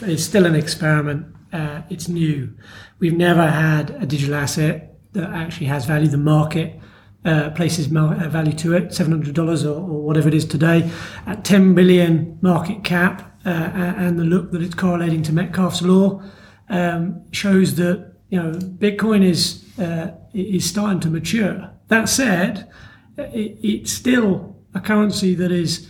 is 0.02 0.26
still 0.26 0.46
an 0.46 0.56
experiment. 0.56 1.36
Uh, 1.52 1.82
it's 1.90 2.08
new. 2.08 2.54
We've 3.00 3.16
never 3.16 3.48
had 3.48 3.92
a 3.92 4.06
digital 4.06 4.36
asset 4.36 4.98
that 5.14 5.30
actually 5.30 5.68
has 5.68 5.86
value. 5.86 6.08
The 6.08 6.18
market 6.18 6.80
uh, 7.26 7.50
places 7.52 7.88
uh, 7.96 8.30
value 8.30 8.54
to 8.54 8.76
it, 8.76 8.94
seven 8.94 9.12
hundred 9.12 9.36
dollars 9.36 9.66
or, 9.66 9.76
or, 9.76 10.02
whatever 10.04 10.28
it 10.28 10.34
is 10.34 10.46
today, 10.46 10.90
at 11.26 11.44
ten 11.44 11.74
billion 11.74 12.38
market 12.42 12.84
cap, 12.84 13.38
uh, 13.46 13.50
and 13.50 14.20
the 14.20 14.24
look 14.24 14.52
that 14.52 14.62
it's 14.62 14.76
correlating 14.76 15.24
to 15.24 15.34
Metcalfe's 15.34 15.82
law 15.82 16.22
um, 16.70 17.22
shows 17.32 17.76
that 17.76 18.14
you 18.30 18.42
know 18.42 18.52
Bitcoin 18.52 19.24
is 19.24 19.66
uh, 19.80 20.12
is 20.34 20.70
starting 20.70 21.00
to 21.02 21.10
mature. 21.10 21.72
That 21.88 22.10
said, 22.10 22.70
it, 23.18 23.58
it's 23.62 23.92
still 23.92 24.58
a 24.74 24.80
currency 24.80 25.36
that 25.36 25.52
is 25.52 25.90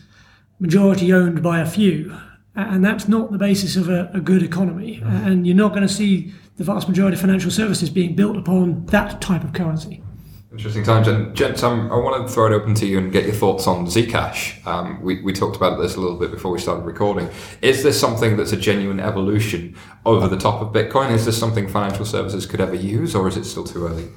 majority 0.59 1.11
owned 1.13 1.41
by 1.41 1.59
a 1.59 1.65
few 1.65 2.15
and 2.55 2.83
that's 2.83 3.07
not 3.07 3.31
the 3.31 3.37
basis 3.37 3.75
of 3.75 3.89
a, 3.89 4.09
a 4.13 4.19
good 4.19 4.43
economy. 4.43 4.99
Mm. 4.99 5.25
And 5.25 5.47
you're 5.47 5.55
not 5.55 5.69
going 5.69 5.87
to 5.87 5.93
see 5.93 6.33
the 6.59 6.65
vast 6.65 6.89
majority 6.89 7.15
of 7.15 7.21
financial 7.21 7.49
services 7.49 7.89
being 7.89 8.15
built 8.15 8.35
upon 8.35 8.85
that 8.87 9.21
type 9.21 9.45
of 9.45 9.53
currency. 9.53 10.03
Interesting 10.51 10.83
times. 10.83 11.07
And 11.07 11.33
gents, 11.33 11.63
um, 11.63 11.89
I 11.89 11.95
want 11.95 12.27
to 12.27 12.33
throw 12.33 12.47
it 12.47 12.53
open 12.53 12.75
to 12.75 12.85
you 12.85 12.97
and 12.97 13.13
get 13.13 13.23
your 13.23 13.33
thoughts 13.33 13.65
on 13.65 13.85
Zcash. 13.85 14.67
Um, 14.67 15.01
we, 15.01 15.21
we 15.21 15.31
talked 15.31 15.55
about 15.55 15.79
this 15.79 15.95
a 15.95 16.01
little 16.01 16.17
bit 16.17 16.31
before 16.31 16.51
we 16.51 16.59
started 16.59 16.83
recording. 16.83 17.29
Is 17.61 17.81
this 17.81 17.97
something 17.97 18.35
that's 18.35 18.51
a 18.51 18.57
genuine 18.57 18.99
evolution 18.99 19.77
over 20.05 20.27
the 20.27 20.35
top 20.35 20.61
of 20.61 20.73
Bitcoin? 20.73 21.11
Is 21.11 21.25
this 21.25 21.39
something 21.39 21.69
financial 21.69 22.03
services 22.03 22.45
could 22.45 22.59
ever 22.59 22.75
use, 22.75 23.15
or 23.15 23.29
is 23.29 23.37
it 23.37 23.45
still 23.45 23.63
too 23.63 23.87
early? 23.87 24.09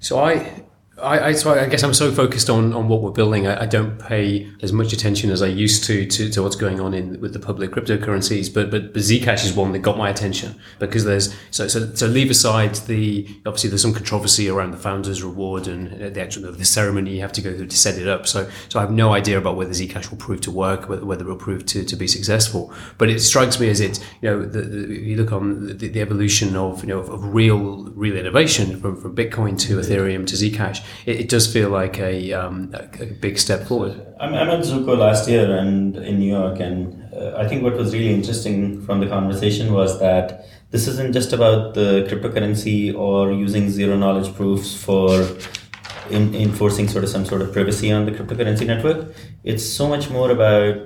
So 0.00 0.18
I 0.18 0.64
I, 1.02 1.28
I, 1.28 1.32
so 1.32 1.52
I 1.52 1.66
guess 1.66 1.82
I'm 1.82 1.94
so 1.94 2.12
focused 2.12 2.48
on, 2.48 2.72
on 2.72 2.88
what 2.88 3.02
we're 3.02 3.10
building, 3.10 3.46
I, 3.46 3.62
I, 3.62 3.66
don't 3.66 3.98
pay 3.98 4.48
as 4.62 4.72
much 4.72 4.92
attention 4.92 5.30
as 5.30 5.42
I 5.42 5.48
used 5.48 5.82
to, 5.84 6.06
to, 6.06 6.30
to 6.30 6.42
what's 6.42 6.54
going 6.54 6.80
on 6.80 6.94
in 6.94 7.20
with 7.20 7.32
the 7.32 7.40
public 7.40 7.72
cryptocurrencies. 7.72 8.52
But, 8.52 8.70
but 8.70 8.92
Zcash 8.94 9.44
is 9.44 9.52
one 9.52 9.72
that 9.72 9.80
got 9.80 9.98
my 9.98 10.08
attention 10.08 10.54
because 10.78 11.04
there's 11.04 11.34
so 11.50 11.66
so 11.66 11.92
so 11.94 12.06
leave 12.06 12.30
aside 12.30 12.74
the 12.86 13.26
obviously 13.46 13.70
there's 13.70 13.82
some 13.82 13.92
controversy 13.92 14.48
around 14.48 14.70
the 14.70 14.76
founders 14.76 15.22
reward 15.22 15.66
and 15.66 16.02
uh, 16.02 16.10
the 16.10 16.20
actual 16.20 16.52
the 16.52 16.64
ceremony 16.64 17.16
you 17.16 17.20
have 17.20 17.32
to 17.32 17.40
go 17.40 17.54
through 17.56 17.66
to 17.66 17.76
set 17.76 17.98
it 17.98 18.06
up. 18.06 18.26
So 18.26 18.48
so 18.68 18.78
I 18.78 18.82
have 18.82 18.92
no 18.92 19.12
idea 19.12 19.38
about 19.38 19.56
whether 19.56 19.72
Zcash 19.72 20.10
will 20.10 20.18
prove 20.18 20.40
to 20.42 20.50
work, 20.50 20.88
whether, 20.88 21.04
whether 21.04 21.24
it 21.24 21.28
will 21.28 21.36
prove 21.36 21.66
to, 21.66 21.84
to 21.84 21.96
be 21.96 22.06
successful. 22.06 22.72
But 22.98 23.10
it 23.10 23.20
strikes 23.20 23.58
me 23.58 23.68
as 23.68 23.80
it's 23.80 23.98
you 24.20 24.30
know 24.30 24.42
the, 24.42 24.62
the, 24.62 25.00
you 25.00 25.16
look 25.16 25.32
on 25.32 25.66
the, 25.66 25.88
the, 25.88 26.00
evolution 26.00 26.54
of 26.56 26.82
you 26.82 26.88
know 26.88 26.98
of, 26.98 27.08
of 27.08 27.34
real 27.34 27.84
real 27.94 28.16
innovation 28.16 28.80
from, 28.80 29.00
from 29.00 29.16
Bitcoin 29.16 29.58
to 29.60 29.78
Ethereum 29.78 30.26
to 30.26 30.36
Zcash 30.36 30.84
it, 31.06 31.20
it 31.20 31.28
does 31.28 31.52
feel 31.52 31.70
like 31.70 31.98
a, 31.98 32.32
um, 32.32 32.74
a, 32.74 33.02
a, 33.02 33.06
big 33.06 33.38
step 33.38 33.66
forward. 33.66 34.00
I 34.20 34.28
met 34.28 34.48
Zooko 34.60 34.96
last 34.96 35.28
year 35.28 35.56
and 35.56 35.96
in 35.96 36.18
New 36.18 36.30
York, 36.30 36.60
and 36.60 37.12
uh, 37.14 37.36
I 37.36 37.48
think 37.48 37.62
what 37.62 37.76
was 37.76 37.92
really 37.92 38.12
interesting 38.12 38.82
from 38.82 39.00
the 39.00 39.06
conversation 39.06 39.72
was 39.72 39.98
that 40.00 40.46
this 40.70 40.88
isn't 40.88 41.12
just 41.12 41.32
about 41.32 41.74
the 41.74 42.06
cryptocurrency 42.08 42.94
or 42.94 43.30
using 43.30 43.68
zero 43.68 43.96
knowledge 43.96 44.34
proofs 44.34 44.74
for 44.74 45.26
in, 46.10 46.34
enforcing 46.34 46.88
sort 46.88 47.04
of 47.04 47.10
some 47.10 47.24
sort 47.24 47.42
of 47.42 47.52
privacy 47.52 47.92
on 47.92 48.06
the 48.06 48.12
cryptocurrency 48.12 48.66
network. 48.66 49.14
It's 49.44 49.64
so 49.64 49.88
much 49.88 50.10
more 50.10 50.30
about 50.30 50.76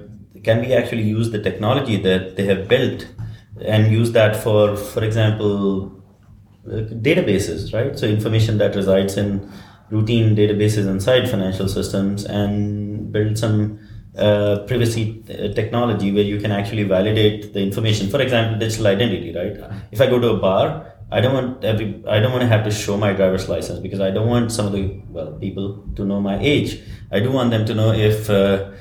can 0.42 0.60
we 0.60 0.72
actually 0.74 1.02
use 1.02 1.30
the 1.30 1.40
technology 1.40 1.96
that 2.02 2.36
they 2.36 2.44
have 2.46 2.68
built 2.68 3.06
and 3.64 3.90
use 3.90 4.12
that 4.12 4.36
for, 4.36 4.76
for 4.76 5.02
example, 5.02 5.92
uh, 6.66 6.82
databases, 7.08 7.72
right? 7.72 7.98
So 7.98 8.06
information 8.06 8.58
that 8.58 8.74
resides 8.74 9.16
in 9.16 9.50
routine 9.90 10.34
databases 10.34 10.86
inside 10.88 11.28
financial 11.28 11.68
systems 11.68 12.24
and 12.24 13.12
build 13.12 13.38
some 13.38 13.78
uh, 14.16 14.64
privacy 14.66 15.22
uh, 15.28 15.52
technology 15.54 16.12
where 16.12 16.24
you 16.24 16.40
can 16.40 16.50
actually 16.50 16.82
validate 16.82 17.52
the 17.52 17.60
information. 17.60 18.08
For 18.08 18.20
example, 18.20 18.58
digital 18.58 18.86
identity, 18.86 19.34
right? 19.34 19.56
If 19.92 20.00
I 20.00 20.06
go 20.06 20.18
to 20.18 20.30
a 20.30 20.38
bar, 20.38 20.94
I 21.10 21.20
don't 21.20 21.34
want 21.34 21.64
every 21.64 22.02
I 22.08 22.18
don't 22.18 22.32
want 22.32 22.42
to 22.42 22.48
have 22.48 22.64
to 22.64 22.70
show 22.70 22.96
my 22.96 23.12
driver's 23.12 23.48
license 23.48 23.78
because 23.78 24.00
I 24.00 24.10
don't 24.10 24.28
want 24.28 24.50
some 24.50 24.66
of 24.66 24.72
the 24.72 25.00
well 25.08 25.32
people 25.32 25.84
to 25.94 26.04
know 26.04 26.20
my 26.20 26.38
age. 26.40 26.82
I 27.12 27.20
do 27.20 27.30
want 27.30 27.50
them 27.50 27.64
to 27.66 27.74
know 27.74 27.92
if 27.92 28.28
uh, 28.28 28.72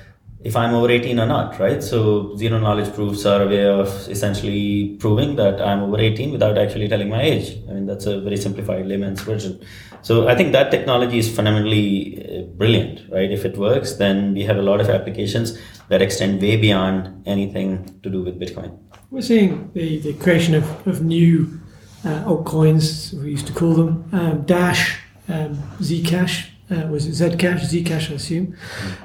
if 0.43 0.55
I'm 0.55 0.73
over 0.75 0.89
18 0.91 1.19
or 1.19 1.25
not, 1.25 1.59
right? 1.59 1.83
So 1.83 2.35
zero 2.35 2.59
knowledge 2.59 2.93
proofs 2.93 3.25
are 3.25 3.41
a 3.43 3.47
way 3.47 3.65
of 3.65 3.87
essentially 4.07 4.95
proving 4.99 5.35
that 5.37 5.59
I'm 5.59 5.81
over 5.81 5.99
18 5.99 6.31
without 6.31 6.57
actually 6.57 6.87
telling 6.87 7.09
my 7.09 7.21
age. 7.21 7.57
I 7.67 7.73
mean, 7.73 7.87
that's 7.87 8.05
a 8.05 8.21
very 8.21 8.37
simplified 8.37 8.85
layman's 8.85 9.21
version. 9.21 9.59
So 10.05 10.27
I 10.27 10.35
think 10.35 10.51
that 10.51 10.69
technology 10.69 11.17
is 11.17 11.35
fundamentally 11.35 12.21
uh, 12.21 12.43
brilliant, 12.43 13.11
right? 13.11 13.31
If 13.31 13.43
it 13.43 13.57
works, 13.57 13.93
then 13.93 14.35
we 14.35 14.43
have 14.43 14.57
a 14.57 14.61
lot 14.61 14.79
of 14.79 14.87
applications 14.87 15.57
that 15.89 15.99
extend 15.99 16.39
way 16.43 16.57
beyond 16.57 17.23
anything 17.25 17.99
to 18.03 18.11
do 18.11 18.21
with 18.21 18.39
Bitcoin. 18.39 18.77
We're 19.09 19.23
seeing 19.23 19.71
the, 19.73 19.97
the 19.97 20.13
creation 20.13 20.53
of, 20.53 20.87
of 20.87 21.01
new 21.01 21.59
uh, 22.03 22.23
altcoins, 22.25 23.13
we 23.19 23.31
used 23.31 23.47
to 23.47 23.53
call 23.53 23.73
them, 23.73 24.07
um, 24.11 24.43
Dash, 24.43 24.99
um, 25.27 25.57
Zcash, 25.79 26.49
uh, 26.69 26.85
was 26.85 27.07
it 27.07 27.13
Zcash, 27.13 27.61
Zcash, 27.61 28.11
I 28.11 28.13
assume. 28.13 28.55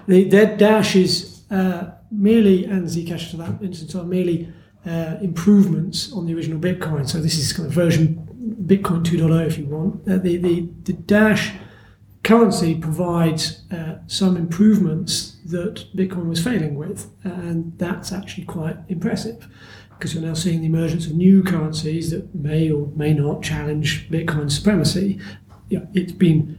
The, 0.06 0.28
that 0.28 0.58
Dash 0.58 0.96
is 0.96 1.44
uh, 1.50 1.92
merely, 2.10 2.66
and 2.66 2.86
Zcash 2.86 3.30
to 3.30 3.38
that 3.38 3.62
instance, 3.62 3.94
are 3.94 4.04
merely 4.04 4.52
uh, 4.84 5.16
improvements 5.22 6.12
on 6.12 6.26
the 6.26 6.34
original 6.34 6.58
Bitcoin. 6.58 7.08
So 7.08 7.20
this 7.20 7.38
is 7.38 7.54
kind 7.54 7.68
of 7.68 7.72
version 7.72 8.29
Bitcoin 8.70 9.02
2.0 9.02 9.46
if 9.48 9.58
you 9.58 9.66
want. 9.66 10.08
Uh, 10.08 10.16
the, 10.16 10.36
the, 10.36 10.68
the 10.84 10.92
Dash 10.92 11.52
currency 12.22 12.76
provides 12.76 13.64
uh, 13.72 13.98
some 14.06 14.36
improvements 14.36 15.38
that 15.46 15.86
Bitcoin 15.96 16.28
was 16.28 16.42
failing 16.42 16.76
with, 16.76 17.10
and 17.24 17.76
that's 17.78 18.12
actually 18.12 18.44
quite 18.44 18.76
impressive 18.88 19.48
because 19.90 20.14
you're 20.14 20.22
now 20.22 20.34
seeing 20.34 20.60
the 20.60 20.66
emergence 20.66 21.06
of 21.06 21.14
new 21.14 21.42
currencies 21.42 22.10
that 22.10 22.32
may 22.32 22.70
or 22.70 22.86
may 22.94 23.12
not 23.12 23.42
challenge 23.42 24.08
Bitcoin 24.08 24.48
supremacy. 24.48 25.18
Yeah, 25.68 25.80
it's 25.92 26.12
been 26.12 26.56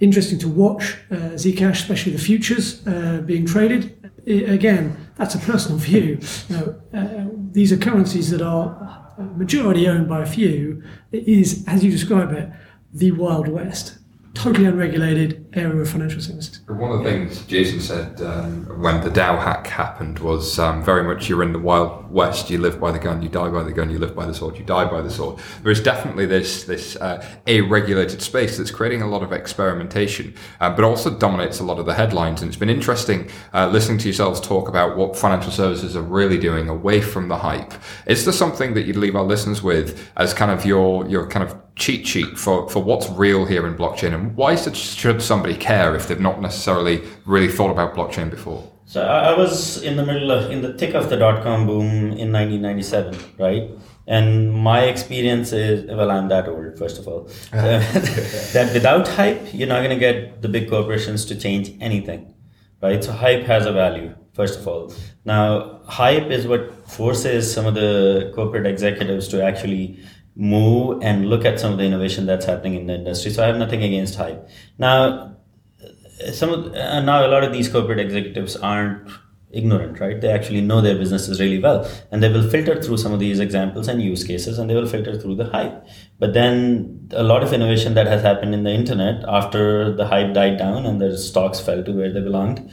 interesting 0.00 0.38
to 0.40 0.48
watch 0.48 0.98
uh, 1.10 1.34
Zcash, 1.34 1.72
especially 1.72 2.12
the 2.12 2.18
futures 2.18 2.86
uh, 2.86 3.22
being 3.24 3.46
traded. 3.46 3.97
Again, 4.28 5.10
that's 5.16 5.34
a 5.34 5.38
personal 5.38 5.78
view. 5.78 6.20
You 6.48 6.56
know, 6.56 6.80
uh, 6.92 7.26
these 7.52 7.72
are 7.72 7.78
currencies 7.78 8.30
that 8.30 8.42
are 8.42 9.16
majority 9.36 9.88
owned 9.88 10.08
by 10.08 10.22
a 10.22 10.26
few. 10.26 10.82
It 11.12 11.26
is, 11.26 11.64
as 11.66 11.82
you 11.82 11.90
describe 11.90 12.32
it, 12.32 12.50
the 12.92 13.12
Wild 13.12 13.48
West 13.48 13.98
totally 14.34 14.66
unregulated 14.66 15.47
area 15.54 15.80
of 15.80 15.88
financial 15.88 16.20
services. 16.20 16.60
One 16.66 16.92
of 16.92 17.02
the 17.02 17.10
things 17.10 17.44
Jason 17.46 17.80
said 17.80 18.20
um, 18.20 18.66
when 18.80 19.02
the 19.02 19.10
DAO 19.10 19.42
hack 19.42 19.66
happened 19.66 20.18
was 20.18 20.58
um, 20.58 20.84
very 20.84 21.02
much 21.02 21.28
you're 21.28 21.42
in 21.42 21.52
the 21.52 21.58
Wild 21.58 22.10
West. 22.10 22.50
You 22.50 22.58
live 22.58 22.78
by 22.78 22.92
the 22.92 22.98
gun, 22.98 23.22
you 23.22 23.28
die 23.28 23.48
by 23.48 23.62
the 23.62 23.72
gun. 23.72 23.90
You 23.90 23.98
live 23.98 24.14
by 24.14 24.26
the 24.26 24.34
sword, 24.34 24.58
you 24.58 24.64
die 24.64 24.84
by 24.84 25.00
the 25.00 25.10
sword. 25.10 25.38
There 25.62 25.72
is 25.72 25.80
definitely 25.80 26.26
this 26.26 26.64
this 26.64 26.96
uh, 26.96 27.24
a-regulated 27.46 28.20
space 28.20 28.58
that's 28.58 28.70
creating 28.70 29.02
a 29.02 29.08
lot 29.08 29.22
of 29.22 29.32
experimentation, 29.32 30.34
uh, 30.60 30.74
but 30.74 30.84
also 30.84 31.16
dominates 31.16 31.60
a 31.60 31.64
lot 31.64 31.78
of 31.78 31.86
the 31.86 31.94
headlines. 31.94 32.42
And 32.42 32.48
it's 32.48 32.58
been 32.58 32.70
interesting 32.70 33.30
uh, 33.54 33.68
listening 33.68 33.98
to 33.98 34.04
yourselves 34.08 34.40
talk 34.40 34.68
about 34.68 34.96
what 34.96 35.16
financial 35.16 35.52
services 35.52 35.96
are 35.96 36.02
really 36.02 36.38
doing 36.38 36.68
away 36.68 37.00
from 37.00 37.28
the 37.28 37.38
hype. 37.38 37.72
Is 38.06 38.24
there 38.24 38.34
something 38.34 38.74
that 38.74 38.86
you'd 38.86 38.96
leave 38.96 39.16
our 39.16 39.24
listeners 39.24 39.62
with 39.62 40.10
as 40.16 40.34
kind 40.34 40.50
of 40.50 40.66
your 40.66 41.08
your 41.08 41.26
kind 41.26 41.48
of 41.48 41.56
cheat 41.78 42.06
sheet 42.06 42.36
for, 42.36 42.68
for 42.68 42.82
what's 42.82 43.08
real 43.10 43.44
here 43.44 43.66
in 43.66 43.74
blockchain 43.76 44.12
and 44.12 44.36
why 44.36 44.56
should 44.56 45.22
somebody 45.38 45.56
care 45.56 45.94
if 45.96 46.06
they've 46.08 46.20
not 46.30 46.40
necessarily 46.40 47.02
really 47.26 47.48
thought 47.48 47.70
about 47.70 47.94
blockchain 47.94 48.30
before? 48.30 48.62
So 48.86 49.02
I 49.02 49.36
was 49.36 49.82
in 49.82 49.96
the 49.96 50.04
middle 50.04 50.30
of, 50.30 50.50
in 50.50 50.62
the 50.62 50.72
thick 50.72 50.94
of 50.94 51.10
the 51.10 51.16
dot 51.16 51.42
com 51.42 51.66
boom 51.66 51.86
in 52.22 52.32
1997, 52.32 53.16
right? 53.38 53.70
And 54.06 54.52
my 54.54 54.80
experience 54.84 55.52
is, 55.52 55.84
well, 55.86 56.10
I'm 56.10 56.28
that 56.28 56.48
old, 56.48 56.78
first 56.78 56.98
of 56.98 57.06
all, 57.06 57.28
that 57.52 58.70
without 58.72 59.06
hype, 59.08 59.42
you're 59.52 59.68
not 59.68 59.80
going 59.84 59.90
to 59.90 59.96
get 60.08 60.40
the 60.40 60.48
big 60.48 60.70
corporations 60.70 61.26
to 61.26 61.34
change 61.36 61.70
anything. 61.80 62.34
right? 62.82 63.04
So 63.04 63.12
hype 63.12 63.42
has 63.44 63.66
a 63.66 63.72
value, 63.72 64.14
first 64.32 64.58
of 64.60 64.66
all. 64.66 64.92
Now, 65.26 65.80
hype 65.86 66.30
is 66.30 66.46
what 66.46 66.88
forces 66.88 67.52
some 67.52 67.66
of 67.66 67.74
the 67.74 68.32
corporate 68.34 68.66
executives 68.66 69.28
to 69.28 69.44
actually 69.44 69.98
move 70.38 71.02
and 71.02 71.28
look 71.28 71.44
at 71.44 71.58
some 71.58 71.72
of 71.72 71.78
the 71.78 71.84
innovation 71.84 72.24
that's 72.24 72.46
happening 72.46 72.74
in 72.76 72.86
the 72.86 72.94
industry. 72.94 73.30
So 73.30 73.42
I 73.42 73.48
have 73.48 73.56
nothing 73.56 73.82
against 73.82 74.14
hype. 74.14 74.48
Now, 74.78 75.36
some 76.32 76.50
of, 76.50 76.74
uh, 76.74 77.00
now 77.00 77.26
a 77.26 77.28
lot 77.28 77.42
of 77.42 77.52
these 77.52 77.68
corporate 77.68 77.98
executives 77.98 78.54
aren't 78.56 79.10
ignorant, 79.50 79.98
right? 79.98 80.20
They 80.20 80.30
actually 80.30 80.60
know 80.60 80.80
their 80.80 80.96
businesses 80.96 81.40
really 81.40 81.58
well, 81.58 81.90
and 82.12 82.22
they 82.22 82.30
will 82.30 82.48
filter 82.48 82.80
through 82.80 82.98
some 82.98 83.12
of 83.12 83.18
these 83.18 83.40
examples 83.40 83.88
and 83.88 84.00
use 84.00 84.22
cases, 84.22 84.58
and 84.58 84.70
they 84.70 84.74
will 84.74 84.86
filter 84.86 85.18
through 85.18 85.36
the 85.36 85.46
hype. 85.46 85.84
But 86.20 86.34
then 86.34 87.08
a 87.12 87.22
lot 87.22 87.42
of 87.42 87.52
innovation 87.52 87.94
that 87.94 88.06
has 88.06 88.22
happened 88.22 88.54
in 88.54 88.62
the 88.62 88.70
internet 88.72 89.24
after 89.26 89.92
the 89.94 90.06
hype 90.06 90.34
died 90.34 90.56
down 90.56 90.86
and 90.86 91.00
their 91.00 91.16
stocks 91.16 91.58
fell 91.58 91.82
to 91.82 91.92
where 91.92 92.12
they 92.12 92.20
belonged 92.20 92.70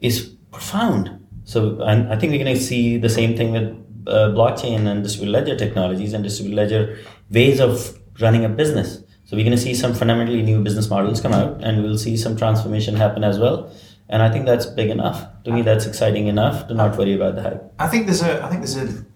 is 0.00 0.36
profound. 0.52 1.26
So 1.44 1.82
I, 1.82 2.14
I 2.14 2.18
think 2.18 2.30
we're 2.32 2.44
going 2.44 2.56
to 2.56 2.62
see 2.62 2.98
the 2.98 3.08
same 3.08 3.36
thing 3.36 3.52
with 3.52 3.83
uh, 4.06 4.28
blockchain 4.28 4.86
and 4.86 5.02
distributed 5.02 5.32
ledger 5.32 5.56
technologies 5.56 6.12
and 6.12 6.22
distributed 6.24 6.56
ledger 6.56 6.98
ways 7.30 7.60
of 7.60 7.98
running 8.20 8.44
a 8.44 8.48
business. 8.48 9.02
So 9.24 9.36
we're 9.36 9.44
going 9.44 9.56
to 9.56 9.62
see 9.62 9.74
some 9.74 9.94
fundamentally 9.94 10.42
new 10.42 10.62
business 10.62 10.90
models 10.90 11.20
come 11.20 11.32
out, 11.32 11.62
and 11.62 11.82
we'll 11.82 11.98
see 11.98 12.16
some 12.16 12.36
transformation 12.36 12.94
happen 12.94 13.24
as 13.24 13.38
well. 13.38 13.72
And 14.08 14.22
I 14.22 14.30
think 14.30 14.44
that's 14.44 14.66
big 14.66 14.90
enough. 14.90 15.26
To 15.44 15.50
me, 15.50 15.62
that's 15.62 15.86
exciting 15.86 16.26
enough 16.26 16.68
to 16.68 16.74
not 16.74 16.96
worry 16.98 17.14
about 17.14 17.36
the 17.36 17.42
hype. 17.42 17.74
I 17.78 17.88
think 17.88 18.06
there's 18.06 18.22
a. 18.22 18.44
I 18.44 18.48
think 18.48 18.60
there's 18.60 18.76
a. 18.76 19.06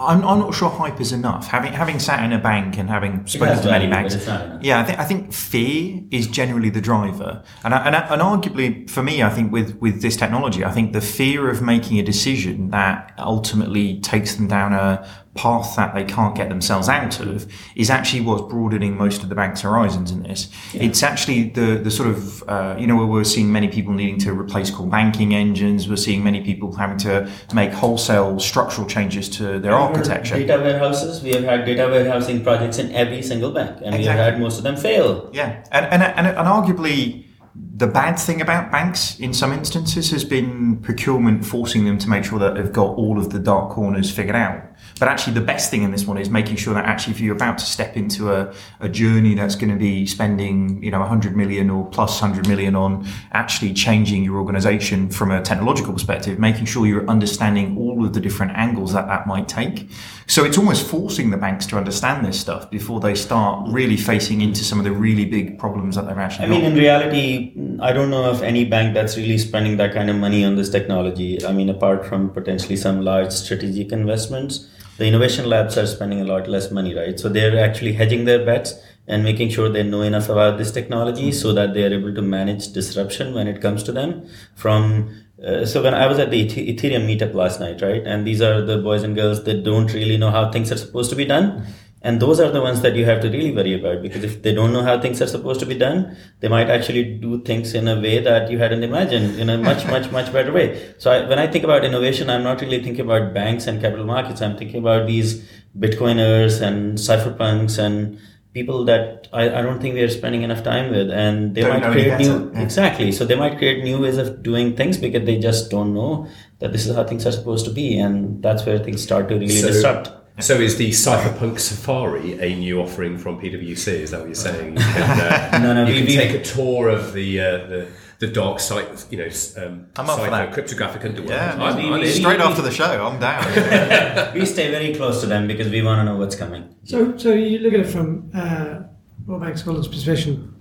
I'm, 0.00 0.22
I'm 0.24 0.38
not 0.38 0.54
sure 0.54 0.70
hype 0.70 1.00
is 1.00 1.12
enough. 1.12 1.48
Having 1.48 1.72
having 1.72 1.98
sat 1.98 2.22
in 2.24 2.32
a 2.32 2.38
bank 2.38 2.78
and 2.78 2.88
having 2.88 3.26
spoken 3.26 3.56
to 3.62 3.70
many 3.70 3.86
banks, 3.90 4.14
yeah, 4.62 4.78
I 4.80 4.84
think 4.84 4.98
I 5.00 5.04
think 5.04 5.32
fear 5.32 6.02
is 6.12 6.28
generally 6.28 6.70
the 6.70 6.80
driver, 6.80 7.42
and 7.64 7.74
I- 7.74 7.84
and, 7.86 7.96
and 7.96 8.22
arguably 8.22 8.88
for 8.88 9.02
me, 9.02 9.22
I 9.24 9.30
think 9.30 9.52
with 9.52 9.76
with 9.80 10.00
this 10.00 10.16
technology, 10.16 10.64
I 10.64 10.70
think 10.70 10.92
the 10.92 11.00
fear 11.00 11.50
of 11.50 11.62
making 11.62 11.98
a 11.98 12.02
decision 12.04 12.70
that 12.70 13.12
ultimately 13.18 13.98
takes 14.00 14.36
them 14.36 14.46
down 14.46 14.72
a 14.72 15.04
path 15.38 15.76
that 15.76 15.94
they 15.94 16.04
can't 16.04 16.34
get 16.34 16.48
themselves 16.48 16.88
out 16.88 17.20
of 17.20 17.46
is 17.76 17.90
actually 17.90 18.20
what's 18.20 18.42
broadening 18.42 18.96
most 18.96 19.22
of 19.22 19.28
the 19.28 19.34
bank's 19.36 19.60
horizons 19.60 20.10
in 20.10 20.22
this. 20.24 20.50
It's 20.74 21.02
actually 21.02 21.50
the 21.50 21.78
the 21.86 21.90
sort 21.90 22.08
of 22.08 22.42
uh, 22.48 22.74
you 22.78 22.86
know 22.88 22.96
where 22.96 23.06
we're 23.06 23.24
seeing 23.24 23.52
many 23.52 23.68
people 23.68 23.92
needing 23.92 24.18
to 24.26 24.32
replace 24.32 24.70
core 24.70 24.88
banking 24.88 25.34
engines. 25.34 25.88
We're 25.88 26.04
seeing 26.08 26.24
many 26.24 26.40
people 26.42 26.74
having 26.74 26.98
to 26.98 27.30
make 27.54 27.70
wholesale 27.72 28.40
structural 28.40 28.86
changes 28.86 29.28
to 29.38 29.60
their 29.60 29.74
architecture. 29.74 30.34
Data 30.34 30.60
warehouses. 30.60 31.22
We 31.22 31.30
have 31.36 31.44
had 31.44 31.64
data 31.64 31.86
warehousing 31.86 32.42
projects 32.42 32.78
in 32.78 32.92
every 32.92 33.22
single 33.22 33.52
bank, 33.52 33.78
and 33.84 33.96
we 33.96 34.04
have 34.04 34.18
had 34.18 34.40
most 34.40 34.58
of 34.58 34.64
them 34.64 34.76
fail. 34.76 35.30
Yeah, 35.32 35.62
and, 35.70 35.86
and, 35.86 36.02
and, 36.02 36.26
and 36.26 36.48
arguably 36.48 37.24
the 37.54 37.86
bad 37.86 38.18
thing 38.18 38.40
about 38.40 38.70
banks 38.72 39.18
in 39.20 39.32
some 39.32 39.52
instances 39.52 40.10
has 40.10 40.24
been 40.24 40.78
procurement 40.78 41.44
forcing 41.44 41.84
them 41.84 41.98
to 41.98 42.08
make 42.08 42.24
sure 42.24 42.38
that 42.38 42.54
they've 42.54 42.72
got 42.72 42.96
all 42.96 43.18
of 43.18 43.30
the 43.30 43.38
dark 43.38 43.70
corners 43.70 44.10
figured 44.10 44.36
out. 44.36 44.67
But 44.98 45.08
actually, 45.08 45.34
the 45.34 45.40
best 45.40 45.70
thing 45.70 45.82
in 45.82 45.90
this 45.90 46.06
one 46.06 46.18
is 46.18 46.28
making 46.30 46.56
sure 46.56 46.74
that 46.74 46.84
actually, 46.84 47.14
if 47.14 47.20
you're 47.20 47.34
about 47.34 47.58
to 47.58 47.64
step 47.64 47.96
into 47.96 48.32
a, 48.32 48.52
a 48.80 48.88
journey 48.88 49.34
that's 49.34 49.54
going 49.54 49.72
to 49.72 49.78
be 49.78 50.06
spending, 50.06 50.82
you 50.82 50.90
know, 50.90 51.00
100 51.00 51.36
million 51.36 51.70
or 51.70 51.86
plus 51.86 52.20
100 52.20 52.48
million 52.48 52.74
on 52.74 53.06
actually 53.32 53.72
changing 53.72 54.24
your 54.24 54.36
organization 54.36 55.08
from 55.10 55.30
a 55.30 55.42
technological 55.42 55.92
perspective, 55.92 56.38
making 56.38 56.64
sure 56.64 56.86
you're 56.86 57.08
understanding 57.08 57.76
all 57.76 58.04
of 58.04 58.12
the 58.12 58.20
different 58.20 58.52
angles 58.52 58.92
that 58.92 59.06
that 59.06 59.26
might 59.26 59.48
take. 59.48 59.88
So 60.26 60.44
it's 60.44 60.58
almost 60.58 60.86
forcing 60.86 61.30
the 61.30 61.38
banks 61.38 61.64
to 61.66 61.76
understand 61.76 62.24
this 62.24 62.38
stuff 62.38 62.70
before 62.70 63.00
they 63.00 63.14
start 63.14 63.66
really 63.70 63.96
facing 63.96 64.42
into 64.42 64.62
some 64.62 64.78
of 64.78 64.84
the 64.84 64.92
really 64.92 65.24
big 65.24 65.58
problems 65.58 65.96
that 65.96 66.06
they've 66.06 66.18
actually 66.18 66.46
I 66.46 66.48
mean, 66.48 66.60
got. 66.60 66.72
in 66.72 66.76
reality, 66.76 67.52
I 67.80 67.92
don't 67.92 68.10
know 68.10 68.24
of 68.28 68.42
any 68.42 68.64
bank 68.64 68.92
that's 68.92 69.16
really 69.16 69.38
spending 69.38 69.78
that 69.78 69.94
kind 69.94 70.10
of 70.10 70.16
money 70.16 70.44
on 70.44 70.56
this 70.56 70.68
technology. 70.68 71.44
I 71.44 71.52
mean, 71.52 71.70
apart 71.70 72.04
from 72.04 72.30
potentially 72.30 72.76
some 72.76 73.00
large 73.00 73.32
strategic 73.32 73.90
investments, 73.90 74.68
the 74.98 75.06
innovation 75.06 75.46
labs 75.46 75.78
are 75.78 75.86
spending 75.86 76.20
a 76.20 76.24
lot 76.24 76.48
less 76.48 76.70
money, 76.70 76.94
right? 76.94 77.18
So 77.18 77.28
they're 77.28 77.58
actually 77.58 77.92
hedging 77.94 78.24
their 78.24 78.44
bets 78.44 78.74
and 79.06 79.24
making 79.24 79.48
sure 79.48 79.68
they 79.68 79.82
know 79.82 80.02
enough 80.02 80.28
about 80.28 80.58
this 80.58 80.70
technology 80.70 81.32
so 81.32 81.52
that 81.54 81.72
they 81.72 81.84
are 81.84 81.94
able 81.94 82.14
to 82.14 82.20
manage 82.20 82.72
disruption 82.72 83.32
when 83.34 83.48
it 83.48 83.62
comes 83.62 83.82
to 83.84 83.92
them. 83.92 84.28
From 84.54 85.24
uh, 85.44 85.64
so 85.64 85.82
when 85.84 85.94
I 85.94 86.08
was 86.08 86.18
at 86.18 86.30
the 86.32 86.44
Ethereum 86.46 87.06
meetup 87.06 87.32
last 87.32 87.60
night, 87.60 87.80
right, 87.80 88.02
and 88.04 88.26
these 88.26 88.42
are 88.42 88.60
the 88.60 88.78
boys 88.78 89.04
and 89.04 89.14
girls 89.14 89.44
that 89.44 89.62
don't 89.62 89.92
really 89.94 90.16
know 90.16 90.32
how 90.32 90.50
things 90.50 90.72
are 90.72 90.76
supposed 90.76 91.10
to 91.10 91.16
be 91.16 91.24
done. 91.24 91.64
And 92.00 92.20
those 92.22 92.38
are 92.38 92.50
the 92.52 92.60
ones 92.60 92.80
that 92.82 92.94
you 92.94 93.04
have 93.06 93.20
to 93.22 93.28
really 93.28 93.50
worry 93.52 93.74
about 93.74 94.02
because 94.02 94.22
if 94.22 94.42
they 94.42 94.54
don't 94.54 94.72
know 94.72 94.82
how 94.82 95.00
things 95.00 95.20
are 95.20 95.26
supposed 95.26 95.58
to 95.60 95.66
be 95.66 95.74
done, 95.76 96.16
they 96.40 96.46
might 96.46 96.70
actually 96.70 97.02
do 97.18 97.40
things 97.42 97.74
in 97.74 97.88
a 97.88 98.00
way 98.00 98.20
that 98.20 98.50
you 98.52 98.58
hadn't 98.58 98.84
imagined 98.84 99.38
in 99.40 99.50
a 99.50 99.58
much, 99.58 99.84
much, 99.86 100.10
much 100.12 100.32
better 100.32 100.52
way. 100.52 100.94
So 100.98 101.10
I, 101.10 101.28
when 101.28 101.40
I 101.40 101.48
think 101.48 101.64
about 101.64 101.84
innovation, 101.84 102.30
I'm 102.30 102.44
not 102.44 102.60
really 102.60 102.80
thinking 102.84 103.04
about 103.04 103.34
banks 103.34 103.66
and 103.66 103.80
capital 103.80 104.04
markets. 104.06 104.40
I'm 104.40 104.56
thinking 104.56 104.78
about 104.80 105.08
these 105.08 105.44
Bitcoiners 105.76 106.60
and 106.60 106.98
cypherpunks 106.98 107.78
and 107.78 108.18
people 108.54 108.84
that 108.84 109.28
I, 109.32 109.58
I 109.58 109.62
don't 109.62 109.80
think 109.80 109.94
we 109.94 110.02
are 110.02 110.08
spending 110.08 110.42
enough 110.42 110.62
time 110.62 110.90
with. 110.90 111.10
And 111.10 111.54
they 111.54 111.62
Don't 111.62 111.80
might 111.80 111.90
create 111.92 112.18
new 112.18 112.50
yeah. 112.54 112.60
exactly 112.62 113.12
So 113.12 113.24
they 113.24 113.34
might 113.36 113.58
create 113.58 113.82
new 113.84 114.00
ways 114.00 114.18
of 114.18 114.42
doing 114.42 114.76
things 114.76 114.96
because 114.98 115.24
they 115.26 115.38
just 115.38 115.70
don't 115.70 115.94
know 115.94 116.28
that 116.60 116.72
this 116.72 116.86
is 116.86 116.94
how 116.94 117.04
things 117.04 117.26
are 117.26 117.32
supposed 117.32 117.64
to 117.66 117.72
be. 117.72 117.98
And 117.98 118.42
that's 118.42 118.64
where 118.64 118.78
things 118.78 119.02
start 119.02 119.28
to 119.30 119.34
really 119.34 119.48
So- 119.48 119.68
disrupt. 119.68 120.12
So 120.40 120.54
is 120.54 120.76
the 120.76 120.90
Cyberpunk 120.90 121.58
Safari 121.58 122.38
a 122.40 122.54
new 122.56 122.80
offering 122.80 123.18
from 123.18 123.40
PwC? 123.40 123.88
Is 123.88 124.10
that 124.12 124.20
what 124.20 124.26
you're 124.28 124.34
saying? 124.36 124.76
You 124.76 124.82
can, 124.82 125.20
uh, 125.20 125.58
No, 125.62 125.74
no, 125.74 125.86
you 125.90 125.96
can 126.04 126.06
take 126.06 126.34
a 126.40 126.42
tour 126.44 126.88
of 126.88 127.12
the 127.12 127.40
uh, 127.40 127.66
the, 127.66 127.88
the 128.20 128.26
dark 128.28 128.60
site, 128.60 129.06
you 129.10 129.18
know, 129.18 129.24
s- 129.24 129.56
um, 129.58 129.86
I'm 129.96 130.08
up 130.08 130.16
for 130.18 130.24
Cypher 130.26 130.30
that. 130.30 130.52
cryptographic 130.52 131.04
underworld. 131.04 131.30
Yeah, 131.30 131.56
I'm, 131.58 131.76
we- 131.76 131.82
I'm 131.90 132.00
we- 132.00 132.06
in. 132.08 132.12
straight 132.14 132.40
after 132.40 132.62
the 132.62 132.70
show, 132.70 133.06
I'm 133.06 133.18
down. 133.18 134.34
we 134.34 134.46
stay 134.46 134.70
very 134.70 134.94
close 134.94 135.20
to 135.22 135.26
them 135.26 135.48
because 135.48 135.68
we 135.70 135.82
want 135.82 135.98
to 136.00 136.04
know 136.04 136.16
what's 136.18 136.36
coming. 136.36 136.72
So, 136.84 137.16
so 137.16 137.32
you 137.32 137.58
look 137.58 137.74
at 137.74 137.80
it 137.80 137.86
from 137.88 138.30
uh, 138.34 138.80
Royal 139.26 139.40
Bank 139.40 139.58
Scotland's 139.58 139.88
position. 139.88 140.54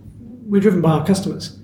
We're 0.50 0.62
driven 0.62 0.82
by 0.82 0.92
our 0.92 1.06
customers. 1.06 1.60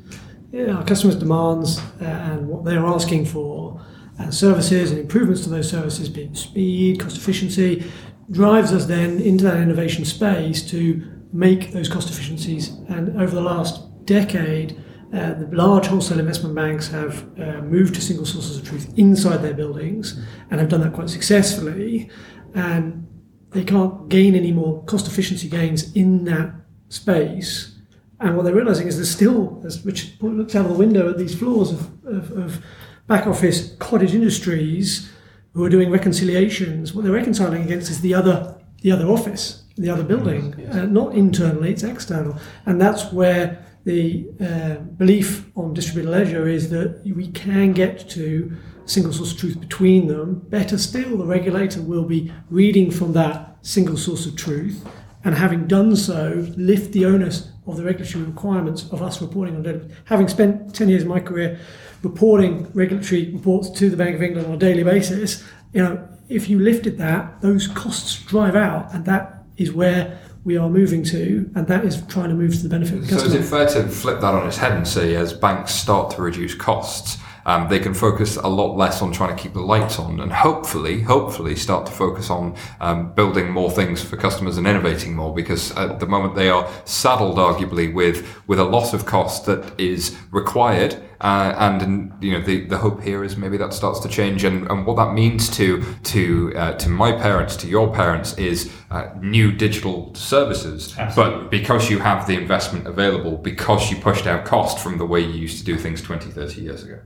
Yeah, 0.51 0.73
our 0.77 0.83
customers' 0.85 1.15
demands 1.15 1.79
uh, 1.99 2.05
and 2.05 2.47
what 2.47 2.63
they're 2.63 2.85
asking 2.85 3.25
for, 3.25 3.83
uh, 4.19 4.31
services 4.31 4.91
and 4.91 4.99
improvements 4.99 5.41
to 5.43 5.49
those 5.49 5.69
services, 5.69 6.09
being 6.09 6.35
speed, 6.35 6.99
cost 6.99 7.17
efficiency, 7.17 7.83
drives 8.31 8.71
us 8.71 8.85
then 8.85 9.19
into 9.19 9.43
that 9.43 9.57
innovation 9.57 10.05
space 10.05 10.67
to 10.69 11.09
make 11.31 11.71
those 11.71 11.89
cost 11.89 12.09
efficiencies. 12.09 12.69
And 12.89 13.19
over 13.21 13.33
the 13.33 13.41
last 13.41 14.05
decade, 14.05 14.81
uh, 15.13 15.33
the 15.35 15.47
large 15.51 15.87
wholesale 15.87 16.19
investment 16.19 16.55
banks 16.55 16.87
have 16.87 17.23
uh, 17.39 17.61
moved 17.61 17.95
to 17.95 18.01
single 18.01 18.25
sources 18.25 18.57
of 18.57 18.67
truth 18.67 18.93
inside 18.97 19.37
their 19.37 19.53
buildings 19.53 20.19
and 20.49 20.59
have 20.59 20.69
done 20.69 20.81
that 20.81 20.93
quite 20.93 21.09
successfully. 21.09 22.09
And 22.55 23.07
they 23.51 23.63
can't 23.63 24.09
gain 24.09 24.35
any 24.35 24.51
more 24.51 24.83
cost 24.85 25.07
efficiency 25.07 25.49
gains 25.49 25.93
in 25.95 26.23
that 26.25 26.53
space. 26.89 27.79
And 28.19 28.35
what 28.35 28.43
they're 28.43 28.55
realizing 28.55 28.87
is 28.87 28.95
there's 28.95 29.11
still, 29.11 29.61
as 29.65 29.85
Richard 29.85 30.21
looks 30.21 30.55
out 30.55 30.65
of 30.65 30.71
the 30.71 30.77
window 30.77 31.09
at 31.09 31.17
these 31.17 31.37
floors 31.37 31.71
of, 31.71 32.05
of, 32.05 32.31
of 32.31 32.65
back 33.07 33.27
office 33.27 33.75
cottage 33.79 34.13
industries 34.13 35.11
who 35.53 35.63
are 35.63 35.69
doing 35.69 35.91
reconciliations, 35.91 36.93
what 36.93 37.03
they're 37.03 37.13
reconciling 37.13 37.63
against 37.63 37.89
is 37.91 38.01
the 38.01 38.13
other, 38.13 38.59
the 38.81 38.91
other 38.91 39.05
office, 39.05 39.63
the 39.77 39.89
other 39.89 40.03
building, 40.03 40.53
uh, 40.67 40.85
not 40.85 41.13
internally, 41.13 41.71
it's 41.71 41.83
external. 41.83 42.37
And 42.65 42.81
that's 42.81 43.11
where 43.11 43.65
the 43.85 44.27
uh, 44.39 44.75
belief 44.97 45.49
on 45.55 45.73
distributed 45.73 46.09
ledger 46.09 46.47
is 46.47 46.69
that 46.69 47.01
we 47.05 47.27
can 47.29 47.73
get 47.73 48.09
to 48.11 48.55
single 48.85 49.13
source 49.13 49.31
of 49.31 49.37
truth 49.37 49.59
between 49.59 50.07
them. 50.07 50.39
Better 50.49 50.77
still, 50.77 51.17
the 51.17 51.25
regulator 51.25 51.81
will 51.81 52.05
be 52.05 52.31
reading 52.49 52.91
from 52.91 53.13
that 53.13 53.57
single 53.61 53.97
source 53.97 54.25
of 54.25 54.35
truth 54.35 54.85
and 55.23 55.35
having 55.35 55.67
done 55.67 55.95
so, 55.95 56.45
lift 56.57 56.91
the 56.91 57.05
onus 57.05 57.49
of 57.65 57.77
the 57.77 57.83
regulatory 57.83 58.25
requirements 58.25 58.89
of 58.91 59.01
us 59.01 59.21
reporting 59.21 59.55
on 59.55 59.63
data. 59.63 59.87
Having 60.05 60.27
spent 60.27 60.75
10 60.75 60.89
years 60.89 61.03
of 61.03 61.07
my 61.07 61.19
career 61.19 61.59
reporting 62.03 62.69
regulatory 62.73 63.31
reports 63.31 63.69
to 63.71 63.89
the 63.89 63.97
Bank 63.97 64.15
of 64.15 64.21
England 64.21 64.47
on 64.47 64.53
a 64.53 64.57
daily 64.57 64.83
basis, 64.83 65.43
you 65.71 65.81
know, 65.81 66.07
if 66.29 66.49
you 66.49 66.59
lifted 66.59 66.97
that, 66.97 67.41
those 67.41 67.67
costs 67.67 68.21
drive 68.23 68.55
out, 68.55 68.93
and 68.93 69.05
that 69.05 69.43
is 69.57 69.71
where 69.71 70.19
we 70.43 70.57
are 70.57 70.69
moving 70.69 71.03
to, 71.03 71.49
and 71.55 71.67
that 71.67 71.85
is 71.85 72.01
trying 72.07 72.29
to 72.29 72.35
move 72.35 72.51
to 72.53 72.63
the 72.63 72.69
benefit 72.69 72.95
of 72.95 73.01
the 73.01 73.07
So 73.07 73.15
is 73.15 73.33
customer. 73.33 73.63
it 73.63 73.71
fair 73.71 73.83
to 73.83 73.89
flip 73.89 74.19
that 74.19 74.33
on 74.33 74.45
its 74.45 74.57
head 74.57 74.73
and 74.73 74.87
say, 74.87 75.15
as 75.15 75.31
banks 75.33 75.73
start 75.73 76.11
to 76.11 76.21
reduce 76.21 76.53
costs, 76.53 77.17
um, 77.45 77.67
they 77.69 77.79
can 77.79 77.93
focus 77.93 78.37
a 78.37 78.47
lot 78.47 78.77
less 78.77 79.01
on 79.01 79.11
trying 79.11 79.35
to 79.35 79.41
keep 79.41 79.53
the 79.53 79.61
lights 79.61 79.99
on, 79.99 80.19
and 80.19 80.31
hopefully, 80.31 81.01
hopefully, 81.01 81.55
start 81.55 81.85
to 81.85 81.91
focus 81.91 82.29
on 82.29 82.55
um, 82.79 83.13
building 83.13 83.51
more 83.51 83.69
things 83.69 84.01
for 84.01 84.15
customers 84.17 84.57
and 84.57 84.65
innovating 84.65 85.13
more. 85.13 85.33
Because 85.33 85.71
at 85.75 85.99
the 85.99 86.05
moment 86.05 86.35
they 86.35 86.49
are 86.49 86.69
saddled, 86.85 87.37
arguably, 87.37 87.93
with 87.93 88.25
with 88.47 88.59
a 88.59 88.63
lot 88.63 88.93
of 88.93 89.05
cost 89.05 89.45
that 89.45 89.77
is 89.77 90.17
required 90.31 91.01
Uh, 91.23 91.55
and, 91.57 92.11
you 92.21 92.33
know, 92.33 92.41
the, 92.41 92.65
the 92.65 92.77
hope 92.77 93.01
here 93.01 93.23
is 93.23 93.37
maybe 93.37 93.55
that 93.55 93.73
starts 93.73 94.01
to 94.01 94.09
change. 94.09 94.43
And, 94.43 94.69
and 94.69 94.85
what 94.85 94.97
that 94.97 95.13
means 95.13 95.49
to 95.51 95.81
to 96.03 96.53
uh, 96.55 96.73
to 96.73 96.89
my 96.89 97.13
parents, 97.13 97.55
to 97.57 97.67
your 97.67 97.93
parents, 97.93 98.37
is 98.37 98.71
uh, 98.91 99.09
new 99.21 99.53
digital 99.53 100.13
services. 100.15 100.93
But 101.15 101.49
because 101.49 101.89
you 101.89 101.99
have 101.99 102.27
the 102.27 102.33
investment 102.37 102.87
available, 102.87 103.37
because 103.37 103.89
you 103.89 103.97
pushed 103.97 104.27
out 104.27 104.43
cost 104.43 104.79
from 104.79 104.97
the 104.97 105.05
way 105.05 105.21
you 105.21 105.33
used 105.33 105.59
to 105.59 105.63
do 105.63 105.77
things 105.77 106.01
20, 106.01 106.29
30 106.29 106.61
years 106.61 106.83
ago. 106.83 106.99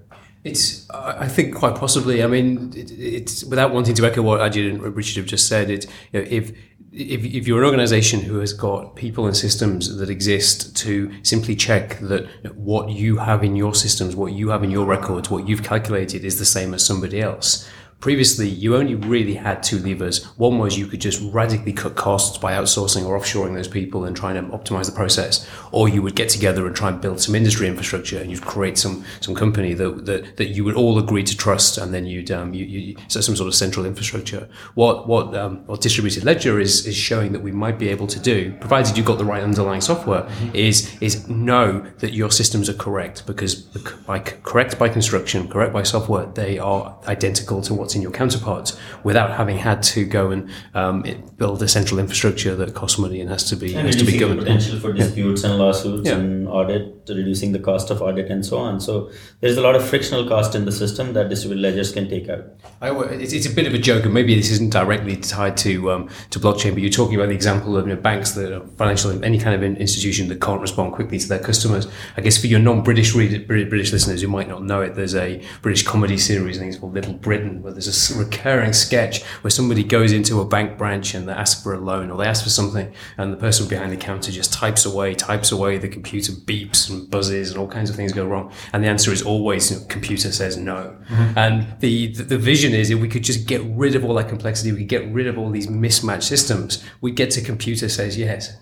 It's, 0.44 0.90
I 0.90 1.28
think, 1.28 1.56
quite 1.56 1.76
possibly. 1.76 2.24
I 2.24 2.28
mean, 2.28 2.72
it, 2.76 2.90
it's 2.92 3.44
without 3.44 3.74
wanting 3.74 3.96
to 3.96 4.06
echo 4.06 4.22
what 4.22 4.40
Ajit 4.40 4.70
and 4.70 4.96
Richard 4.96 5.18
have 5.18 5.26
just 5.26 5.48
said. 5.48 5.70
It, 5.70 5.86
you 6.12 6.22
know, 6.22 6.28
if 6.30 6.52
if, 6.98 7.24
if 7.24 7.48
you're 7.48 7.60
an 7.60 7.66
organization 7.66 8.22
who 8.22 8.40
has 8.40 8.54
got 8.54 8.96
people 8.96 9.28
and 9.28 9.38
systems 9.38 9.98
that 9.98 10.10
exist 10.10 10.76
to 10.78 11.12
simply 11.24 11.56
check 11.56 12.00
that 12.00 12.28
what 12.56 12.90
you 12.90 13.18
have 13.18 13.44
in 13.44 13.56
your 13.56 13.76
systems, 13.76 14.16
what 14.16 14.34
you 14.34 14.50
have 14.50 14.64
in 14.64 14.72
your 14.72 14.86
records, 14.86 15.30
what 15.30 15.48
you've 15.48 15.64
calculated 15.64 16.26
is 16.26 16.40
the 16.40 16.46
same 16.46 16.74
as 16.74 16.84
somebody 16.84 17.22
else, 17.22 17.70
Previously, 18.00 18.48
you 18.48 18.76
only 18.76 18.94
really 18.94 19.34
had 19.34 19.64
two 19.64 19.80
levers. 19.80 20.24
One 20.38 20.60
was 20.60 20.78
you 20.78 20.86
could 20.86 21.02
just 21.02 21.20
radically 21.34 21.74
cut 21.74 21.96
costs 21.96 22.38
by 22.38 22.54
outsourcing 22.54 23.04
or 23.08 23.18
offshoring 23.18 23.56
those 23.56 23.68
people 23.68 24.06
and 24.06 24.16
trying 24.16 24.36
to 24.36 24.56
optimize 24.56 24.86
the 24.86 24.92
process, 24.92 25.50
or 25.72 25.90
you 25.90 26.04
would 26.04 26.16
get 26.16 26.30
together 26.30 26.68
and 26.68 26.76
try 26.76 26.90
and 26.90 27.02
build 27.02 27.20
some 27.20 27.34
industry 27.34 27.68
infrastructure 27.68 28.20
and 28.20 28.30
you'd 28.30 28.44
create 28.44 28.78
some 28.78 29.04
some 29.20 29.34
company 29.34 29.74
that 29.74 30.06
that, 30.06 30.38
that 30.38 30.50
you 30.50 30.64
would 30.64 30.76
all 30.76 31.00
agree 31.00 31.24
to 31.24 31.36
trust, 31.36 31.80
and 31.80 31.92
then 31.92 32.06
you'd 32.06 32.30
um, 32.30 32.54
you, 32.54 32.66
you 32.66 32.96
set 33.08 33.24
some 33.24 33.36
sort 33.36 33.48
of 33.48 33.56
central 33.56 33.84
infrastructure. 33.84 34.48
What 34.76 35.08
what 35.08 35.36
um, 35.36 35.66
what 35.66 35.82
distributed 35.82 36.24
ledger 36.24 36.60
is 36.60 36.86
is 36.86 36.96
showing 36.96 37.32
that 37.32 37.42
we 37.42 37.52
might 37.52 37.80
be 37.80 37.90
able 37.90 38.06
to 38.08 38.20
do, 38.20 38.54
provided 38.60 38.96
you've 38.96 39.08
got 39.08 39.18
the 39.18 39.26
right 39.26 39.42
underlying 39.42 39.82
software, 39.82 40.22
mm-hmm. 40.22 40.56
is 40.56 40.96
is 41.02 41.28
know 41.28 41.84
that 41.98 42.14
your 42.14 42.30
systems 42.30 42.70
are 42.70 42.76
correct 42.76 43.26
because 43.26 43.56
by 43.56 44.20
correct 44.20 44.78
by 44.78 44.88
construction, 44.88 45.48
correct 45.48 45.74
by 45.74 45.82
software, 45.82 46.28
they 46.28 46.60
are 46.60 46.96
identical 47.08 47.64
to 47.64 47.74
what 47.74 47.87
what's 47.88 47.96
in 47.96 48.02
your 48.02 48.12
counterparts 48.12 48.78
without 49.06 49.32
having 49.32 49.58
had 49.58 49.82
to 49.82 50.04
go 50.04 50.32
and 50.32 50.50
um, 50.74 51.06
build 51.38 51.64
a 51.64 51.70
central 51.70 52.00
infrastructure 52.00 52.54
that 52.54 52.76
costs 52.76 53.00
money 53.00 53.22
and 53.22 53.30
has 53.30 53.46
to 53.46 53.56
be 53.56 53.74
and 53.74 53.88
has 53.88 53.96
to 53.96 54.04
be 54.04 54.18
governed. 54.18 54.40
potential 54.40 54.78
for 54.78 54.92
disputes 54.92 55.44
yeah. 55.44 55.50
and 55.50 55.60
lawsuits 55.60 56.10
yeah. 56.10 56.16
and 56.16 56.50
audit, 56.50 57.08
reducing 57.08 57.54
the 57.54 57.60
cost 57.60 57.90
of 57.90 58.02
audit 58.02 58.30
and 58.30 58.46
so 58.46 58.58
on. 58.58 58.82
So 58.82 59.10
there's 59.40 59.56
a 59.56 59.62
lot 59.62 59.78
of 59.78 59.88
frictional 59.88 60.28
cost 60.28 60.54
in 60.54 60.66
the 60.66 60.72
system 60.74 61.14
that 61.14 61.30
distributed 61.30 61.62
ledgers 61.62 61.94
can 61.94 62.10
take 62.10 62.28
out. 62.28 62.44
I, 62.82 62.92
it's, 62.92 63.32
it's, 63.32 63.46
a 63.46 63.54
bit 63.54 63.66
of 63.66 63.74
a 63.74 63.78
joke, 63.78 64.04
and 64.04 64.14
maybe 64.14 64.36
this 64.36 64.52
isn't 64.52 64.74
directly 64.74 65.16
tied 65.16 65.56
to 65.58 65.92
um, 65.92 66.10
to 66.32 66.40
blockchain, 66.40 66.74
but 66.74 66.82
you're 66.82 66.92
talking 66.92 67.16
about 67.16 67.30
the 67.30 67.36
example 67.36 67.78
of 67.78 67.88
you 67.88 67.96
know, 67.96 68.02
banks 68.02 68.32
that 68.32 68.52
are 68.52 68.68
financial, 68.76 69.24
any 69.24 69.40
kind 69.40 69.56
of 69.56 69.64
institution 69.64 70.28
that 70.28 70.42
can't 70.42 70.62
respond 70.62 70.92
quickly 70.92 71.20
to 71.20 71.28
their 71.30 71.40
customers. 71.40 71.88
I 72.18 72.22
guess 72.22 72.38
for 72.38 72.48
your 72.48 72.60
non-British 72.60 73.14
British 73.14 73.94
listeners 73.94 74.22
who 74.22 74.28
might 74.28 74.50
not 74.50 74.64
know 74.64 74.82
it, 74.82 74.96
there's 74.96 75.16
a 75.16 75.42
British 75.62 75.84
comedy 75.84 76.18
series, 76.18 76.58
I 76.58 76.60
think 76.60 76.74
it's 76.74 76.80
called 76.80 76.94
Little 76.94 77.14
Britain, 77.14 77.62
where 77.62 77.74
there's 77.86 78.12
a 78.12 78.18
recurring 78.18 78.74
sketch 78.74 79.24
where 79.42 79.52
somebody 79.52 79.84
goes 79.84 80.12
into 80.12 80.42
a 80.42 80.46
bank 80.46 80.78
branch 80.78 81.14
and 81.14 81.28
they 81.28 81.34
ask 81.34 81.64
for 81.64 81.74
a 81.74 81.80
loan 81.80 82.10
or 82.10 82.18
they 82.18 82.26
ask 82.26 82.44
for 82.44 82.50
something 82.50 82.94
and 83.18 83.32
the 83.32 83.38
person 83.38 83.68
behind 83.68 83.92
the 83.92 83.98
counter 83.98 84.32
just 84.32 84.52
types 84.52 84.86
away, 84.86 85.14
types 85.14 85.52
away, 85.52 85.78
the 85.78 85.88
computer 85.88 86.32
beeps 86.32 86.90
and 86.90 87.10
buzzes 87.10 87.52
and 87.52 87.60
all 87.60 87.68
kinds 87.68 87.90
of 87.90 87.96
things 87.96 88.12
go 88.14 88.26
wrong. 88.26 88.52
And 88.74 88.84
the 88.84 88.88
answer 88.88 89.12
is 89.12 89.22
always, 89.22 89.72
you 89.72 89.78
know, 89.78 89.86
computer 89.88 90.32
says 90.32 90.58
no. 90.58 90.98
Mm-hmm. 91.10 91.38
And 91.38 91.80
the, 91.80 92.08
the, 92.08 92.24
the 92.24 92.38
vision 92.38 92.74
is 92.74 92.90
if 92.90 93.00
we 93.00 93.08
could 93.08 93.24
just 93.24 93.48
get 93.48 93.62
rid 93.64 93.96
of 93.96 94.04
all 94.04 94.16
that 94.16 94.30
complexity, 94.30 94.72
we 94.72 94.80
could 94.80 94.90
get 94.90 95.08
rid 95.12 95.28
of 95.28 95.38
all 95.38 95.50
these 95.50 95.70
mismatched 95.70 96.24
systems, 96.24 96.84
We'd 97.02 97.16
get 97.16 97.32
to 97.32 97.42
computer 97.42 97.90
says 97.90 98.18
yes. 98.18 98.58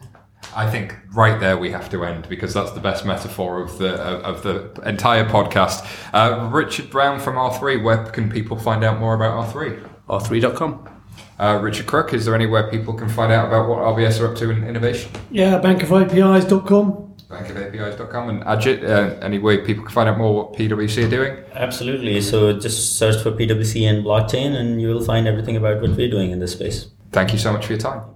I 0.55 0.69
think 0.69 0.95
right 1.13 1.39
there 1.39 1.57
we 1.57 1.71
have 1.71 1.89
to 1.89 2.05
end 2.05 2.29
because 2.29 2.53
that's 2.53 2.71
the 2.71 2.79
best 2.79 3.05
metaphor 3.05 3.61
of 3.61 3.77
the 3.77 3.95
of 3.95 4.41
the 4.43 4.71
entire 4.85 5.25
podcast. 5.25 5.85
Uh, 6.13 6.49
Richard 6.51 6.89
Brown 6.89 7.19
from 7.19 7.35
R3, 7.35 7.83
where 7.83 8.05
can 8.05 8.29
people 8.29 8.57
find 8.57 8.83
out 8.83 8.99
more 8.99 9.15
about 9.15 9.53
R3? 9.53 9.89
R3.com. 10.09 10.89
Uh, 11.37 11.59
Richard 11.61 11.87
Crook, 11.87 12.13
is 12.13 12.25
there 12.25 12.35
anywhere 12.35 12.69
people 12.69 12.93
can 12.93 13.09
find 13.09 13.31
out 13.31 13.47
about 13.47 13.67
what 13.67 13.79
RBS 13.79 14.21
are 14.21 14.31
up 14.31 14.37
to 14.37 14.49
in 14.49 14.63
innovation? 14.63 15.11
Yeah, 15.31 15.59
bankofapis.com. 15.59 17.15
Bankofapis.com. 17.29 18.29
And 18.29 18.43
Ajit, 18.43 18.83
uh, 18.83 19.19
any 19.21 19.39
way 19.39 19.57
people 19.57 19.83
can 19.83 19.93
find 19.93 20.07
out 20.07 20.17
more 20.17 20.33
what 20.33 20.53
PwC 20.53 21.05
are 21.05 21.09
doing? 21.09 21.37
Absolutely. 21.53 22.21
So 22.21 22.57
just 22.57 22.97
search 22.97 23.21
for 23.21 23.31
PwC 23.31 23.83
and 23.89 24.05
blockchain 24.05 24.55
and 24.55 24.81
you 24.81 24.87
will 24.87 25.03
find 25.03 25.27
everything 25.27 25.57
about 25.57 25.81
what 25.81 25.91
we're 25.91 26.09
doing 26.09 26.31
in 26.31 26.39
this 26.39 26.53
space. 26.53 26.87
Thank 27.11 27.33
you 27.33 27.39
so 27.39 27.51
much 27.51 27.65
for 27.65 27.73
your 27.73 27.81
time. 27.81 28.14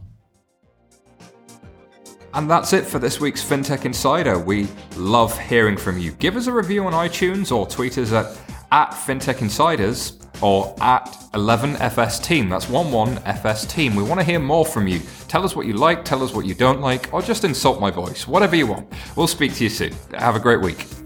And 2.33 2.49
that's 2.49 2.73
it 2.73 2.85
for 2.85 2.99
this 2.99 3.19
week's 3.19 3.43
FinTech 3.43 3.85
Insider. 3.85 4.37
We 4.37 4.67
love 4.95 5.37
hearing 5.39 5.77
from 5.77 5.97
you. 5.97 6.11
Give 6.11 6.35
us 6.35 6.47
a 6.47 6.53
review 6.53 6.85
on 6.85 6.93
iTunes 6.93 7.55
or 7.55 7.65
tweet 7.67 7.97
us 7.97 8.11
at, 8.11 8.25
at 8.71 8.91
FinTech 8.91 9.41
Insiders 9.41 10.19
or 10.41 10.75
at 10.79 11.05
11FS 11.33 12.23
Team. 12.23 12.49
That's 12.49 12.67
11FS 12.67 13.69
Team. 13.69 13.95
We 13.95 14.03
want 14.03 14.19
to 14.19 14.23
hear 14.23 14.39
more 14.39 14.65
from 14.65 14.87
you. 14.87 15.01
Tell 15.27 15.43
us 15.43 15.55
what 15.55 15.65
you 15.65 15.73
like, 15.73 16.05
tell 16.05 16.23
us 16.23 16.33
what 16.33 16.45
you 16.45 16.53
don't 16.53 16.81
like, 16.81 17.11
or 17.13 17.21
just 17.21 17.43
insult 17.43 17.81
my 17.81 17.91
voice. 17.91 18.27
Whatever 18.27 18.55
you 18.55 18.67
want. 18.67 18.87
We'll 19.15 19.27
speak 19.27 19.55
to 19.55 19.63
you 19.63 19.69
soon. 19.69 19.93
Have 20.13 20.35
a 20.35 20.39
great 20.39 20.61
week. 20.61 20.98